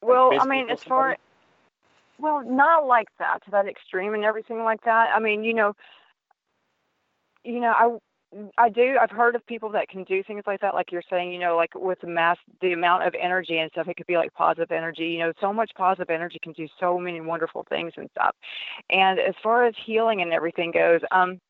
Well, 0.00 0.32
I 0.32 0.46
mean, 0.46 0.70
as 0.70 0.82
far? 0.82 1.18
Well, 2.20 2.42
not 2.44 2.86
like 2.86 3.08
that 3.18 3.44
to 3.44 3.50
that 3.52 3.66
extreme 3.66 4.14
and 4.14 4.24
everything 4.24 4.62
like 4.64 4.84
that. 4.84 5.10
I 5.14 5.20
mean, 5.20 5.44
you 5.44 5.54
know, 5.54 5.74
you 7.44 7.60
know, 7.60 7.72
I 7.72 7.98
I 8.58 8.68
do. 8.68 8.96
I've 9.00 9.10
heard 9.10 9.34
of 9.34 9.44
people 9.46 9.70
that 9.70 9.88
can 9.88 10.04
do 10.04 10.22
things 10.22 10.44
like 10.46 10.60
that, 10.60 10.74
like 10.74 10.92
you're 10.92 11.02
saying. 11.10 11.32
You 11.32 11.40
know, 11.40 11.56
like 11.56 11.74
with 11.74 12.00
the 12.00 12.06
mass, 12.06 12.36
the 12.60 12.72
amount 12.72 13.04
of 13.04 13.14
energy 13.20 13.58
and 13.58 13.70
stuff. 13.72 13.88
It 13.88 13.96
could 13.96 14.06
be 14.06 14.16
like 14.16 14.32
positive 14.34 14.70
energy. 14.70 15.06
You 15.06 15.18
know, 15.20 15.32
so 15.40 15.52
much 15.52 15.72
positive 15.76 16.10
energy 16.10 16.38
can 16.40 16.52
do 16.52 16.68
so 16.78 16.98
many 16.98 17.20
wonderful 17.20 17.66
things 17.68 17.92
and 17.96 18.08
stuff. 18.12 18.36
And 18.88 19.18
as 19.18 19.34
far 19.42 19.66
as 19.66 19.74
healing 19.84 20.22
and 20.22 20.32
everything 20.32 20.70
goes, 20.70 21.00
um, 21.10 21.40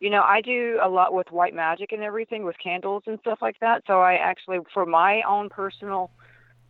you 0.00 0.10
know, 0.10 0.22
I 0.22 0.40
do 0.40 0.78
a 0.82 0.88
lot 0.88 1.12
with 1.12 1.30
white 1.30 1.54
magic 1.54 1.92
and 1.92 2.02
everything 2.02 2.44
with 2.44 2.56
candles 2.62 3.02
and 3.06 3.18
stuff 3.20 3.38
like 3.42 3.58
that. 3.60 3.82
So 3.86 4.00
I 4.00 4.14
actually, 4.14 4.58
for 4.72 4.86
my 4.86 5.22
own 5.22 5.48
personal, 5.48 6.10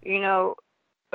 you 0.02 0.20
know, 0.20 0.54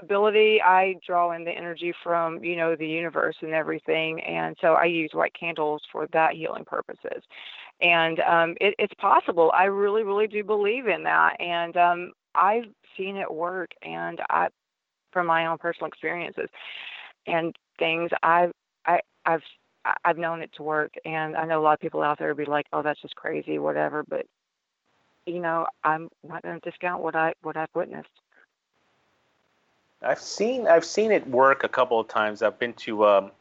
ability, 0.02 0.62
I 0.62 0.96
draw 1.06 1.32
in 1.32 1.44
the 1.44 1.52
energy 1.52 1.94
from, 2.04 2.44
you 2.44 2.56
know, 2.56 2.76
the 2.76 2.88
universe 2.88 3.36
and 3.42 3.54
everything. 3.54 4.22
And 4.22 4.56
so 4.62 4.74
I 4.74 4.86
use 4.86 5.12
white 5.14 5.34
candles 5.34 5.82
for 5.92 6.08
that 6.14 6.34
healing 6.34 6.66
purposes. 6.66 7.24
And 7.82 8.20
um, 8.22 8.56
it, 8.62 8.76
it's 8.78 8.94
possible. 8.96 9.52
I 9.56 9.66
really, 9.66 10.04
really 10.04 10.28
do 10.28 10.44
believe 10.44 10.88
in 10.88 11.04
that. 11.04 11.40
And 11.40 11.76
um, 11.78 12.12
I've 12.36 12.66
seen 12.98 13.16
it 13.16 13.32
work. 13.32 13.72
And 13.82 14.20
I, 14.30 14.48
from 15.12 15.28
my 15.28 15.48
own 15.48 15.58
personal 15.58 15.88
experiences 15.88 16.50
and 17.28 17.56
things, 17.80 18.12
I've, 18.24 18.52
I, 18.86 19.00
I've, 19.26 19.42
I've 20.06 20.18
known 20.18 20.42
it 20.42 20.52
to 20.58 20.64
work. 20.64 20.94
And 21.06 21.36
I 21.36 21.46
know 21.46 21.60
a 21.60 21.64
lot 21.64 21.74
of 21.74 21.80
people 21.80 22.02
out 22.02 22.20
there 22.20 22.28
would 22.28 22.46
be 22.46 22.50
like, 22.50 22.68
"Oh, 22.72 22.84
that's 22.84 23.02
just 23.02 23.16
crazy," 23.16 23.58
whatever. 23.58 24.04
But 24.08 24.28
you 25.26 25.40
know, 25.40 25.66
I'm 25.84 26.10
not 26.28 26.44
going 26.44 26.60
to 26.60 26.70
discount 26.70 27.02
what 27.02 27.16
I 27.16 27.34
what 27.42 27.58
I've 27.58 27.74
witnessed. 27.74 28.21
I've 30.04 30.20
seen 30.20 30.68
i've 30.68 30.86
seen 30.86 31.12
it 31.12 31.28
work 31.28 31.64
a 31.64 31.70
couple 31.70 32.00
of 32.00 32.08
times. 32.08 32.42
I've 32.42 32.60
been 32.60 32.74
to 32.86 33.06
um, 33.06 33.32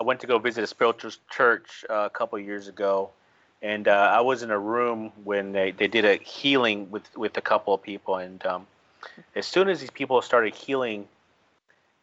i 0.00 0.04
went 0.04 0.20
to 0.20 0.26
go 0.26 0.38
visit 0.38 0.64
a 0.64 0.66
spiritual 0.66 1.12
church 1.30 1.84
uh, 1.88 2.04
a 2.06 2.10
couple 2.10 2.38
of 2.38 2.44
years 2.44 2.68
ago. 2.68 3.10
And 3.62 3.86
uh, 3.88 4.12
i 4.18 4.20
was 4.20 4.42
in 4.42 4.50
a 4.50 4.58
room 4.58 5.12
when 5.24 5.52
they, 5.52 5.70
they 5.70 5.88
did 5.88 6.04
a 6.04 6.16
healing 6.16 6.90
with 6.90 7.04
with 7.16 7.36
a 7.36 7.40
couple 7.40 7.74
of 7.74 7.82
people. 7.82 8.16
And 8.16 8.44
um, 8.46 8.66
as 9.36 9.46
soon 9.46 9.68
as 9.68 9.80
these 9.80 9.90
people 9.90 10.20
started 10.22 10.54
healing 10.54 11.08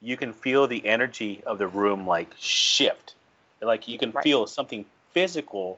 you 0.01 0.15
can 0.15 0.31
feel 0.33 0.65
the 0.67 0.85
energy 0.87 1.43
of 1.45 1.57
the 1.57 1.67
room 1.67 2.07
like 2.07 2.29
shift. 2.37 3.15
Like 3.61 3.87
you 3.89 3.97
can 3.99 4.13
Right. 4.13 4.23
feel 4.23 4.47
something 4.47 4.85
physical. 5.11 5.77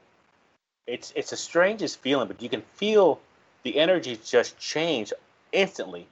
It's 0.86 1.12
it's 1.16 1.30
the 1.30 1.36
strangest 1.36 2.00
feeling 2.00 2.28
but 2.28 2.40
you 2.42 2.48
can 2.48 2.62
feel 2.76 3.20
the 3.64 3.78
energy 3.78 4.18
just 4.24 4.58
change 4.58 5.12
instantly 5.52 6.06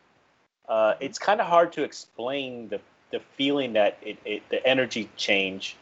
uh, 0.71 0.95
it's 1.01 1.19
kind 1.19 1.41
of 1.41 1.49
hard 1.49 1.73
to 1.75 1.85
explain 1.85 2.69
the 2.71 2.81
the 3.13 3.21
feeling 3.37 3.75
that 3.75 3.99
it, 4.03 4.19
it 4.25 4.49
the 4.51 4.67
energy 4.67 5.11
change 5.17 5.77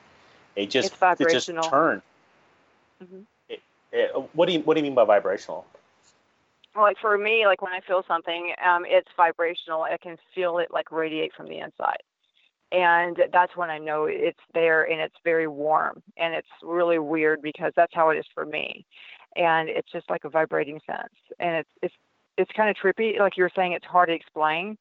it 0.56 0.70
just 0.70 0.94
it 1.20 1.28
just 1.30 1.52
turned 1.62 2.02
Mhm. 3.00 3.26
it, 3.50 3.60
it, 3.92 4.10
what 4.34 4.46
do 4.46 4.54
you 4.54 4.60
what 4.60 4.74
do 4.74 4.80
you 4.80 4.84
mean 4.84 4.94
by 4.94 5.04
vibrational 5.04 5.66
Well, 6.74 6.84
like 6.84 6.98
for 7.00 7.16
me, 7.18 7.46
like 7.46 7.62
when 7.62 7.72
I 7.72 7.80
feel 7.80 8.04
something, 8.08 8.54
um, 8.64 8.84
it's 8.86 9.08
vibrational. 9.16 9.82
I 9.82 9.98
can 9.98 10.16
feel 10.34 10.58
it 10.58 10.68
like 10.72 10.92
radiate 10.92 11.32
from 11.34 11.46
the 11.46 11.58
inside, 11.58 12.02
and 12.72 13.16
that's 13.32 13.56
when 13.56 13.70
I 13.70 13.78
know 13.78 14.04
it's 14.06 14.40
there 14.54 14.84
and 14.84 15.00
it's 15.00 15.16
very 15.24 15.48
warm. 15.48 16.02
And 16.16 16.34
it's 16.34 16.48
really 16.62 16.98
weird 16.98 17.42
because 17.42 17.72
that's 17.76 17.94
how 17.94 18.10
it 18.10 18.18
is 18.18 18.26
for 18.34 18.46
me, 18.46 18.86
and 19.36 19.68
it's 19.68 19.90
just 19.92 20.10
like 20.10 20.24
a 20.24 20.30
vibrating 20.30 20.80
sense. 20.86 21.14
And 21.40 21.56
it's 21.56 21.70
it's 21.82 21.94
it's 22.38 22.52
kind 22.52 22.70
of 22.70 22.76
trippy. 22.76 23.18
Like 23.18 23.36
you 23.36 23.42
were 23.42 23.50
saying, 23.54 23.72
it's 23.72 23.84
hard 23.84 24.08
to 24.08 24.14
explain, 24.14 24.78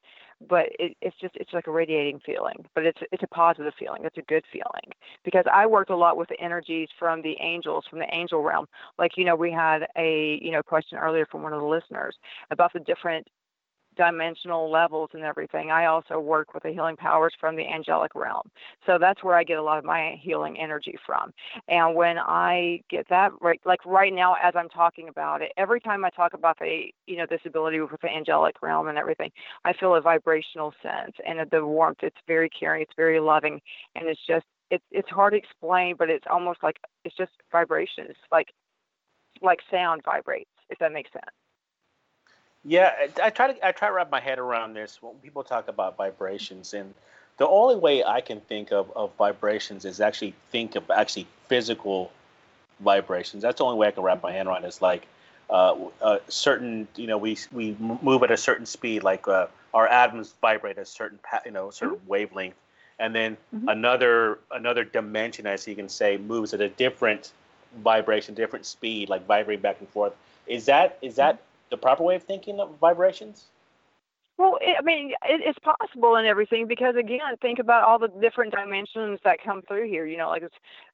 but 0.47 0.67
it, 0.79 0.95
it's 1.01 1.17
just 1.19 1.35
it's 1.35 1.53
like 1.53 1.67
a 1.67 1.71
radiating 1.71 2.19
feeling. 2.25 2.65
But 2.75 2.85
it's 2.85 2.99
it's 3.11 3.23
a 3.23 3.27
positive 3.27 3.73
feeling. 3.77 4.05
It's 4.05 4.17
a 4.17 4.21
good 4.21 4.43
feeling 4.51 4.93
because 5.25 5.45
I 5.51 5.65
worked 5.65 5.89
a 5.89 5.97
lot 5.97 6.17
with 6.17 6.29
the 6.29 6.39
energies 6.39 6.89
from 6.97 7.21
the 7.21 7.35
angels, 7.41 7.85
from 7.89 7.99
the 7.99 8.13
angel 8.13 8.41
realm 8.43 8.67
like 8.99 9.17
you 9.17 9.25
know 9.25 9.35
we 9.35 9.51
had 9.51 9.87
a 9.97 10.39
you 10.41 10.51
know 10.51 10.63
question 10.63 10.97
earlier 10.97 11.25
from 11.25 11.43
one 11.43 11.53
of 11.53 11.61
the 11.61 11.67
listeners 11.67 12.15
about 12.51 12.73
the 12.73 12.79
different 12.79 13.27
dimensional 13.97 14.71
levels 14.71 15.09
and 15.13 15.23
everything. 15.23 15.71
I 15.71 15.85
also 15.85 16.19
work 16.19 16.53
with 16.53 16.63
the 16.63 16.69
healing 16.71 16.95
powers 16.95 17.33
from 17.39 17.55
the 17.55 17.67
angelic 17.67 18.13
realm. 18.15 18.49
So 18.85 18.97
that's 18.99 19.23
where 19.23 19.35
i 19.35 19.43
get 19.43 19.57
a 19.57 19.63
lot 19.63 19.77
of 19.77 19.85
my 19.85 20.17
healing 20.21 20.57
energy 20.59 20.97
from. 21.05 21.33
And 21.67 21.95
when 21.95 22.17
i 22.17 22.81
get 22.89 23.07
that 23.09 23.31
right 23.41 23.59
like 23.65 23.85
right 23.85 24.13
now 24.13 24.35
as 24.41 24.53
i'm 24.55 24.69
talking 24.69 25.09
about 25.09 25.41
it 25.41 25.51
every 25.57 25.79
time 25.79 26.05
i 26.05 26.09
talk 26.09 26.33
about 26.33 26.57
the 26.59 26.91
you 27.05 27.17
know 27.17 27.25
this 27.29 27.41
ability 27.45 27.79
with 27.79 28.01
the 28.01 28.09
angelic 28.09 28.55
realm 28.61 28.87
and 28.87 28.97
everything 28.97 29.31
i 29.65 29.73
feel 29.73 29.95
a 29.95 30.01
vibrational 30.01 30.73
sense 30.81 31.15
and 31.25 31.39
the 31.51 31.65
warmth. 31.65 31.99
It's 32.01 32.17
very 32.27 32.49
caring. 32.49 32.81
It's 32.81 32.93
very 32.95 33.19
loving. 33.19 33.61
And 33.95 34.07
it's 34.07 34.21
just 34.27 34.45
it's 34.69 34.83
it's 34.91 35.09
hard 35.09 35.33
to 35.33 35.37
explain 35.37 35.95
but 35.97 36.09
it's 36.09 36.25
almost 36.29 36.59
like 36.63 36.77
it's 37.05 37.15
just 37.15 37.31
vibrations. 37.51 38.15
like 38.31 38.47
like 39.41 39.59
sound 39.71 40.01
vibrates, 40.03 40.49
if 40.69 40.79
that 40.79 40.91
makes 40.91 41.11
sense. 41.11 41.46
Yeah, 42.67 42.91
I, 42.99 43.27
I 43.27 43.29
try 43.29 43.53
to 43.53 43.67
I 43.67 43.71
try 43.71 43.87
to 43.87 43.93
wrap 43.93 44.11
my 44.11 44.19
head 44.19 44.39
around 44.39 44.73
this 44.73 45.01
when 45.01 45.15
people 45.15 45.41
talk 45.41 45.69
about 45.69 45.95
vibrations, 45.95 46.73
and 46.73 46.93
the 47.37 47.47
only 47.47 47.77
way 47.77 48.03
I 48.03 48.19
can 48.19 48.41
think 48.41 48.73
of, 48.73 48.91
of 48.95 49.13
vibrations 49.17 49.85
is 49.85 50.01
actually 50.01 50.33
think 50.51 50.75
of 50.75 50.91
actually 50.91 51.27
physical 51.47 52.11
vibrations. 52.81 53.41
That's 53.43 53.59
the 53.59 53.63
only 53.63 53.77
way 53.77 53.87
I 53.87 53.91
can 53.91 54.03
wrap 54.03 54.21
my 54.21 54.33
hand 54.33 54.49
around. 54.49 54.65
It. 54.65 54.67
It's 54.67 54.81
like 54.81 55.07
uh, 55.49 55.75
uh, 56.01 56.19
certain, 56.27 56.89
you 56.97 57.07
know, 57.07 57.17
we 57.17 57.37
we 57.53 57.77
move 57.79 58.21
at 58.23 58.31
a 58.31 58.37
certain 58.37 58.65
speed, 58.65 59.01
like 59.01 59.29
uh, 59.29 59.47
our 59.73 59.87
atoms 59.87 60.33
vibrate 60.41 60.77
at 60.77 60.83
a 60.83 60.85
certain 60.85 61.19
you 61.45 61.51
know 61.51 61.69
certain 61.71 62.01
wavelength, 62.05 62.55
and 62.99 63.15
then 63.15 63.37
Mhm. 63.55 63.71
another 63.71 64.39
another 64.51 64.83
dimension, 64.83 65.47
as 65.47 65.65
you 65.67 65.75
can 65.75 65.87
say, 65.87 66.17
moves 66.17 66.53
at 66.53 66.59
a 66.59 66.67
different 66.67 67.31
vibration, 67.77 68.35
different 68.35 68.65
speed, 68.65 69.07
like 69.07 69.25
vibrating 69.25 69.61
back 69.61 69.77
and 69.79 69.87
forth. 69.87 70.13
Is 70.47 70.65
that 70.65 70.97
is 71.01 71.15
that 71.15 71.39
the 71.69 71.77
proper 71.77 72.03
way 72.03 72.15
of 72.15 72.23
thinking 72.23 72.59
of 72.59 72.77
vibrations? 72.79 73.45
Well, 74.37 74.59
it, 74.61 74.77
I 74.79 74.83
mean, 74.83 75.11
it, 75.23 75.41
it's 75.43 75.59
possible 75.59 76.15
and 76.15 76.27
everything 76.27 76.67
because 76.67 76.95
again, 76.95 77.19
think 77.41 77.59
about 77.59 77.83
all 77.83 77.97
the 77.99 78.07
different 78.07 78.53
dimensions 78.53 79.19
that 79.23 79.43
come 79.43 79.63
through 79.63 79.87
here. 79.87 80.05
You 80.05 80.17
know, 80.17 80.29
like 80.29 80.43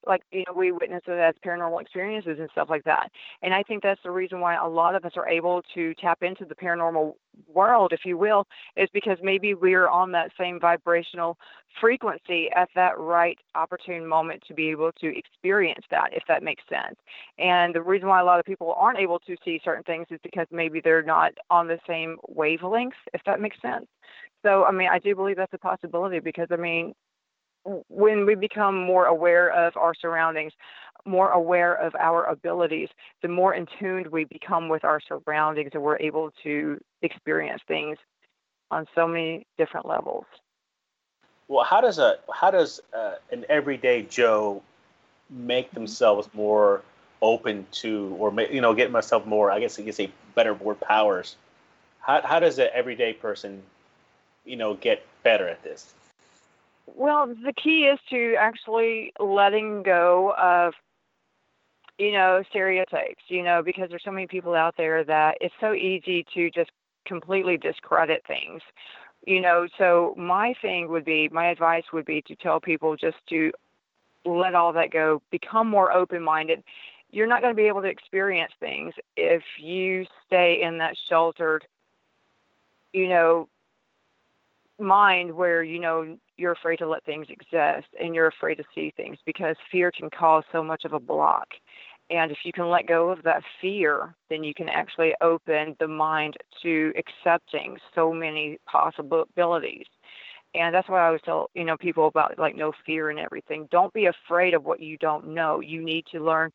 like 0.06 0.22
you 0.32 0.44
know 0.48 0.54
we 0.54 0.72
witness 0.72 1.02
it 1.08 1.12
as 1.12 1.36
paranormal 1.46 1.82
experiences 1.82 2.38
and 2.40 2.50
stuff 2.52 2.70
like 2.70 2.84
that. 2.84 3.12
And 3.42 3.54
I 3.54 3.64
think 3.64 3.84
that's 3.84 4.02
the 4.04 4.12
reason 4.12 4.40
why 4.40 4.56
a 4.56 4.68
lot 4.68 4.96
of 4.96 5.06
us 5.06 5.14
are 5.16 5.28
able 5.28 5.62
to 5.74 5.94
tap 5.96 6.24
into 6.24 6.46
the 6.46 6.56
paranormal 6.56 7.14
world, 7.54 7.94
if 7.94 8.02
you 8.06 8.18
will, 8.18 8.46
is 8.76 8.90
because 8.94 9.18
maybe 9.22 9.54
we're 9.54 9.88
on 9.88 10.12
that 10.12 10.32
same 10.38 10.60
vibrational 10.60 11.38
frequency 11.80 12.50
at 12.56 12.70
that 12.76 12.98
right 13.00 13.38
opportune 13.56 14.06
moment 14.06 14.44
to 14.48 14.54
be 14.54 14.70
able 14.70 14.92
to 14.94 15.18
experience 15.18 15.86
that, 15.90 16.10
if 16.14 16.24
that 16.28 16.44
makes 16.44 16.64
sense. 16.70 16.96
And 17.40 17.74
the 17.74 17.82
reason 17.82 18.08
why 18.08 18.20
a 18.20 18.26
lot 18.26 18.40
of 18.40 18.46
people 18.46 18.74
aren't 18.78 19.00
able 19.00 19.20
to 19.20 19.36
see 19.44 19.60
certain 19.64 19.84
things 19.84 20.08
is 20.12 20.20
because 20.24 20.48
maybe 20.52 20.82
they're 20.82 21.02
not 21.02 21.34
on 21.50 21.68
the 21.68 21.80
same 21.88 22.18
wavelength, 22.28 22.94
if 23.14 23.22
that 23.26 23.42
makes 23.42 23.60
sense. 23.62 23.88
So, 24.44 24.66
I 24.66 24.72
mean, 24.72 24.90
I 24.92 25.00
do 25.00 25.16
believe 25.16 25.38
that's 25.38 25.54
a 25.54 25.58
possibility 25.58 26.20
because, 26.20 26.48
I 26.52 26.58
mean, 26.58 26.94
when 27.66 28.26
we 28.26 28.36
become 28.36 28.78
more 28.78 29.06
aware 29.06 29.50
of 29.50 29.76
our 29.78 29.94
surroundings, 29.96 30.54
more 31.06 31.32
aware 31.32 31.74
of 31.76 31.96
our 31.96 32.26
abilities, 32.26 32.90
the 33.22 33.28
more 33.28 33.54
in 33.54 33.68
tuned 33.80 34.08
we 34.08 34.26
become 34.26 34.70
with 34.70 34.84
our 34.84 35.00
surroundings 35.02 35.72
and 35.74 35.84
we're 35.84 35.98
able 35.98 36.32
to 36.44 36.80
experience 37.02 37.62
things 37.68 37.98
on 38.72 38.86
so 38.96 39.08
many 39.08 39.46
different 39.58 39.86
levels. 39.86 40.26
Well, 41.48 41.64
how 41.64 41.82
does 41.82 42.00
a 42.00 42.18
how 42.34 42.52
does 42.52 42.80
uh, 42.94 43.16
an 43.32 43.46
everyday 43.50 44.04
Joe 44.04 44.64
make 45.30 45.72
themselves 45.72 46.30
more 46.34 46.82
open 47.22 47.68
to, 47.72 48.16
or 48.20 48.34
you 48.42 48.62
know, 48.62 48.74
get 48.74 48.92
myself 48.92 49.26
more? 49.26 49.52
I 49.52 49.60
guess 49.60 49.78
I 49.78 49.84
guess 49.84 50.00
a 50.00 50.10
better 50.36 50.54
word 50.54 50.80
powers. 50.80 51.36
How 52.00 52.22
how 52.22 52.40
does 52.40 52.60
an 52.60 52.70
everyday 52.74 53.14
person, 53.14 53.62
you 54.46 54.56
know, 54.56 54.74
get 54.74 55.06
better 55.22 55.48
at 55.48 55.64
this? 55.64 55.94
Well, 56.86 57.28
the 57.28 57.54
key 57.54 57.86
is 57.86 58.00
to 58.10 58.36
actually 58.40 59.14
letting 59.20 59.84
go 59.84 60.34
of 60.38 60.74
you 61.98 62.12
know 62.12 62.44
stereotypes. 62.50 63.24
You 63.28 63.44
know, 63.44 63.62
because 63.64 63.90
there's 63.90 64.04
so 64.04 64.12
many 64.12 64.28
people 64.28 64.54
out 64.54 64.76
there 64.78 65.04
that 65.04 65.38
it's 65.42 65.56
so 65.60 65.74
easy 65.74 66.26
to 66.34 66.50
just 66.52 66.72
completely 67.06 67.58
discredit 67.58 68.24
things 68.28 68.62
you 69.26 69.42
know 69.42 69.68
so 69.78 70.14
my 70.18 70.54
thing 70.62 70.90
would 70.90 71.06
be 71.06 71.30
my 71.32 71.48
advice 71.48 71.84
would 71.94 72.06
be 72.06 72.22
to 72.22 72.36
tell 72.36 72.60
people 72.60 72.96
just 72.96 73.18
to 73.28 73.52
let 74.26 74.56
all 74.56 74.74
that 74.74 74.92
go 74.92 75.22
become 75.32 75.70
more 75.70 75.92
open 75.92 76.22
minded 76.22 76.64
you're 77.12 77.28
not 77.28 77.42
going 77.42 77.54
to 77.54 77.58
be 77.62 77.68
able 77.68 77.82
to 77.82 77.88
experience 77.88 78.52
things 78.60 78.94
if 79.18 79.44
you 79.60 80.06
stay 80.26 80.62
in 80.64 80.78
that 80.78 80.96
sheltered 81.10 81.66
you 82.94 83.08
know 83.08 83.48
mind 84.80 85.32
where 85.34 85.64
you 85.64 85.80
know 85.80 86.18
you're 86.38 86.52
afraid 86.52 86.78
to 86.78 86.88
let 86.88 87.04
things 87.04 87.28
exist 87.30 87.88
and 88.00 88.16
you're 88.16 88.28
afraid 88.28 88.56
to 88.56 88.64
see 88.74 88.94
things 88.96 89.18
because 89.26 89.56
fear 89.72 89.92
can 89.92 90.10
cause 90.10 90.44
so 90.52 90.64
much 90.64 90.86
of 90.86 90.94
a 90.94 91.00
block 91.00 91.48
and 92.10 92.32
if 92.32 92.40
you 92.44 92.52
can 92.52 92.70
let 92.70 92.88
go 92.88 93.10
of 93.10 93.24
that 93.24 93.44
fear, 93.62 94.14
then 94.30 94.44
you 94.44 94.54
can 94.54 94.70
actually 94.70 95.14
open 95.22 95.76
the 95.80 95.88
mind 95.88 96.36
to 96.62 96.94
accepting 96.98 97.78
so 97.96 98.14
many 98.14 98.60
possibilities. 98.68 99.86
And 100.54 100.76
that's 100.76 100.88
why 100.88 101.02
I 101.02 101.08
always 101.08 101.22
tell, 101.26 101.50
you 101.56 101.64
know, 101.64 101.78
people 101.78 102.08
about 102.08 102.38
like 102.38 102.56
no 102.56 102.72
fear 102.86 103.10
and 103.10 103.18
everything. 103.18 103.68
Don't 103.72 103.94
be 103.94 104.06
afraid 104.06 104.54
of 104.54 104.64
what 104.64 104.80
you 104.80 104.98
don't 104.98 105.30
know. 105.30 105.60
You 105.62 105.84
need 105.84 106.06
to 106.12 106.24
learn 106.24 106.52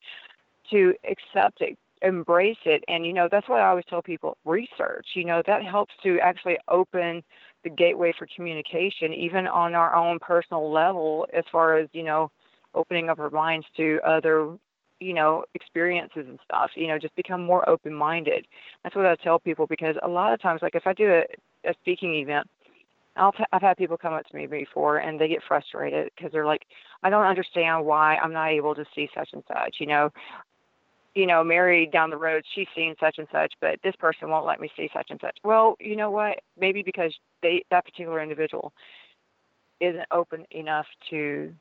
to 0.70 0.94
accept 1.10 1.60
it, 1.60 1.76
embrace 2.02 2.58
it. 2.64 2.84
And, 2.86 3.04
you 3.04 3.12
know, 3.12 3.28
that's 3.28 3.48
why 3.48 3.60
I 3.60 3.70
always 3.70 3.86
tell 3.88 4.02
people 4.02 4.36
research. 4.44 5.08
You 5.14 5.24
know, 5.24 5.42
that 5.46 5.64
helps 5.64 5.94
to 6.04 6.20
actually 6.20 6.58
open 6.68 7.24
the 7.64 7.70
gateway 7.70 8.12
for 8.18 8.26
communication, 8.34 9.12
even 9.12 9.46
on 9.46 9.74
our 9.74 9.94
own 9.94 10.18
personal 10.20 10.70
level, 10.72 11.26
as 11.32 11.44
far 11.50 11.76
as, 11.78 11.88
you 11.92 12.02
know, 12.02 12.30
opening 12.74 13.08
up 13.08 13.18
our 13.18 13.30
minds 13.30 13.66
to 13.76 13.98
other 14.06 14.56
you 15.00 15.14
know 15.14 15.44
experiences 15.54 16.26
and 16.26 16.40
stuff 16.44 16.70
you 16.74 16.88
know 16.88 16.98
just 16.98 17.14
become 17.14 17.44
more 17.44 17.66
open 17.68 17.94
minded 17.94 18.44
that's 18.82 18.96
what 18.96 19.06
i 19.06 19.14
tell 19.14 19.38
people 19.38 19.64
because 19.64 19.94
a 20.02 20.08
lot 20.08 20.32
of 20.32 20.42
times 20.42 20.60
like 20.60 20.74
if 20.74 20.88
i 20.88 20.92
do 20.92 21.08
a, 21.08 21.70
a 21.70 21.72
speaking 21.80 22.16
event 22.16 22.44
I'll 23.18 23.32
t- 23.32 23.44
I've 23.52 23.62
had 23.62 23.76
people 23.76 23.96
come 23.96 24.14
up 24.14 24.26
to 24.26 24.36
me 24.36 24.46
before 24.46 24.98
and 24.98 25.20
they 25.20 25.28
get 25.28 25.42
frustrated 25.46 26.10
because 26.16 26.32
they're 26.32 26.46
like, 26.46 26.62
I 27.02 27.10
don't 27.10 27.26
understand 27.26 27.84
why 27.84 28.16
I'm 28.16 28.32
not 28.32 28.50
able 28.50 28.74
to 28.74 28.84
see 28.94 29.08
such 29.14 29.30
and 29.32 29.42
such. 29.48 29.76
You 29.80 29.86
know, 29.86 30.10
you 31.14 31.26
know, 31.26 31.42
Mary 31.42 31.86
down 31.86 32.10
the 32.10 32.16
road, 32.16 32.44
she's 32.54 32.68
seen 32.76 32.94
such 33.00 33.16
and 33.18 33.26
such, 33.32 33.52
but 33.60 33.80
this 33.82 33.96
person 33.96 34.30
won't 34.30 34.46
let 34.46 34.60
me 34.60 34.70
see 34.76 34.88
such 34.94 35.08
and 35.10 35.18
such. 35.20 35.36
Well, 35.42 35.76
you 35.80 35.96
know 35.96 36.10
what? 36.10 36.38
Maybe 36.58 36.82
because 36.82 37.12
they 37.42 37.64
that 37.70 37.84
particular 37.84 38.22
individual 38.22 38.72
isn't 39.80 40.06
open 40.10 40.44
enough 40.50 40.86
to 41.10 41.52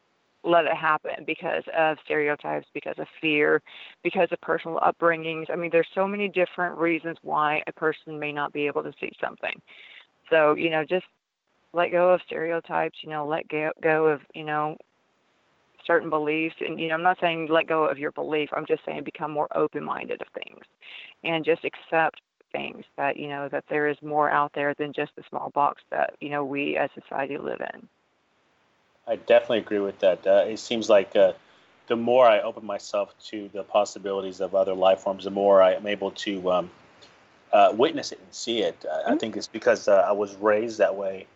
let 0.43 0.65
it 0.65 0.75
happen 0.75 1.23
because 1.25 1.63
of 1.77 1.97
stereotypes, 2.05 2.67
because 2.73 2.95
of 2.97 3.07
fear, 3.19 3.61
because 4.03 4.29
of 4.31 4.39
personal 4.41 4.79
upbringings. 4.79 5.49
I 5.51 5.55
mean, 5.55 5.69
there's 5.71 5.87
so 5.93 6.07
many 6.07 6.29
different 6.29 6.77
reasons 6.77 7.17
why 7.21 7.61
a 7.67 7.71
person 7.73 8.19
may 8.19 8.31
not 8.31 8.53
be 8.53 8.65
able 8.65 8.83
to 8.83 8.93
see 8.99 9.11
something. 9.21 9.59
So, 10.29 10.55
you 10.55 10.69
know, 10.69 10.83
just 10.83 11.05
let 11.73 11.91
go 11.91 12.11
of 12.11 12.21
stereotypes, 12.25 12.99
you 13.03 13.09
know, 13.09 13.27
let 13.27 13.47
go, 13.49 13.71
go 13.81 14.05
of, 14.07 14.21
you 14.33 14.43
know, 14.43 14.77
certain 15.85 16.09
beliefs. 16.09 16.55
And, 16.59 16.79
you 16.79 16.87
know, 16.87 16.95
I'm 16.95 17.03
not 17.03 17.17
saying 17.19 17.47
let 17.49 17.67
go 17.67 17.85
of 17.85 17.97
your 17.97 18.11
belief. 18.11 18.49
I'm 18.55 18.65
just 18.65 18.85
saying 18.85 19.03
become 19.03 19.31
more 19.31 19.47
open 19.55 19.83
minded 19.83 20.21
of 20.21 20.27
things 20.33 20.63
and 21.23 21.45
just 21.45 21.65
accept 21.65 22.21
things 22.57 22.85
that, 22.97 23.17
you 23.17 23.27
know, 23.27 23.47
that 23.49 23.65
there 23.69 23.88
is 23.88 23.97
more 24.01 24.29
out 24.29 24.51
there 24.53 24.73
than 24.77 24.93
just 24.93 25.15
the 25.15 25.23
small 25.29 25.49
box 25.51 25.81
that, 25.91 26.15
you 26.19 26.29
know, 26.29 26.43
we 26.43 26.77
as 26.77 26.89
society 26.99 27.38
live 27.38 27.61
in. 27.73 27.88
I 29.07 29.15
definitely 29.15 29.59
agree 29.59 29.79
with 29.79 29.99
that. 29.99 30.25
Uh, 30.25 30.45
it 30.47 30.59
seems 30.59 30.89
like 30.89 31.15
uh, 31.15 31.34
the 31.88 31.95
more 31.95 32.25
I 32.25 32.41
open 32.41 32.65
myself 32.65 33.13
to 33.27 33.49
the 33.53 33.63
possibilities 33.63 34.41
of 34.41 34.55
other 34.55 34.73
life 34.73 34.99
forms, 34.99 35.23
the 35.23 35.31
more 35.31 35.61
I 35.61 35.73
am 35.73 35.88
able 35.88 36.11
to 36.11 36.51
um, 36.51 36.71
uh, 37.53 37.73
witness 37.73 38.11
it 38.11 38.19
and 38.19 38.34
see 38.34 38.61
it. 38.61 38.79
Mm-hmm. 38.81 39.13
I 39.13 39.17
think 39.17 39.38
it's 39.38 39.47
because 39.47 39.88
uh, 39.88 40.05
I 40.07 40.11
was 40.11 40.35
raised 40.35 40.79
that 40.79 40.95
way. 40.95 41.27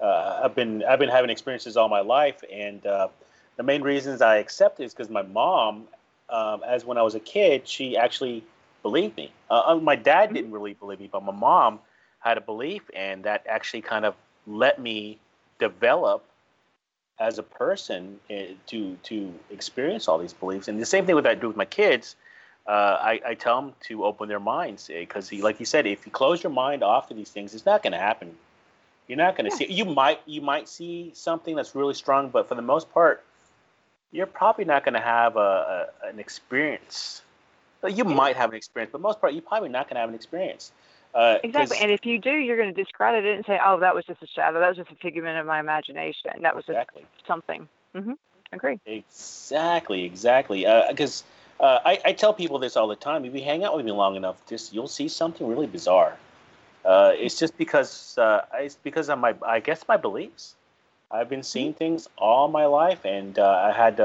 Uh, 0.00 0.40
I've 0.44 0.54
been 0.54 0.82
I've 0.84 0.98
been 0.98 1.10
having 1.10 1.28
experiences 1.28 1.76
all 1.76 1.90
my 1.90 2.00
life, 2.00 2.42
and 2.50 2.86
uh, 2.86 3.08
the 3.56 3.62
main 3.62 3.82
reasons 3.82 4.22
I 4.22 4.36
accept 4.38 4.80
it 4.80 4.84
is 4.84 4.94
because 4.94 5.10
my 5.10 5.20
mom, 5.20 5.88
um, 6.30 6.62
as 6.66 6.86
when 6.86 6.96
I 6.96 7.02
was 7.02 7.14
a 7.14 7.20
kid, 7.20 7.68
she 7.68 7.98
actually 7.98 8.42
believed 8.82 9.16
me. 9.16 9.32
my 9.50 9.96
dad 9.96 10.26
mm-hmm. 10.26 10.34
didn't 10.34 10.50
really 10.52 10.74
believe 10.74 11.00
me, 11.00 11.08
but 11.10 11.22
my 11.22 11.32
mom 11.32 11.80
had 12.20 12.38
a 12.38 12.40
belief, 12.40 12.82
and 12.94 13.24
that 13.24 13.44
actually 13.48 13.82
kind 13.82 14.04
of 14.04 14.14
let 14.46 14.80
me 14.80 15.18
develop 15.58 16.24
as 17.20 17.38
a 17.38 17.42
person 17.42 18.18
eh, 18.30 18.46
to 18.66 18.96
to 19.02 19.32
experience 19.50 20.08
all 20.08 20.18
these 20.18 20.32
beliefs. 20.32 20.68
And 20.68 20.80
the 20.80 20.86
same 20.86 21.06
thing 21.06 21.14
with 21.14 21.26
I 21.26 21.34
do 21.34 21.48
with 21.48 21.56
my 21.56 21.66
kids. 21.66 22.16
Uh, 22.66 22.98
I, 23.00 23.20
I 23.26 23.34
tell 23.34 23.60
them 23.60 23.72
to 23.88 24.04
open 24.04 24.28
their 24.28 24.38
minds 24.38 24.88
because, 24.88 25.32
eh, 25.32 25.38
like 25.42 25.58
you 25.58 25.66
said, 25.66 25.86
if 25.86 26.06
you 26.06 26.12
close 26.12 26.42
your 26.42 26.52
mind 26.52 26.82
off 26.82 27.08
to 27.08 27.14
these 27.14 27.30
things, 27.30 27.54
it's 27.54 27.66
not 27.66 27.82
going 27.82 27.92
to 27.92 27.98
happen. 27.98 28.36
You're 29.08 29.16
not 29.18 29.36
going 29.36 29.50
to 29.50 29.56
yeah. 29.56 29.68
see. 29.68 29.72
You 29.72 29.84
might 29.86 30.20
you 30.26 30.40
might 30.40 30.68
see 30.68 31.10
something 31.14 31.56
that's 31.56 31.74
really 31.74 31.94
strong, 31.94 32.28
but 32.28 32.48
for 32.48 32.54
the 32.54 32.62
most 32.62 32.92
part, 32.92 33.24
you're 34.12 34.26
probably 34.26 34.64
not 34.64 34.84
going 34.84 34.94
to 34.94 35.00
have 35.00 35.36
a, 35.36 35.88
a, 36.04 36.08
an 36.08 36.18
experience. 36.18 37.22
You 37.88 38.04
yeah. 38.08 38.14
might 38.14 38.36
have 38.36 38.50
an 38.50 38.56
experience, 38.56 38.90
but 38.92 39.00
most 39.00 39.20
part, 39.20 39.32
you're 39.32 39.42
probably 39.42 39.68
not 39.68 39.88
going 39.88 39.94
to 39.94 40.00
have 40.00 40.08
an 40.08 40.14
experience. 40.14 40.72
Uh, 41.14 41.38
exactly. 41.42 41.78
And 41.80 41.90
if 41.90 42.06
you 42.06 42.18
do, 42.18 42.30
you're 42.30 42.56
going 42.56 42.72
to 42.72 42.84
discredit 42.84 43.24
it 43.24 43.36
and 43.36 43.44
say, 43.44 43.58
"Oh, 43.64 43.80
that 43.80 43.94
was 43.94 44.04
just 44.04 44.22
a 44.22 44.26
shadow. 44.26 44.60
That 44.60 44.68
was 44.68 44.76
just 44.76 44.90
a 44.90 44.94
figment 44.96 45.38
of 45.38 45.46
my 45.46 45.58
imagination. 45.58 46.30
That 46.42 46.54
was 46.54 46.64
exactly. 46.68 47.04
just 47.16 47.26
something." 47.26 47.68
Mm-hmm. 47.94 48.12
Agree. 48.52 48.78
Exactly. 48.86 50.04
Exactly. 50.04 50.66
Because 50.88 51.24
uh, 51.58 51.62
uh, 51.62 51.80
I, 51.84 52.00
I, 52.04 52.12
tell 52.12 52.32
people 52.32 52.58
this 52.58 52.76
all 52.76 52.88
the 52.88 52.96
time. 52.96 53.24
If 53.24 53.34
you 53.34 53.42
hang 53.42 53.64
out 53.64 53.76
with 53.76 53.84
me 53.84 53.92
long 53.92 54.16
enough, 54.16 54.44
just 54.46 54.72
you'll 54.72 54.88
see 54.88 55.08
something 55.08 55.46
really 55.46 55.66
bizarre. 55.66 56.16
Uh, 56.84 57.12
it's 57.14 57.38
just 57.38 57.56
because 57.58 58.16
uh, 58.18 58.44
it's 58.54 58.76
because 58.76 59.08
of 59.08 59.18
my 59.18 59.34
I 59.46 59.60
guess 59.60 59.84
my 59.88 59.96
beliefs. 59.96 60.54
I've 61.10 61.28
been 61.28 61.42
seeing 61.42 61.70
mm-hmm. 61.70 61.78
things 61.78 62.08
all 62.18 62.46
my 62.48 62.66
life, 62.66 63.04
and 63.04 63.36
uh, 63.38 63.48
I 63.48 63.72
had 63.72 64.00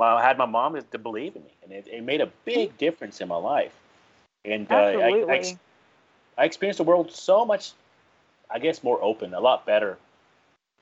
I 0.00 0.22
had 0.22 0.38
my 0.38 0.46
mom 0.46 0.74
to, 0.74 0.82
to 0.82 0.98
believe 0.98 1.36
in 1.36 1.42
me, 1.42 1.50
and 1.62 1.72
it, 1.72 1.88
it, 1.90 2.02
made 2.02 2.20
a 2.20 2.30
big 2.44 2.76
difference 2.78 3.20
in 3.20 3.28
my 3.28 3.36
life. 3.36 3.72
And 4.44 4.70
uh, 4.70 4.74
Absolutely. 4.74 5.34
I, 5.34 5.34
I, 5.34 5.58
I 6.38 6.44
experienced 6.44 6.78
the 6.78 6.84
world 6.84 7.12
so 7.12 7.44
much, 7.44 7.72
I 8.50 8.58
guess, 8.58 8.82
more 8.82 9.02
open, 9.02 9.34
a 9.34 9.40
lot 9.40 9.66
better 9.66 9.98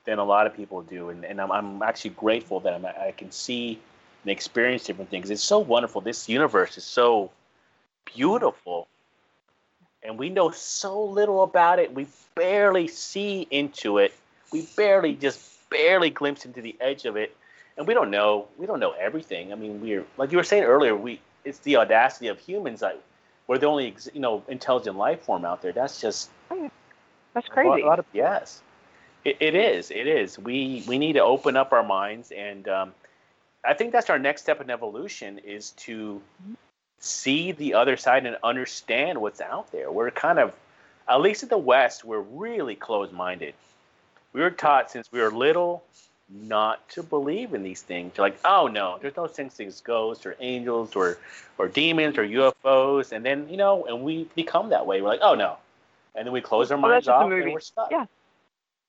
than 0.05 0.19
a 0.19 0.25
lot 0.25 0.47
of 0.47 0.55
people 0.55 0.83
do. 0.83 1.11
And, 1.11 1.25
and 1.25 1.41
I'm, 1.41 1.51
I'm 1.51 1.83
actually 1.83 2.11
grateful 2.11 2.61
that 2.61 2.75
I'm, 2.75 2.85
I 2.87 3.13
can 3.17 3.31
see 3.33 3.81
and 4.27 4.33
experience 4.33 4.85
different 4.85 5.09
things. 5.09 5.31
It's 5.31 5.43
so 5.43 5.61
wonderful. 5.61 6.01
This 6.01 6.29
universe 6.29 6.77
is 6.77 6.85
so 6.85 7.31
beautiful. 8.05 8.89
And 10.03 10.19
we 10.19 10.31
know 10.31 10.51
so 10.51 11.01
little 11.05 11.45
about 11.45 11.79
it. 11.79 11.95
We 11.95 12.09
barely 12.35 12.89
see 12.89 13.47
into 13.51 13.99
it. 13.99 14.13
We 14.53 14.63
barely, 14.77 15.15
just 15.15 15.41
barely 15.71 16.11
glimpse 16.11 16.45
into 16.45 16.61
the 16.61 16.77
edge 16.81 17.05
of 17.05 17.17
it. 17.17 17.37
And 17.77 17.87
we 17.87 17.95
don't 17.95 18.11
know 18.11 18.49
we 18.59 18.67
don't 18.67 18.81
know 18.81 18.93
everything. 18.93 19.53
I 19.53 19.57
mean, 19.57 19.81
we're 19.81 20.05
like 20.17 20.33
you 20.33 20.39
were 20.39 20.45
saying 20.45 20.65
earlier, 20.65 20.97
we 20.97 21.21
it's 21.45 21.59
the 21.61 21.77
audacity 21.77 22.29
of 22.29 22.39
humans 22.39 22.81
that 22.81 23.01
we're 23.47 23.59
the 23.59 23.67
only 23.67 23.95
you 24.13 24.21
know 24.21 24.43
intelligent 24.49 24.97
life 24.97 25.23
form 25.23 25.45
out 25.45 25.63
there. 25.63 25.73
That's 25.73 26.01
just 26.01 26.31
That's 27.35 27.49
crazy. 27.49 27.83
a 27.83 27.87
lot 27.87 27.99
of 27.99 28.07
yes. 28.13 28.63
It, 29.25 29.37
it 29.41 29.55
is. 29.55 29.91
It 29.91 30.07
is. 30.07 30.39
We 30.39 30.85
we 30.87 30.99
need 30.99 31.15
to 31.15 31.23
open 31.23 31.57
up 31.57 31.73
our 31.73 31.83
minds, 31.83 32.33
and 32.33 32.67
um, 32.69 32.95
I 33.65 33.75
think 33.75 33.93
that's 33.93 34.09
our 34.09 34.19
next 34.19 34.43
step 34.43 34.61
in 34.61 34.71
evolution 34.71 35.39
is 35.39 35.73
to 35.73 36.23
see 36.99 37.53
the 37.53 37.75
other 37.75 37.97
side 37.97 38.25
and 38.25 38.37
understand 38.43 39.21
what's 39.21 39.41
out 39.41 39.71
there. 39.73 39.91
We're 39.93 40.11
kind 40.11 40.39
of, 40.39 40.55
at 41.09 41.21
least 41.21 41.43
in 41.43 41.51
the 41.51 41.59
West, 41.59 42.05
we're 42.05 42.21
really 42.21 42.75
closed-minded. 42.75 43.55
We 44.33 44.41
were 44.41 44.51
taught 44.51 44.91
since 44.91 45.11
we 45.13 45.21
were 45.21 45.31
little 45.31 45.85
not 46.29 46.89
to 46.91 47.03
believe 47.03 47.55
in 47.55 47.63
these 47.63 47.83
things. 47.83 48.13
You're 48.17 48.27
like, 48.27 48.39
oh 48.45 48.67
no, 48.67 48.99
there's 49.01 49.17
no 49.17 49.27
such 49.27 49.53
thing 49.53 49.69
as 49.69 49.81
ghosts 49.81 50.27
or 50.27 50.37
angels 50.41 50.97
or 50.97 51.19
or 51.59 51.69
demons 51.69 52.19
or 52.19 52.25
UFOs, 52.27 53.13
and 53.13 53.25
then 53.25 53.49
you 53.49 53.57
know, 53.57 53.85
and 53.87 54.03
we 54.03 54.25
become 54.35 54.71
that 54.71 54.87
way. 54.87 55.01
We're 55.01 55.09
like, 55.09 55.21
oh 55.23 55.35
no, 55.35 55.57
and 56.15 56.27
then 56.27 56.33
we 56.33 56.41
close 56.41 56.71
our 56.71 56.79
Oh, 56.79 56.81
minds 56.81 57.09
off 57.09 57.23
and 57.31 57.53
we're 57.53 57.61
stuck. 57.61 57.91
Yeah. 57.91 58.07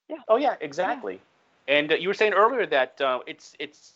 Yeah. 0.09 0.17
Oh 0.27 0.37
yeah, 0.37 0.55
exactly. 0.61 1.19
And 1.67 1.91
uh, 1.91 1.95
you 1.95 2.07
were 2.07 2.13
saying 2.13 2.33
earlier 2.33 2.65
that 2.67 2.99
uh, 3.01 3.19
it's 3.27 3.55
it's 3.59 3.93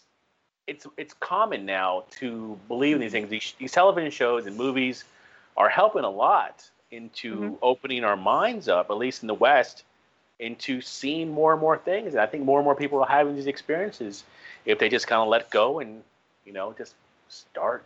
it's 0.67 0.85
it's 0.97 1.13
common 1.15 1.65
now 1.65 2.03
to 2.19 2.59
believe 2.67 2.95
in 2.95 3.01
these 3.01 3.11
things. 3.11 3.29
These, 3.29 3.55
these 3.57 3.71
television 3.71 4.11
shows 4.11 4.45
and 4.45 4.55
movies 4.55 5.03
are 5.57 5.69
helping 5.69 6.03
a 6.03 6.09
lot 6.09 6.69
into 6.91 7.35
Mhm. 7.35 7.57
opening 7.61 8.03
our 8.03 8.17
minds 8.17 8.67
up, 8.67 8.89
at 8.89 8.97
least 8.97 9.23
in 9.23 9.27
the 9.27 9.33
West, 9.33 9.83
into 10.41 10.81
seeing 10.81 11.29
more 11.29 11.53
and 11.53 11.61
more 11.61 11.77
things. 11.77 12.13
And 12.13 12.19
I 12.19 12.25
think 12.25 12.43
more 12.43 12.59
and 12.59 12.65
more 12.65 12.75
people 12.75 12.99
are 12.99 13.07
having 13.07 13.35
these 13.35 13.47
experiences 13.47 14.25
if 14.65 14.79
they 14.79 14.89
just 14.89 15.07
kind 15.07 15.21
of 15.21 15.29
let 15.29 15.49
go 15.49 15.79
and 15.79 16.03
you 16.45 16.51
know 16.51 16.73
just 16.77 16.95
start, 17.29 17.85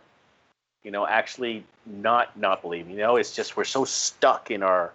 you 0.82 0.90
know, 0.90 1.06
actually 1.06 1.62
not 1.84 2.36
not 2.36 2.62
believing. 2.62 2.92
You 2.92 2.98
know, 2.98 3.16
it's 3.16 3.36
just 3.36 3.56
we're 3.56 3.64
so 3.64 3.84
stuck 3.84 4.50
in 4.50 4.62
our 4.62 4.92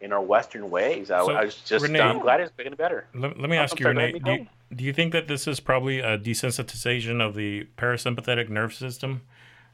in 0.00 0.12
our 0.12 0.20
Western 0.20 0.70
ways. 0.70 1.10
I, 1.10 1.24
So, 1.24 1.32
I 1.32 1.44
was 1.44 1.56
just 1.56 1.84
Renee- 1.84 2.00
I'm 2.00 2.20
glad 2.20 2.40
it's 2.40 2.52
getting 2.56 2.74
better. 2.74 3.06
Let, 3.14 3.38
let 3.38 3.50
me 3.50 3.56
ask 3.56 3.74
I'm 3.74 3.78
you, 3.78 3.84
sorry, 3.84 4.12
Renee. 4.12 4.18
Do 4.18 4.32
you, 4.32 4.46
do 4.74 4.84
you 4.84 4.92
think 4.92 5.12
that 5.12 5.28
this 5.28 5.46
is 5.46 5.60
probably 5.60 6.00
a 6.00 6.18
desensitization 6.18 7.20
of 7.24 7.34
the 7.34 7.68
parasympathetic 7.76 8.48
nerve 8.48 8.74
system? 8.74 9.22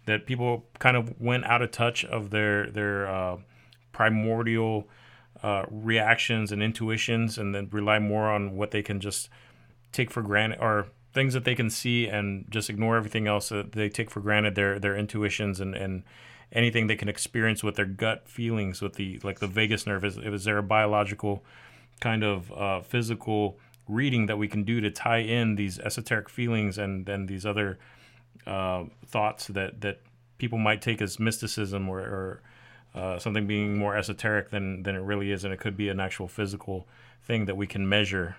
That 0.06 0.26
people 0.26 0.66
kind 0.78 0.98
of 0.98 1.18
went 1.18 1.46
out 1.46 1.62
of 1.62 1.70
touch 1.70 2.04
of 2.04 2.28
their 2.28 2.70
their 2.70 3.08
uh, 3.08 3.38
primordial 3.92 4.86
uh, 5.44 5.66
reactions 5.70 6.50
and 6.50 6.62
intuitions, 6.62 7.36
and 7.36 7.54
then 7.54 7.68
rely 7.70 7.98
more 7.98 8.30
on 8.32 8.56
what 8.56 8.70
they 8.70 8.82
can 8.82 8.98
just 8.98 9.28
take 9.92 10.10
for 10.10 10.22
granted, 10.22 10.58
or 10.58 10.86
things 11.12 11.34
that 11.34 11.44
they 11.44 11.54
can 11.54 11.68
see, 11.68 12.06
and 12.06 12.46
just 12.48 12.70
ignore 12.70 12.96
everything 12.96 13.26
else 13.26 13.50
that 13.50 13.72
they 13.72 13.90
take 13.90 14.10
for 14.10 14.20
granted. 14.20 14.54
Their 14.54 14.78
their 14.78 14.96
intuitions 14.96 15.60
and 15.60 15.74
and 15.74 16.02
anything 16.50 16.86
they 16.86 16.96
can 16.96 17.10
experience 17.10 17.62
with 17.62 17.74
their 17.74 17.84
gut 17.84 18.26
feelings, 18.26 18.80
with 18.80 18.94
the 18.94 19.20
like 19.22 19.40
the 19.40 19.46
vagus 19.46 19.86
nerve. 19.86 20.02
Is 20.02 20.16
is 20.16 20.44
there 20.44 20.56
a 20.56 20.62
biological 20.62 21.44
kind 22.00 22.24
of 22.24 22.50
uh, 22.52 22.80
physical 22.80 23.58
reading 23.86 24.24
that 24.26 24.38
we 24.38 24.48
can 24.48 24.64
do 24.64 24.80
to 24.80 24.90
tie 24.90 25.18
in 25.18 25.56
these 25.56 25.78
esoteric 25.78 26.30
feelings 26.30 26.78
and 26.78 27.04
then 27.04 27.26
these 27.26 27.44
other 27.44 27.78
uh, 28.46 28.84
thoughts 29.04 29.48
that 29.48 29.82
that 29.82 30.00
people 30.38 30.58
might 30.58 30.80
take 30.80 31.02
as 31.02 31.20
mysticism 31.20 31.86
or, 31.86 32.00
or 32.00 32.42
uh, 32.94 33.18
something 33.18 33.46
being 33.46 33.76
more 33.76 33.96
esoteric 33.96 34.50
than 34.50 34.82
than 34.82 34.94
it 34.94 35.00
really 35.00 35.32
is, 35.32 35.44
and 35.44 35.52
it 35.52 35.60
could 35.60 35.76
be 35.76 35.88
an 35.88 36.00
actual 36.00 36.28
physical 36.28 36.86
thing 37.24 37.46
that 37.46 37.56
we 37.56 37.66
can 37.66 37.88
measure. 37.88 38.36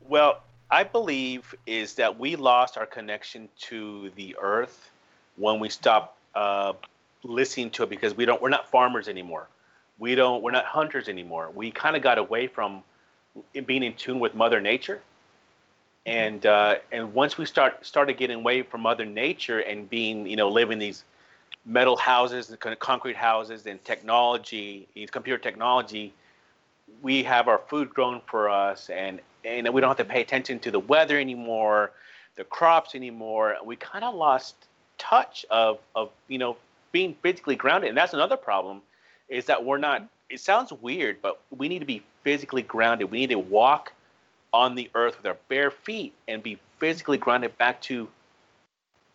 Well, 0.00 0.42
I 0.70 0.84
believe 0.84 1.54
is 1.66 1.94
that 1.94 2.18
we 2.18 2.36
lost 2.36 2.78
our 2.78 2.86
connection 2.86 3.48
to 3.60 4.10
the 4.16 4.36
earth 4.40 4.90
when 5.36 5.60
we 5.60 5.68
stopped 5.68 6.18
uh, 6.34 6.72
listening 7.22 7.70
to 7.70 7.82
it 7.82 7.90
because 7.90 8.16
we 8.16 8.24
don't. 8.24 8.40
We're 8.40 8.48
not 8.48 8.70
farmers 8.70 9.08
anymore. 9.08 9.48
We 9.98 10.14
don't. 10.14 10.42
We're 10.42 10.50
not 10.50 10.64
hunters 10.64 11.08
anymore. 11.08 11.50
We 11.54 11.70
kind 11.70 11.94
of 11.94 12.02
got 12.02 12.18
away 12.18 12.46
from 12.46 12.82
being 13.66 13.82
in 13.82 13.94
tune 13.94 14.18
with 14.18 14.34
Mother 14.34 14.60
Nature. 14.60 15.00
And 16.06 16.44
uh, 16.46 16.76
and 16.90 17.14
once 17.14 17.38
we 17.38 17.44
start 17.44 17.84
started 17.84 18.16
getting 18.16 18.38
away 18.38 18.62
from 18.62 18.80
Mother 18.80 19.04
Nature 19.04 19.60
and 19.60 19.88
being 19.88 20.26
you 20.26 20.36
know 20.36 20.48
living 20.48 20.78
these 20.78 21.04
metal 21.64 21.96
houses 21.96 22.50
and 22.50 22.78
concrete 22.78 23.16
houses 23.16 23.66
and 23.66 23.82
technology, 23.84 24.88
computer 25.10 25.38
technology, 25.38 26.12
we 27.02 27.22
have 27.22 27.48
our 27.48 27.58
food 27.68 27.90
grown 27.90 28.20
for 28.26 28.48
us 28.48 28.90
and 28.90 29.20
and 29.44 29.68
we 29.74 29.80
don't 29.80 29.88
have 29.88 29.96
to 29.96 30.04
pay 30.04 30.20
attention 30.20 30.60
to 30.60 30.70
the 30.70 30.78
weather 30.78 31.18
anymore, 31.18 31.90
the 32.36 32.44
crops 32.44 32.94
anymore. 32.94 33.56
We 33.64 33.74
kind 33.74 34.04
of 34.04 34.14
lost 34.14 34.54
touch 34.98 35.44
of 35.50 35.78
of 35.94 36.10
you 36.28 36.38
know 36.38 36.56
being 36.92 37.16
physically 37.22 37.56
grounded, 37.56 37.88
and 37.88 37.96
that's 37.96 38.14
another 38.14 38.36
problem, 38.36 38.82
is 39.28 39.46
that 39.46 39.64
we're 39.64 39.78
not. 39.78 40.06
It 40.30 40.40
sounds 40.40 40.72
weird, 40.72 41.20
but 41.20 41.40
we 41.56 41.68
need 41.68 41.80
to 41.80 41.86
be 41.86 42.02
physically 42.22 42.62
grounded. 42.62 43.10
We 43.10 43.18
need 43.18 43.30
to 43.30 43.38
walk 43.38 43.92
on 44.52 44.74
the 44.74 44.90
earth 44.94 45.16
with 45.16 45.26
our 45.26 45.36
bare 45.48 45.70
feet 45.70 46.14
and 46.28 46.42
be 46.42 46.58
physically 46.78 47.18
grounded 47.18 47.56
back 47.58 47.80
to 47.82 48.08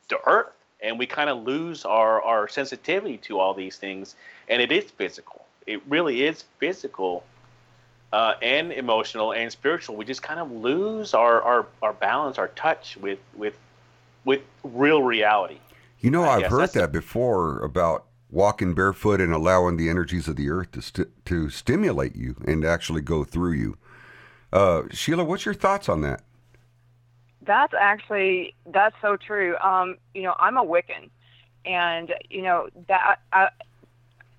the 0.09 0.19
earth. 0.25 0.56
And 0.81 0.99
we 0.99 1.05
kind 1.05 1.29
of 1.29 1.43
lose 1.43 1.85
our, 1.85 2.21
our 2.21 2.47
sensitivity 2.47 3.17
to 3.19 3.39
all 3.39 3.53
these 3.53 3.77
things. 3.77 4.15
And 4.47 4.61
it 4.61 4.71
is 4.71 4.91
physical. 4.91 5.45
It 5.65 5.81
really 5.87 6.23
is 6.23 6.45
physical 6.59 7.23
uh, 8.13 8.35
and 8.41 8.71
emotional 8.71 9.33
and 9.33 9.51
spiritual. 9.51 9.95
We 9.95 10.05
just 10.05 10.23
kind 10.23 10.39
of 10.39 10.51
lose 10.51 11.13
our, 11.13 11.41
our, 11.41 11.65
our 11.81 11.93
balance, 11.93 12.37
our 12.37 12.49
touch 12.49 12.97
with, 12.97 13.19
with, 13.35 13.57
with 14.23 14.41
real 14.63 15.03
reality. 15.03 15.59
You 15.99 16.11
know, 16.11 16.23
I 16.23 16.35
I've 16.35 16.41
guess 16.41 16.51
heard 16.51 16.61
that's 16.61 16.73
that 16.73 16.91
before 16.91 17.59
about 17.63 18.05
walking 18.29 18.73
barefoot 18.73 19.19
and 19.19 19.33
allowing 19.33 19.77
the 19.77 19.89
energies 19.89 20.27
of 20.27 20.35
the 20.35 20.49
earth 20.49 20.71
to 20.73 20.81
st- 20.81 21.25
to 21.25 21.49
stimulate 21.49 22.15
you 22.15 22.35
and 22.45 22.63
actually 22.63 23.01
go 23.01 23.23
through 23.23 23.53
you. 23.53 23.77
Uh, 24.53 24.83
Sheila, 24.91 25.23
what's 25.23 25.45
your 25.45 25.53
thoughts 25.53 25.89
on 25.89 26.01
that? 26.01 26.21
That's 27.47 27.73
actually 27.79 28.53
that's 28.71 28.95
so 29.01 29.17
true. 29.17 29.57
Um, 29.57 29.97
you 30.13 30.21
know, 30.21 30.35
I'm 30.37 30.57
a 30.57 30.63
Wiccan, 30.63 31.09
and 31.65 32.13
you 32.29 32.41
know 32.41 32.67
that 32.87 33.19
I, 33.31 33.47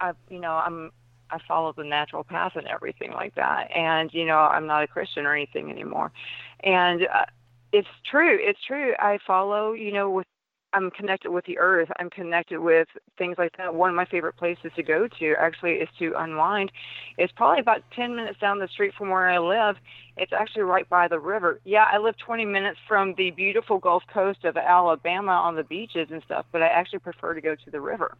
I, 0.00 0.12
you 0.30 0.38
know, 0.38 0.52
I'm 0.52 0.92
I 1.30 1.38
follow 1.46 1.72
the 1.72 1.84
natural 1.84 2.22
path 2.22 2.52
and 2.54 2.66
everything 2.66 3.12
like 3.12 3.34
that. 3.34 3.70
And 3.74 4.12
you 4.12 4.26
know, 4.26 4.38
I'm 4.38 4.66
not 4.66 4.82
a 4.82 4.86
Christian 4.86 5.26
or 5.26 5.34
anything 5.34 5.70
anymore. 5.70 6.12
And 6.60 7.02
uh, 7.02 7.24
it's 7.72 7.88
true. 8.08 8.38
It's 8.40 8.62
true. 8.66 8.94
I 8.98 9.18
follow. 9.26 9.72
You 9.72 9.92
know, 9.92 10.10
with 10.10 10.26
I'm 10.72 10.90
connected 10.90 11.30
with 11.30 11.46
the 11.46 11.58
earth. 11.58 11.88
I'm 11.98 12.10
connected 12.10 12.60
with 12.60 12.88
things 13.16 13.36
like 13.38 13.56
that. 13.56 13.74
One 13.74 13.88
of 13.90 13.96
my 13.96 14.04
favorite 14.04 14.36
places 14.36 14.70
to 14.76 14.82
go 14.82 15.08
to 15.18 15.34
actually 15.38 15.74
is 15.74 15.88
to 15.98 16.12
unwind. 16.16 16.70
It's 17.16 17.32
probably 17.32 17.60
about 17.60 17.82
10 17.96 18.14
minutes 18.14 18.38
down 18.38 18.58
the 18.58 18.68
street 18.68 18.92
from 18.96 19.08
where 19.10 19.28
I 19.28 19.38
live. 19.38 19.76
It's 20.16 20.32
actually 20.32 20.62
right 20.62 20.88
by 20.88 21.08
the 21.08 21.18
river. 21.18 21.60
Yeah, 21.64 21.86
I 21.90 21.98
live 21.98 22.16
20 22.18 22.44
minutes 22.44 22.78
from 22.86 23.14
the 23.16 23.30
beautiful 23.30 23.78
Gulf 23.78 24.02
Coast 24.12 24.44
of 24.44 24.56
Alabama 24.56 25.32
on 25.32 25.56
the 25.56 25.64
beaches 25.64 26.08
and 26.10 26.22
stuff, 26.24 26.44
but 26.52 26.62
I 26.62 26.66
actually 26.66 27.00
prefer 27.00 27.34
to 27.34 27.40
go 27.40 27.54
to 27.54 27.70
the 27.70 27.80
river. 27.80 28.16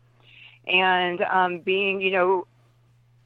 And 0.67 1.21
um, 1.23 1.61
being, 1.61 2.01
you 2.01 2.13
know, 2.13 2.47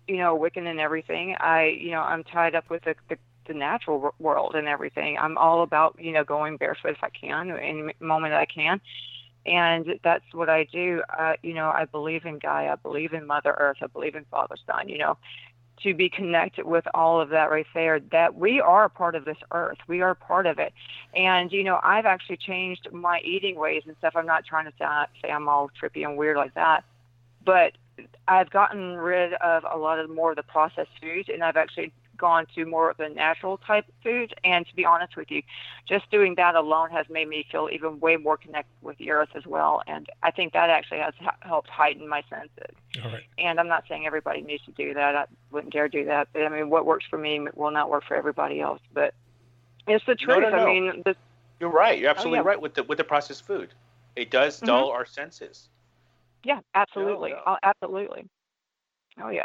you 0.09 0.17
know, 0.17 0.37
Wiccan 0.37 0.67
and 0.67 0.81
everything, 0.81 1.37
I, 1.39 1.67
you 1.81 1.93
know, 1.93 2.01
I'm 2.01 2.25
tied 2.25 2.55
up 2.55 2.69
with 2.71 2.83
the, 2.85 2.97
the 3.09 3.17
the 3.47 3.55
natural 3.55 4.15
world 4.19 4.55
and 4.55 4.69
everything. 4.69 5.19
I'm 5.19 5.37
all 5.37 5.63
about, 5.63 5.97
you 5.99 6.13
know, 6.13 6.25
going 6.25 6.57
barefoot 6.57 6.91
if 6.91 7.03
I 7.03 7.09
can, 7.11 7.51
any 7.51 7.93
moment 8.01 8.33
that 8.33 8.41
I 8.41 8.47
can. 8.47 8.81
And 9.45 9.99
that's 10.05 10.25
what 10.33 10.49
I 10.49 10.65
do. 10.65 11.03
Uh, 11.19 11.35
you 11.43 11.55
know, 11.55 11.71
I 11.71 11.85
believe 11.85 12.25
in 12.25 12.39
Gaia. 12.39 12.73
I 12.73 12.77
believe 12.77 13.13
in 13.13 13.27
Mother 13.27 13.55
Earth. 13.59 13.79
I 13.83 13.87
believe 13.87 14.15
in 14.15 14.25
Father 14.31 14.55
Sun. 14.67 14.89
You 14.89 14.99
know, 14.99 15.19
to 15.83 15.95
be 15.95 16.09
connected 16.09 16.67
with 16.67 16.87
all 16.95 17.21
of 17.21 17.31
that 17.31 17.51
right 17.51 17.67
there, 17.75 18.01
that 18.13 18.35
we 18.35 18.61
are 18.61 18.89
part 18.89 19.15
of 19.15 19.25
this 19.25 19.37
earth. 19.53 19.79
We 19.89 20.01
are 20.01 20.15
part 20.15 20.47
of 20.47 20.59
it. 20.59 20.73
And, 21.15 21.53
you 21.53 21.65
know, 21.65 21.81
I've 21.83 22.07
actually 22.07 22.37
changed 22.37 22.89
my 22.93 23.21
eating 23.21 23.57
ways 23.57 23.83
and 23.87 23.97
stuff. 23.99 24.15
I'm 24.17 24.27
not 24.27 24.45
trying 24.45 24.67
to 24.67 24.73
say 24.79 25.31
I'm 25.31 25.49
all 25.49 25.71
trippy 25.81 26.05
and 26.05 26.17
weird 26.17 26.37
like 26.37 26.55
that. 26.55 26.85
But 27.45 27.73
I've 28.29 28.51
gotten 28.51 28.97
rid 28.97 29.35
of 29.35 29.65
a 29.71 29.77
lot 29.77 29.99
of 29.99 30.09
more 30.09 30.31
of 30.31 30.37
the 30.37 30.43
processed 30.43 30.91
foods 31.01 31.29
and 31.29 31.43
I've 31.43 31.57
actually 31.57 31.93
gone 32.23 32.47
to 32.55 32.65
more 32.65 32.89
of 32.89 32.97
the 32.97 33.09
natural 33.09 33.59
type 33.59 33.85
food. 34.03 34.33
And 34.45 34.65
to 34.69 34.75
be 34.77 34.85
honest 34.87 35.17
with 35.17 35.29
you, 35.31 35.43
just 35.89 36.09
doing 36.11 36.37
that 36.37 36.55
alone 36.55 36.89
has 36.91 37.05
made 37.11 37.29
me 37.29 37.45
feel 37.51 37.69
even 37.71 37.99
way 37.99 38.17
more 38.17 38.37
connected 38.37 38.73
with 38.81 38.97
the 38.99 39.11
earth 39.11 39.31
as 39.35 39.45
well. 39.45 39.83
And 39.89 40.07
I 40.23 40.31
think 40.31 40.53
that 40.53 40.71
actually 40.71 41.01
has 41.01 41.15
helped 41.41 41.69
heighten 41.69 42.09
my 42.09 42.23
senses. 42.31 42.77
All 43.05 43.11
right. 43.11 43.25
And 43.39 43.59
I'm 43.59 43.67
not 43.67 43.85
saying 43.89 44.07
everybody 44.07 44.41
needs 44.41 44.65
to 44.67 44.71
do 44.71 44.95
that. 44.95 45.17
I 45.17 45.25
wouldn't 45.51 45.73
dare 45.73 45.89
do 45.89 46.05
that. 46.05 46.29
But 46.33 46.45
I 46.45 46.49
mean, 46.49 46.71
what 46.71 46.87
works 46.87 47.05
for 47.11 47.19
me 47.19 47.45
will 47.55 47.73
not 47.73 47.91
work 47.91 48.05
for 48.07 48.15
everybody 48.17 48.61
else. 48.61 48.81
But 48.95 49.13
it's 49.89 50.07
the 50.07 50.15
truth. 50.15 50.43
no, 50.43 50.49
no. 50.51 50.57
I 50.59 50.65
mean, 50.65 51.03
the, 51.05 51.17
You're 51.59 51.71
right. 51.71 51.99
You're 51.99 52.11
absolutely 52.11 52.39
yeah. 52.39 52.45
right 52.47 52.61
with 52.61 52.75
the 52.75 52.85
with 52.85 52.99
the 52.99 53.05
processed 53.05 53.45
food. 53.45 53.75
It 54.15 54.31
does 54.31 54.61
Mhm. 54.61 54.67
dull 54.67 54.91
our 54.93 55.05
senses. 55.07 55.69
yeah, 56.45 56.61
absolutely. 56.75 57.31
yeah. 57.31 57.41
Oh, 57.47 57.57
absolutely. 57.65 58.29
Oh 59.21 59.29
yeah. 59.31 59.45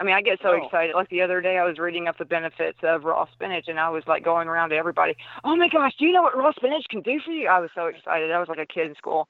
I 0.00 0.04
mean, 0.04 0.14
I 0.14 0.22
get 0.22 0.38
so 0.40 0.50
Oh. 0.50 0.64
excited. 0.66 0.94
Like 0.94 1.08
the 1.08 1.22
other 1.22 1.40
day, 1.40 1.58
I 1.58 1.64
was 1.64 1.78
reading 1.78 2.06
up 2.08 2.18
the 2.18 2.24
benefits 2.24 2.78
of 2.82 3.04
raw 3.04 3.26
spinach, 3.32 3.66
and 3.68 3.80
I 3.80 3.88
was 3.88 4.06
like 4.06 4.24
going 4.24 4.48
around 4.48 4.70
to 4.70 4.76
everybody. 4.76 5.16
Oh 5.44 5.56
my 5.56 5.68
gosh, 5.68 5.92
do 5.98 6.04
you 6.06 6.12
know 6.12 6.22
what 6.22 6.36
raw 6.36 6.52
spinach 6.52 6.86
can 6.88 7.00
do 7.02 7.18
for 7.24 7.32
you? 7.32 7.48
I 7.48 7.58
was 7.58 7.70
so 7.74 7.86
excited. 7.86 8.30
I 8.30 8.38
was 8.38 8.48
like 8.48 8.58
a 8.58 8.66
kid 8.66 8.86
in 8.88 8.94
school. 8.94 9.28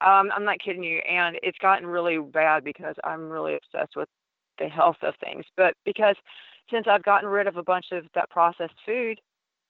Um, 0.00 0.30
I'm 0.34 0.44
not 0.44 0.60
kidding 0.60 0.82
you, 0.82 0.98
and 0.98 1.38
it's 1.42 1.58
gotten 1.58 1.86
really 1.86 2.18
bad 2.18 2.64
because 2.64 2.94
I'm 3.04 3.28
really 3.28 3.54
obsessed 3.56 3.96
with 3.96 4.08
the 4.58 4.68
health 4.68 4.96
of 5.02 5.14
things. 5.22 5.44
But 5.56 5.74
because 5.84 6.16
since 6.70 6.86
I've 6.88 7.02
gotten 7.02 7.28
rid 7.28 7.46
of 7.46 7.56
a 7.56 7.62
bunch 7.62 7.86
of 7.92 8.04
that 8.14 8.30
processed 8.30 8.74
food, 8.86 9.20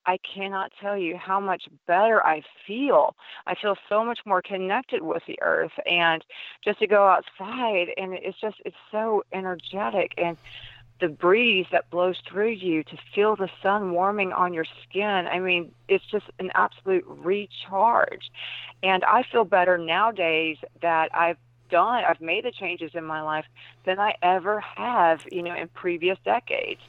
I 0.06 0.18
cannot 0.18 0.72
tell 0.80 0.96
you 0.96 1.16
how 1.16 1.40
much 1.40 1.64
better 1.86 2.24
I 2.24 2.42
feel. 2.66 3.14
I 3.46 3.54
feel 3.54 3.76
so 3.88 4.04
much 4.04 4.20
more 4.24 4.42
connected 4.42 5.02
with 5.02 5.22
the 5.26 5.38
earth 5.42 5.72
and 5.86 6.24
just 6.64 6.78
to 6.78 6.86
go 6.86 7.06
outside 7.06 7.88
and 7.96 8.14
it's 8.14 8.40
just 8.40 8.56
it's 8.64 8.76
so 8.90 9.24
energetic 9.32 10.14
and 10.16 10.36
the 11.00 11.08
breeze 11.08 11.66
that 11.70 11.88
blows 11.90 12.16
through 12.28 12.50
you 12.50 12.82
to 12.82 12.96
feel 13.14 13.36
the 13.36 13.48
sun 13.62 13.92
warming 13.92 14.32
on 14.32 14.52
your 14.52 14.64
skin. 14.82 15.28
I 15.28 15.38
mean, 15.38 15.72
it's 15.88 16.04
just 16.10 16.26
an 16.40 16.50
absolute 16.54 17.04
recharge. 17.06 18.30
And 18.82 19.04
I 19.04 19.22
feel 19.30 19.44
better 19.44 19.78
nowadays 19.78 20.56
that 20.82 21.14
I've 21.14 21.36
done 21.70 22.02
I've 22.04 22.20
made 22.20 22.44
the 22.44 22.50
changes 22.50 22.92
in 22.94 23.04
my 23.04 23.22
life 23.22 23.44
than 23.84 23.98
I 23.98 24.14
ever 24.22 24.60
have, 24.60 25.20
you 25.30 25.42
know, 25.42 25.54
in 25.54 25.68
previous 25.68 26.18
decades. 26.24 26.80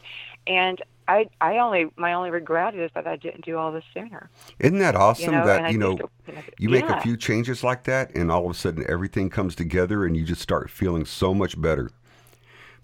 And 0.48 0.81
I, 1.10 1.27
I 1.41 1.57
only 1.57 1.88
my 1.98 2.14
only 2.14 2.30
regret 2.30 2.76
is 2.76 2.91
that 2.94 3.07
I 3.07 3.15
didn't 3.15 3.44
do 3.44 3.57
all 3.57 3.72
this 3.72 3.84
sooner. 3.95 4.30
Isn't 4.60 4.77
that 4.77 4.95
awesome 4.95 5.26
you 5.26 5.31
know, 5.31 5.40
and 5.40 5.49
that 5.49 5.65
I 5.65 5.69
you 5.69 5.80
know 5.80 5.98
think 5.98 6.38
it- 6.48 6.53
you 6.60 6.69
make 6.69 6.86
yeah. 6.86 6.99
a 6.99 7.02
few 7.02 7.18
changes 7.18 7.64
like 7.64 7.84
that 7.86 8.14
and 8.15 8.31
all 8.31 8.45
of 8.45 8.52
a 8.52 8.53
sudden 8.53 8.86
everything 8.88 9.31
comes 9.31 9.56
together 9.56 10.06
and 10.06 10.15
you 10.15 10.23
just 10.23 10.41
start 10.41 10.69
feeling 10.69 11.06
so 11.06 11.34
much 11.34 11.60
better. 11.60 11.90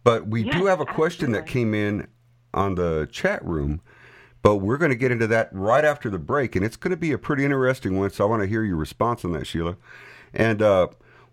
But 0.04 0.28
we 0.28 0.44
do 0.44 0.66
have 0.66 0.80
a 0.82 0.86
question 0.86 1.32
that 1.34 1.46
came 1.46 1.74
in 1.76 2.08
on 2.54 2.76
the 2.76 3.08
chat 3.12 3.46
room, 3.46 3.82
but 4.42 4.58
we're 4.58 4.78
going 4.78 4.92
to 4.92 4.96
get 4.96 5.12
into 5.12 5.28
that 5.28 5.50
right 5.52 5.86
after 5.86 6.10
the 6.10 6.20
break 6.20 6.56
and 6.56 6.66
it's 6.66 6.78
going 6.78 6.92
to 6.92 6.98
be 6.98 7.12
a 7.12 7.20
pretty 7.20 7.46
interesting 7.46 7.98
one 8.00 8.10
so 8.10 8.26
I 8.26 8.28
want 8.28 8.42
to 8.42 8.48
hear 8.48 8.64
your 8.64 8.78
response 8.78 9.24
on 9.24 9.34
that 9.34 9.46
Sheila. 9.46 9.78
And 10.34 10.64
uh 10.64 10.88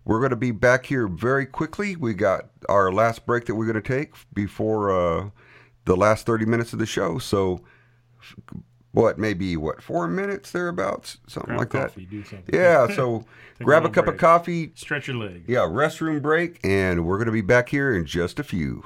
we're 0.05 0.19
going 0.19 0.31
to 0.31 0.35
be 0.35 0.51
back 0.51 0.87
here 0.87 1.07
very 1.07 1.45
quickly. 1.45 1.95
We 1.95 2.13
got 2.13 2.49
our 2.67 2.91
last 2.91 3.25
break 3.25 3.45
that 3.45 3.55
we're 3.55 3.65
going 3.65 3.81
to 3.81 3.87
take 3.97 4.13
before 4.33 4.91
uh, 4.91 5.29
the 5.85 5.95
last 5.97 6.25
30 6.25 6.45
minutes 6.45 6.73
of 6.73 6.79
the 6.79 6.85
show. 6.85 7.17
So, 7.19 7.61
what, 8.91 9.17
maybe, 9.17 9.57
what, 9.57 9.81
four 9.81 10.07
minutes 10.07 10.51
thereabouts? 10.51 11.17
Something 11.27 11.47
Grab 11.55 11.59
like 11.59 11.69
that. 11.71 11.87
coffee, 11.89 12.05
do 12.05 12.23
something. 12.23 12.53
Yeah, 12.53 12.87
so 12.95 13.25
grab 13.61 13.83
a 13.83 13.87
little 13.87 13.93
cup 13.93 14.05
break. 14.05 14.15
of 14.15 14.21
coffee. 14.21 14.71
Stretch 14.75 15.07
your 15.07 15.17
leg. 15.17 15.43
Yeah, 15.47 15.59
restroom 15.61 16.21
break, 16.21 16.59
and 16.63 17.05
we're 17.05 17.17
going 17.17 17.25
to 17.25 17.31
be 17.31 17.41
back 17.41 17.69
here 17.69 17.95
in 17.95 18.05
just 18.05 18.39
a 18.39 18.43
few. 18.43 18.83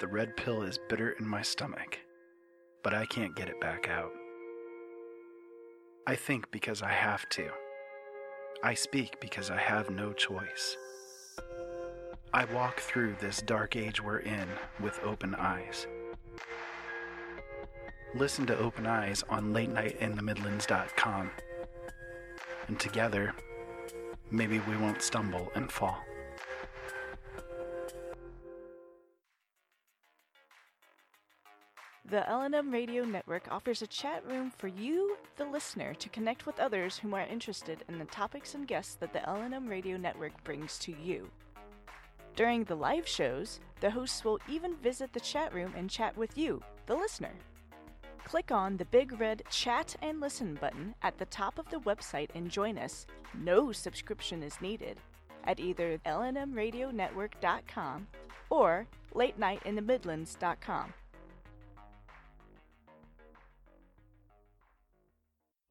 The 0.00 0.08
red 0.08 0.34
pill 0.34 0.62
is 0.62 0.78
bitter 0.88 1.10
in 1.20 1.28
my 1.28 1.42
stomach, 1.42 1.98
but 2.82 2.94
I 2.94 3.04
can't 3.04 3.36
get 3.36 3.50
it 3.50 3.60
back 3.60 3.86
out. 3.90 4.10
I 6.06 6.16
think 6.16 6.50
because 6.50 6.80
I 6.80 6.88
have 6.90 7.28
to. 7.30 7.50
I 8.64 8.72
speak 8.72 9.20
because 9.20 9.50
I 9.50 9.58
have 9.58 9.90
no 9.90 10.14
choice. 10.14 10.76
I 12.32 12.46
walk 12.46 12.80
through 12.80 13.16
this 13.20 13.42
dark 13.42 13.76
age 13.76 14.02
we're 14.02 14.20
in 14.20 14.48
with 14.80 14.98
open 15.04 15.34
eyes. 15.34 15.86
Listen 18.14 18.46
to 18.46 18.58
Open 18.58 18.86
Eyes 18.86 19.22
on 19.28 19.52
latenightinthemidlands.com. 19.52 21.30
And 22.68 22.80
together, 22.80 23.34
maybe 24.30 24.60
we 24.60 24.78
won't 24.78 25.02
stumble 25.02 25.52
and 25.54 25.70
fall. 25.70 25.98
The 32.10 32.26
LNM 32.28 32.72
Radio 32.72 33.04
Network 33.04 33.46
offers 33.52 33.82
a 33.82 33.86
chat 33.86 34.26
room 34.26 34.50
for 34.58 34.66
you, 34.66 35.16
the 35.36 35.44
listener, 35.44 35.94
to 35.94 36.08
connect 36.08 36.44
with 36.44 36.58
others 36.58 36.98
who 36.98 37.14
are 37.14 37.20
interested 37.20 37.84
in 37.88 38.00
the 38.00 38.04
topics 38.06 38.56
and 38.56 38.66
guests 38.66 38.96
that 38.96 39.12
the 39.12 39.20
LNM 39.20 39.70
Radio 39.70 39.96
Network 39.96 40.32
brings 40.42 40.76
to 40.80 40.90
you. 40.90 41.30
During 42.34 42.64
the 42.64 42.74
live 42.74 43.06
shows, 43.06 43.60
the 43.78 43.92
hosts 43.92 44.24
will 44.24 44.40
even 44.48 44.74
visit 44.78 45.12
the 45.12 45.20
chat 45.20 45.54
room 45.54 45.72
and 45.76 45.88
chat 45.88 46.16
with 46.16 46.36
you, 46.36 46.60
the 46.86 46.96
listener. 46.96 47.30
Click 48.24 48.50
on 48.50 48.76
the 48.76 48.86
big 48.86 49.20
red 49.20 49.44
Chat 49.48 49.94
and 50.02 50.20
Listen 50.20 50.58
button 50.60 50.96
at 51.02 51.16
the 51.16 51.26
top 51.26 51.60
of 51.60 51.70
the 51.70 51.78
website 51.78 52.30
and 52.34 52.50
join 52.50 52.76
us. 52.76 53.06
No 53.38 53.70
subscription 53.70 54.42
is 54.42 54.60
needed 54.60 54.98
at 55.44 55.60
either 55.60 56.00
lnmradionetwork.com 56.04 58.08
or 58.50 58.88
latenightinthemidlands.com. 59.14 60.92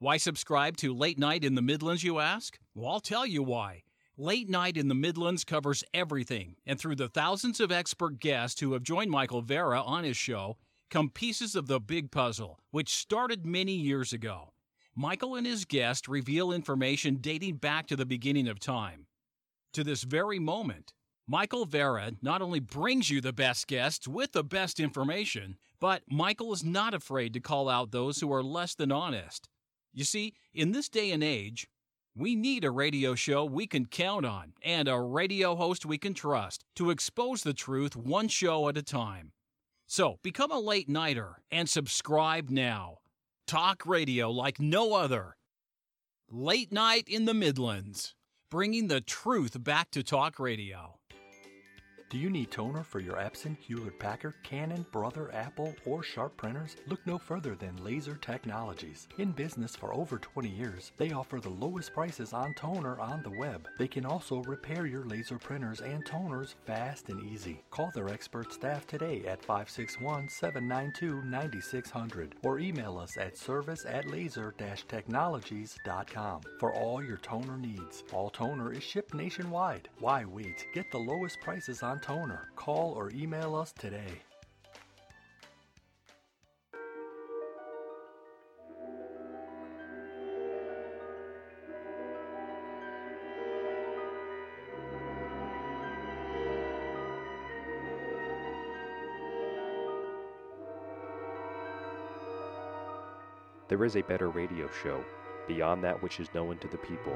Why 0.01 0.15
subscribe 0.15 0.77
to 0.77 0.95
Late 0.95 1.19
Night 1.19 1.43
in 1.43 1.55
the 1.55 1.61
Midlands, 1.61 2.05
you 2.05 2.19
ask? 2.19 2.57
Well, 2.73 2.89
I'll 2.89 2.99
tell 3.01 3.25
you 3.25 3.43
why. 3.43 3.83
Late 4.15 4.47
Night 4.47 4.77
in 4.77 4.87
the 4.87 4.95
Midlands 4.95 5.43
covers 5.43 5.83
everything, 5.93 6.55
and 6.65 6.79
through 6.79 6.95
the 6.95 7.09
thousands 7.09 7.59
of 7.59 7.69
expert 7.69 8.21
guests 8.21 8.61
who 8.61 8.71
have 8.71 8.83
joined 8.83 9.11
Michael 9.11 9.41
Vara 9.41 9.81
on 9.81 10.05
his 10.05 10.15
show, 10.15 10.55
come 10.89 11.09
pieces 11.09 11.53
of 11.53 11.67
the 11.67 11.81
big 11.81 12.11
puzzle, 12.11 12.61
which 12.71 12.95
started 12.95 13.45
many 13.45 13.73
years 13.73 14.13
ago. 14.13 14.53
Michael 14.95 15.35
and 15.35 15.45
his 15.45 15.65
guests 15.65 16.07
reveal 16.07 16.53
information 16.53 17.17
dating 17.17 17.57
back 17.57 17.85
to 17.87 17.97
the 17.97 18.05
beginning 18.05 18.47
of 18.47 18.57
time. 18.57 19.05
To 19.73 19.83
this 19.83 20.03
very 20.03 20.39
moment, 20.39 20.93
Michael 21.27 21.65
Vara 21.65 22.13
not 22.21 22.41
only 22.41 22.61
brings 22.61 23.09
you 23.09 23.19
the 23.19 23.33
best 23.33 23.67
guests 23.67 24.07
with 24.07 24.31
the 24.31 24.45
best 24.45 24.79
information, 24.79 25.57
but 25.81 26.03
Michael 26.09 26.53
is 26.53 26.63
not 26.63 26.93
afraid 26.93 27.33
to 27.33 27.41
call 27.41 27.67
out 27.67 27.91
those 27.91 28.21
who 28.21 28.31
are 28.31 28.41
less 28.41 28.75
than 28.75 28.93
honest. 28.93 29.49
You 29.93 30.03
see, 30.03 30.33
in 30.53 30.71
this 30.71 30.89
day 30.89 31.11
and 31.11 31.23
age, 31.23 31.67
we 32.15 32.35
need 32.35 32.63
a 32.63 32.71
radio 32.71 33.15
show 33.15 33.45
we 33.45 33.65
can 33.65 33.85
count 33.85 34.25
on 34.25 34.53
and 34.61 34.87
a 34.87 34.99
radio 34.99 35.55
host 35.55 35.85
we 35.85 35.97
can 35.97 36.13
trust 36.13 36.65
to 36.75 36.89
expose 36.89 37.43
the 37.43 37.53
truth 37.53 37.95
one 37.95 38.27
show 38.27 38.67
at 38.67 38.77
a 38.77 38.83
time. 38.83 39.31
So 39.87 40.19
become 40.21 40.51
a 40.51 40.59
late 40.59 40.89
nighter 40.89 41.41
and 41.51 41.69
subscribe 41.69 42.49
now. 42.49 42.97
Talk 43.47 43.85
radio 43.85 44.29
like 44.29 44.59
no 44.59 44.93
other. 44.93 45.37
Late 46.29 46.71
Night 46.71 47.07
in 47.07 47.25
the 47.25 47.33
Midlands, 47.33 48.13
bringing 48.51 48.87
the 48.87 49.01
truth 49.01 49.63
back 49.63 49.89
to 49.91 50.03
talk 50.03 50.39
radio. 50.39 50.98
Do 52.09 52.17
you 52.17 52.31
need 52.31 52.49
toner 52.49 52.81
for 52.81 52.99
your 52.99 53.17
Epson, 53.17 53.55
Hewlett 53.59 53.99
Packard, 53.99 54.33
Canon, 54.41 54.83
Brother, 54.91 55.31
Apple, 55.31 55.75
or 55.85 56.01
Sharp 56.01 56.35
printers? 56.37 56.75
Look 56.87 57.05
no 57.05 57.19
further 57.19 57.53
than 57.53 57.83
Laser 57.83 58.15
Technologies. 58.15 59.07
In 59.19 59.31
business 59.31 59.75
for 59.75 59.93
over 59.93 60.17
20 60.17 60.49
years, 60.49 60.91
they 60.97 61.11
offer 61.11 61.39
the 61.39 61.49
lowest 61.49 61.93
prices 61.93 62.33
on 62.33 62.55
toner 62.55 62.99
on 62.99 63.21
the 63.21 63.37
web. 63.37 63.67
They 63.77 63.87
can 63.87 64.07
also 64.07 64.41
repair 64.41 64.87
your 64.87 65.05
laser 65.05 65.37
printers 65.37 65.81
and 65.81 66.03
toners 66.03 66.55
fast 66.65 67.09
and 67.09 67.23
easy. 67.31 67.61
Call 67.69 67.91
their 67.93 68.09
expert 68.09 68.51
staff 68.51 68.87
today 68.87 69.23
at 69.27 69.45
561 69.45 70.29
792 70.29 71.21
9600 71.29 72.33
or 72.41 72.57
email 72.57 72.97
us 72.97 73.19
at 73.19 73.37
service 73.37 73.85
at 73.87 74.09
laser 74.09 74.55
technologies.com 74.87 76.41
for 76.59 76.73
all 76.73 77.03
your 77.03 77.17
toner 77.17 77.57
needs. 77.57 78.03
All 78.11 78.31
toner 78.31 78.73
is 78.73 78.81
shipped 78.81 79.13
nationwide. 79.13 79.89
Why 79.99 80.25
wait? 80.25 80.65
Get 80.73 80.89
the 80.89 80.97
lowest 80.97 81.39
prices 81.41 81.83
on 81.83 81.98
toner. 81.99 82.49
Call 82.55 82.93
or 82.93 83.11
email 83.11 83.55
us 83.55 83.71
today. 83.71 84.21
There 103.69 103.85
is 103.85 103.95
a 103.95 104.01
better 104.01 104.29
radio 104.29 104.67
show 104.81 105.05
beyond 105.47 105.83
that 105.83 106.01
which 106.01 106.19
is 106.19 106.33
known 106.33 106.57
to 106.57 106.67
the 106.67 106.77
people. 106.79 107.15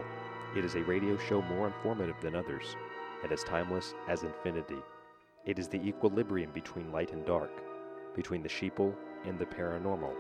It 0.56 0.64
is 0.64 0.76
a 0.76 0.84
radio 0.84 1.18
show 1.18 1.42
more 1.42 1.66
informative 1.66 2.22
than 2.22 2.36
others, 2.36 2.76
and 3.24 3.32
as 3.32 3.44
timeless 3.44 3.94
as 4.08 4.24
infinity. 4.24 4.82
It 5.46 5.58
is 5.58 5.68
the 5.68 5.82
equilibrium 5.82 6.52
between 6.54 6.92
light 6.92 7.12
and 7.12 7.26
dark, 7.26 7.52
between 8.16 8.44
the 8.44 8.50
sheeple 8.50 8.94
and 9.26 9.40
the 9.40 9.46
paranormal, 9.46 10.14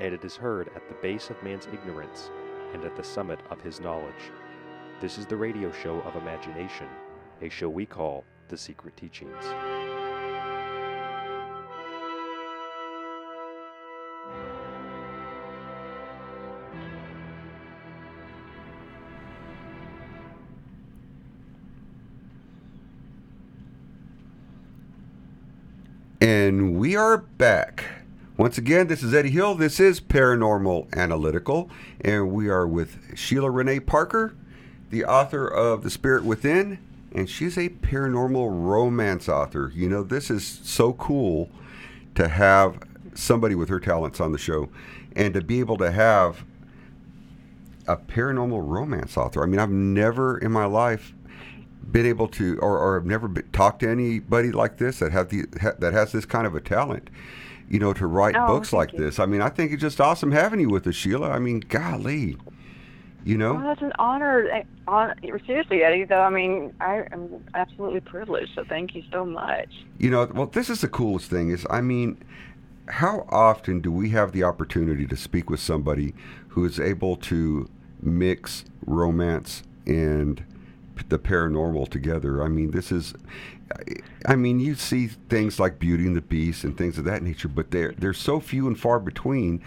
and 0.00 0.14
it 0.14 0.24
is 0.24 0.36
heard 0.36 0.70
at 0.74 0.88
the 0.88 0.94
base 1.02 1.30
of 1.30 1.42
man's 1.42 1.66
ignorance 1.72 2.30
and 2.72 2.84
at 2.84 2.96
the 2.96 3.04
summit 3.04 3.40
of 3.50 3.60
his 3.60 3.80
knowledge. 3.80 4.32
This 5.00 5.18
is 5.18 5.26
the 5.26 5.36
radio 5.36 5.70
show 5.72 6.00
of 6.00 6.16
imagination, 6.16 6.88
a 7.40 7.48
show 7.48 7.68
we 7.68 7.86
call 7.86 8.24
The 8.48 8.56
Secret 8.56 8.96
Teachings. 8.96 9.44
We 26.92 26.96
are 26.96 27.16
back. 27.16 27.86
Once 28.36 28.58
again, 28.58 28.86
this 28.86 29.02
is 29.02 29.14
Eddie 29.14 29.30
Hill. 29.30 29.54
This 29.54 29.80
is 29.80 29.98
Paranormal 29.98 30.94
Analytical, 30.94 31.70
and 32.02 32.32
we 32.32 32.50
are 32.50 32.68
with 32.68 33.16
Sheila 33.16 33.50
Renee 33.50 33.80
Parker, 33.80 34.36
the 34.90 35.02
author 35.06 35.48
of 35.48 35.84
The 35.84 35.88
Spirit 35.88 36.22
Within, 36.22 36.78
and 37.12 37.30
she's 37.30 37.56
a 37.56 37.70
paranormal 37.70 38.46
romance 38.50 39.26
author. 39.26 39.72
You 39.74 39.88
know, 39.88 40.02
this 40.02 40.30
is 40.30 40.46
so 40.64 40.92
cool 40.92 41.48
to 42.14 42.28
have 42.28 42.78
somebody 43.14 43.54
with 43.54 43.70
her 43.70 43.80
talents 43.80 44.20
on 44.20 44.32
the 44.32 44.36
show 44.36 44.68
and 45.16 45.32
to 45.32 45.40
be 45.40 45.60
able 45.60 45.78
to 45.78 45.90
have 45.90 46.44
a 47.88 47.96
paranormal 47.96 48.68
romance 48.68 49.16
author. 49.16 49.42
I 49.42 49.46
mean, 49.46 49.60
I've 49.60 49.70
never 49.70 50.36
in 50.36 50.52
my 50.52 50.66
life 50.66 51.14
been 51.90 52.06
able 52.06 52.28
to, 52.28 52.58
or, 52.58 52.78
or 52.78 52.96
I've 52.98 53.06
never 53.06 53.28
been, 53.28 53.48
talked 53.52 53.80
to 53.80 53.88
anybody 53.90 54.52
like 54.52 54.78
this 54.78 54.98
that 55.00 55.12
have 55.12 55.28
the 55.28 55.44
ha, 55.60 55.72
that 55.78 55.92
has 55.92 56.12
this 56.12 56.24
kind 56.24 56.46
of 56.46 56.54
a 56.54 56.60
talent, 56.60 57.10
you 57.68 57.78
know, 57.78 57.92
to 57.94 58.06
write 58.06 58.36
Oh, 58.36 58.46
books 58.46 58.72
like 58.72 58.92
you. 58.92 58.98
this. 58.98 59.18
I 59.18 59.26
mean, 59.26 59.40
I 59.42 59.48
think 59.48 59.72
it's 59.72 59.80
just 59.82 60.00
awesome 60.00 60.32
having 60.32 60.60
you 60.60 60.68
with 60.68 60.86
us, 60.86 60.94
Sheila. 60.94 61.30
I 61.30 61.38
mean, 61.38 61.60
golly, 61.60 62.36
you 63.24 63.36
know. 63.36 63.54
Well, 63.54 63.64
that's 63.64 63.82
an 63.82 63.92
honor. 63.98 64.48
eh, 64.48 64.62
Seriously, 65.46 65.82
Eddie. 65.82 66.04
Though 66.04 66.20
I 66.22 66.30
mean, 66.30 66.72
I 66.80 67.04
am 67.12 67.44
absolutely 67.54 68.00
privileged. 68.00 68.52
So 68.54 68.64
thank 68.68 68.94
you 68.94 69.02
so 69.10 69.24
much. 69.24 69.68
You 69.98 70.10
know, 70.10 70.30
well, 70.32 70.46
this 70.46 70.70
is 70.70 70.80
the 70.80 70.88
coolest 70.88 71.30
thing 71.30 71.50
is, 71.50 71.66
I 71.70 71.80
mean, 71.80 72.22
how 72.88 73.26
often 73.28 73.80
do 73.80 73.92
we 73.92 74.10
have 74.10 74.32
the 74.32 74.42
opportunity 74.44 75.06
to 75.06 75.16
speak 75.16 75.48
with 75.50 75.60
somebody 75.60 76.14
who 76.48 76.64
is 76.64 76.80
able 76.80 77.16
to 77.16 77.68
mix 78.00 78.64
romance 78.86 79.62
and 79.86 80.44
the 81.08 81.18
paranormal 81.18 81.88
together? 81.88 82.42
I 82.42 82.48
mean, 82.48 82.70
this 82.70 82.92
is, 82.92 83.14
I 84.26 84.36
mean, 84.36 84.60
you 84.60 84.74
see 84.74 85.08
things 85.28 85.58
like 85.58 85.78
Beauty 85.78 86.06
and 86.06 86.16
the 86.16 86.22
Beast 86.22 86.64
and 86.64 86.76
things 86.76 86.98
of 86.98 87.04
that 87.04 87.22
nature, 87.22 87.48
but 87.48 87.70
they're 87.70 87.92
they're 87.92 88.14
so 88.14 88.40
few 88.40 88.66
and 88.66 88.78
far 88.78 89.00
between. 89.00 89.62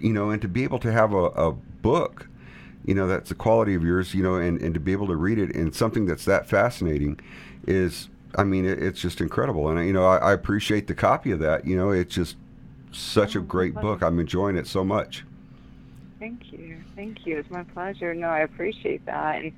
You 0.00 0.12
know, 0.12 0.30
and 0.30 0.42
to 0.42 0.48
be 0.48 0.64
able 0.64 0.80
to 0.80 0.92
have 0.92 1.14
a, 1.14 1.26
a 1.28 1.52
book, 1.52 2.28
you 2.84 2.94
know, 2.94 3.06
that's 3.06 3.30
the 3.30 3.34
quality 3.34 3.74
of 3.74 3.82
yours, 3.82 4.12
you 4.12 4.22
know, 4.22 4.34
and, 4.34 4.60
and 4.60 4.74
to 4.74 4.80
be 4.80 4.92
able 4.92 5.06
to 5.06 5.16
read 5.16 5.38
it 5.38 5.54
and 5.54 5.74
something 5.74 6.04
that's 6.04 6.26
that 6.26 6.46
fascinating 6.46 7.18
is, 7.66 8.10
I 8.34 8.44
mean, 8.44 8.66
it, 8.66 8.82
it's 8.82 9.00
just 9.00 9.22
incredible. 9.22 9.68
And, 9.68 9.86
you 9.86 9.94
know, 9.94 10.04
I, 10.04 10.16
I 10.18 10.32
appreciate 10.32 10.88
the 10.88 10.94
copy 10.94 11.30
of 11.30 11.38
that. 11.38 11.66
You 11.66 11.76
know, 11.76 11.90
it's 11.90 12.14
just 12.14 12.36
such 12.92 13.34
a 13.34 13.38
oh, 13.38 13.42
great 13.42 13.74
book. 13.74 14.02
I'm 14.02 14.18
enjoying 14.18 14.56
it 14.56 14.66
so 14.66 14.84
much. 14.84 15.24
Thank 16.18 16.52
you. 16.52 16.76
Thank 16.96 17.24
you. 17.24 17.38
It's 17.38 17.50
my 17.50 17.62
pleasure. 17.62 18.14
No, 18.14 18.28
I 18.28 18.40
appreciate 18.40 19.06
that. 19.06 19.42
And 19.42 19.52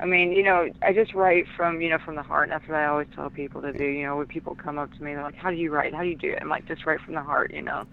I 0.00 0.04
mean, 0.04 0.32
you 0.32 0.42
know, 0.42 0.68
I 0.82 0.92
just 0.92 1.12
write 1.12 1.46
from, 1.56 1.80
you 1.80 1.90
know, 1.90 1.98
from 1.98 2.14
the 2.14 2.22
heart. 2.22 2.44
And 2.44 2.52
that's 2.52 2.68
what 2.68 2.78
I 2.78 2.86
always 2.86 3.08
tell 3.14 3.30
people 3.30 3.62
to 3.62 3.72
do. 3.72 3.84
You 3.84 4.06
know, 4.06 4.16
when 4.16 4.26
people 4.26 4.54
come 4.54 4.78
up 4.78 4.92
to 4.94 5.02
me, 5.02 5.14
they're 5.14 5.22
like, 5.22 5.34
how 5.34 5.50
do 5.50 5.56
you 5.56 5.72
write? 5.72 5.94
How 5.94 6.02
do 6.02 6.08
you 6.08 6.16
do 6.16 6.30
it? 6.30 6.38
I'm 6.40 6.48
like, 6.48 6.66
just 6.66 6.86
write 6.86 7.00
from 7.00 7.14
the 7.14 7.22
heart, 7.22 7.52
you 7.52 7.62
know, 7.62 7.84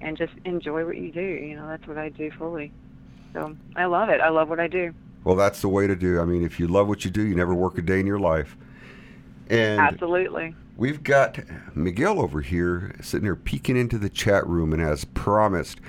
and 0.00 0.16
just 0.16 0.32
enjoy 0.44 0.84
what 0.84 0.96
you 0.96 1.10
do. 1.10 1.20
You 1.20 1.56
know, 1.56 1.66
that's 1.66 1.86
what 1.86 1.98
I 1.98 2.08
do 2.08 2.30
fully. 2.30 2.72
So 3.32 3.56
I 3.76 3.86
love 3.86 4.08
it. 4.08 4.20
I 4.20 4.28
love 4.28 4.48
what 4.48 4.60
I 4.60 4.68
do. 4.68 4.94
Well, 5.24 5.36
that's 5.36 5.60
the 5.60 5.68
way 5.68 5.86
to 5.86 5.96
do. 5.96 6.20
I 6.20 6.24
mean, 6.24 6.44
if 6.44 6.58
you 6.58 6.66
love 6.66 6.88
what 6.88 7.04
you 7.04 7.10
do, 7.10 7.22
you 7.22 7.34
never 7.34 7.54
work 7.54 7.78
a 7.78 7.82
day 7.82 8.00
in 8.00 8.06
your 8.06 8.20
life. 8.20 8.56
And 9.48 9.80
Absolutely. 9.80 10.54
We've 10.76 11.02
got 11.02 11.38
Miguel 11.76 12.20
over 12.20 12.40
here 12.40 12.94
sitting 13.02 13.26
here 13.26 13.36
peeking 13.36 13.76
into 13.76 13.98
the 13.98 14.08
chat 14.08 14.46
room, 14.46 14.72
and 14.72 14.80
as 14.80 15.04
promised, 15.04 15.80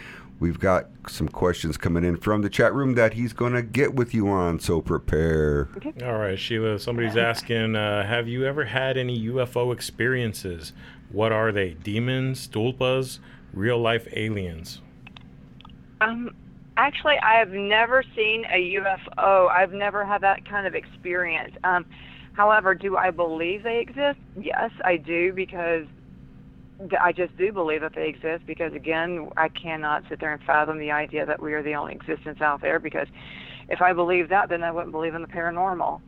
we've 0.41 0.59
got 0.59 0.87
some 1.07 1.29
questions 1.29 1.77
coming 1.77 2.03
in 2.03 2.17
from 2.17 2.41
the 2.41 2.49
chat 2.49 2.73
room 2.73 2.95
that 2.95 3.13
he's 3.13 3.31
going 3.31 3.53
to 3.53 3.61
get 3.61 3.93
with 3.93 4.13
you 4.13 4.27
on. 4.27 4.59
So 4.59 4.81
prepare. 4.81 5.69
All 6.03 6.17
right, 6.17 6.37
Sheila. 6.37 6.79
Somebody's 6.79 7.15
asking, 7.15 7.75
uh, 7.75 8.05
have 8.05 8.27
you 8.27 8.45
ever 8.45 8.65
had 8.65 8.97
any 8.97 9.27
UFO 9.27 9.71
experiences? 9.71 10.73
What 11.11 11.31
are 11.31 11.51
they? 11.51 11.75
Demons, 11.75 12.47
tulpas, 12.47 13.19
real 13.53 13.77
life 13.77 14.07
aliens? 14.13 14.81
Um, 16.01 16.33
actually, 16.75 17.19
I 17.19 17.35
have 17.35 17.51
never 17.51 18.03
seen 18.15 18.45
a 18.51 18.75
UFO. 18.75 19.47
I've 19.49 19.73
never 19.73 20.03
had 20.03 20.21
that 20.21 20.49
kind 20.49 20.65
of 20.65 20.73
experience. 20.73 21.55
Um, 21.63 21.85
however, 22.33 22.73
do 22.73 22.97
I 22.97 23.11
believe 23.11 23.61
they 23.61 23.79
exist? 23.79 24.19
Yes, 24.39 24.71
I 24.83 24.97
do 24.97 25.33
because 25.33 25.85
th- 25.85 26.00
I 26.99 27.11
just 27.11 27.35
do 27.37 27.51
believe 27.51 27.81
that 27.81 27.93
they 27.95 28.07
exist 28.07 28.45
because 28.45 28.73
again, 28.73 29.29
I 29.37 29.49
cannot 29.49 30.03
sit 30.09 30.19
there 30.19 30.33
and 30.33 30.41
fathom 30.43 30.79
the 30.79 30.91
idea 30.91 31.25
that 31.25 31.41
we 31.41 31.53
are 31.53 31.63
the 31.63 31.75
only 31.75 31.93
existence 31.93 32.41
out 32.41 32.61
there 32.61 32.79
because 32.79 33.07
if 33.69 33.81
I 33.81 33.93
believe 33.93 34.29
that, 34.29 34.49
then 34.49 34.63
I 34.63 34.71
wouldn't 34.71 34.91
believe 34.91 35.15
in 35.15 35.21
the 35.21 35.27
paranormal. 35.27 36.01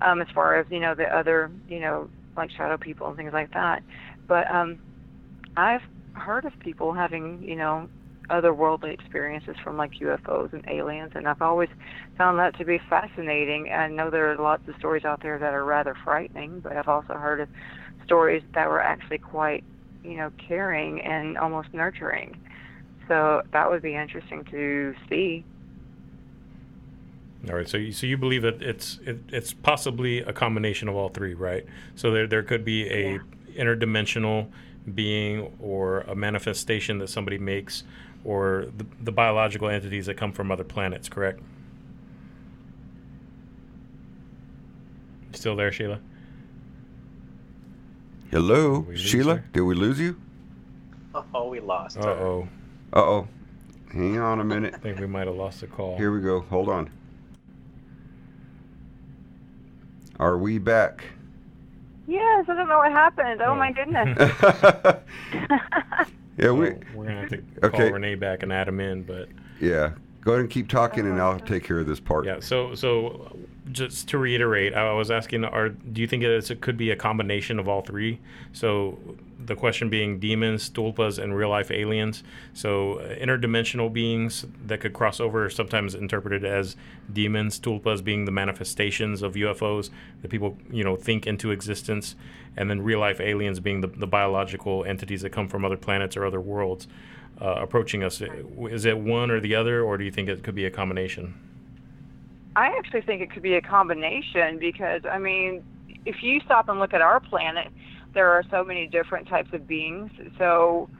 Um, 0.00 0.20
as 0.20 0.28
far 0.34 0.56
as, 0.58 0.66
you 0.70 0.78
know, 0.78 0.94
the 0.94 1.04
other, 1.04 1.50
you 1.68 1.80
know, 1.80 2.08
like 2.36 2.50
shadow 2.52 2.76
people 2.76 3.08
and 3.08 3.16
things 3.16 3.32
like 3.32 3.52
that. 3.52 3.82
But 4.26 4.50
um 4.50 4.78
I've 5.56 5.82
heard 6.12 6.44
of 6.44 6.52
people 6.60 6.92
having, 6.92 7.42
you 7.42 7.56
know, 7.56 7.88
otherworldly 8.30 8.92
experiences 8.92 9.56
from 9.64 9.76
like 9.76 9.92
UFOs 10.00 10.52
and 10.52 10.64
aliens, 10.68 11.12
and 11.14 11.26
I've 11.26 11.42
always 11.42 11.68
found 12.16 12.38
that 12.38 12.56
to 12.58 12.64
be 12.64 12.78
fascinating. 12.88 13.70
I 13.72 13.88
know 13.88 14.10
there 14.10 14.30
are 14.32 14.36
lots 14.36 14.68
of 14.68 14.74
stories 14.78 15.04
out 15.04 15.22
there 15.22 15.38
that 15.38 15.54
are 15.54 15.64
rather 15.64 15.96
frightening, 16.04 16.60
but 16.60 16.76
I've 16.76 16.88
also 16.88 17.14
heard 17.14 17.40
of 17.40 17.48
stories 18.04 18.42
that 18.54 18.68
were 18.68 18.80
actually 18.80 19.18
quite, 19.18 19.64
you 20.04 20.16
know, 20.16 20.30
caring 20.38 21.00
and 21.00 21.36
almost 21.38 21.72
nurturing. 21.72 22.36
So 23.08 23.42
that 23.52 23.70
would 23.70 23.82
be 23.82 23.94
interesting 23.94 24.44
to 24.50 24.94
see. 25.08 25.44
All 27.48 27.54
right, 27.54 27.68
so 27.68 27.78
you, 27.78 27.92
so 27.92 28.06
you 28.06 28.16
believe 28.18 28.42
that 28.42 28.60
it's 28.60 28.98
it, 29.06 29.20
it's 29.28 29.52
possibly 29.52 30.18
a 30.18 30.32
combination 30.32 30.88
of 30.88 30.96
all 30.96 31.08
three, 31.08 31.34
right? 31.34 31.64
So 31.94 32.10
there 32.10 32.26
there 32.26 32.42
could 32.42 32.64
be 32.64 32.88
a 32.88 33.20
interdimensional 33.56 34.48
being 34.94 35.52
or 35.60 36.00
a 36.00 36.14
manifestation 36.14 36.98
that 36.98 37.08
somebody 37.08 37.38
makes, 37.38 37.84
or 38.24 38.66
the, 38.76 38.86
the 39.02 39.12
biological 39.12 39.68
entities 39.68 40.06
that 40.06 40.16
come 40.16 40.32
from 40.32 40.50
other 40.50 40.64
planets, 40.64 41.08
correct? 41.08 41.40
Still 45.32 45.56
there, 45.56 45.70
Sheila? 45.70 46.00
Hello, 48.30 48.86
Sheila. 48.94 49.36
her? 49.36 49.44
Did 49.52 49.62
we 49.62 49.74
lose 49.74 49.98
you? 49.98 50.16
Oh, 51.34 51.48
we 51.48 51.60
lost. 51.60 51.96
Uh 51.98 52.02
oh. 52.08 52.48
Uh 52.92 52.98
oh. 53.00 53.28
Hang 53.92 54.18
on 54.18 54.40
a 54.40 54.44
minute. 54.44 54.74
I 54.74 54.78
think 54.78 54.98
we 55.00 55.06
might 55.06 55.26
have 55.26 55.36
lost 55.36 55.60
the 55.60 55.66
call. 55.66 55.96
Here 55.96 56.12
we 56.12 56.20
go. 56.20 56.40
Hold 56.42 56.68
on. 56.68 56.90
Are 60.20 60.36
we 60.36 60.58
back? 60.58 61.04
Yes, 62.06 62.46
I 62.48 62.54
don't 62.54 62.68
know 62.68 62.78
what 62.78 62.92
happened. 62.92 63.40
Oh 63.42 63.54
my 63.54 63.72
goodness. 63.72 64.18
Yeah, 66.40 66.52
we. 66.52 66.66
So 66.68 66.76
we're 66.94 67.06
gonna 67.06 67.20
have 67.22 67.30
to 67.30 67.42
Okay. 67.64 67.76
call 67.76 67.90
Renee 67.94 68.14
back 68.14 68.44
and 68.44 68.52
add 68.52 68.68
him 68.68 68.78
in, 68.78 69.02
but 69.02 69.28
Yeah. 69.60 69.90
Go 70.20 70.32
ahead 70.32 70.42
and 70.42 70.48
keep 70.50 70.68
talking, 70.68 71.04
and 71.04 71.20
I'll 71.20 71.40
take 71.40 71.64
care 71.64 71.80
of 71.80 71.86
this 71.88 71.98
part. 71.98 72.26
yeah. 72.26 72.38
So 72.38 72.76
so 72.76 73.36
just 73.72 74.08
to 74.08 74.18
reiterate, 74.18 74.74
I 74.74 74.92
was 74.92 75.10
asking, 75.10 75.44
are 75.44 75.68
do 75.68 76.00
you 76.00 76.06
think 76.06 76.22
it 76.22 76.60
could 76.60 76.76
be 76.76 76.90
a 76.90 76.96
combination 76.96 77.58
of 77.58 77.68
all 77.68 77.82
three? 77.82 78.20
So 78.52 78.98
the 79.44 79.54
question 79.54 79.88
being 79.88 80.18
demons, 80.18 80.68
tulpas, 80.68 81.22
and 81.22 81.36
real 81.36 81.48
life 81.48 81.70
aliens. 81.70 82.22
So 82.54 82.98
uh, 82.98 83.14
interdimensional 83.16 83.92
beings 83.92 84.46
that 84.66 84.80
could 84.80 84.92
cross 84.92 85.20
over, 85.20 85.48
sometimes 85.48 85.94
interpreted 85.94 86.44
as 86.44 86.76
demons, 87.12 87.58
tulpas 87.60 88.02
being 88.02 88.24
the 88.24 88.32
manifestations 88.32 89.22
of 89.22 89.34
UFOs 89.34 89.90
that 90.22 90.30
people 90.30 90.56
you 90.70 90.84
know 90.84 90.96
think 90.96 91.26
into 91.26 91.50
existence, 91.50 92.16
and 92.56 92.68
then 92.68 92.82
real 92.82 93.00
life 93.00 93.20
aliens 93.20 93.60
being 93.60 93.80
the, 93.80 93.88
the 93.88 94.06
biological 94.06 94.84
entities 94.84 95.22
that 95.22 95.30
come 95.30 95.48
from 95.48 95.64
other 95.64 95.76
planets 95.76 96.16
or 96.16 96.24
other 96.24 96.40
worlds 96.40 96.88
uh, 97.40 97.56
approaching 97.58 98.02
us. 98.02 98.20
Is 98.70 98.84
it 98.84 98.98
one 98.98 99.30
or 99.30 99.40
the 99.40 99.54
other, 99.54 99.82
or 99.82 99.96
do 99.96 100.04
you 100.04 100.10
think 100.10 100.28
it 100.28 100.42
could 100.42 100.54
be 100.54 100.64
a 100.64 100.70
combination? 100.70 101.47
I 102.58 102.76
actually 102.76 103.02
think 103.02 103.22
it 103.22 103.30
could 103.30 103.44
be 103.44 103.54
a 103.54 103.60
combination 103.60 104.58
because, 104.58 105.02
I 105.08 105.18
mean, 105.18 105.62
if 106.04 106.24
you 106.24 106.40
stop 106.40 106.68
and 106.68 106.80
look 106.80 106.92
at 106.92 107.00
our 107.00 107.20
planet, 107.20 107.68
there 108.14 108.30
are 108.32 108.42
so 108.50 108.64
many 108.64 108.88
different 108.88 109.28
types 109.28 109.50
of 109.52 109.68
beings. 109.68 110.10
So, 110.38 110.90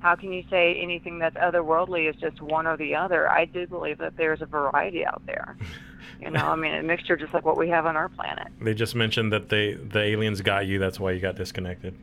how 0.00 0.16
can 0.16 0.32
you 0.32 0.42
say 0.50 0.74
anything 0.74 1.20
that's 1.20 1.36
otherworldly 1.36 2.10
is 2.10 2.16
just 2.16 2.42
one 2.42 2.66
or 2.66 2.76
the 2.76 2.96
other? 2.96 3.30
I 3.30 3.44
do 3.44 3.64
believe 3.68 3.98
that 3.98 4.16
there's 4.16 4.42
a 4.42 4.46
variety 4.46 5.06
out 5.06 5.22
there. 5.24 5.56
You 6.20 6.30
know, 6.30 6.46
I 6.46 6.56
mean, 6.56 6.74
a 6.74 6.82
mixture 6.82 7.16
just 7.16 7.32
like 7.32 7.44
what 7.44 7.56
we 7.56 7.68
have 7.68 7.86
on 7.86 7.96
our 7.96 8.08
planet. 8.08 8.48
They 8.60 8.74
just 8.74 8.96
mentioned 8.96 9.32
that 9.32 9.50
they 9.50 9.74
the 9.74 10.00
aliens 10.00 10.40
got 10.40 10.66
you. 10.66 10.80
That's 10.80 10.98
why 10.98 11.12
you 11.12 11.20
got 11.20 11.36
disconnected. 11.36 11.96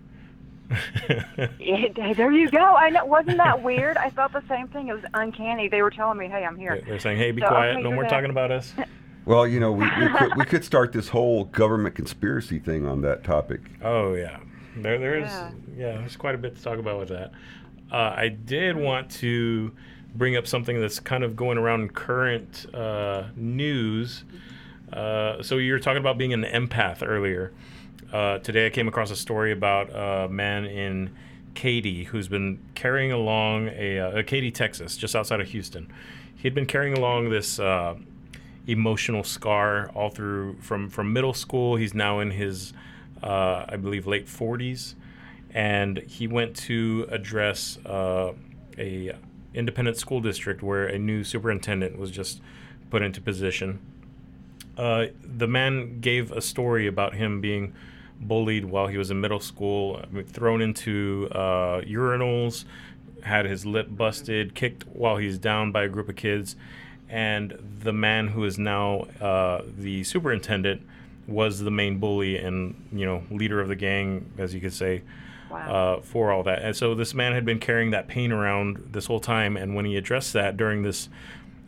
Yeah, 1.60 2.14
there 2.14 2.31
you 2.31 2.49
go. 2.49 2.60
I 2.76 2.89
know. 2.89 3.06
Wasn't 3.06 3.38
that 3.38 3.61
weird? 3.64 3.98
I 3.98 4.10
felt 4.10 4.31
the 4.34 4.43
same 4.49 4.68
thing. 4.68 4.88
It 4.89 4.93
was 4.93 5.03
uncanny. 5.14 5.68
They 5.68 5.81
were 5.81 5.89
telling 5.91 6.18
me, 6.18 6.27
"Hey, 6.27 6.43
I'm 6.45 6.57
here." 6.57 6.81
They're 6.85 6.99
saying, 6.99 7.18
"Hey, 7.18 7.31
be 7.31 7.41
So, 7.41 7.48
quiet. 7.48 7.73
okay, 7.76 7.84
No 7.84 7.91
more 7.91 8.03
back. 8.03 8.11
talking 8.11 8.30
about 8.30 8.52
us." 8.52 8.73
Well, 9.23 9.45
you 9.45 9.60
know, 9.60 9.72
we, 9.72 9.85
we, 9.85 10.07
could, 10.18 10.35
we 10.35 10.45
could 10.45 10.65
start 10.65 10.93
this 10.93 11.10
whole 11.10 11.43
government 11.45 11.93
conspiracy 11.93 12.57
thing 12.57 12.88
on 12.88 13.02
that 13.02 13.23
topic. 13.23 13.61
Oh 13.84 14.15
yeah, 14.15 14.39
there 14.77 14.98
there 14.98 15.19
is 15.19 15.30
Yeah. 15.30 15.52
yeah. 15.77 15.91
there's 15.99 16.15
quite 16.15 16.34
a 16.34 16.39
bit 16.39 16.56
to 16.56 16.64
talk 16.64 16.80
about 16.80 16.98
with 16.98 17.10
that. 17.10 17.31
Uh, 17.91 18.15
I 18.18 18.30
did 18.30 18.76
want 18.76 19.11
to 19.19 19.73
bring 20.15 20.35
up 20.38 20.48
something 20.48 20.81
that's 20.81 20.99
kind 20.99 21.23
of 21.23 21.35
going 21.35 21.60
around 21.60 21.93
current 21.93 22.65
uh, 22.73 23.26
news. 23.35 24.23
Uh, 24.91 25.43
so 25.43 25.57
you 25.57 25.73
were 25.73 25.80
talking 25.80 26.02
about 26.02 26.18
being 26.18 26.34
an 26.34 26.43
empath 26.43 27.07
earlier. 27.07 27.53
Uh, 28.12 28.40
today 28.40 28.66
I 28.66 28.70
came 28.70 28.90
across 28.90 29.10
a 29.10 29.16
story 29.16 29.54
about 29.54 29.90
a 29.90 30.28
man 30.28 30.66
in 30.66 31.16
Katy 31.54 32.04
who's 32.06 32.28
been 32.28 32.60
carrying 32.76 33.14
along 33.14 33.70
a, 33.70 34.00
uh, 34.00 34.24
Katy, 34.24 34.52
Texas, 34.52 34.98
just 34.98 35.16
outside 35.16 35.40
of 35.40 35.48
Houston. 35.48 35.92
He'd 36.36 36.54
been 36.54 36.66
carrying 36.66 36.98
along 36.98 37.30
this 37.30 37.58
uh, 37.58 37.96
emotional 38.68 39.24
scar 39.24 39.92
all 39.96 40.10
through 40.10 40.58
from 40.60 40.90
from 40.90 41.14
middle 41.14 41.34
school. 41.34 41.78
He's 41.78 41.94
now 41.94 42.20
in 42.20 42.32
his, 42.32 42.74
uh, 43.24 43.66
I 43.70 43.78
believe, 43.78 44.06
late 44.06 44.28
40s, 44.28 44.96
and 45.54 46.00
he 46.00 46.28
went 46.28 46.54
to 46.58 47.08
address 47.10 47.78
uh, 47.86 48.34
a 48.78 49.16
independent 49.54 49.96
school 49.96 50.20
district 50.20 50.62
where 50.62 50.86
a 50.86 50.98
new 51.00 51.24
superintendent 51.24 51.98
was 51.98 52.12
just 52.12 52.42
put 52.90 53.04
into 53.04 53.22
position. 53.22 53.80
Uh, 54.78 55.08
the 55.24 55.48
man 55.48 56.02
gave 56.02 56.32
a 56.34 56.42
story 56.42 56.88
about 56.88 57.14
him 57.14 57.40
being 57.40 57.74
bullied 58.22 58.65
while 58.65 58.88
he 58.88 58.98
was 58.98 59.11
in 59.11 59.19
middle 59.19 59.39
school, 59.39 60.02
thrown 60.27 60.61
into 60.61 61.27
uh, 61.31 61.81
urinals, 61.81 62.65
had 63.23 63.45
his 63.45 63.65
lip 63.65 63.88
busted, 63.89 64.56
kicked 64.56 64.85
while 64.88 65.18
he's 65.18 65.38
down 65.38 65.72
by 65.72 65.84
a 65.84 65.89
group 65.89 66.10
of 66.10 66.15
kids, 66.15 66.56
and 67.10 67.57
the 67.80 67.93
man 67.93 68.30
who 68.30 68.45
is 68.45 68.57
now 68.57 69.02
uh, 69.19 69.61
the 69.77 70.03
superintendent 70.03 70.81
was 71.27 71.60
the 71.60 71.72
main 71.72 71.98
bully 71.99 72.38
and 72.38 72.76
you 72.91 73.06
know 73.06 73.23
leader 73.30 73.60
of 73.60 73.68
the 73.68 73.76
gang, 73.76 74.31
as 74.38 74.53
you 74.53 74.61
could 74.61 74.73
say. 74.73 75.02
Uh, 75.52 75.99
for 75.99 76.31
all 76.31 76.43
that, 76.43 76.61
and 76.61 76.73
so 76.77 76.95
this 76.95 77.14
man 77.14 77.34
had 77.34 77.43
been 77.43 77.60
carrying 77.60 77.91
that 77.91 78.07
pain 78.07 78.31
around 78.31 78.77
this 78.93 79.07
whole 79.07 79.19
time. 79.19 79.57
And 79.57 79.76
when 79.76 79.84
he 79.84 79.98
addressed 79.98 80.31
that 80.31 80.56
during 80.56 80.81
this, 80.81 81.10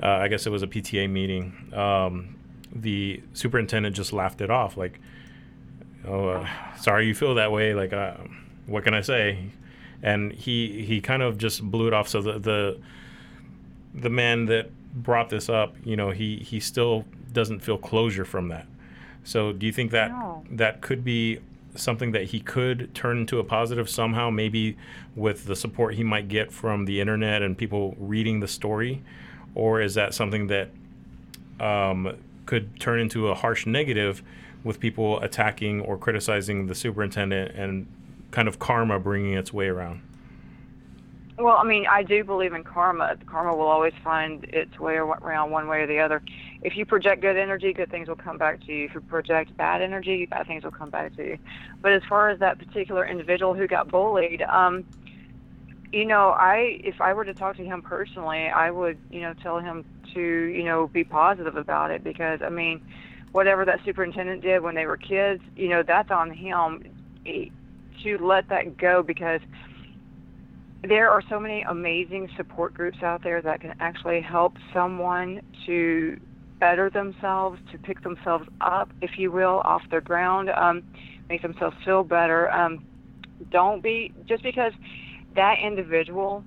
uh, 0.01 0.07
I 0.07 0.29
guess 0.29 0.47
it 0.47 0.51
was 0.51 0.63
a 0.63 0.67
PTA 0.67 1.09
meeting, 1.09 1.69
um, 1.73 2.35
the 2.73 3.21
superintendent 3.33 3.93
just 3.93 4.13
laughed 4.13 4.39
it 4.39 4.49
off, 4.49 4.77
like, 4.77 5.01
"Oh, 6.07 6.27
uh, 6.29 6.47
sorry 6.77 7.07
you 7.07 7.15
feel 7.15 7.35
that 7.35 7.51
way. 7.51 7.73
Like, 7.73 7.93
uh, 7.93 8.15
what 8.65 8.83
can 8.83 8.93
I 8.93 9.01
say?" 9.01 9.39
And 10.01 10.31
he 10.33 10.83
he 10.83 11.01
kind 11.01 11.21
of 11.21 11.37
just 11.37 11.63
blew 11.63 11.87
it 11.87 11.93
off. 11.93 12.07
So 12.07 12.21
the 12.21 12.39
the 12.39 12.79
the 13.93 14.09
man 14.09 14.45
that 14.45 14.69
brought 14.93 15.29
this 15.29 15.49
up, 15.49 15.75
you 15.83 15.95
know, 15.95 16.11
he 16.11 16.37
he 16.37 16.59
still 16.59 17.05
doesn't 17.31 17.59
feel 17.61 17.77
closure 17.77 18.25
from 18.25 18.49
that. 18.49 18.67
So 19.23 19.53
do 19.53 19.65
you 19.65 19.71
think 19.71 19.91
that 19.91 20.11
No. 20.11 20.43
that 20.51 20.81
could 20.81 21.03
be 21.03 21.39
something 21.75 22.11
that 22.11 22.25
he 22.25 22.39
could 22.39 22.93
turn 22.93 23.17
into 23.19 23.39
a 23.39 23.43
positive 23.43 23.89
somehow, 23.89 24.29
maybe 24.29 24.77
with 25.15 25.45
the 25.45 25.55
support 25.55 25.95
he 25.95 26.03
might 26.03 26.27
get 26.27 26.51
from 26.51 26.85
the 26.85 26.99
internet 27.01 27.41
and 27.41 27.57
people 27.57 27.95
reading 27.97 28.41
the 28.41 28.47
story, 28.47 29.01
or 29.55 29.81
is 29.81 29.95
that 29.95 30.13
something 30.13 30.47
that 30.47 30.69
um, 31.59 32.15
could 32.45 32.79
turn 32.79 32.99
into 32.99 33.29
a 33.29 33.33
harsh 33.33 33.65
negative 33.65 34.21
with 34.63 34.79
people 34.79 35.19
attacking 35.21 35.81
or 35.81 35.97
criticizing 35.97 36.67
the 36.67 36.75
superintendent 36.75 37.55
and 37.55 37.87
kind 38.31 38.47
of 38.47 38.59
karma 38.59 38.99
bringing 38.99 39.33
its 39.33 39.53
way 39.53 39.67
around? 39.67 40.01
Well, 41.37 41.57
I 41.57 41.63
mean, 41.63 41.87
I 41.89 42.03
do 42.03 42.23
believe 42.23 42.53
in 42.53 42.63
karma. 42.63 43.17
Karma 43.25 43.55
will 43.55 43.67
always 43.67 43.93
find 44.03 44.43
its 44.45 44.79
way 44.79 44.95
around 44.95 45.49
one 45.49 45.67
way 45.67 45.81
or 45.81 45.87
the 45.87 45.99
other. 45.99 46.21
If 46.61 46.77
you 46.77 46.85
project 46.85 47.21
good 47.21 47.35
energy, 47.35 47.73
good 47.73 47.89
things 47.89 48.07
will 48.07 48.15
come 48.15 48.37
back 48.37 48.63
to 48.65 48.71
you. 48.71 48.85
If 48.85 48.93
you 48.93 49.01
project 49.01 49.57
bad 49.57 49.81
energy, 49.81 50.27
bad 50.27 50.45
things 50.45 50.63
will 50.63 50.71
come 50.71 50.91
back 50.91 51.15
to 51.15 51.23
you. 51.23 51.37
But 51.81 51.93
as 51.93 52.03
far 52.07 52.29
as 52.29 52.39
that 52.39 52.59
particular 52.59 53.05
individual 53.05 53.55
who 53.55 53.65
got 53.67 53.87
bullied, 53.87 54.43
um, 54.43 54.85
you 55.91 56.05
know, 56.05 56.29
I 56.29 56.79
if 56.83 57.01
I 57.01 57.13
were 57.13 57.25
to 57.25 57.33
talk 57.33 57.57
to 57.57 57.65
him 57.65 57.81
personally, 57.81 58.49
I 58.49 58.69
would, 58.69 58.97
you 59.09 59.21
know, 59.21 59.33
tell 59.33 59.59
him 59.59 59.85
to, 60.13 60.21
you 60.21 60.63
know, 60.63 60.87
be 60.87 61.03
positive 61.03 61.55
about 61.55 61.89
it 61.89 62.03
because 62.03 62.41
I 62.43 62.49
mean, 62.49 62.79
whatever 63.33 63.65
that 63.65 63.79
superintendent 63.83 64.41
did 64.41 64.61
when 64.61 64.75
they 64.75 64.85
were 64.85 64.95
kids, 64.95 65.41
you 65.55 65.67
know, 65.67 65.83
that's 65.85 66.11
on 66.11 66.31
him 66.31 66.83
eh, 67.25 67.45
to 68.03 68.17
let 68.19 68.47
that 68.47 68.77
go 68.77 69.03
because 69.03 69.41
there 70.87 71.09
are 71.09 71.21
so 71.29 71.39
many 71.39 71.63
amazing 71.63 72.29
support 72.37 72.73
groups 72.73 72.97
out 73.01 73.23
there 73.23 73.41
that 73.41 73.59
can 73.59 73.73
actually 73.79 74.21
help 74.21 74.53
someone 74.73 75.41
to 75.65 76.19
better 76.59 76.89
themselves, 76.89 77.59
to 77.71 77.77
pick 77.77 78.01
themselves 78.03 78.45
up, 78.61 78.89
if 79.01 79.17
you 79.17 79.31
will, 79.31 79.61
off 79.65 79.81
their 79.89 80.01
ground, 80.01 80.49
um, 80.51 80.83
make 81.27 81.41
themselves 81.41 81.75
feel 81.83 82.03
better. 82.03 82.51
Um, 82.51 82.85
don't 83.49 83.81
be 83.81 84.13
just 84.27 84.43
because 84.43 84.73
that 85.35 85.55
individual 85.63 86.43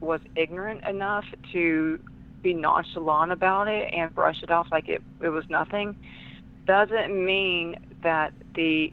was 0.00 0.20
ignorant 0.36 0.84
enough 0.84 1.24
to 1.52 1.98
be 2.46 2.54
nonchalant 2.54 3.32
about 3.32 3.68
it 3.68 3.88
and 3.92 4.14
brush 4.14 4.36
it 4.42 4.50
off 4.50 4.68
like 4.72 4.88
it, 4.88 5.02
it 5.22 5.28
was 5.30 5.44
nothing 5.50 5.96
doesn't 6.66 7.24
mean 7.24 7.76
that 8.02 8.32
the 8.54 8.92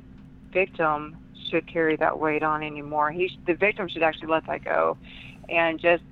victim 0.54 1.18
should 1.50 1.66
carry 1.68 1.98
that 1.98 2.18
weight 2.20 2.44
on 2.44 2.64
anymore. 2.64 3.12
He 3.12 3.28
sh- 3.28 3.40
the 3.48 3.56
victim 3.56 3.88
should 3.90 4.04
actually 4.04 4.30
let 4.30 4.44
that 4.48 4.64
go, 4.64 4.98
and 5.50 5.80
just 5.82 6.04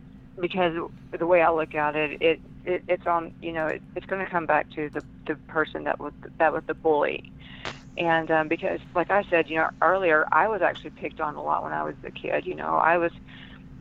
because 0.41 0.73
the 1.17 1.27
way 1.27 1.41
I 1.41 1.51
look 1.51 1.75
at 1.75 1.95
it, 1.95 2.17
it, 2.21 2.41
it 2.65 2.83
it's 2.87 3.07
on 3.07 3.31
you 3.41 3.53
know 3.53 3.67
it, 3.67 3.83
it's 3.95 4.05
going 4.07 4.23
to 4.23 4.31
come 4.31 4.45
back 4.45 4.67
to 4.75 4.89
the 4.93 5.03
the 5.27 5.37
person 5.47 5.83
that 5.85 5.99
was 5.99 6.13
that 6.39 6.53
was 6.53 6.63
the 6.67 6.75
bully, 6.75 7.23
and 7.97 8.29
um, 8.31 8.47
because 8.47 8.79
like 8.95 9.11
I 9.11 9.23
said 9.29 9.45
you 9.49 9.57
know 9.57 9.69
earlier 9.81 10.25
I 10.31 10.47
was 10.47 10.61
actually 10.61 10.91
picked 10.91 11.19
on 11.21 11.35
a 11.35 11.43
lot 11.43 11.63
when 11.63 11.73
I 11.73 11.83
was 11.83 11.95
a 12.05 12.11
kid. 12.11 12.45
You 12.45 12.55
know 12.55 12.75
I 12.77 12.97
was 12.97 13.11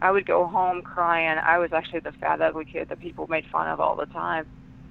I 0.00 0.10
would 0.10 0.26
go 0.26 0.46
home 0.46 0.82
crying. 0.82 1.38
I 1.38 1.58
was 1.58 1.70
actually 1.72 2.00
the 2.00 2.12
fat 2.12 2.40
ugly 2.40 2.64
kid 2.64 2.88
that 2.88 3.00
people 3.00 3.26
made 3.28 3.44
fun 3.52 3.68
of 3.68 3.80
all 3.80 3.96
the 3.96 4.06
time. 4.06 4.46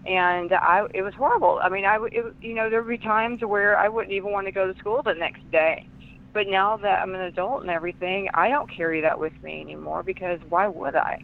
And 0.06 0.54
I, 0.54 0.86
it 0.94 1.02
was 1.02 1.14
horrible. 1.14 1.60
I 1.62 1.70
mean, 1.70 1.86
I, 1.86 1.98
it, 2.12 2.36
you 2.42 2.54
know, 2.54 2.70
there 2.70 2.82
would 2.82 2.90
be 2.90 2.98
times 2.98 3.42
where 3.42 3.78
I 3.78 3.90
wouldn't 3.90 4.14
even 4.14 4.32
want 4.32 4.48
to 4.48 4.52
go 4.52 4.72
to 4.72 4.80
school 4.80 5.02
the 5.04 5.14
next 5.14 5.50
day. 5.52 5.88
But 6.34 6.48
now 6.48 6.78
that 6.78 7.02
I'm 7.02 7.16
an 7.16 7.22
adult 7.22 7.62
and 7.62 7.72
everything, 7.72 8.30
I 8.34 8.50
don't 8.50 8.70
carry 8.70 9.02
that 9.02 9.20
with 9.20 9.34
me 9.44 9.62
anymore 9.62 10.04
because 10.04 10.40
why 10.48 10.68
would 10.68 10.96
I? 10.96 11.24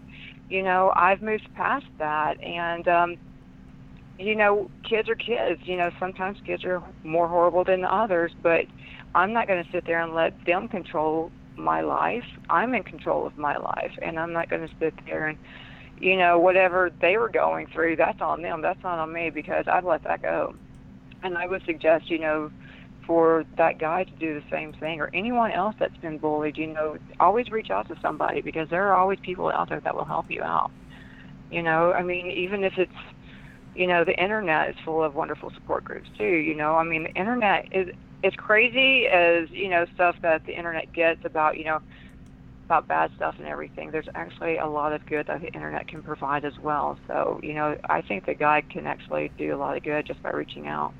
You 0.50 0.64
know, 0.64 0.94
I've 0.96 1.22
moved 1.22 1.48
past 1.56 1.86
that, 2.00 2.42
and 2.44 2.88
um, 2.88 3.18
you 4.18 4.36
know, 4.36 4.70
kids 4.88 5.10
are 5.10 5.16
kids. 5.16 5.62
You 5.66 5.78
know, 5.78 5.92
sometimes 6.00 6.38
kids 6.46 6.64
are 6.66 6.84
more 7.04 7.28
horrible 7.28 7.64
than 7.64 7.86
others, 7.86 8.32
but 8.42 8.66
I'm 9.14 9.32
not 9.32 9.48
going 9.48 9.64
to 9.64 9.72
sit 9.72 9.86
there 9.86 10.02
and 10.02 10.14
let 10.14 10.34
them 10.46 10.68
control 10.68 11.32
my 11.58 11.82
life. 11.82 12.26
I'm 12.50 12.74
in 12.74 12.84
control 12.84 13.26
of 13.26 13.38
my 13.38 13.58
life, 13.58 13.92
and 14.02 14.20
I'm 14.20 14.34
not 14.34 14.50
going 14.50 14.68
to 14.68 14.74
sit 14.80 14.94
there 15.06 15.28
and, 15.28 15.38
you 16.00 16.18
know, 16.18 16.40
whatever 16.40 16.92
they 17.02 17.18
were 17.18 17.30
going 17.30 17.68
through, 17.68 17.96
that's 17.96 18.22
on 18.22 18.42
them. 18.42 18.62
That's 18.62 18.82
not 18.84 19.00
on 19.00 19.14
me 19.14 19.30
because 19.30 19.66
I'd 19.68 19.84
let 19.84 20.04
that 20.04 20.22
go. 20.22 20.56
And 21.24 21.38
I 21.38 21.48
would 21.48 21.64
suggest, 21.66 22.10
you 22.10 22.20
know, 22.20 22.52
for 23.06 23.46
that 23.58 23.80
guy 23.80 24.04
to 24.04 24.12
do 24.12 24.40
the 24.40 24.44
same 24.50 24.74
thing 24.74 25.00
or 25.00 25.10
anyone 25.14 25.52
else 25.52 25.76
that's 25.80 25.96
been 25.98 26.18
bullied, 26.18 26.58
you 26.58 26.68
know, 26.68 26.98
always 27.20 27.50
reach 27.52 27.70
out 27.70 27.88
to 27.88 27.96
somebody 28.02 28.42
because 28.42 28.70
there 28.70 28.88
are 28.88 28.96
always 28.96 29.20
people 29.22 29.52
out 29.52 29.70
there 29.70 29.80
that 29.80 29.96
will 29.96 30.06
help 30.06 30.30
you 30.30 30.42
out. 30.42 30.72
You 31.52 31.62
know, 31.62 31.94
I 31.94 32.02
mean, 32.02 32.32
even 32.32 32.64
if 32.64 32.74
it's, 32.78 32.92
you 33.76 33.88
know, 33.88 34.04
the 34.04 34.20
internet 34.22 34.70
is 34.70 34.76
full 34.84 35.04
of 35.04 35.16
wonderful 35.16 35.52
support 35.52 35.84
groups 35.84 36.10
too. 36.18 36.26
You 36.26 36.56
know, 36.56 36.76
I 36.76 36.84
mean, 36.84 37.04
the 37.04 37.14
internet 37.14 37.68
is 37.72 37.90
as 38.26 38.34
crazy 38.36 39.08
as 39.08 39.50
you 39.52 39.70
know 39.70 39.86
stuff 39.94 40.16
that 40.22 40.46
the 40.46 40.56
internet 40.56 40.92
gets 40.92 41.24
about 41.24 41.58
you 41.58 41.66
know 41.66 41.82
about 42.66 42.88
bad 42.88 43.12
stuff 43.16 43.36
and 43.38 43.48
everything. 43.48 43.92
There's 43.92 44.10
actually 44.16 44.58
a 44.58 44.66
lot 44.66 44.92
of 44.92 45.06
good 45.06 45.28
that 45.28 45.42
the 45.42 45.48
internet 45.54 45.88
can 45.88 46.02
provide 46.02 46.44
as 46.44 46.58
well. 46.60 46.98
So 47.08 47.40
you 47.44 47.54
know, 47.54 47.78
I 47.88 48.02
think 48.02 48.26
the 48.26 48.34
guy 48.34 48.62
can 48.62 48.88
actually 48.88 49.32
do 49.38 49.56
a 49.56 49.58
lot 49.58 49.78
of 49.78 49.84
good 49.84 50.06
just 50.06 50.22
by 50.22 50.32
reaching 50.32 50.68
out. 50.68 50.94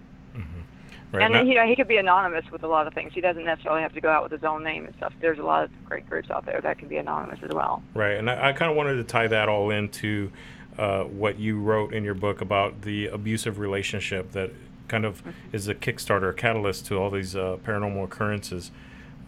Right. 1.12 1.32
and 1.32 1.48
you 1.48 1.56
know, 1.56 1.66
he 1.66 1.76
could 1.76 1.88
be 1.88 1.98
anonymous 1.98 2.50
with 2.52 2.64
a 2.64 2.68
lot 2.68 2.88
of 2.88 2.94
things. 2.94 3.14
He 3.14 3.22
doesn't 3.22 3.46
necessarily 3.46 3.82
have 3.82 3.94
to 3.94 4.02
go 4.02 4.10
out 4.10 4.24
with 4.24 4.32
his 4.32 4.44
own 4.44 4.64
name 4.64 4.86
and 4.86 4.96
stuff. 4.96 5.14
There's 5.22 5.40
a 5.40 5.44
lot 5.44 5.64
of 5.64 5.86
great 5.86 6.10
groups 6.10 6.30
out 6.30 6.46
there 6.46 6.60
that 6.62 6.78
can 6.78 6.88
be 6.88 6.98
anonymous 6.98 7.40
as 7.42 7.52
well. 7.52 7.82
Right, 7.94 8.18
and 8.18 8.30
I, 8.30 8.50
I 8.50 8.54
kind 8.54 8.70
of 8.70 8.76
wanted 8.76 8.96
to 8.96 9.04
tie 9.04 9.28
that 9.28 9.48
all 9.48 9.70
into 9.70 10.32
uh, 10.78 11.04
what 11.04 11.40
you 11.40 11.62
wrote 11.62 11.94
in 11.94 12.04
your 12.04 12.16
book 12.16 12.42
about 12.42 12.82
the 12.82 13.08
abusive 13.08 13.60
relationship 13.60 14.32
that 14.32 14.52
kind 14.88 15.06
of 15.06 15.22
is 15.52 15.68
a 15.68 15.76
kickstarter, 15.76 16.30
a 16.30 16.34
catalyst 16.34 16.86
to 16.88 16.98
all 16.98 17.10
these 17.10 17.36
uh, 17.36 17.58
paranormal 17.66 18.04
occurrences. 18.04 18.72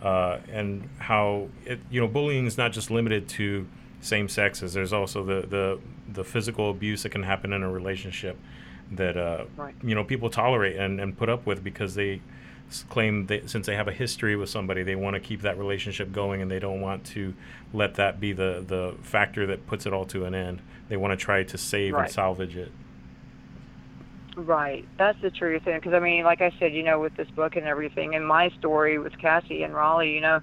uh, 0.01 0.37
and 0.51 0.87
how 0.99 1.47
it, 1.65 1.79
you 1.89 1.99
know 1.99 2.07
bullying 2.07 2.45
is 2.45 2.57
not 2.57 2.71
just 2.71 2.91
limited 2.91 3.27
to 3.27 3.67
same 4.01 4.29
sexes. 4.29 4.73
There's 4.73 4.93
also 4.93 5.23
the 5.23 5.47
the 5.47 5.79
the 6.13 6.23
physical 6.23 6.69
abuse 6.69 7.03
that 7.03 7.09
can 7.09 7.23
happen 7.23 7.51
in 7.51 7.63
a 7.63 7.71
relationship 7.71 8.37
that 8.91 9.17
uh, 9.17 9.45
Right. 9.57 9.73
you 9.83 9.95
know 9.95 10.03
people 10.03 10.29
tolerate 10.29 10.75
and, 10.75 11.01
and 11.01 11.17
put 11.17 11.29
up 11.29 11.45
with 11.47 11.63
because 11.63 11.95
they 11.95 12.21
claim 12.89 13.25
that 13.27 13.49
since 13.49 13.65
they 13.65 13.75
have 13.75 13.87
a 13.87 13.91
history 13.93 14.35
with 14.35 14.49
somebody, 14.49 14.83
they 14.83 14.95
want 14.95 15.13
to 15.15 15.19
keep 15.19 15.41
that 15.41 15.57
relationship 15.57 16.11
going 16.11 16.41
and 16.41 16.51
they 16.51 16.59
don't 16.59 16.81
want 16.81 17.03
to 17.05 17.33
let 17.73 17.95
that 17.95 18.19
be 18.19 18.33
the 18.33 18.63
the 18.67 18.93
factor 19.01 19.47
that 19.47 19.65
puts 19.67 19.85
it 19.87 19.93
all 19.93 20.05
to 20.05 20.25
an 20.25 20.35
end. 20.35 20.61
They 20.89 20.97
want 20.97 21.11
to 21.17 21.17
try 21.17 21.41
to 21.43 21.57
save 21.57 21.93
Right. 21.93 22.03
and 22.03 22.11
salvage 22.13 22.55
it. 22.55 22.71
Right, 24.37 24.87
that's 24.99 25.19
the 25.21 25.31
truth. 25.31 25.63
And 25.65 25.81
because 25.81 25.95
I 25.95 25.99
mean, 25.99 26.23
like 26.23 26.41
I 26.41 26.51
said, 26.59 26.71
you 26.73 26.83
know, 26.83 26.99
with 26.99 27.15
this 27.15 27.27
book 27.35 27.55
and 27.55 27.65
everything, 27.65 28.13
and 28.13 28.25
my 28.27 28.49
story 28.59 28.99
with 28.99 29.17
Cassie 29.17 29.63
and 29.63 29.73
Raleigh, 29.73 30.13
you 30.13 30.21
know, 30.21 30.41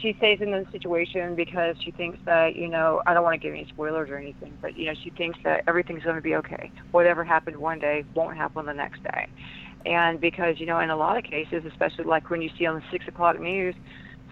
she 0.00 0.14
stays 0.18 0.40
in 0.40 0.50
the 0.50 0.66
situation 0.72 1.36
because 1.36 1.76
she 1.84 1.92
thinks 1.92 2.18
that, 2.26 2.56
you 2.56 2.68
know, 2.68 3.00
I 3.06 3.14
don't 3.14 3.22
want 3.22 3.34
to 3.34 3.38
give 3.46 3.54
any 3.54 3.66
spoilers 3.68 4.10
or 4.10 4.18
anything, 4.18 4.58
but 4.60 4.76
you 4.76 4.86
know, 4.86 4.94
she 5.04 5.10
thinks 5.10 5.38
that 5.44 5.62
everything's 5.68 6.02
going 6.02 6.16
to 6.16 6.22
be 6.22 6.34
okay. 6.36 6.72
Whatever 6.90 7.24
happened 7.24 7.56
one 7.58 7.78
day 7.78 8.04
won't 8.14 8.36
happen 8.36 8.66
the 8.66 8.74
next 8.74 9.04
day, 9.04 9.28
and 9.86 10.20
because 10.20 10.58
you 10.58 10.66
know, 10.66 10.80
in 10.80 10.90
a 10.90 10.96
lot 10.96 11.16
of 11.16 11.22
cases, 11.24 11.64
especially 11.64 12.04
like 12.06 12.28
when 12.30 12.42
you 12.42 12.50
see 12.58 12.66
on 12.66 12.76
the 12.76 12.82
six 12.90 13.06
o'clock 13.08 13.38
news, 13.40 13.76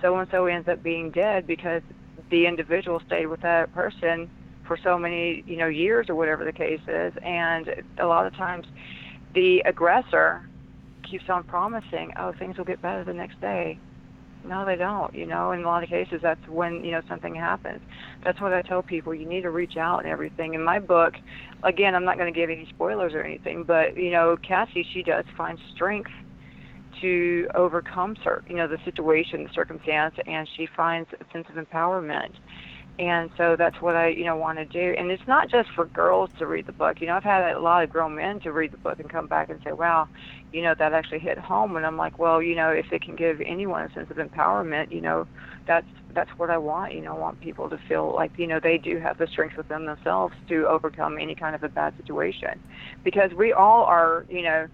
so 0.02 0.16
and 0.18 0.28
so 0.32 0.46
ends 0.46 0.68
up 0.68 0.82
being 0.82 1.12
dead 1.12 1.46
because 1.46 1.82
the 2.30 2.46
individual 2.46 3.00
stayed 3.06 3.26
with 3.26 3.40
that 3.42 3.72
person 3.72 4.30
for 4.70 4.78
so 4.84 4.96
many 4.96 5.42
you 5.48 5.56
know 5.56 5.66
years 5.66 6.06
or 6.08 6.14
whatever 6.14 6.44
the 6.44 6.52
case 6.52 6.78
is. 6.86 7.12
And 7.24 7.66
a 7.98 8.06
lot 8.06 8.24
of 8.24 8.36
times 8.36 8.64
the 9.34 9.60
aggressor 9.66 10.48
keeps 11.02 11.24
on 11.28 11.42
promising 11.42 12.12
oh 12.16 12.32
things 12.38 12.56
will 12.56 12.64
get 12.64 12.80
better 12.80 13.02
the 13.02 13.12
next 13.12 13.40
day. 13.40 13.80
No 14.46 14.64
they 14.64 14.76
don't 14.76 15.12
you 15.12 15.26
know. 15.26 15.50
In 15.50 15.64
a 15.64 15.66
lot 15.66 15.82
of 15.82 15.88
cases 15.88 16.20
that's 16.22 16.46
when 16.46 16.84
you 16.84 16.92
know 16.92 17.02
something 17.08 17.34
happens. 17.34 17.80
That's 18.24 18.40
what 18.40 18.52
i 18.52 18.62
tell 18.62 18.80
people 18.80 19.12
you 19.12 19.28
need 19.28 19.40
to 19.40 19.50
reach 19.50 19.76
out 19.76 20.04
and 20.04 20.08
everything. 20.08 20.54
In 20.54 20.62
my 20.62 20.78
book 20.78 21.14
again 21.64 21.96
i'm 21.96 22.04
not 22.04 22.16
going 22.16 22.32
to 22.32 22.40
give 22.40 22.48
any 22.48 22.68
spoilers 22.72 23.12
or 23.12 23.22
anything 23.22 23.64
but 23.64 23.96
you 23.96 24.12
know 24.12 24.36
cassie 24.46 24.86
she 24.94 25.02
does 25.02 25.24
find 25.36 25.58
strength 25.74 26.10
to 27.00 27.48
overcome 27.56 28.14
cer- 28.22 28.44
you 28.48 28.54
know 28.54 28.68
the 28.68 28.78
situation 28.84 29.42
the 29.42 29.50
circumstance 29.52 30.14
and 30.26 30.48
she 30.56 30.68
finds 30.76 31.08
a 31.20 31.32
sense 31.32 31.46
of 31.50 31.62
empowerment 31.62 32.30
and 33.00 33.30
so 33.38 33.56
that's 33.58 33.80
what 33.80 33.96
I, 33.96 34.08
you 34.08 34.24
know, 34.26 34.36
want 34.36 34.58
to 34.58 34.66
do. 34.66 34.94
And 34.98 35.10
it's 35.10 35.26
not 35.26 35.50
just 35.50 35.68
for 35.74 35.86
girls 35.86 36.30
to 36.38 36.46
read 36.46 36.66
the 36.66 36.72
book. 36.72 37.00
You 37.00 37.06
know, 37.08 37.14
I've 37.14 37.24
had 37.24 37.52
a 37.52 37.58
lot 37.60 37.82
of 37.82 37.90
grown 37.90 38.14
men 38.14 38.40
to 38.40 38.52
read 38.52 38.72
the 38.72 38.78
book 38.78 39.00
and 39.00 39.08
come 39.10 39.26
back 39.26 39.48
and 39.48 39.60
say, 39.64 39.72
"Wow, 39.72 40.08
you 40.52 40.62
know, 40.62 40.74
that 40.78 40.92
actually 40.92 41.20
hit 41.20 41.38
home." 41.38 41.76
And 41.76 41.86
I'm 41.86 41.96
like, 41.96 42.18
"Well, 42.18 42.42
you 42.42 42.54
know, 42.54 42.70
if 42.70 42.86
it 42.92 43.02
can 43.02 43.16
give 43.16 43.38
anyone 43.46 43.82
a 43.84 43.90
sense 43.92 44.10
of 44.10 44.18
empowerment, 44.18 44.92
you 44.92 45.00
know, 45.00 45.26
that's 45.66 45.86
that's 46.14 46.30
what 46.36 46.50
I 46.50 46.58
want. 46.58 46.94
You 46.94 47.02
know, 47.02 47.14
I 47.16 47.18
want 47.18 47.40
people 47.40 47.70
to 47.70 47.78
feel 47.88 48.14
like, 48.14 48.32
you 48.36 48.46
know, 48.46 48.60
they 48.62 48.78
do 48.78 48.98
have 49.00 49.16
the 49.18 49.28
strength 49.28 49.56
within 49.56 49.86
themselves 49.86 50.34
to 50.48 50.66
overcome 50.68 51.18
any 51.18 51.34
kind 51.34 51.54
of 51.56 51.62
a 51.62 51.68
bad 51.70 51.94
situation, 51.96 52.62
because 53.04 53.30
we 53.36 53.52
all 53.54 53.84
are, 53.84 54.26
you 54.28 54.42
know, 54.42 54.68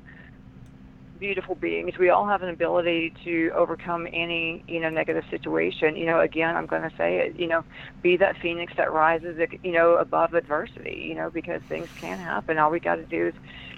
beautiful 1.19 1.55
beings. 1.55 1.99
We 1.99 2.11
all 2.11 2.27
have 2.27 2.43
an 2.43 2.49
ability 2.49 3.15
to 3.25 3.51
overcome 3.55 4.07
any, 4.13 4.65
you 4.69 4.81
know, 4.81 4.91
negative 4.91 5.25
situation. 5.31 5.97
You 5.97 6.07
know, 6.07 6.21
again, 6.21 6.57
I'm 6.57 6.67
going 6.67 6.89
to 6.89 6.97
say 6.97 7.19
it, 7.19 7.39
you 7.39 7.47
know, 7.47 7.65
be 8.03 8.17
that 8.19 8.37
phoenix 8.39 8.73
that 8.77 8.93
rises, 8.93 9.39
you 9.63 9.73
know, 9.73 9.97
above 9.97 10.35
adversity, 10.35 11.05
you 11.09 11.15
know, 11.15 11.31
because 11.31 11.63
things 11.69 11.89
can 12.01 12.19
happen. 12.19 12.59
All 12.59 12.71
we 12.71 12.81
got 12.81 12.97
to 12.97 13.05
do 13.05 13.29
is 13.29 13.35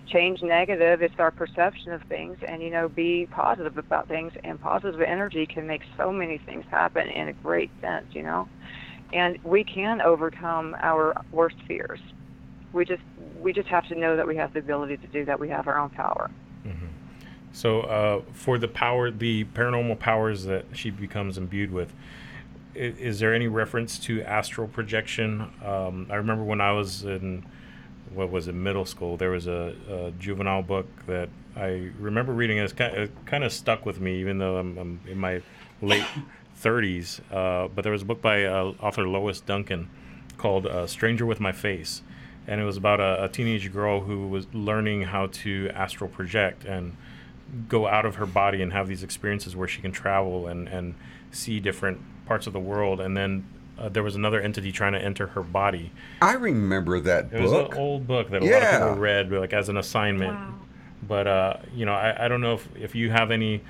change 0.07 0.43
negative. 0.43 1.03
It's 1.03 1.19
our 1.19 1.31
perception 1.31 1.93
of 1.93 2.03
things 2.03 2.39
and, 2.47 2.63
you 2.63 2.71
know, 2.71 2.89
be 2.89 3.27
positive 3.31 3.79
about 3.79 4.09
things. 4.09 4.33
And 4.45 4.61
positive 4.61 5.01
energy 5.01 5.47
can 5.47 5.67
make 5.67 5.83
so 5.97 6.13
many 6.13 6.39
things 6.39 6.65
happen 6.71 7.09
in 7.09 7.29
a 7.29 7.33
great 7.33 7.71
sense, 7.81 8.07
you 8.13 8.23
know. 8.23 8.49
And 9.13 9.39
we 9.43 9.65
can 9.65 10.01
overcome 10.01 10.77
our 10.81 11.23
worst 11.33 11.57
fears. 11.67 12.01
We 12.73 12.85
just 12.85 13.03
we 13.41 13.53
just 13.53 13.69
have 13.69 13.87
to 13.89 13.95
know 13.95 14.17
that 14.17 14.27
we 14.27 14.37
have 14.37 14.53
the 14.53 14.59
ability 14.59 14.99
to 14.99 15.07
do 15.07 15.25
that. 15.25 15.41
We 15.41 15.49
have 15.49 15.67
our 15.69 15.79
own 15.79 15.91
power. 15.91 16.31
Mm-hmm. 16.67 16.87
So, 17.53 17.81
uh, 17.83 18.23
for 18.33 18.59
the 18.59 18.69
power, 18.69 19.11
the 19.11 19.45
paranormal 19.45 19.99
powers 19.99 20.45
that 20.45 20.65
she 20.75 20.91
becomes 20.91 21.39
imbued 21.39 21.73
with, 21.73 21.93
i- 22.77 22.79
is 22.79 23.19
there 23.19 23.35
any 23.35 23.49
reference 23.49 23.99
to 24.01 24.23
astral 24.23 24.69
projection? 24.69 25.51
Um, 25.65 26.07
I 26.11 26.17
remember 26.17 26.45
when 26.45 26.61
I 26.61 26.73
was 26.73 27.05
in, 27.05 27.45
what 28.15 28.31
was 28.31 28.49
it, 28.49 28.55
middle 28.55 28.85
school, 28.85 29.17
there 29.17 29.31
was 29.31 29.47
a, 29.47 29.75
a 29.91 30.11
juvenile 30.13 30.63
book 30.63 30.87
that 31.07 31.29
I 31.57 31.91
remember 31.99 32.33
reading. 32.33 32.59
and 32.59 32.65
It's 32.65 32.73
kind 32.73 32.95
it 32.97 33.11
kind 33.27 33.43
of 33.45 33.53
stuck 33.53 33.85
with 33.85 34.01
me, 34.01 34.21
even 34.21 34.39
though 34.39 34.59
I'm, 34.59 34.79
I'm 34.79 35.01
in 35.09 35.19
my 35.19 35.43
late 35.83 36.05
30s. 36.63 37.21
Uh, 37.33 37.69
but 37.75 37.83
there 37.83 37.93
was 37.93 38.03
a 38.03 38.05
book 38.07 38.23
by 38.23 38.45
uh, 38.45 38.73
author 38.81 39.09
Lois 39.09 39.41
Duncan 39.41 39.89
called 40.37 40.67
uh, 40.67 40.87
"Stranger 40.87 41.27
with 41.27 41.41
My 41.41 41.51
Face." 41.53 42.03
And 42.47 42.61
it 42.61 42.65
was 42.65 42.77
about 42.77 43.01
a, 43.01 43.25
a 43.25 43.29
teenage 43.29 43.73
girl 43.73 44.01
who 44.01 44.29
was 44.29 44.47
learning 44.55 45.03
how 45.03 45.27
to 45.27 45.69
astral 45.75 46.09
project 46.09 46.65
and 46.65 46.97
go 47.69 47.87
out 47.87 48.05
of 48.05 48.17
her 48.17 48.27
body 48.27 48.63
and 48.63 48.73
have 48.73 48.89
these 48.89 49.03
experiences 49.03 49.57
where 49.57 49.69
she 49.69 49.81
can 49.81 49.93
travel 49.93 50.47
and, 50.47 50.69
and 50.69 50.95
see 51.31 51.61
different 51.61 51.99
parts 52.27 52.47
of 52.47 52.53
the 52.53 52.61
world. 52.61 53.01
And 53.01 53.17
then 53.17 53.47
uh, 53.79 53.89
there 53.89 54.03
was 54.03 54.17
another 54.17 54.41
entity 54.41 54.73
trying 54.73 54.93
to 54.93 55.03
enter 55.03 55.29
her 55.29 55.43
body. 55.43 55.91
I 56.21 56.35
remember 56.35 57.01
that 57.01 57.33
It 57.33 57.41
was 57.41 57.51
book. 57.53 57.73
an 57.73 57.79
old 57.79 58.07
book 58.07 58.31
that 58.31 58.43
a 58.43 58.45
lot 58.45 58.63
of 58.63 58.71
people 58.71 58.95
read 58.97 59.33
like 59.33 59.53
as 59.53 59.69
an 59.69 59.77
assignment. 59.77 60.39
But 61.07 61.27
uh, 61.27 61.57
you 61.75 61.87
know, 61.87 61.95
I, 61.95 62.25
I 62.25 62.29
don't 62.29 62.41
know 62.41 62.55
if, 62.55 62.69
if 62.77 62.95
you 62.95 63.11
have 63.11 63.31
any 63.31 63.63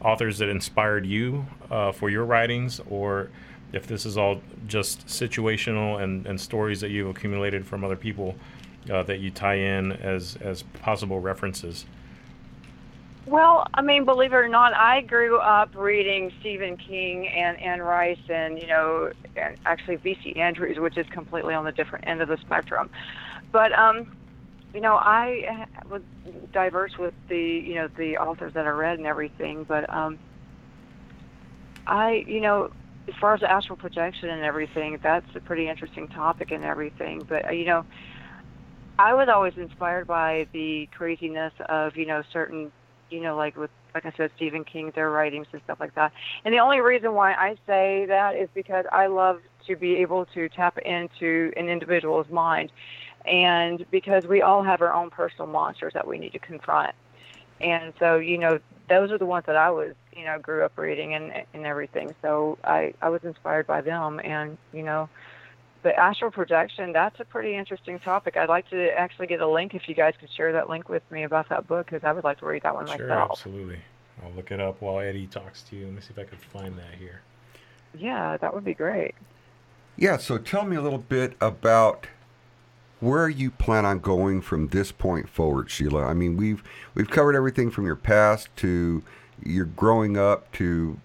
authors 0.00 0.38
that 0.38 0.48
inspired 0.48 1.04
you 1.04 1.46
uh, 1.70 1.90
for 1.92 2.08
your 2.08 2.24
writings, 2.24 2.80
or 2.88 3.28
if 3.72 3.86
this 3.86 4.06
is 4.06 4.16
all 4.16 4.40
just 4.68 5.06
situational 5.06 6.00
and, 6.02 6.26
and 6.26 6.40
stories 6.40 6.80
that 6.80 6.90
you've 6.90 7.08
accumulated 7.08 7.66
from 7.66 7.84
other 7.84 7.96
people 7.96 8.36
uh, 8.90 9.02
that 9.02 9.18
you 9.18 9.30
tie 9.30 9.56
in 9.56 9.92
as 9.92 10.38
as 10.40 10.62
possible 10.80 11.18
references. 11.20 11.86
Well, 13.26 13.66
I 13.74 13.82
mean, 13.82 14.04
believe 14.04 14.32
it 14.32 14.36
or 14.36 14.46
not, 14.48 14.72
I 14.74 15.00
grew 15.00 15.38
up 15.38 15.74
reading 15.74 16.32
Stephen 16.38 16.76
King 16.76 17.26
and 17.26 17.58
Anne 17.60 17.82
Rice 17.82 18.20
and, 18.28 18.56
you 18.56 18.68
know, 18.68 19.10
and 19.34 19.56
actually 19.66 19.96
V.C. 19.96 20.36
Andrews, 20.36 20.78
which 20.78 20.96
is 20.96 21.06
completely 21.08 21.52
on 21.52 21.64
the 21.64 21.72
different 21.72 22.06
end 22.06 22.22
of 22.22 22.28
the 22.28 22.36
spectrum. 22.36 22.88
But, 23.50 23.76
um, 23.76 24.16
you 24.72 24.80
know, 24.80 24.94
I 24.94 25.66
was 25.90 26.02
diverse 26.52 26.96
with 26.98 27.14
the, 27.28 27.36
you 27.36 27.74
know, 27.74 27.88
the 27.88 28.16
authors 28.18 28.54
that 28.54 28.64
I 28.64 28.70
read 28.70 28.98
and 28.98 29.08
everything. 29.08 29.64
But 29.64 29.92
um, 29.92 30.20
I, 31.84 32.24
you 32.28 32.40
know, 32.40 32.70
as 33.08 33.14
far 33.20 33.34
as 33.34 33.42
astral 33.42 33.76
projection 33.76 34.28
and 34.30 34.44
everything, 34.44 35.00
that's 35.02 35.34
a 35.34 35.40
pretty 35.40 35.68
interesting 35.68 36.06
topic 36.06 36.52
and 36.52 36.62
everything. 36.62 37.26
But, 37.28 37.46
uh, 37.46 37.50
you 37.50 37.64
know, 37.64 37.86
I 39.00 39.14
was 39.14 39.28
always 39.28 39.54
inspired 39.56 40.06
by 40.06 40.46
the 40.52 40.88
craziness 40.96 41.52
of, 41.68 41.96
you 41.96 42.06
know, 42.06 42.22
certain 42.32 42.70
you 43.10 43.20
know, 43.20 43.36
like 43.36 43.56
with, 43.56 43.70
like 43.94 44.06
I 44.06 44.12
said, 44.16 44.30
Stephen 44.36 44.64
King, 44.64 44.92
their 44.94 45.10
writings 45.10 45.46
and 45.52 45.62
stuff 45.62 45.80
like 45.80 45.94
that. 45.94 46.12
And 46.44 46.52
the 46.52 46.58
only 46.58 46.80
reason 46.80 47.14
why 47.14 47.32
I 47.32 47.56
say 47.66 48.06
that 48.06 48.36
is 48.36 48.48
because 48.54 48.84
I 48.92 49.06
love 49.06 49.40
to 49.66 49.76
be 49.76 49.96
able 49.96 50.26
to 50.26 50.48
tap 50.48 50.78
into 50.78 51.52
an 51.56 51.68
individual's 51.68 52.28
mind, 52.28 52.70
and 53.24 53.84
because 53.90 54.26
we 54.26 54.42
all 54.42 54.62
have 54.62 54.80
our 54.82 54.92
own 54.92 55.10
personal 55.10 55.46
monsters 55.46 55.94
that 55.94 56.06
we 56.06 56.18
need 56.18 56.32
to 56.32 56.38
confront. 56.38 56.94
And 57.60 57.92
so, 57.98 58.16
you 58.16 58.38
know, 58.38 58.60
those 58.88 59.10
are 59.10 59.18
the 59.18 59.26
ones 59.26 59.46
that 59.46 59.56
I 59.56 59.70
was, 59.70 59.94
you 60.16 60.24
know, 60.24 60.38
grew 60.38 60.64
up 60.64 60.76
reading 60.78 61.14
and 61.14 61.32
and 61.54 61.66
everything. 61.66 62.14
So 62.22 62.58
I 62.62 62.94
I 63.02 63.08
was 63.08 63.24
inspired 63.24 63.66
by 63.66 63.80
them, 63.80 64.20
and 64.22 64.58
you 64.72 64.82
know. 64.82 65.08
But 65.86 65.94
astral 65.98 66.32
projection, 66.32 66.92
that's 66.92 67.20
a 67.20 67.24
pretty 67.24 67.54
interesting 67.54 68.00
topic. 68.00 68.36
I'd 68.36 68.48
like 68.48 68.68
to 68.70 68.88
actually 68.98 69.28
get 69.28 69.40
a 69.40 69.46
link 69.46 69.72
if 69.72 69.88
you 69.88 69.94
guys 69.94 70.14
could 70.18 70.28
share 70.32 70.50
that 70.50 70.68
link 70.68 70.88
with 70.88 71.08
me 71.12 71.22
about 71.22 71.48
that 71.50 71.68
book 71.68 71.86
because 71.86 72.02
I 72.02 72.10
would 72.10 72.24
like 72.24 72.40
to 72.40 72.46
read 72.46 72.64
that 72.64 72.74
one 72.74 72.88
Sure, 72.88 73.06
myself. 73.06 73.30
absolutely. 73.30 73.78
I'll 74.20 74.32
look 74.32 74.50
it 74.50 74.60
up 74.60 74.82
while 74.82 74.98
Eddie 74.98 75.28
talks 75.28 75.62
to 75.62 75.76
you. 75.76 75.84
Let 75.84 75.94
me 75.94 76.00
see 76.00 76.10
if 76.10 76.18
I 76.18 76.24
can 76.24 76.38
find 76.38 76.76
that 76.76 76.98
here. 76.98 77.20
Yeah, 77.96 78.36
that 78.38 78.52
would 78.52 78.64
be 78.64 78.74
great. 78.74 79.14
Yeah, 79.96 80.16
so 80.16 80.38
tell 80.38 80.64
me 80.64 80.74
a 80.74 80.82
little 80.82 80.98
bit 80.98 81.36
about 81.40 82.08
where 82.98 83.28
you 83.28 83.52
plan 83.52 83.86
on 83.86 84.00
going 84.00 84.40
from 84.42 84.66
this 84.70 84.90
point 84.90 85.28
forward, 85.28 85.70
Sheila. 85.70 86.04
I 86.04 86.14
mean, 86.14 86.36
we've 86.36 86.64
we've 86.96 87.08
covered 87.08 87.36
everything 87.36 87.70
from 87.70 87.86
your 87.86 87.94
past 87.94 88.48
to 88.56 89.04
your 89.40 89.66
growing 89.66 90.16
up 90.16 90.50
to 90.54 90.98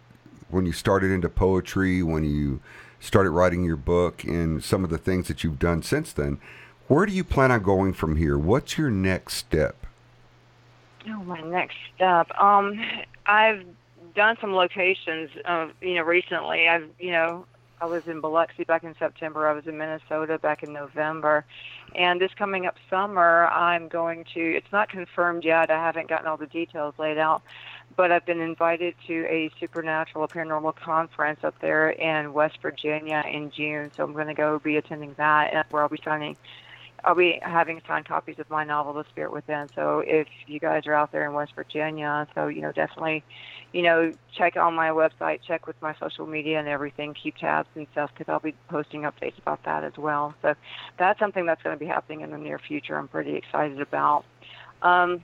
when 0.49 0.65
you 0.65 0.71
started 0.71 1.11
into 1.11 1.29
poetry, 1.29 2.01
when 2.01 2.23
you 2.23 2.61
started 3.01 3.31
writing 3.31 3.63
your 3.63 3.75
book, 3.75 4.23
and 4.23 4.63
some 4.63 4.85
of 4.85 4.89
the 4.89 4.97
things 4.97 5.27
that 5.27 5.43
you've 5.43 5.59
done 5.59 5.83
since 5.83 6.13
then. 6.13 6.39
Where 6.87 7.05
do 7.05 7.11
you 7.11 7.23
plan 7.23 7.51
on 7.51 7.63
going 7.63 7.93
from 7.93 8.15
here? 8.15 8.37
What's 8.37 8.77
your 8.77 8.89
next 8.89 9.35
step? 9.35 9.75
Oh, 11.07 11.23
my 11.23 11.41
next 11.41 11.75
step. 11.95 12.29
Um, 12.39 12.79
I've 13.25 13.65
done 14.13 14.37
some 14.39 14.53
locations. 14.53 15.29
Uh, 15.45 15.69
you 15.81 15.95
know, 15.95 16.03
recently. 16.03 16.67
I've 16.67 16.89
you 16.99 17.11
know, 17.11 17.45
I 17.79 17.85
was 17.85 18.07
in 18.07 18.21
Biloxi 18.21 18.63
back 18.63 18.83
in 18.83 18.95
September. 18.99 19.47
I 19.47 19.53
was 19.53 19.65
in 19.65 19.77
Minnesota 19.77 20.37
back 20.37 20.63
in 20.63 20.73
November, 20.73 21.45
and 21.95 22.21
this 22.21 22.31
coming 22.35 22.65
up 22.65 22.75
summer, 22.89 23.47
I'm 23.47 23.87
going 23.87 24.25
to. 24.33 24.39
It's 24.39 24.71
not 24.71 24.89
confirmed 24.89 25.43
yet. 25.43 25.71
I 25.71 25.77
haven't 25.77 26.07
gotten 26.07 26.27
all 26.27 26.37
the 26.37 26.47
details 26.47 26.93
laid 26.99 27.17
out, 27.17 27.41
but 27.95 28.11
I've 28.11 28.25
been 28.25 28.41
invited 28.41 28.95
to 29.07 29.25
a 29.27 29.51
supernatural 29.59 30.27
paranormal 30.27 30.75
conference 30.75 31.39
up 31.43 31.55
there 31.59 31.89
in 31.89 32.33
West 32.33 32.59
Virginia 32.61 33.23
in 33.29 33.51
June. 33.51 33.91
So 33.95 34.03
I'm 34.03 34.13
going 34.13 34.27
to 34.27 34.33
go 34.33 34.59
be 34.59 34.77
attending 34.77 35.13
that, 35.17 35.53
and 35.53 35.65
where 35.69 35.83
I'll 35.83 35.89
be 35.89 36.01
signing. 36.03 36.37
I'll 37.03 37.15
be 37.15 37.39
having 37.41 37.81
signed 37.87 38.05
copies 38.05 38.37
of 38.37 38.47
my 38.51 38.63
novel, 38.63 38.93
The 38.93 39.05
Spirit 39.05 39.33
Within. 39.33 39.67
So 39.73 40.03
if 40.05 40.27
you 40.45 40.59
guys 40.59 40.85
are 40.85 40.93
out 40.93 41.11
there 41.11 41.25
in 41.25 41.33
West 41.33 41.53
Virginia, 41.55 42.27
so 42.35 42.47
you 42.47 42.61
know 42.61 42.71
definitely, 42.71 43.23
you 43.73 43.81
know, 43.81 44.13
check 44.35 44.55
on 44.55 44.75
my 44.75 44.89
website, 44.89 45.39
check 45.41 45.65
with 45.65 45.81
my 45.81 45.95
social 45.95 46.27
media 46.27 46.59
and 46.59 46.67
everything, 46.67 47.15
keep 47.15 47.37
tabs 47.37 47.69
and 47.73 47.87
stuff 47.93 48.11
because 48.13 48.31
I'll 48.31 48.39
be 48.39 48.53
posting 48.67 49.01
updates 49.01 49.37
about 49.39 49.63
that 49.63 49.83
as 49.83 49.97
well. 49.97 50.35
So 50.43 50.53
that's 50.99 51.19
something 51.19 51.47
that's 51.47 51.63
going 51.63 51.75
to 51.75 51.79
be 51.79 51.87
happening 51.87 52.21
in 52.21 52.29
the 52.29 52.37
near 52.37 52.59
future. 52.59 52.95
I'm 52.95 53.07
pretty 53.07 53.35
excited 53.35 53.81
about. 53.81 54.23
Um, 54.83 55.23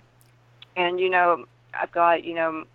and 0.76 1.00
you 1.00 1.12
know, 1.12 1.46
I've 1.82 1.92
got 1.92 2.24
you 2.24 2.36
know 2.36 2.66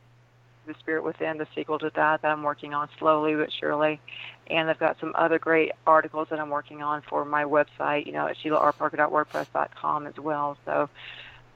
the 0.66 0.74
Spirit 0.80 1.04
Within, 1.04 1.38
the 1.38 1.46
sequel 1.54 1.78
to 1.80 1.90
that 1.94 2.22
that 2.22 2.28
I'm 2.28 2.42
working 2.42 2.74
on 2.74 2.88
slowly 2.98 3.34
but 3.34 3.50
surely. 3.58 4.00
And 4.48 4.68
I've 4.70 4.78
got 4.78 4.98
some 5.00 5.12
other 5.16 5.38
great 5.38 5.72
articles 5.86 6.28
that 6.30 6.38
I'm 6.38 6.50
working 6.50 6.82
on 6.82 7.02
for 7.08 7.24
my 7.24 7.44
website, 7.44 8.06
you 8.06 8.12
know, 8.12 8.26
at 8.26 8.36
SheilaRParker.wordpress.com 8.44 10.06
as 10.06 10.16
well. 10.18 10.56
So, 10.64 10.88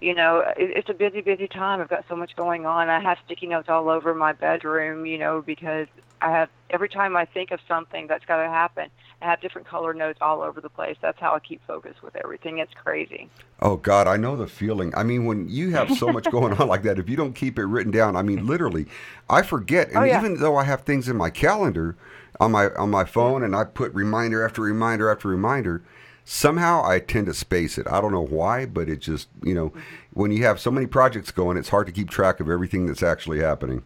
you 0.01 0.15
know, 0.15 0.41
it, 0.57 0.77
it's 0.77 0.89
a 0.89 0.95
busy, 0.95 1.21
busy 1.21 1.49
time. 1.49 1.81
I've 1.81 1.89
got 1.89 2.05
so 2.09 2.17
much 2.17 2.35
going 2.37 2.67
on. 2.67 2.89
I 2.89 3.01
have 3.01 3.19
sticky 3.25 3.47
notes 3.47 3.69
all 3.69 3.89
over 3.89 4.15
my 4.15 4.33
bedroom, 4.33 5.07
you 5.07 5.19
know, 5.19 5.43
because 5.45 5.89
I 6.21 6.31
have 6.31 6.49
every 6.71 6.89
time 6.89 7.17
I 7.17 7.25
think 7.25 7.51
of 7.51 7.61
something 7.69 8.07
that's 8.07 8.25
got 8.25 8.43
to 8.43 8.49
happen, 8.49 8.89
I 9.23 9.27
have 9.27 9.41
different 9.41 9.67
color 9.67 9.95
notes 9.95 10.19
all 10.21 10.43
over 10.43 10.61
the 10.61 10.69
place. 10.69 10.97
That's 11.01 11.19
how 11.21 11.35
I 11.35 11.39
keep 11.41 11.61
focus 11.67 11.95
with 12.03 12.17
everything. 12.17 12.59
It's 12.59 12.73
crazy. 12.75 13.29
Oh 13.61 13.77
God, 13.77 14.07
I 14.07 14.17
know 14.17 14.37
the 14.37 14.47
feeling. 14.47 14.95
I 14.97 15.03
mean, 15.03 15.25
when 15.25 15.49
you 15.49 15.71
have 15.71 15.91
so 15.97 16.09
much 16.09 16.31
going 16.31 16.53
on 16.55 16.69
like 16.69 16.83
that, 16.83 16.99
if 16.99 17.09
you 17.09 17.17
don't 17.17 17.35
keep 17.35 17.59
it 17.59 17.65
written 17.65 17.93
down, 17.93 18.17
I 18.17 18.23
mean, 18.23 18.47
literally, 18.47 18.87
I 19.29 19.43
forget. 19.43 19.89
And 19.89 19.99
Oh, 19.99 20.03
yeah. 20.03 20.19
even 20.19 20.41
though 20.41 20.57
I 20.57 20.65
have 20.65 20.83
things 20.83 21.09
in 21.09 21.17
my 21.17 21.31
calendar 21.31 21.97
on 22.41 22.53
my 22.53 22.69
on 22.71 22.91
my 22.91 23.05
phone, 23.05 23.43
and 23.43 23.55
I 23.57 23.65
put 23.65 23.93
reminder 23.95 24.45
after 24.45 24.63
reminder 24.63 25.11
after 25.11 25.29
reminder, 25.29 25.83
somehow 26.25 26.83
I 26.85 26.99
tend 26.99 27.27
to 27.27 27.35
space 27.35 27.79
it. 27.79 27.87
I 27.89 28.01
don't 28.01 28.13
know 28.13 28.27
why, 28.27 28.67
but 28.67 28.89
it 28.89 29.01
just 29.01 29.29
you 29.43 29.55
know, 29.55 29.73
when 30.13 30.31
you 30.31 30.45
have 30.45 30.61
so 30.61 30.71
many 30.71 30.87
projects 30.87 31.31
going, 31.31 31.57
it's 31.57 31.71
hard 31.71 31.87
to 31.87 31.93
keep 31.93 32.11
track 32.11 32.41
of 32.41 32.51
everything 32.51 32.87
that's 32.87 33.03
actually 33.03 33.41
happening. 33.41 33.85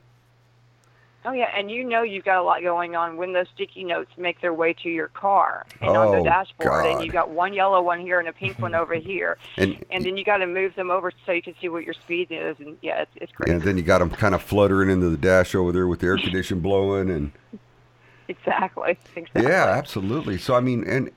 Oh 1.25 1.33
yeah, 1.33 1.51
and 1.55 1.71
you 1.71 1.85
know 1.85 2.03
you've 2.03 2.25
got 2.25 2.39
a 2.39 2.43
lot 2.43 2.63
going 2.63 2.97
on 2.97 3.19
when 3.19 3.35
those 3.35 3.47
sticky 3.55 3.85
notes 3.85 4.11
make 4.17 4.41
their 4.41 4.55
way 4.55 4.73
to 4.83 4.89
your 4.89 5.09
car 5.09 5.67
and 5.83 5.91
on 5.91 6.09
Oh, 6.09 6.17
the 6.17 6.23
dashboard, 6.25 6.87
and 6.87 6.95
God. 6.97 7.05
you 7.05 7.13
got 7.13 7.29
one 7.31 7.53
yellow 7.53 7.83
one 7.83 8.01
here 8.01 8.19
and 8.21 8.27
a 8.29 8.33
pink 8.33 8.59
one 8.59 8.75
over 8.83 8.95
here, 8.95 9.37
And- 9.59 9.85
and 9.91 10.03
then 10.05 10.17
you 10.17 10.25
got 10.25 10.39
to 10.39 10.47
move 10.47 10.75
them 10.77 10.91
over 10.91 11.13
so 11.27 11.33
you 11.33 11.43
can 11.43 11.55
see 11.61 11.69
what 11.69 11.85
your 11.85 11.93
speed 11.93 12.29
is, 12.31 12.57
and 12.59 12.79
yeah, 12.81 13.03
it's, 13.03 13.11
it's 13.17 13.33
crazy. 13.33 13.53
And 13.53 13.63
then 13.63 13.77
you 13.77 13.83
got 13.83 13.99
them 13.99 14.09
kind 14.11 14.35
of 14.35 14.43
fluttering 14.43 14.89
into 14.89 15.11
the 15.11 15.19
dash 15.19 15.55
over 15.55 15.73
there 15.73 15.87
with 15.87 16.01
the 16.01 16.07
air 16.07 16.17
condition 16.17 16.61
blowing 16.61 17.11
and. 17.11 17.33
Exactly. 18.29 18.97
Exactly. 19.17 19.43
Yeah, 19.43 19.65
absolutely. 19.77 20.39
So 20.39 20.55
I 20.55 20.61
mean, 20.61 20.85
and 20.87 21.11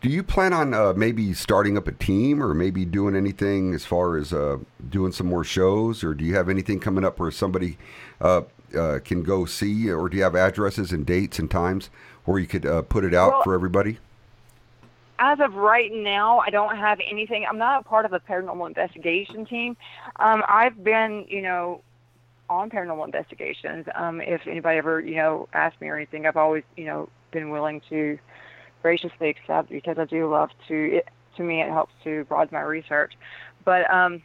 do 0.00 0.08
you 0.08 0.22
plan 0.22 0.52
on 0.54 0.72
uh, 0.72 0.94
maybe 0.96 1.34
starting 1.34 1.76
up 1.76 1.86
a 1.86 1.92
team 1.92 2.42
or 2.42 2.54
maybe 2.54 2.86
doing 2.86 3.14
anything 3.14 3.74
as 3.74 3.84
far 3.84 4.16
as 4.16 4.32
uh, 4.32 4.56
doing 4.88 5.12
some 5.12 5.26
more 5.26 5.44
shows, 5.44 6.02
or 6.02 6.14
do 6.14 6.24
you 6.24 6.34
have 6.36 6.48
anything 6.48 6.80
coming 6.80 7.04
up 7.04 7.18
where 7.18 7.30
somebody 7.30 7.76
uh, 8.20 8.42
uh, 8.74 8.98
can 9.00 9.22
go 9.22 9.44
see, 9.44 9.90
or 9.90 10.08
do 10.08 10.16
you 10.16 10.22
have 10.22 10.34
addresses 10.34 10.92
and 10.92 11.04
dates 11.06 11.38
and 11.38 11.50
times 11.50 11.90
where 12.24 12.38
you 12.38 12.46
could 12.46 12.66
uh, 12.66 12.82
put 12.82 13.04
it 13.04 13.14
out 13.14 13.32
Well- 13.32 13.42
for 13.42 13.54
everybody? 13.54 13.98
As 15.16 15.38
of 15.38 15.54
right 15.54 15.92
now, 15.92 16.40
I 16.40 16.50
don't 16.50 16.76
have 16.76 16.98
anything. 17.08 17.46
I'm 17.48 17.56
not 17.56 17.80
a 17.80 17.84
part 17.84 18.04
of 18.04 18.12
a 18.12 18.18
paranormal 18.18 18.66
investigation 18.66 19.46
team. 19.46 19.76
Um, 20.16 20.42
I've 20.48 20.82
been, 20.82 21.24
you 21.28 21.40
know, 21.40 21.82
on 22.50 22.68
paranormal 22.68 23.04
investigations. 23.04 23.86
Um, 23.94 24.20
if 24.20 24.44
anybody 24.46 24.78
ever, 24.78 25.00
you 25.00 25.14
know, 25.14 25.48
asks 25.52 25.80
me 25.80 25.88
or 25.88 25.96
anything, 25.96 26.26
I've 26.26 26.36
always, 26.36 26.64
you 26.76 26.86
know, 26.86 27.08
been 27.30 27.50
willing 27.50 27.80
to 27.90 28.18
graciously 28.82 29.30
accept 29.30 29.70
because 29.70 29.98
I 29.98 30.04
do 30.04 30.28
love 30.28 30.50
to. 30.66 30.96
It, 30.96 31.08
to 31.36 31.42
me, 31.42 31.62
it 31.62 31.70
helps 31.70 31.92
to 32.04 32.24
broaden 32.24 32.50
my 32.52 32.62
research. 32.62 33.14
But 33.64 33.88
um, 33.92 34.22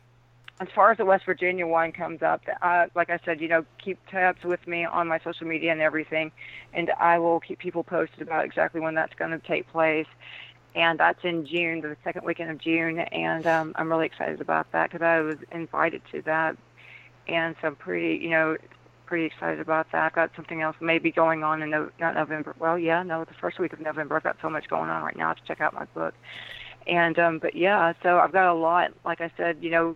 as 0.60 0.68
far 0.76 0.92
as 0.92 0.98
the 0.98 1.06
West 1.06 1.26
Virginia 1.26 1.66
one 1.66 1.92
comes 1.92 2.22
up, 2.22 2.42
uh, 2.62 2.88
like 2.94 3.10
I 3.10 3.20
said, 3.24 3.40
you 3.40 3.48
know, 3.48 3.66
keep 3.84 3.98
tabs 4.08 4.44
with 4.44 4.66
me 4.68 4.84
on 4.86 5.08
my 5.08 5.20
social 5.20 5.48
media 5.48 5.72
and 5.72 5.80
everything, 5.80 6.32
and 6.74 6.92
I 7.00 7.18
will 7.20 7.40
keep 7.40 7.60
people 7.60 7.84
posted 7.84 8.22
about 8.22 8.44
exactly 8.44 8.82
when 8.82 8.94
that's 8.94 9.14
going 9.16 9.32
to 9.32 9.40
take 9.40 9.68
place. 9.70 10.08
And 10.76 11.00
that's 11.00 11.24
in 11.24 11.48
June, 11.48 11.82
the 11.82 11.98
second 12.04 12.26
weekend 12.26 12.52
of 12.52 12.60
June, 12.60 13.00
and 13.00 13.48
um, 13.48 13.74
I'm 13.76 13.90
really 13.90 14.06
excited 14.06 14.40
about 14.40 14.72
that 14.72 14.92
because 14.92 15.04
I 15.04 15.20
was 15.22 15.38
invited 15.52 16.02
to 16.12 16.22
that, 16.24 16.58
and 17.28 17.56
so 17.60 17.70
I'm 17.70 17.76
pretty, 17.76 18.24
you 18.24 18.30
know, 18.30 18.56
pretty 19.08 19.26
excited 19.26 19.60
about 19.60 19.92
that. 19.92 20.04
I've 20.04 20.14
got 20.14 20.30
something 20.36 20.62
else 20.62 20.76
maybe 20.80 21.12
going 21.12 21.44
on 21.44 21.64
in 21.64 21.72
no, 21.72 21.90
not 22.00 22.14
November. 22.14 22.54
Well, 22.60 22.78
yeah, 22.78 23.02
no, 23.02 23.26
the 23.26 23.34
first 23.34 23.58
week 23.58 23.74
of 23.74 23.80
November. 23.80 24.16
I've 24.18 24.24
got 24.24 24.38
so 24.44 24.50
much 24.50 24.68
going 24.68 24.92
on 24.92 25.02
right 25.02 25.18
now 25.18 25.34
to 25.34 25.42
check 25.48 25.60
out 25.60 25.74
my 25.74 25.86
book, 25.86 26.14
and 26.86 27.18
um, 27.18 27.40
but 27.40 27.56
yeah, 27.56 27.94
so 28.04 28.20
I've 28.20 28.32
got 28.32 28.52
a 28.52 28.54
lot. 28.54 28.92
Like 29.04 29.22
I 29.22 29.32
said, 29.38 29.58
you 29.62 29.72
know, 29.72 29.96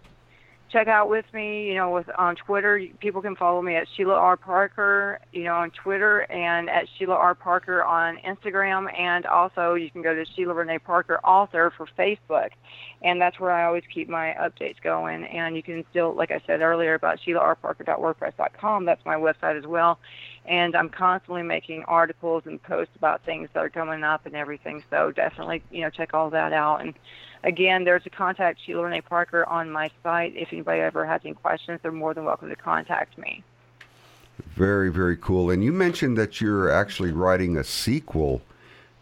check 0.73 0.87
out 0.87 1.09
with 1.09 1.25
me. 1.33 1.67
You 1.67 1.75
know, 1.75 1.91
with 1.91 2.09
on 2.17 2.35
Twitter, 2.35 2.81
people 2.99 3.21
can 3.21 3.35
follow 3.35 3.61
me 3.61 3.75
at 3.75 3.87
Sheila 3.95 4.15
R 4.15 4.35
Parker. 4.35 5.19
You 5.31 5.43
know, 5.43 5.53
on 5.53 5.71
Twitter 5.71 6.29
and 6.31 6.69
at 6.69 6.87
Sheila 6.97 7.13
R 7.13 7.35
Parker 7.35 7.83
on 7.83 8.17
Instagram, 8.17 8.91
and 8.97 9.25
also 9.25 9.75
you 9.75 9.89
can 9.91 10.01
go 10.01 10.13
to 10.13 10.25
Sheila 10.35 10.53
Renee 10.53 10.79
Parker 10.79 11.19
Author 11.23 11.71
for 11.77 11.87
Facebook, 11.97 12.49
and 13.03 13.19
that's 13.19 13.39
where 13.39 13.51
I 13.51 13.65
always 13.65 13.83
keep 13.93 14.07
my 14.07 14.33
updates 14.39 14.81
going. 14.81 15.25
And 15.25 15.55
you 15.55 15.63
can 15.63 15.83
still, 15.89 16.13
like 16.13 16.31
I 16.31 16.41
said 16.47 16.61
earlier, 16.61 16.93
about 16.93 17.19
SheilaRParker.wordpress.com. 17.19 18.85
That's 18.85 19.05
my 19.05 19.15
website 19.15 19.57
as 19.57 19.67
well. 19.67 19.99
And 20.45 20.75
I'm 20.75 20.89
constantly 20.89 21.43
making 21.43 21.83
articles 21.83 22.43
and 22.45 22.61
posts 22.63 22.95
about 22.95 23.23
things 23.23 23.49
that 23.53 23.59
are 23.59 23.69
coming 23.69 24.03
up 24.03 24.25
and 24.25 24.35
everything. 24.35 24.83
So 24.89 25.11
definitely, 25.11 25.63
you 25.69 25.81
know, 25.81 25.89
check 25.89 26.13
all 26.13 26.29
that 26.29 26.53
out. 26.53 26.81
And 26.81 26.93
again, 27.43 27.83
there's 27.83 28.05
a 28.05 28.09
contact 28.09 28.61
Sheila 28.65 28.83
Renee 28.83 29.01
Parker 29.01 29.45
on 29.49 29.69
my 29.69 29.91
site. 30.01 30.35
If 30.37 30.53
anybody 30.53 30.79
ever 30.79 31.05
has 31.05 31.21
any 31.25 31.33
questions, 31.33 31.81
they're 31.83 31.91
more 31.91 32.13
than 32.13 32.23
welcome 32.23 32.49
to 32.49 32.55
contact 32.55 33.17
me. 33.17 33.43
Very, 34.55 34.89
very 34.89 35.17
cool. 35.17 35.49
And 35.49 35.63
you 35.63 35.73
mentioned 35.73 36.17
that 36.17 36.39
you're 36.39 36.69
actually 36.69 37.11
writing 37.11 37.57
a 37.57 37.63
sequel 37.63 38.41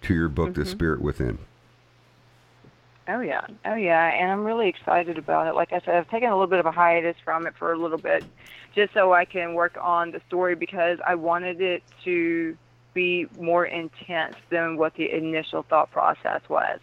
to 0.02 0.14
your 0.14 0.28
book, 0.28 0.56
The 0.56 0.62
mm-hmm. 0.62 0.72
Spirit 0.72 1.02
Within. 1.02 1.38
Oh 3.12 3.20
yeah, 3.20 3.46
oh 3.66 3.76
yeah, 3.76 4.08
and 4.08 4.32
I'm 4.32 4.46
really 4.46 4.70
excited 4.70 5.18
about 5.18 5.48
it. 5.48 5.54
Like 5.54 5.74
I 5.74 5.82
said, 5.82 5.96
I've 5.96 6.10
taken 6.10 6.30
a 6.30 6.34
little 6.34 6.48
bit 6.48 6.60
of 6.60 6.66
a 6.66 6.72
hiatus 6.72 7.18
from 7.26 7.46
it 7.46 7.54
for 7.60 7.74
a 7.74 7.78
little 7.78 7.98
bit, 7.98 8.24
just 8.74 8.94
so 8.94 9.12
I 9.12 9.26
can 9.26 9.54
work 9.54 9.78
on 9.82 10.12
the 10.12 10.22
story 10.28 10.56
because 10.56 10.98
I 11.06 11.16
wanted 11.16 11.60
it 11.60 11.84
to 12.06 12.56
be 12.94 13.28
more 13.38 13.66
intense 13.66 14.38
than 14.50 14.78
what 14.78 14.96
the 14.96 15.12
initial 15.12 15.64
thought 15.64 15.92
process 15.92 16.42
was. 16.48 16.80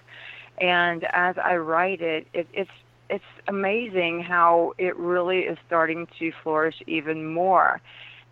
And 0.61 1.05
as 1.13 1.37
I 1.39 1.57
write 1.57 2.03
it, 2.03 2.27
it 2.35 2.47
it's 2.53 2.71
it's 3.09 3.25
amazing 3.47 4.23
how 4.23 4.75
it 4.77 4.97
really 4.97 5.41
is 5.41 5.57
starting 5.67 6.09
to 6.19 6.31
flourish 6.43 6.83
even 6.87 7.33
more, 7.33 7.81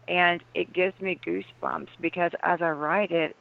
and 0.06 0.42
it 0.54 0.70
gives 0.70 1.00
me 1.00 1.18
goosebumps 1.24 1.88
because 2.02 2.32
as 2.42 2.60
I 2.60 2.70
write 2.72 3.10
it, 3.10 3.36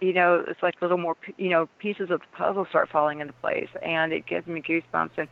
you 0.00 0.12
know, 0.12 0.44
it's 0.46 0.62
like 0.62 0.80
little 0.80 0.98
more, 0.98 1.16
you 1.36 1.48
know, 1.48 1.68
pieces 1.78 2.10
of 2.10 2.20
the 2.20 2.26
puzzle 2.36 2.66
start 2.66 2.88
falling 2.88 3.20
into 3.20 3.32
place, 3.34 3.68
and 3.82 4.12
it 4.12 4.26
gives 4.26 4.46
me 4.46 4.62
goosebumps. 4.62 5.10
And 5.16 5.28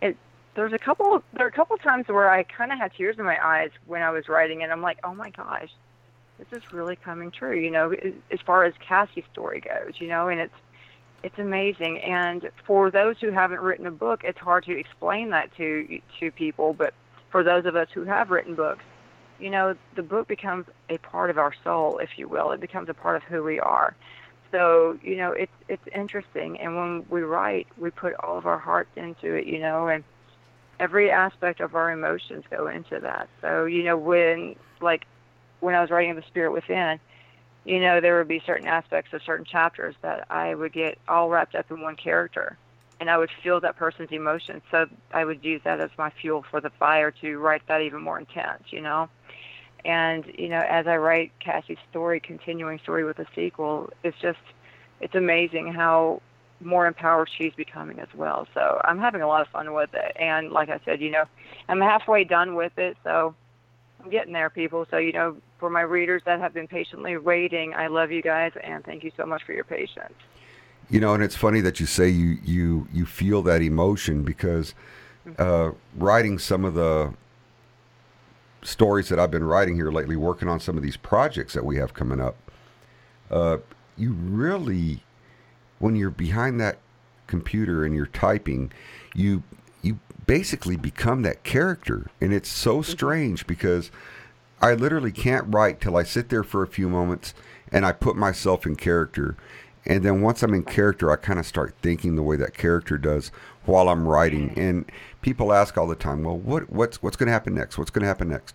it, 0.00 0.16
there's 0.54 0.72
a 0.72 0.78
couple, 0.78 1.22
there 1.34 1.46
are 1.46 1.48
a 1.48 1.52
couple 1.52 1.76
times 1.78 2.08
where 2.08 2.30
I 2.30 2.42
kind 2.42 2.72
of 2.72 2.78
had 2.78 2.92
tears 2.94 3.16
in 3.18 3.24
my 3.24 3.38
eyes 3.42 3.70
when 3.86 4.02
I 4.02 4.10
was 4.10 4.28
writing, 4.28 4.62
and 4.62 4.70
I'm 4.70 4.82
like, 4.82 4.98
oh 5.04 5.14
my 5.14 5.30
gosh, 5.30 5.70
this 6.38 6.62
is 6.62 6.72
really 6.72 6.96
coming 6.96 7.30
true. 7.30 7.58
You 7.58 7.70
know, 7.70 7.94
as 8.30 8.40
far 8.44 8.64
as 8.64 8.74
Cassie's 8.86 9.24
story 9.32 9.60
goes, 9.60 9.94
you 9.98 10.08
know, 10.08 10.28
and 10.28 10.40
it's, 10.40 10.54
it's 11.22 11.38
amazing. 11.38 12.00
And 12.00 12.50
for 12.66 12.90
those 12.90 13.16
who 13.20 13.30
haven't 13.30 13.60
written 13.60 13.86
a 13.86 13.92
book, 13.92 14.22
it's 14.24 14.38
hard 14.38 14.64
to 14.64 14.76
explain 14.78 15.30
that 15.30 15.54
to 15.56 16.00
to 16.18 16.32
people. 16.32 16.74
But 16.74 16.94
for 17.30 17.44
those 17.44 17.64
of 17.64 17.76
us 17.76 17.88
who 17.94 18.04
have 18.04 18.30
written 18.30 18.54
books, 18.54 18.84
you 19.38 19.50
know, 19.50 19.76
the 19.94 20.02
book 20.02 20.28
becomes 20.28 20.66
a 20.88 20.98
part 20.98 21.30
of 21.30 21.38
our 21.38 21.52
soul, 21.64 21.98
if 21.98 22.18
you 22.18 22.28
will. 22.28 22.52
It 22.52 22.60
becomes 22.60 22.88
a 22.88 22.94
part 22.94 23.16
of 23.16 23.22
who 23.24 23.42
we 23.42 23.58
are. 23.60 23.94
So, 24.50 24.98
you 25.02 25.16
know, 25.16 25.32
it's 25.32 25.52
it's 25.68 25.86
interesting. 25.94 26.60
And 26.60 26.76
when 26.76 27.06
we 27.08 27.22
write, 27.22 27.66
we 27.78 27.90
put 27.90 28.14
all 28.20 28.36
of 28.36 28.46
our 28.46 28.58
hearts 28.58 28.90
into 28.96 29.32
it, 29.34 29.46
you 29.46 29.58
know, 29.58 29.88
and 29.88 30.04
every 30.78 31.10
aspect 31.10 31.60
of 31.60 31.74
our 31.74 31.90
emotions 31.90 32.44
go 32.50 32.66
into 32.66 33.00
that. 33.00 33.28
So, 33.40 33.64
you 33.64 33.82
know, 33.82 33.96
when 33.96 34.56
like 34.80 35.06
when 35.60 35.74
I 35.74 35.80
was 35.80 35.90
writing 35.90 36.14
The 36.16 36.22
Spirit 36.22 36.52
Within, 36.52 37.00
you 37.64 37.80
know, 37.80 38.00
there 38.00 38.18
would 38.18 38.28
be 38.28 38.42
certain 38.44 38.66
aspects 38.66 39.12
of 39.12 39.22
certain 39.22 39.46
chapters 39.46 39.94
that 40.02 40.26
I 40.30 40.54
would 40.54 40.72
get 40.72 40.98
all 41.08 41.28
wrapped 41.28 41.54
up 41.54 41.70
in 41.70 41.80
one 41.80 41.96
character. 41.96 42.58
And 43.00 43.10
I 43.10 43.18
would 43.18 43.30
feel 43.42 43.60
that 43.60 43.76
person's 43.76 44.10
emotions. 44.12 44.62
So 44.70 44.86
I 45.12 45.24
would 45.24 45.44
use 45.44 45.60
that 45.64 45.80
as 45.80 45.90
my 45.98 46.10
fuel 46.10 46.44
for 46.48 46.60
the 46.60 46.70
fire 46.70 47.10
to 47.20 47.38
write 47.38 47.62
that 47.68 47.80
even 47.82 48.00
more 48.00 48.18
intense, 48.18 48.64
you 48.70 48.80
know? 48.80 49.08
And, 49.84 50.24
you 50.38 50.48
know, 50.48 50.60
as 50.60 50.86
I 50.86 50.96
write 50.96 51.32
Cassie's 51.40 51.78
story, 51.90 52.20
continuing 52.20 52.78
story 52.78 53.04
with 53.04 53.18
a 53.18 53.26
sequel, 53.34 53.90
it's 54.04 54.16
just, 54.20 54.38
it's 55.00 55.14
amazing 55.14 55.72
how 55.72 56.22
more 56.60 56.86
empowered 56.86 57.28
she's 57.36 57.52
becoming 57.54 57.98
as 57.98 58.08
well. 58.14 58.46
So 58.54 58.80
I'm 58.84 58.98
having 58.98 59.22
a 59.22 59.26
lot 59.26 59.42
of 59.42 59.48
fun 59.48 59.72
with 59.74 59.90
it. 59.94 60.16
And 60.16 60.50
like 60.50 60.68
I 60.68 60.80
said, 60.84 61.00
you 61.00 61.10
know, 61.10 61.24
I'm 61.68 61.80
halfway 61.80 62.24
done 62.24 62.54
with 62.54 62.78
it. 62.78 62.96
So 63.02 63.34
I'm 64.02 64.10
getting 64.10 64.32
there, 64.32 64.50
people. 64.50 64.86
So 64.90 64.96
you 64.98 65.12
know, 65.12 65.36
for 65.58 65.70
my 65.70 65.82
readers 65.82 66.22
that 66.26 66.40
have 66.40 66.54
been 66.54 66.68
patiently 66.68 67.16
waiting, 67.16 67.74
I 67.74 67.86
love 67.88 68.10
you 68.10 68.22
guys 68.22 68.52
and 68.62 68.84
thank 68.84 69.04
you 69.04 69.12
so 69.16 69.26
much 69.26 69.42
for 69.44 69.52
your 69.52 69.64
patience. 69.64 70.14
You 70.90 71.00
know, 71.00 71.14
and 71.14 71.22
it's 71.22 71.36
funny 71.36 71.60
that 71.60 71.80
you 71.80 71.86
say 71.86 72.08
you 72.08 72.38
you 72.44 72.88
you 72.92 73.06
feel 73.06 73.42
that 73.42 73.62
emotion 73.62 74.22
because 74.24 74.74
uh, 75.38 75.70
writing 75.96 76.38
some 76.38 76.64
of 76.64 76.74
the 76.74 77.14
stories 78.62 79.08
that 79.08 79.18
I've 79.18 79.30
been 79.30 79.44
writing 79.44 79.76
here 79.76 79.90
lately, 79.90 80.16
working 80.16 80.48
on 80.48 80.60
some 80.60 80.76
of 80.76 80.82
these 80.82 80.96
projects 80.96 81.54
that 81.54 81.64
we 81.64 81.76
have 81.76 81.94
coming 81.94 82.20
up, 82.20 82.36
uh, 83.30 83.58
you 83.96 84.12
really, 84.12 85.02
when 85.78 85.96
you're 85.96 86.10
behind 86.10 86.60
that 86.60 86.78
computer 87.26 87.84
and 87.84 87.94
you're 87.94 88.06
typing, 88.06 88.72
you 89.14 89.42
you 89.82 89.98
basically 90.26 90.76
become 90.76 91.22
that 91.22 91.42
character, 91.42 92.10
and 92.20 92.32
it's 92.32 92.48
so 92.48 92.82
strange 92.82 93.46
because 93.46 93.90
I 94.60 94.74
literally 94.74 95.10
can't 95.10 95.52
write 95.52 95.80
till 95.80 95.96
I 95.96 96.04
sit 96.04 96.28
there 96.28 96.44
for 96.44 96.62
a 96.62 96.68
few 96.68 96.88
moments 96.88 97.34
and 97.72 97.84
I 97.84 97.92
put 97.92 98.16
myself 98.16 98.64
in 98.64 98.76
character. 98.76 99.36
And 99.84 100.04
then 100.04 100.20
once 100.20 100.44
I'm 100.44 100.54
in 100.54 100.62
character, 100.62 101.10
I 101.10 101.16
kind 101.16 101.40
of 101.40 101.46
start 101.46 101.74
thinking 101.82 102.14
the 102.14 102.22
way 102.22 102.36
that 102.36 102.54
character 102.54 102.96
does 102.96 103.32
while 103.64 103.88
I'm 103.88 104.06
writing. 104.06 104.52
And 104.56 104.84
people 105.22 105.52
ask 105.52 105.78
all 105.78 105.86
the 105.86 105.96
time, 105.96 106.24
"Well, 106.24 106.36
what 106.36 106.70
what's 106.70 107.02
what's 107.02 107.16
going 107.16 107.28
to 107.28 107.32
happen 107.32 107.54
next? 107.54 107.78
What's 107.78 107.90
going 107.90 108.02
to 108.02 108.08
happen 108.08 108.28
next?" 108.28 108.54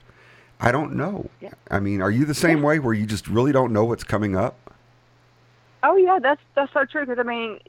I 0.59 0.71
don't 0.71 0.95
know. 0.95 1.29
Yeah. 1.39 1.51
I 1.69 1.79
mean, 1.79 2.01
are 2.01 2.09
you 2.09 2.25
the 2.25 2.33
same 2.33 2.63
way 2.63 2.79
where 2.79 2.93
you 2.93 3.05
just 3.05 3.27
really 3.27 3.51
don't 3.51 3.71
know 3.71 3.85
what's 3.85 4.03
coming 4.03 4.35
up? 4.35 4.71
Oh 5.83 5.95
yeah, 5.95 6.19
that's 6.21 6.41
that's 6.55 6.73
so 6.73 6.85
true. 6.85 7.05
Because 7.05 7.19
I 7.19 7.23
mean, 7.23 7.59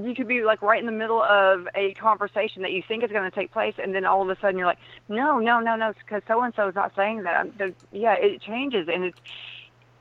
you 0.00 0.14
could 0.14 0.26
be 0.26 0.42
like 0.42 0.60
right 0.62 0.80
in 0.80 0.86
the 0.86 0.92
middle 0.92 1.22
of 1.22 1.68
a 1.74 1.94
conversation 1.94 2.62
that 2.62 2.72
you 2.72 2.82
think 2.86 3.04
is 3.04 3.10
going 3.10 3.30
to 3.30 3.34
take 3.34 3.52
place, 3.52 3.74
and 3.80 3.94
then 3.94 4.04
all 4.04 4.22
of 4.22 4.28
a 4.28 4.40
sudden 4.40 4.58
you're 4.58 4.66
like, 4.66 4.80
no, 5.08 5.38
no, 5.38 5.60
no, 5.60 5.76
no, 5.76 5.92
because 5.98 6.22
so 6.26 6.42
and 6.42 6.52
so 6.54 6.68
is 6.68 6.74
not 6.74 6.92
saying 6.96 7.22
that. 7.22 7.46
Yeah, 7.92 8.14
it 8.14 8.42
changes, 8.42 8.88
and 8.92 9.04
it's 9.04 9.18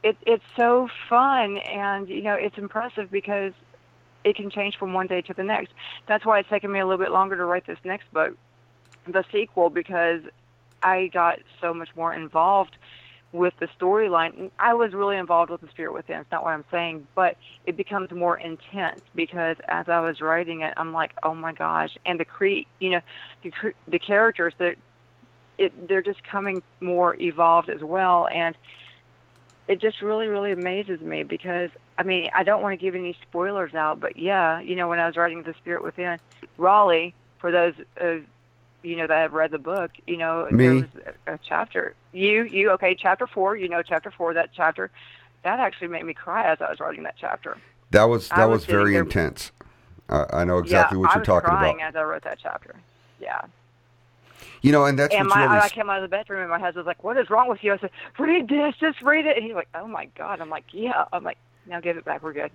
it 0.04 0.18
it's 0.26 0.44
so 0.58 0.90
fun, 1.08 1.58
and 1.58 2.10
you 2.10 2.24
know 2.24 2.34
it's 2.34 2.58
impressive 2.58 3.12
because 3.12 3.54
it 4.24 4.36
can 4.36 4.50
change 4.50 4.78
from 4.78 4.94
one 4.94 5.08
day 5.08 5.22
to 5.22 5.34
the 5.34 5.44
next. 5.44 5.74
That's 6.08 6.26
why 6.26 6.40
it's 6.40 6.50
taken 6.50 6.72
me 6.72 6.80
a 6.80 6.86
little 6.86 7.04
bit 7.04 7.12
longer 7.12 7.36
to 7.36 7.46
write 7.46 7.66
this 7.66 7.80
next 7.84 8.12
book, 8.14 8.38
the 9.08 9.24
sequel, 9.32 9.70
because 9.70 10.22
I 10.84 11.08
got 11.08 11.40
so 11.60 11.74
much 11.74 11.90
more 11.96 12.14
involved 12.14 12.78
with 13.32 13.54
the 13.60 13.68
storyline. 13.80 14.52
I 14.60 14.74
was 14.74 14.94
really 14.94 15.18
involved 15.18 15.52
with 15.52 15.62
the 15.62 15.70
Spirit 15.70 15.94
Within. 15.94 16.20
It's 16.20 16.32
not 16.32 16.44
what 16.44 16.52
I'm 16.52 16.66
saying, 16.70 17.08
but 17.16 17.38
it 17.66 17.78
becomes 17.78 18.12
more 18.12 18.38
intense 18.38 19.02
because 19.16 19.58
as 19.68 19.88
I 19.88 20.02
was 20.02 20.22
writing 20.22 20.62
it, 20.62 20.74
I'm 20.78 20.92
like, 20.92 21.14
oh 21.24 21.34
my 21.34 21.54
gosh! 21.54 21.98
And 22.06 22.20
the 22.20 22.26
cre, 22.26 22.66
you 22.80 22.90
know, 22.92 23.02
the 23.44 23.52
the 23.88 24.00
characters 24.00 24.54
that 24.58 24.76
it 25.58 25.88
they're 25.88 26.02
just 26.02 26.24
coming 26.24 26.62
more 26.82 27.16
evolved 27.16 27.70
as 27.70 27.82
well, 27.82 28.28
and 28.28 28.56
it 29.68 29.80
just 29.80 30.02
really 30.02 30.28
really 30.28 30.52
amazes 30.52 31.00
me 31.00 31.24
because 31.24 31.70
I 31.98 32.04
mean 32.04 32.30
I 32.34 32.44
don't 32.44 32.62
want 32.62 32.80
to 32.80 32.84
give 32.84 32.96
any 32.96 33.16
spoilers 33.22 33.74
out, 33.74 34.00
but 34.00 34.18
yeah, 34.18 34.60
you 34.60 34.76
know 34.76 34.88
when 34.88 35.00
I 35.00 35.08
was 35.08 35.18
writing 35.18 35.44
the 35.44 35.54
Spirit 35.54 35.84
Within, 35.84 36.20
Raleigh 36.58 37.14
for 37.40 37.52
those. 37.52 37.74
Uh, 38.00 38.18
you 38.84 38.96
know 38.96 39.08
that 39.08 39.18
have 39.18 39.34
read 39.34 39.52
the 39.52 39.60
book. 39.60 39.92
You 40.08 40.18
know 40.18 40.48
Me. 40.52 40.66
there 40.66 40.74
was 40.74 40.84
a, 41.28 41.34
a 41.34 41.40
chapter. 41.48 41.94
You, 42.14 42.44
you, 42.44 42.72
okay? 42.72 42.96
Chapter 42.96 43.28
four. 43.28 43.56
You 43.56 43.70
know 43.70 43.82
chapter 43.82 44.12
four. 44.12 44.34
That 44.34 44.50
chapter, 44.56 44.90
that 45.44 45.60
actually 45.60 45.90
made 45.90 46.04
me 46.04 46.14
cry 46.14 46.52
as 46.52 46.62
I 46.62 46.70
was 46.70 46.80
writing 46.80 47.04
that 47.04 47.16
chapter. 47.20 47.58
That 47.92 48.06
was 48.06 48.32
I 48.32 48.38
that 48.38 48.50
was 48.50 48.62
was, 48.62 48.66
very 48.66 48.94
there- 48.94 49.04
intense. 49.04 49.52
I 50.10 50.26
I 50.34 50.44
know 50.46 50.58
exactly 50.58 50.98
yeah, 50.98 51.02
what 51.02 51.16
you're 51.16 51.24
talking 51.24 51.50
about. 51.50 51.64
I 51.64 51.68
was 51.68 51.76
crying 51.76 51.82
as 51.82 51.96
I 51.96 52.04
wrote 52.04 52.24
that 52.24 52.40
chapter. 52.42 52.76
Yeah. 53.20 53.42
You 54.62 54.72
know, 54.72 54.86
and 54.86 54.98
that's 54.98 55.14
and 55.14 55.28
my, 55.28 55.44
really 55.44 55.58
I 55.58 55.70
came 55.70 55.90
out 55.90 55.98
of 55.98 56.04
the 56.04 56.16
bedroom 56.16 56.42
and 56.42 56.50
my 56.50 56.60
husband 56.60 56.86
was 56.86 56.88
like, 56.88 57.04
"What 57.04 57.18
is 57.18 57.30
wrong 57.30 57.50
with 57.50 57.64
you?" 57.64 57.74
I 57.74 57.78
said, 57.78 57.90
"Read 58.18 58.48
this, 58.48 58.76
just 58.80 59.02
read 59.02 59.26
it." 59.26 59.38
And 59.38 59.46
he's 59.46 59.56
like, 59.56 59.70
"Oh 59.74 59.88
my 59.88 60.06
god!" 60.16 60.40
I'm 60.40 60.50
like, 60.50 60.66
"Yeah." 60.72 61.06
I'm 61.12 61.24
like, 61.24 61.38
"Now 61.66 61.80
give 61.80 61.98
it 61.98 62.06
back. 62.06 62.24
We're 62.24 62.34
good." 62.34 62.52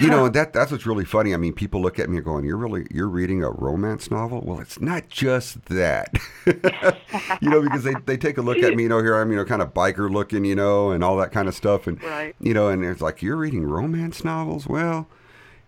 you 0.00 0.08
know, 0.08 0.28
that 0.30 0.52
that's 0.52 0.70
what's 0.72 0.86
really 0.86 1.04
funny. 1.04 1.34
I 1.34 1.36
mean, 1.36 1.52
people 1.52 1.80
look 1.80 1.98
at 1.98 2.08
me 2.08 2.16
and 2.16 2.24
going, 2.24 2.44
"You're 2.44 2.56
really 2.56 2.86
you're 2.90 3.08
reading 3.08 3.42
a 3.42 3.50
romance 3.50 4.10
novel?" 4.10 4.42
Well, 4.44 4.60
it's 4.60 4.80
not 4.80 5.08
just 5.08 5.64
that. 5.66 6.14
you 6.46 7.50
know, 7.50 7.62
because 7.62 7.84
they, 7.84 7.94
they 8.06 8.16
take 8.16 8.38
a 8.38 8.42
look 8.42 8.58
at 8.58 8.74
me, 8.74 8.84
you 8.84 8.88
know, 8.88 9.00
here 9.02 9.16
I'm, 9.20 9.30
you 9.30 9.36
know, 9.36 9.44
kind 9.44 9.62
of 9.62 9.74
biker 9.74 10.10
looking, 10.10 10.44
you 10.44 10.54
know, 10.54 10.90
and 10.90 11.02
all 11.04 11.16
that 11.18 11.32
kind 11.32 11.48
of 11.48 11.54
stuff, 11.54 11.86
and 11.86 12.02
Right. 12.02 12.34
you 12.40 12.54
know, 12.54 12.68
and 12.68 12.84
it's 12.84 13.00
like, 13.00 13.22
"You're 13.22 13.36
reading 13.36 13.64
romance 13.64 14.24
novels?" 14.24 14.66
Well, 14.66 15.08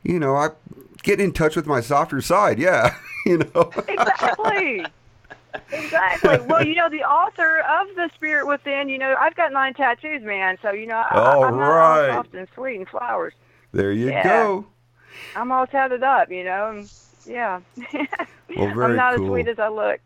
you 0.02 0.18
know, 0.18 0.36
I 0.36 0.48
get 1.02 1.20
in 1.20 1.32
touch 1.32 1.56
with 1.56 1.66
my 1.66 1.80
softer 1.80 2.20
side, 2.20 2.58
yeah, 2.58 2.94
you 3.26 3.38
know. 3.38 3.70
exactly. 3.88 4.86
Exactly. 5.72 6.40
Well, 6.40 6.64
you 6.64 6.74
know, 6.74 6.88
the 6.88 7.02
author 7.04 7.58
of 7.60 7.88
The 7.96 8.10
Spirit 8.14 8.46
Within, 8.46 8.88
you 8.88 8.98
know, 8.98 9.14
I've 9.18 9.34
got 9.36 9.52
nine 9.52 9.74
tattoos, 9.74 10.22
man. 10.22 10.58
So, 10.62 10.72
you 10.72 10.86
know, 10.86 10.96
I, 10.96 11.16
All 11.16 11.44
I'm 11.44 11.58
not 11.58 11.66
right. 11.68 12.08
all 12.10 12.24
soft 12.24 12.34
and 12.34 12.48
sweet 12.54 12.76
and 12.76 12.88
flowers. 12.88 13.34
there 13.72 13.92
you 13.92 14.10
Yeah. 14.10 14.22
go. 14.22 14.66
I'm 15.34 15.52
all 15.52 15.66
tatted 15.66 16.02
up, 16.02 16.30
you 16.30 16.44
know. 16.44 16.70
And, 16.70 16.90
yeah. 17.26 17.60
Well, 18.56 18.72
very 18.74 18.84
I'm 18.92 18.96
not 18.96 19.14
cool. 19.14 19.26
as 19.26 19.28
sweet 19.28 19.48
as 19.48 19.58
I 19.58 19.68
look. 19.68 20.00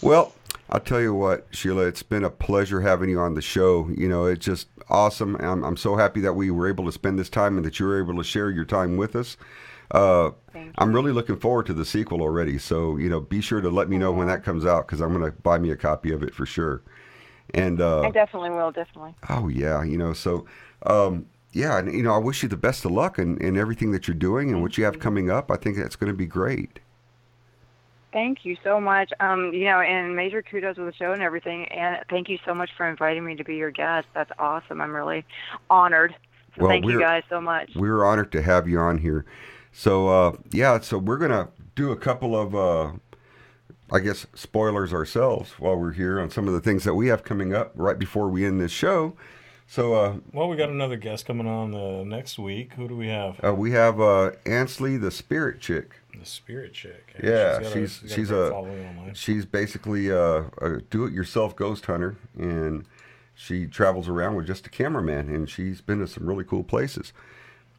Well, 0.00 0.34
I'll 0.70 0.80
tell 0.80 1.00
you 1.00 1.14
what, 1.14 1.48
Sheila, 1.50 1.86
it's 1.86 2.02
been 2.02 2.24
a 2.24 2.30
pleasure 2.30 2.80
having 2.82 3.10
you 3.10 3.18
on 3.20 3.34
the 3.34 3.42
show. 3.42 3.90
You 3.96 4.08
know, 4.08 4.26
it's 4.26 4.44
just 4.44 4.68
awesome. 4.88 5.36
I'm, 5.40 5.64
I'm 5.64 5.76
so 5.76 5.96
happy 5.96 6.20
that 6.20 6.34
we 6.34 6.50
were 6.50 6.68
able 6.68 6.84
to 6.86 6.92
spend 6.92 7.18
this 7.18 7.28
time 7.28 7.56
and 7.56 7.66
that 7.66 7.80
you 7.80 7.86
were 7.86 7.98
able 8.00 8.16
to 8.16 8.24
share 8.24 8.50
your 8.50 8.64
time 8.64 8.96
with 8.96 9.16
us. 9.16 9.36
Uh, 9.90 10.30
I'm 10.78 10.92
really 10.92 11.12
looking 11.12 11.36
forward 11.36 11.66
to 11.66 11.74
the 11.74 11.84
sequel 11.84 12.22
already. 12.22 12.58
So, 12.58 12.96
you 12.96 13.08
know, 13.08 13.20
be 13.20 13.40
sure 13.40 13.60
to 13.60 13.70
let 13.70 13.88
me 13.88 13.98
know 13.98 14.12
when 14.12 14.28
that 14.28 14.44
comes 14.44 14.64
out 14.64 14.86
because 14.86 15.00
I'm 15.00 15.12
going 15.12 15.30
to 15.30 15.36
buy 15.42 15.58
me 15.58 15.70
a 15.70 15.76
copy 15.76 16.12
of 16.12 16.22
it 16.22 16.34
for 16.34 16.46
sure. 16.46 16.82
And, 17.52 17.80
uh, 17.80 18.02
I 18.02 18.10
definitely 18.10 18.50
will, 18.50 18.70
definitely. 18.70 19.14
oh, 19.28 19.48
yeah, 19.48 19.82
you 19.82 19.98
know, 19.98 20.12
so, 20.12 20.46
um, 20.86 21.26
yeah, 21.52 21.78
and, 21.78 21.92
you 21.92 22.02
know, 22.02 22.14
I 22.14 22.18
wish 22.18 22.44
you 22.44 22.48
the 22.48 22.56
best 22.56 22.84
of 22.84 22.92
luck 22.92 23.18
in, 23.18 23.36
in 23.38 23.56
everything 23.56 23.90
that 23.90 24.06
you're 24.06 24.14
doing 24.14 24.50
and 24.50 24.62
what 24.62 24.78
you 24.78 24.84
have 24.84 25.00
coming 25.00 25.30
up. 25.30 25.50
I 25.50 25.56
think 25.56 25.76
that's 25.76 25.96
going 25.96 26.12
to 26.12 26.16
be 26.16 26.26
great. 26.26 26.78
Thank 28.12 28.44
you 28.44 28.56
so 28.62 28.80
much. 28.80 29.12
Um, 29.20 29.52
you 29.52 29.64
know, 29.64 29.80
and 29.80 30.16
major 30.16 30.42
kudos 30.42 30.76
with 30.76 30.86
the 30.86 30.94
show 30.94 31.12
and 31.12 31.22
everything. 31.22 31.66
And 31.66 32.04
thank 32.08 32.28
you 32.28 32.38
so 32.44 32.54
much 32.54 32.70
for 32.76 32.88
inviting 32.88 33.24
me 33.24 33.36
to 33.36 33.44
be 33.44 33.56
your 33.56 33.70
guest. 33.70 34.06
That's 34.14 34.30
awesome. 34.38 34.80
I'm 34.80 34.92
really 34.92 35.24
honored. 35.68 36.14
So 36.56 36.62
Well, 36.62 36.70
thank 36.70 36.86
you 36.86 36.98
guys 36.98 37.22
so 37.28 37.40
much. 37.40 37.70
We 37.76 37.88
were 37.88 38.04
honored 38.04 38.32
to 38.32 38.42
have 38.42 38.68
you 38.68 38.80
on 38.80 38.98
here. 38.98 39.24
So 39.72 40.08
uh, 40.08 40.36
yeah, 40.52 40.80
so 40.80 40.98
we're 40.98 41.18
gonna 41.18 41.48
do 41.74 41.92
a 41.92 41.96
couple 41.96 42.38
of, 42.38 42.54
uh, 42.54 42.92
I 43.92 44.00
guess, 44.00 44.26
spoilers 44.34 44.92
ourselves 44.92 45.52
while 45.58 45.76
we're 45.76 45.92
here 45.92 46.20
on 46.20 46.30
some 46.30 46.46
of 46.48 46.54
the 46.54 46.60
things 46.60 46.84
that 46.84 46.94
we 46.94 47.08
have 47.08 47.24
coming 47.24 47.54
up 47.54 47.72
right 47.74 47.98
before 47.98 48.28
we 48.28 48.44
end 48.44 48.60
this 48.60 48.72
show. 48.72 49.16
So 49.66 49.94
uh, 49.94 50.16
Well, 50.32 50.48
we 50.48 50.56
got 50.56 50.68
another 50.68 50.96
guest 50.96 51.26
coming 51.26 51.46
on 51.46 51.70
the 51.70 52.04
next 52.04 52.38
week. 52.38 52.72
Who 52.74 52.88
do 52.88 52.96
we 52.96 53.08
have? 53.08 53.42
uh, 53.44 53.54
we 53.54 53.70
have 53.70 54.00
uh, 54.00 54.32
Ansley, 54.44 54.96
the 54.96 55.10
spirit 55.10 55.60
chick. 55.60 55.94
The 56.18 56.26
Spirit 56.26 56.74
Chick. 56.74 57.14
Yeah, 57.22 57.62
got 57.62 57.72
she's 57.72 58.02
she's 58.06 58.30
a 58.30 58.50
following 58.50 59.12
she's 59.14 59.46
basically 59.46 60.08
a, 60.08 60.40
a 60.60 60.80
do-it-yourself 60.90 61.56
ghost 61.56 61.86
hunter, 61.86 62.16
and 62.36 62.84
she 63.34 63.66
travels 63.66 64.08
around 64.08 64.34
with 64.34 64.46
just 64.46 64.66
a 64.66 64.70
cameraman, 64.70 65.28
and 65.34 65.48
she's 65.48 65.80
been 65.80 66.00
to 66.00 66.06
some 66.06 66.26
really 66.26 66.44
cool 66.44 66.64
places. 66.64 67.12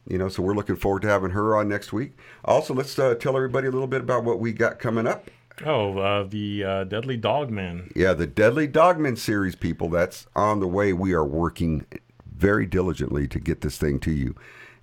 You 0.06 0.18
know, 0.18 0.28
so 0.28 0.42
we're 0.42 0.54
looking 0.54 0.76
forward 0.76 1.02
to 1.02 1.08
having 1.08 1.30
her 1.30 1.56
on 1.56 1.68
next 1.68 1.92
week. 1.92 2.12
Also, 2.44 2.74
let's 2.74 2.98
uh, 2.98 3.14
tell 3.14 3.36
everybody 3.36 3.68
a 3.68 3.70
little 3.70 3.86
bit 3.86 4.00
about 4.00 4.24
what 4.24 4.40
we 4.40 4.52
got 4.52 4.78
coming 4.78 5.06
up. 5.06 5.30
Oh, 5.64 5.98
uh, 5.98 6.24
the 6.24 6.64
uh, 6.64 6.84
Deadly 6.84 7.16
Dogman. 7.16 7.92
Yeah, 7.94 8.14
the 8.14 8.26
Deadly 8.26 8.66
Dogman 8.66 9.16
series, 9.16 9.54
people, 9.54 9.88
that's 9.88 10.26
on 10.34 10.60
the 10.60 10.66
way. 10.66 10.92
We 10.92 11.12
are 11.12 11.24
working 11.24 11.86
very 12.26 12.66
diligently 12.66 13.28
to 13.28 13.38
get 13.38 13.60
this 13.60 13.78
thing 13.78 14.00
to 14.00 14.10
you, 14.10 14.34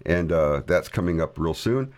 and 0.06 0.32
uh, 0.32 0.62
that's 0.66 0.88
coming 0.88 1.20
up 1.20 1.38
real 1.38 1.54
soon. 1.54 1.94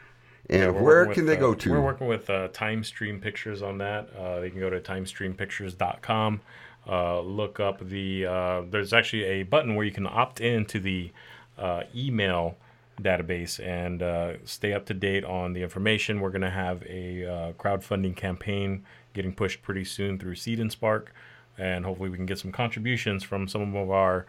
And 0.49 0.75
We're 0.75 0.81
where 0.81 1.05
can 1.05 1.25
with, 1.25 1.27
they 1.27 1.35
go 1.37 1.51
uh, 1.51 1.55
to? 1.55 1.71
We're 1.71 1.81
working 1.81 2.07
with 2.07 2.29
uh, 2.29 2.47
Time 2.49 2.83
Stream 2.83 3.19
Pictures 3.19 3.61
on 3.61 3.77
that. 3.77 4.09
Uh, 4.17 4.39
they 4.39 4.49
can 4.49 4.59
go 4.59 4.69
to 4.69 4.79
timestreampictures.com. 4.79 6.41
Uh, 6.87 7.19
look 7.21 7.59
up 7.59 7.87
the. 7.87 8.25
Uh, 8.25 8.61
there's 8.69 8.93
actually 8.93 9.23
a 9.23 9.43
button 9.43 9.75
where 9.75 9.85
you 9.85 9.91
can 9.91 10.07
opt 10.07 10.41
into 10.41 10.79
the 10.79 11.11
uh, 11.57 11.83
email 11.95 12.57
database 13.01 13.59
and 13.65 14.01
uh, 14.01 14.33
stay 14.45 14.73
up 14.73 14.85
to 14.87 14.93
date 14.93 15.23
on 15.23 15.53
the 15.53 15.63
information. 15.63 16.19
We're 16.19 16.29
going 16.29 16.41
to 16.41 16.49
have 16.49 16.83
a 16.83 17.25
uh, 17.25 17.51
crowdfunding 17.53 18.15
campaign 18.15 18.83
getting 19.13 19.33
pushed 19.33 19.61
pretty 19.61 19.83
soon 19.83 20.17
through 20.17 20.35
Seed 20.35 20.59
and 20.59 20.71
Spark, 20.71 21.13
and 21.57 21.85
hopefully 21.85 22.09
we 22.09 22.17
can 22.17 22.25
get 22.25 22.39
some 22.39 22.51
contributions 22.51 23.23
from 23.23 23.47
some 23.47 23.75
of 23.75 23.89
our 23.89 24.25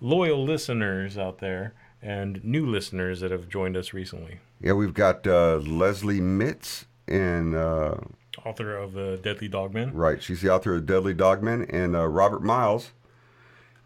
loyal 0.00 0.44
listeners 0.44 1.16
out 1.16 1.38
there 1.38 1.72
and 2.02 2.44
new 2.44 2.66
listeners 2.66 3.20
that 3.20 3.30
have 3.30 3.48
joined 3.48 3.76
us 3.76 3.92
recently. 3.92 4.38
Yeah, 4.60 4.74
we've 4.74 4.94
got 4.94 5.26
uh, 5.26 5.56
Leslie 5.56 6.20
Mitz, 6.20 6.84
and 7.08 7.54
uh, 7.54 7.96
author 8.44 8.76
of 8.76 8.92
the 8.92 9.18
Deadly 9.22 9.48
Dogman. 9.48 9.92
right, 9.92 10.22
she's 10.22 10.40
the 10.40 10.50
author 10.50 10.74
of 10.74 10.86
Deadly 10.86 11.14
Dogman, 11.14 11.64
and 11.70 11.96
uh, 11.96 12.06
Robert 12.06 12.42
Miles, 12.42 12.92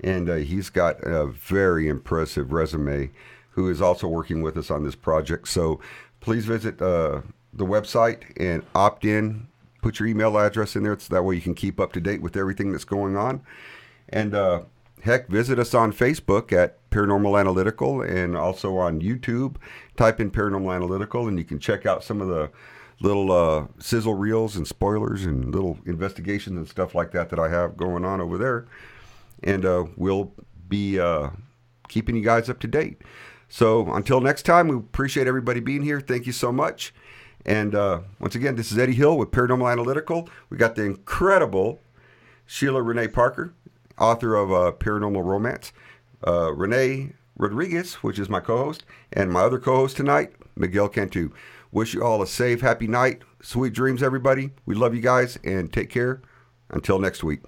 and 0.03 0.29
uh, 0.29 0.37
he's 0.37 0.71
got 0.71 1.01
a 1.03 1.27
very 1.27 1.89
impressive 1.89 2.53
resume. 2.53 3.11
Who 3.61 3.69
is 3.69 3.82
also 3.82 4.09
working 4.09 4.41
with 4.41 4.57
us 4.57 4.70
on 4.70 4.85
this 4.85 4.95
project? 4.95 5.47
So 5.47 5.81
please 6.20 6.47
visit 6.47 6.81
uh, 6.81 7.20
the 7.53 7.66
website 7.66 8.23
and 8.39 8.62
opt 8.74 9.05
in. 9.05 9.49
Put 9.82 10.01
your 10.01 10.09
email 10.09 10.39
address 10.39 10.77
in 10.77 10.82
there, 10.82 10.99
so 10.99 11.15
that 11.15 11.24
way 11.24 11.35
you 11.35 11.43
can 11.43 11.53
keep 11.53 11.78
up 11.78 11.93
to 11.93 12.01
date 12.01 12.23
with 12.23 12.39
everything 12.39 12.73
that's 12.73 12.87
going 12.87 13.19
on. 13.19 13.43
And 14.09 14.35
uh, 14.35 14.62
heck, 15.03 15.28
visit 15.28 15.59
us 15.59 15.74
on 15.74 15.93
Facebook 15.93 16.55
at 16.55 16.78
Paranormal 16.91 17.39
Analytical 17.39 18.01
and 18.01 18.35
also 18.35 18.78
on 18.78 19.03
YouTube. 19.03 19.57
Type 19.95 20.20
in 20.20 20.31
Paranormal 20.31 20.74
Analytical 20.74 21.28
and 21.28 21.39
you 21.39 21.45
can 21.45 21.59
check 21.59 21.85
out 21.85 22.03
some 22.03 22.23
of 22.23 22.28
the 22.28 22.51
little 23.03 23.31
uh, 23.31 23.66
sizzle 23.78 24.15
reels 24.15 24.57
and 24.57 24.66
spoilers 24.66 25.27
and 25.27 25.55
little 25.55 25.78
investigations 25.85 26.57
and 26.57 26.66
stuff 26.66 26.95
like 26.95 27.11
that 27.12 27.28
that 27.28 27.39
I 27.39 27.51
have 27.51 27.77
going 27.77 28.07
on 28.07 28.23
over 28.23 28.39
there. 28.39 28.66
And 29.43 29.66
uh, 29.66 29.85
we'll 29.99 30.32
be 30.66 30.99
uh, 30.99 31.28
keeping 31.89 32.16
you 32.16 32.23
guys 32.23 32.49
up 32.49 32.59
to 32.61 32.66
date. 32.66 33.03
So 33.51 33.93
until 33.93 34.21
next 34.21 34.45
time, 34.45 34.69
we 34.69 34.77
appreciate 34.77 35.27
everybody 35.27 35.61
being 35.61 35.83
here. 35.83 36.01
Thank 36.01 36.25
you 36.25 36.33
so 36.33 36.53
much. 36.53 36.95
And 37.45 37.75
uh, 37.75 38.01
once 38.21 38.35
again, 38.35 38.55
this 38.55 38.71
is 38.71 38.79
Eddie 38.79 38.95
Hill 38.95 39.19
with 39.19 39.33
Paranormal 39.33 39.71
Analytical. 39.71 40.29
We 40.49 40.57
got 40.57 40.77
the 40.77 40.85
incredible 40.85 41.83
Sheila 42.47 42.81
Renee 42.81 43.09
Parker, 43.09 43.53
author 43.99 44.37
of 44.37 44.53
uh, 44.53 44.73
Paranormal 44.79 45.25
Romance. 45.25 45.73
Uh, 46.27 46.53
Renee 46.53 47.13
Rodriguez, 47.37 47.95
which 47.95 48.19
is 48.19 48.29
my 48.29 48.41
co-host, 48.41 48.85
and 49.13 49.33
my 49.33 49.41
other 49.41 49.59
co-host 49.59 49.97
tonight, 49.97 50.33
Miguel 50.55 50.89
Cantu. 50.89 51.31
Wish 51.73 51.95
you 51.95 52.05
all 52.05 52.23
a 52.23 52.27
safe, 52.27 52.61
happy 52.61 52.87
night. 52.87 53.23
Sweet 53.43 53.73
dreams, 53.73 54.03
everybody. 54.03 54.51
We 54.67 54.75
love 54.75 54.95
you 54.95 55.01
guys, 55.01 55.39
and 55.43 55.73
take 55.73 55.91
care. 55.91 56.23
Until 56.69 57.01
next 57.01 57.25
week. 57.25 57.41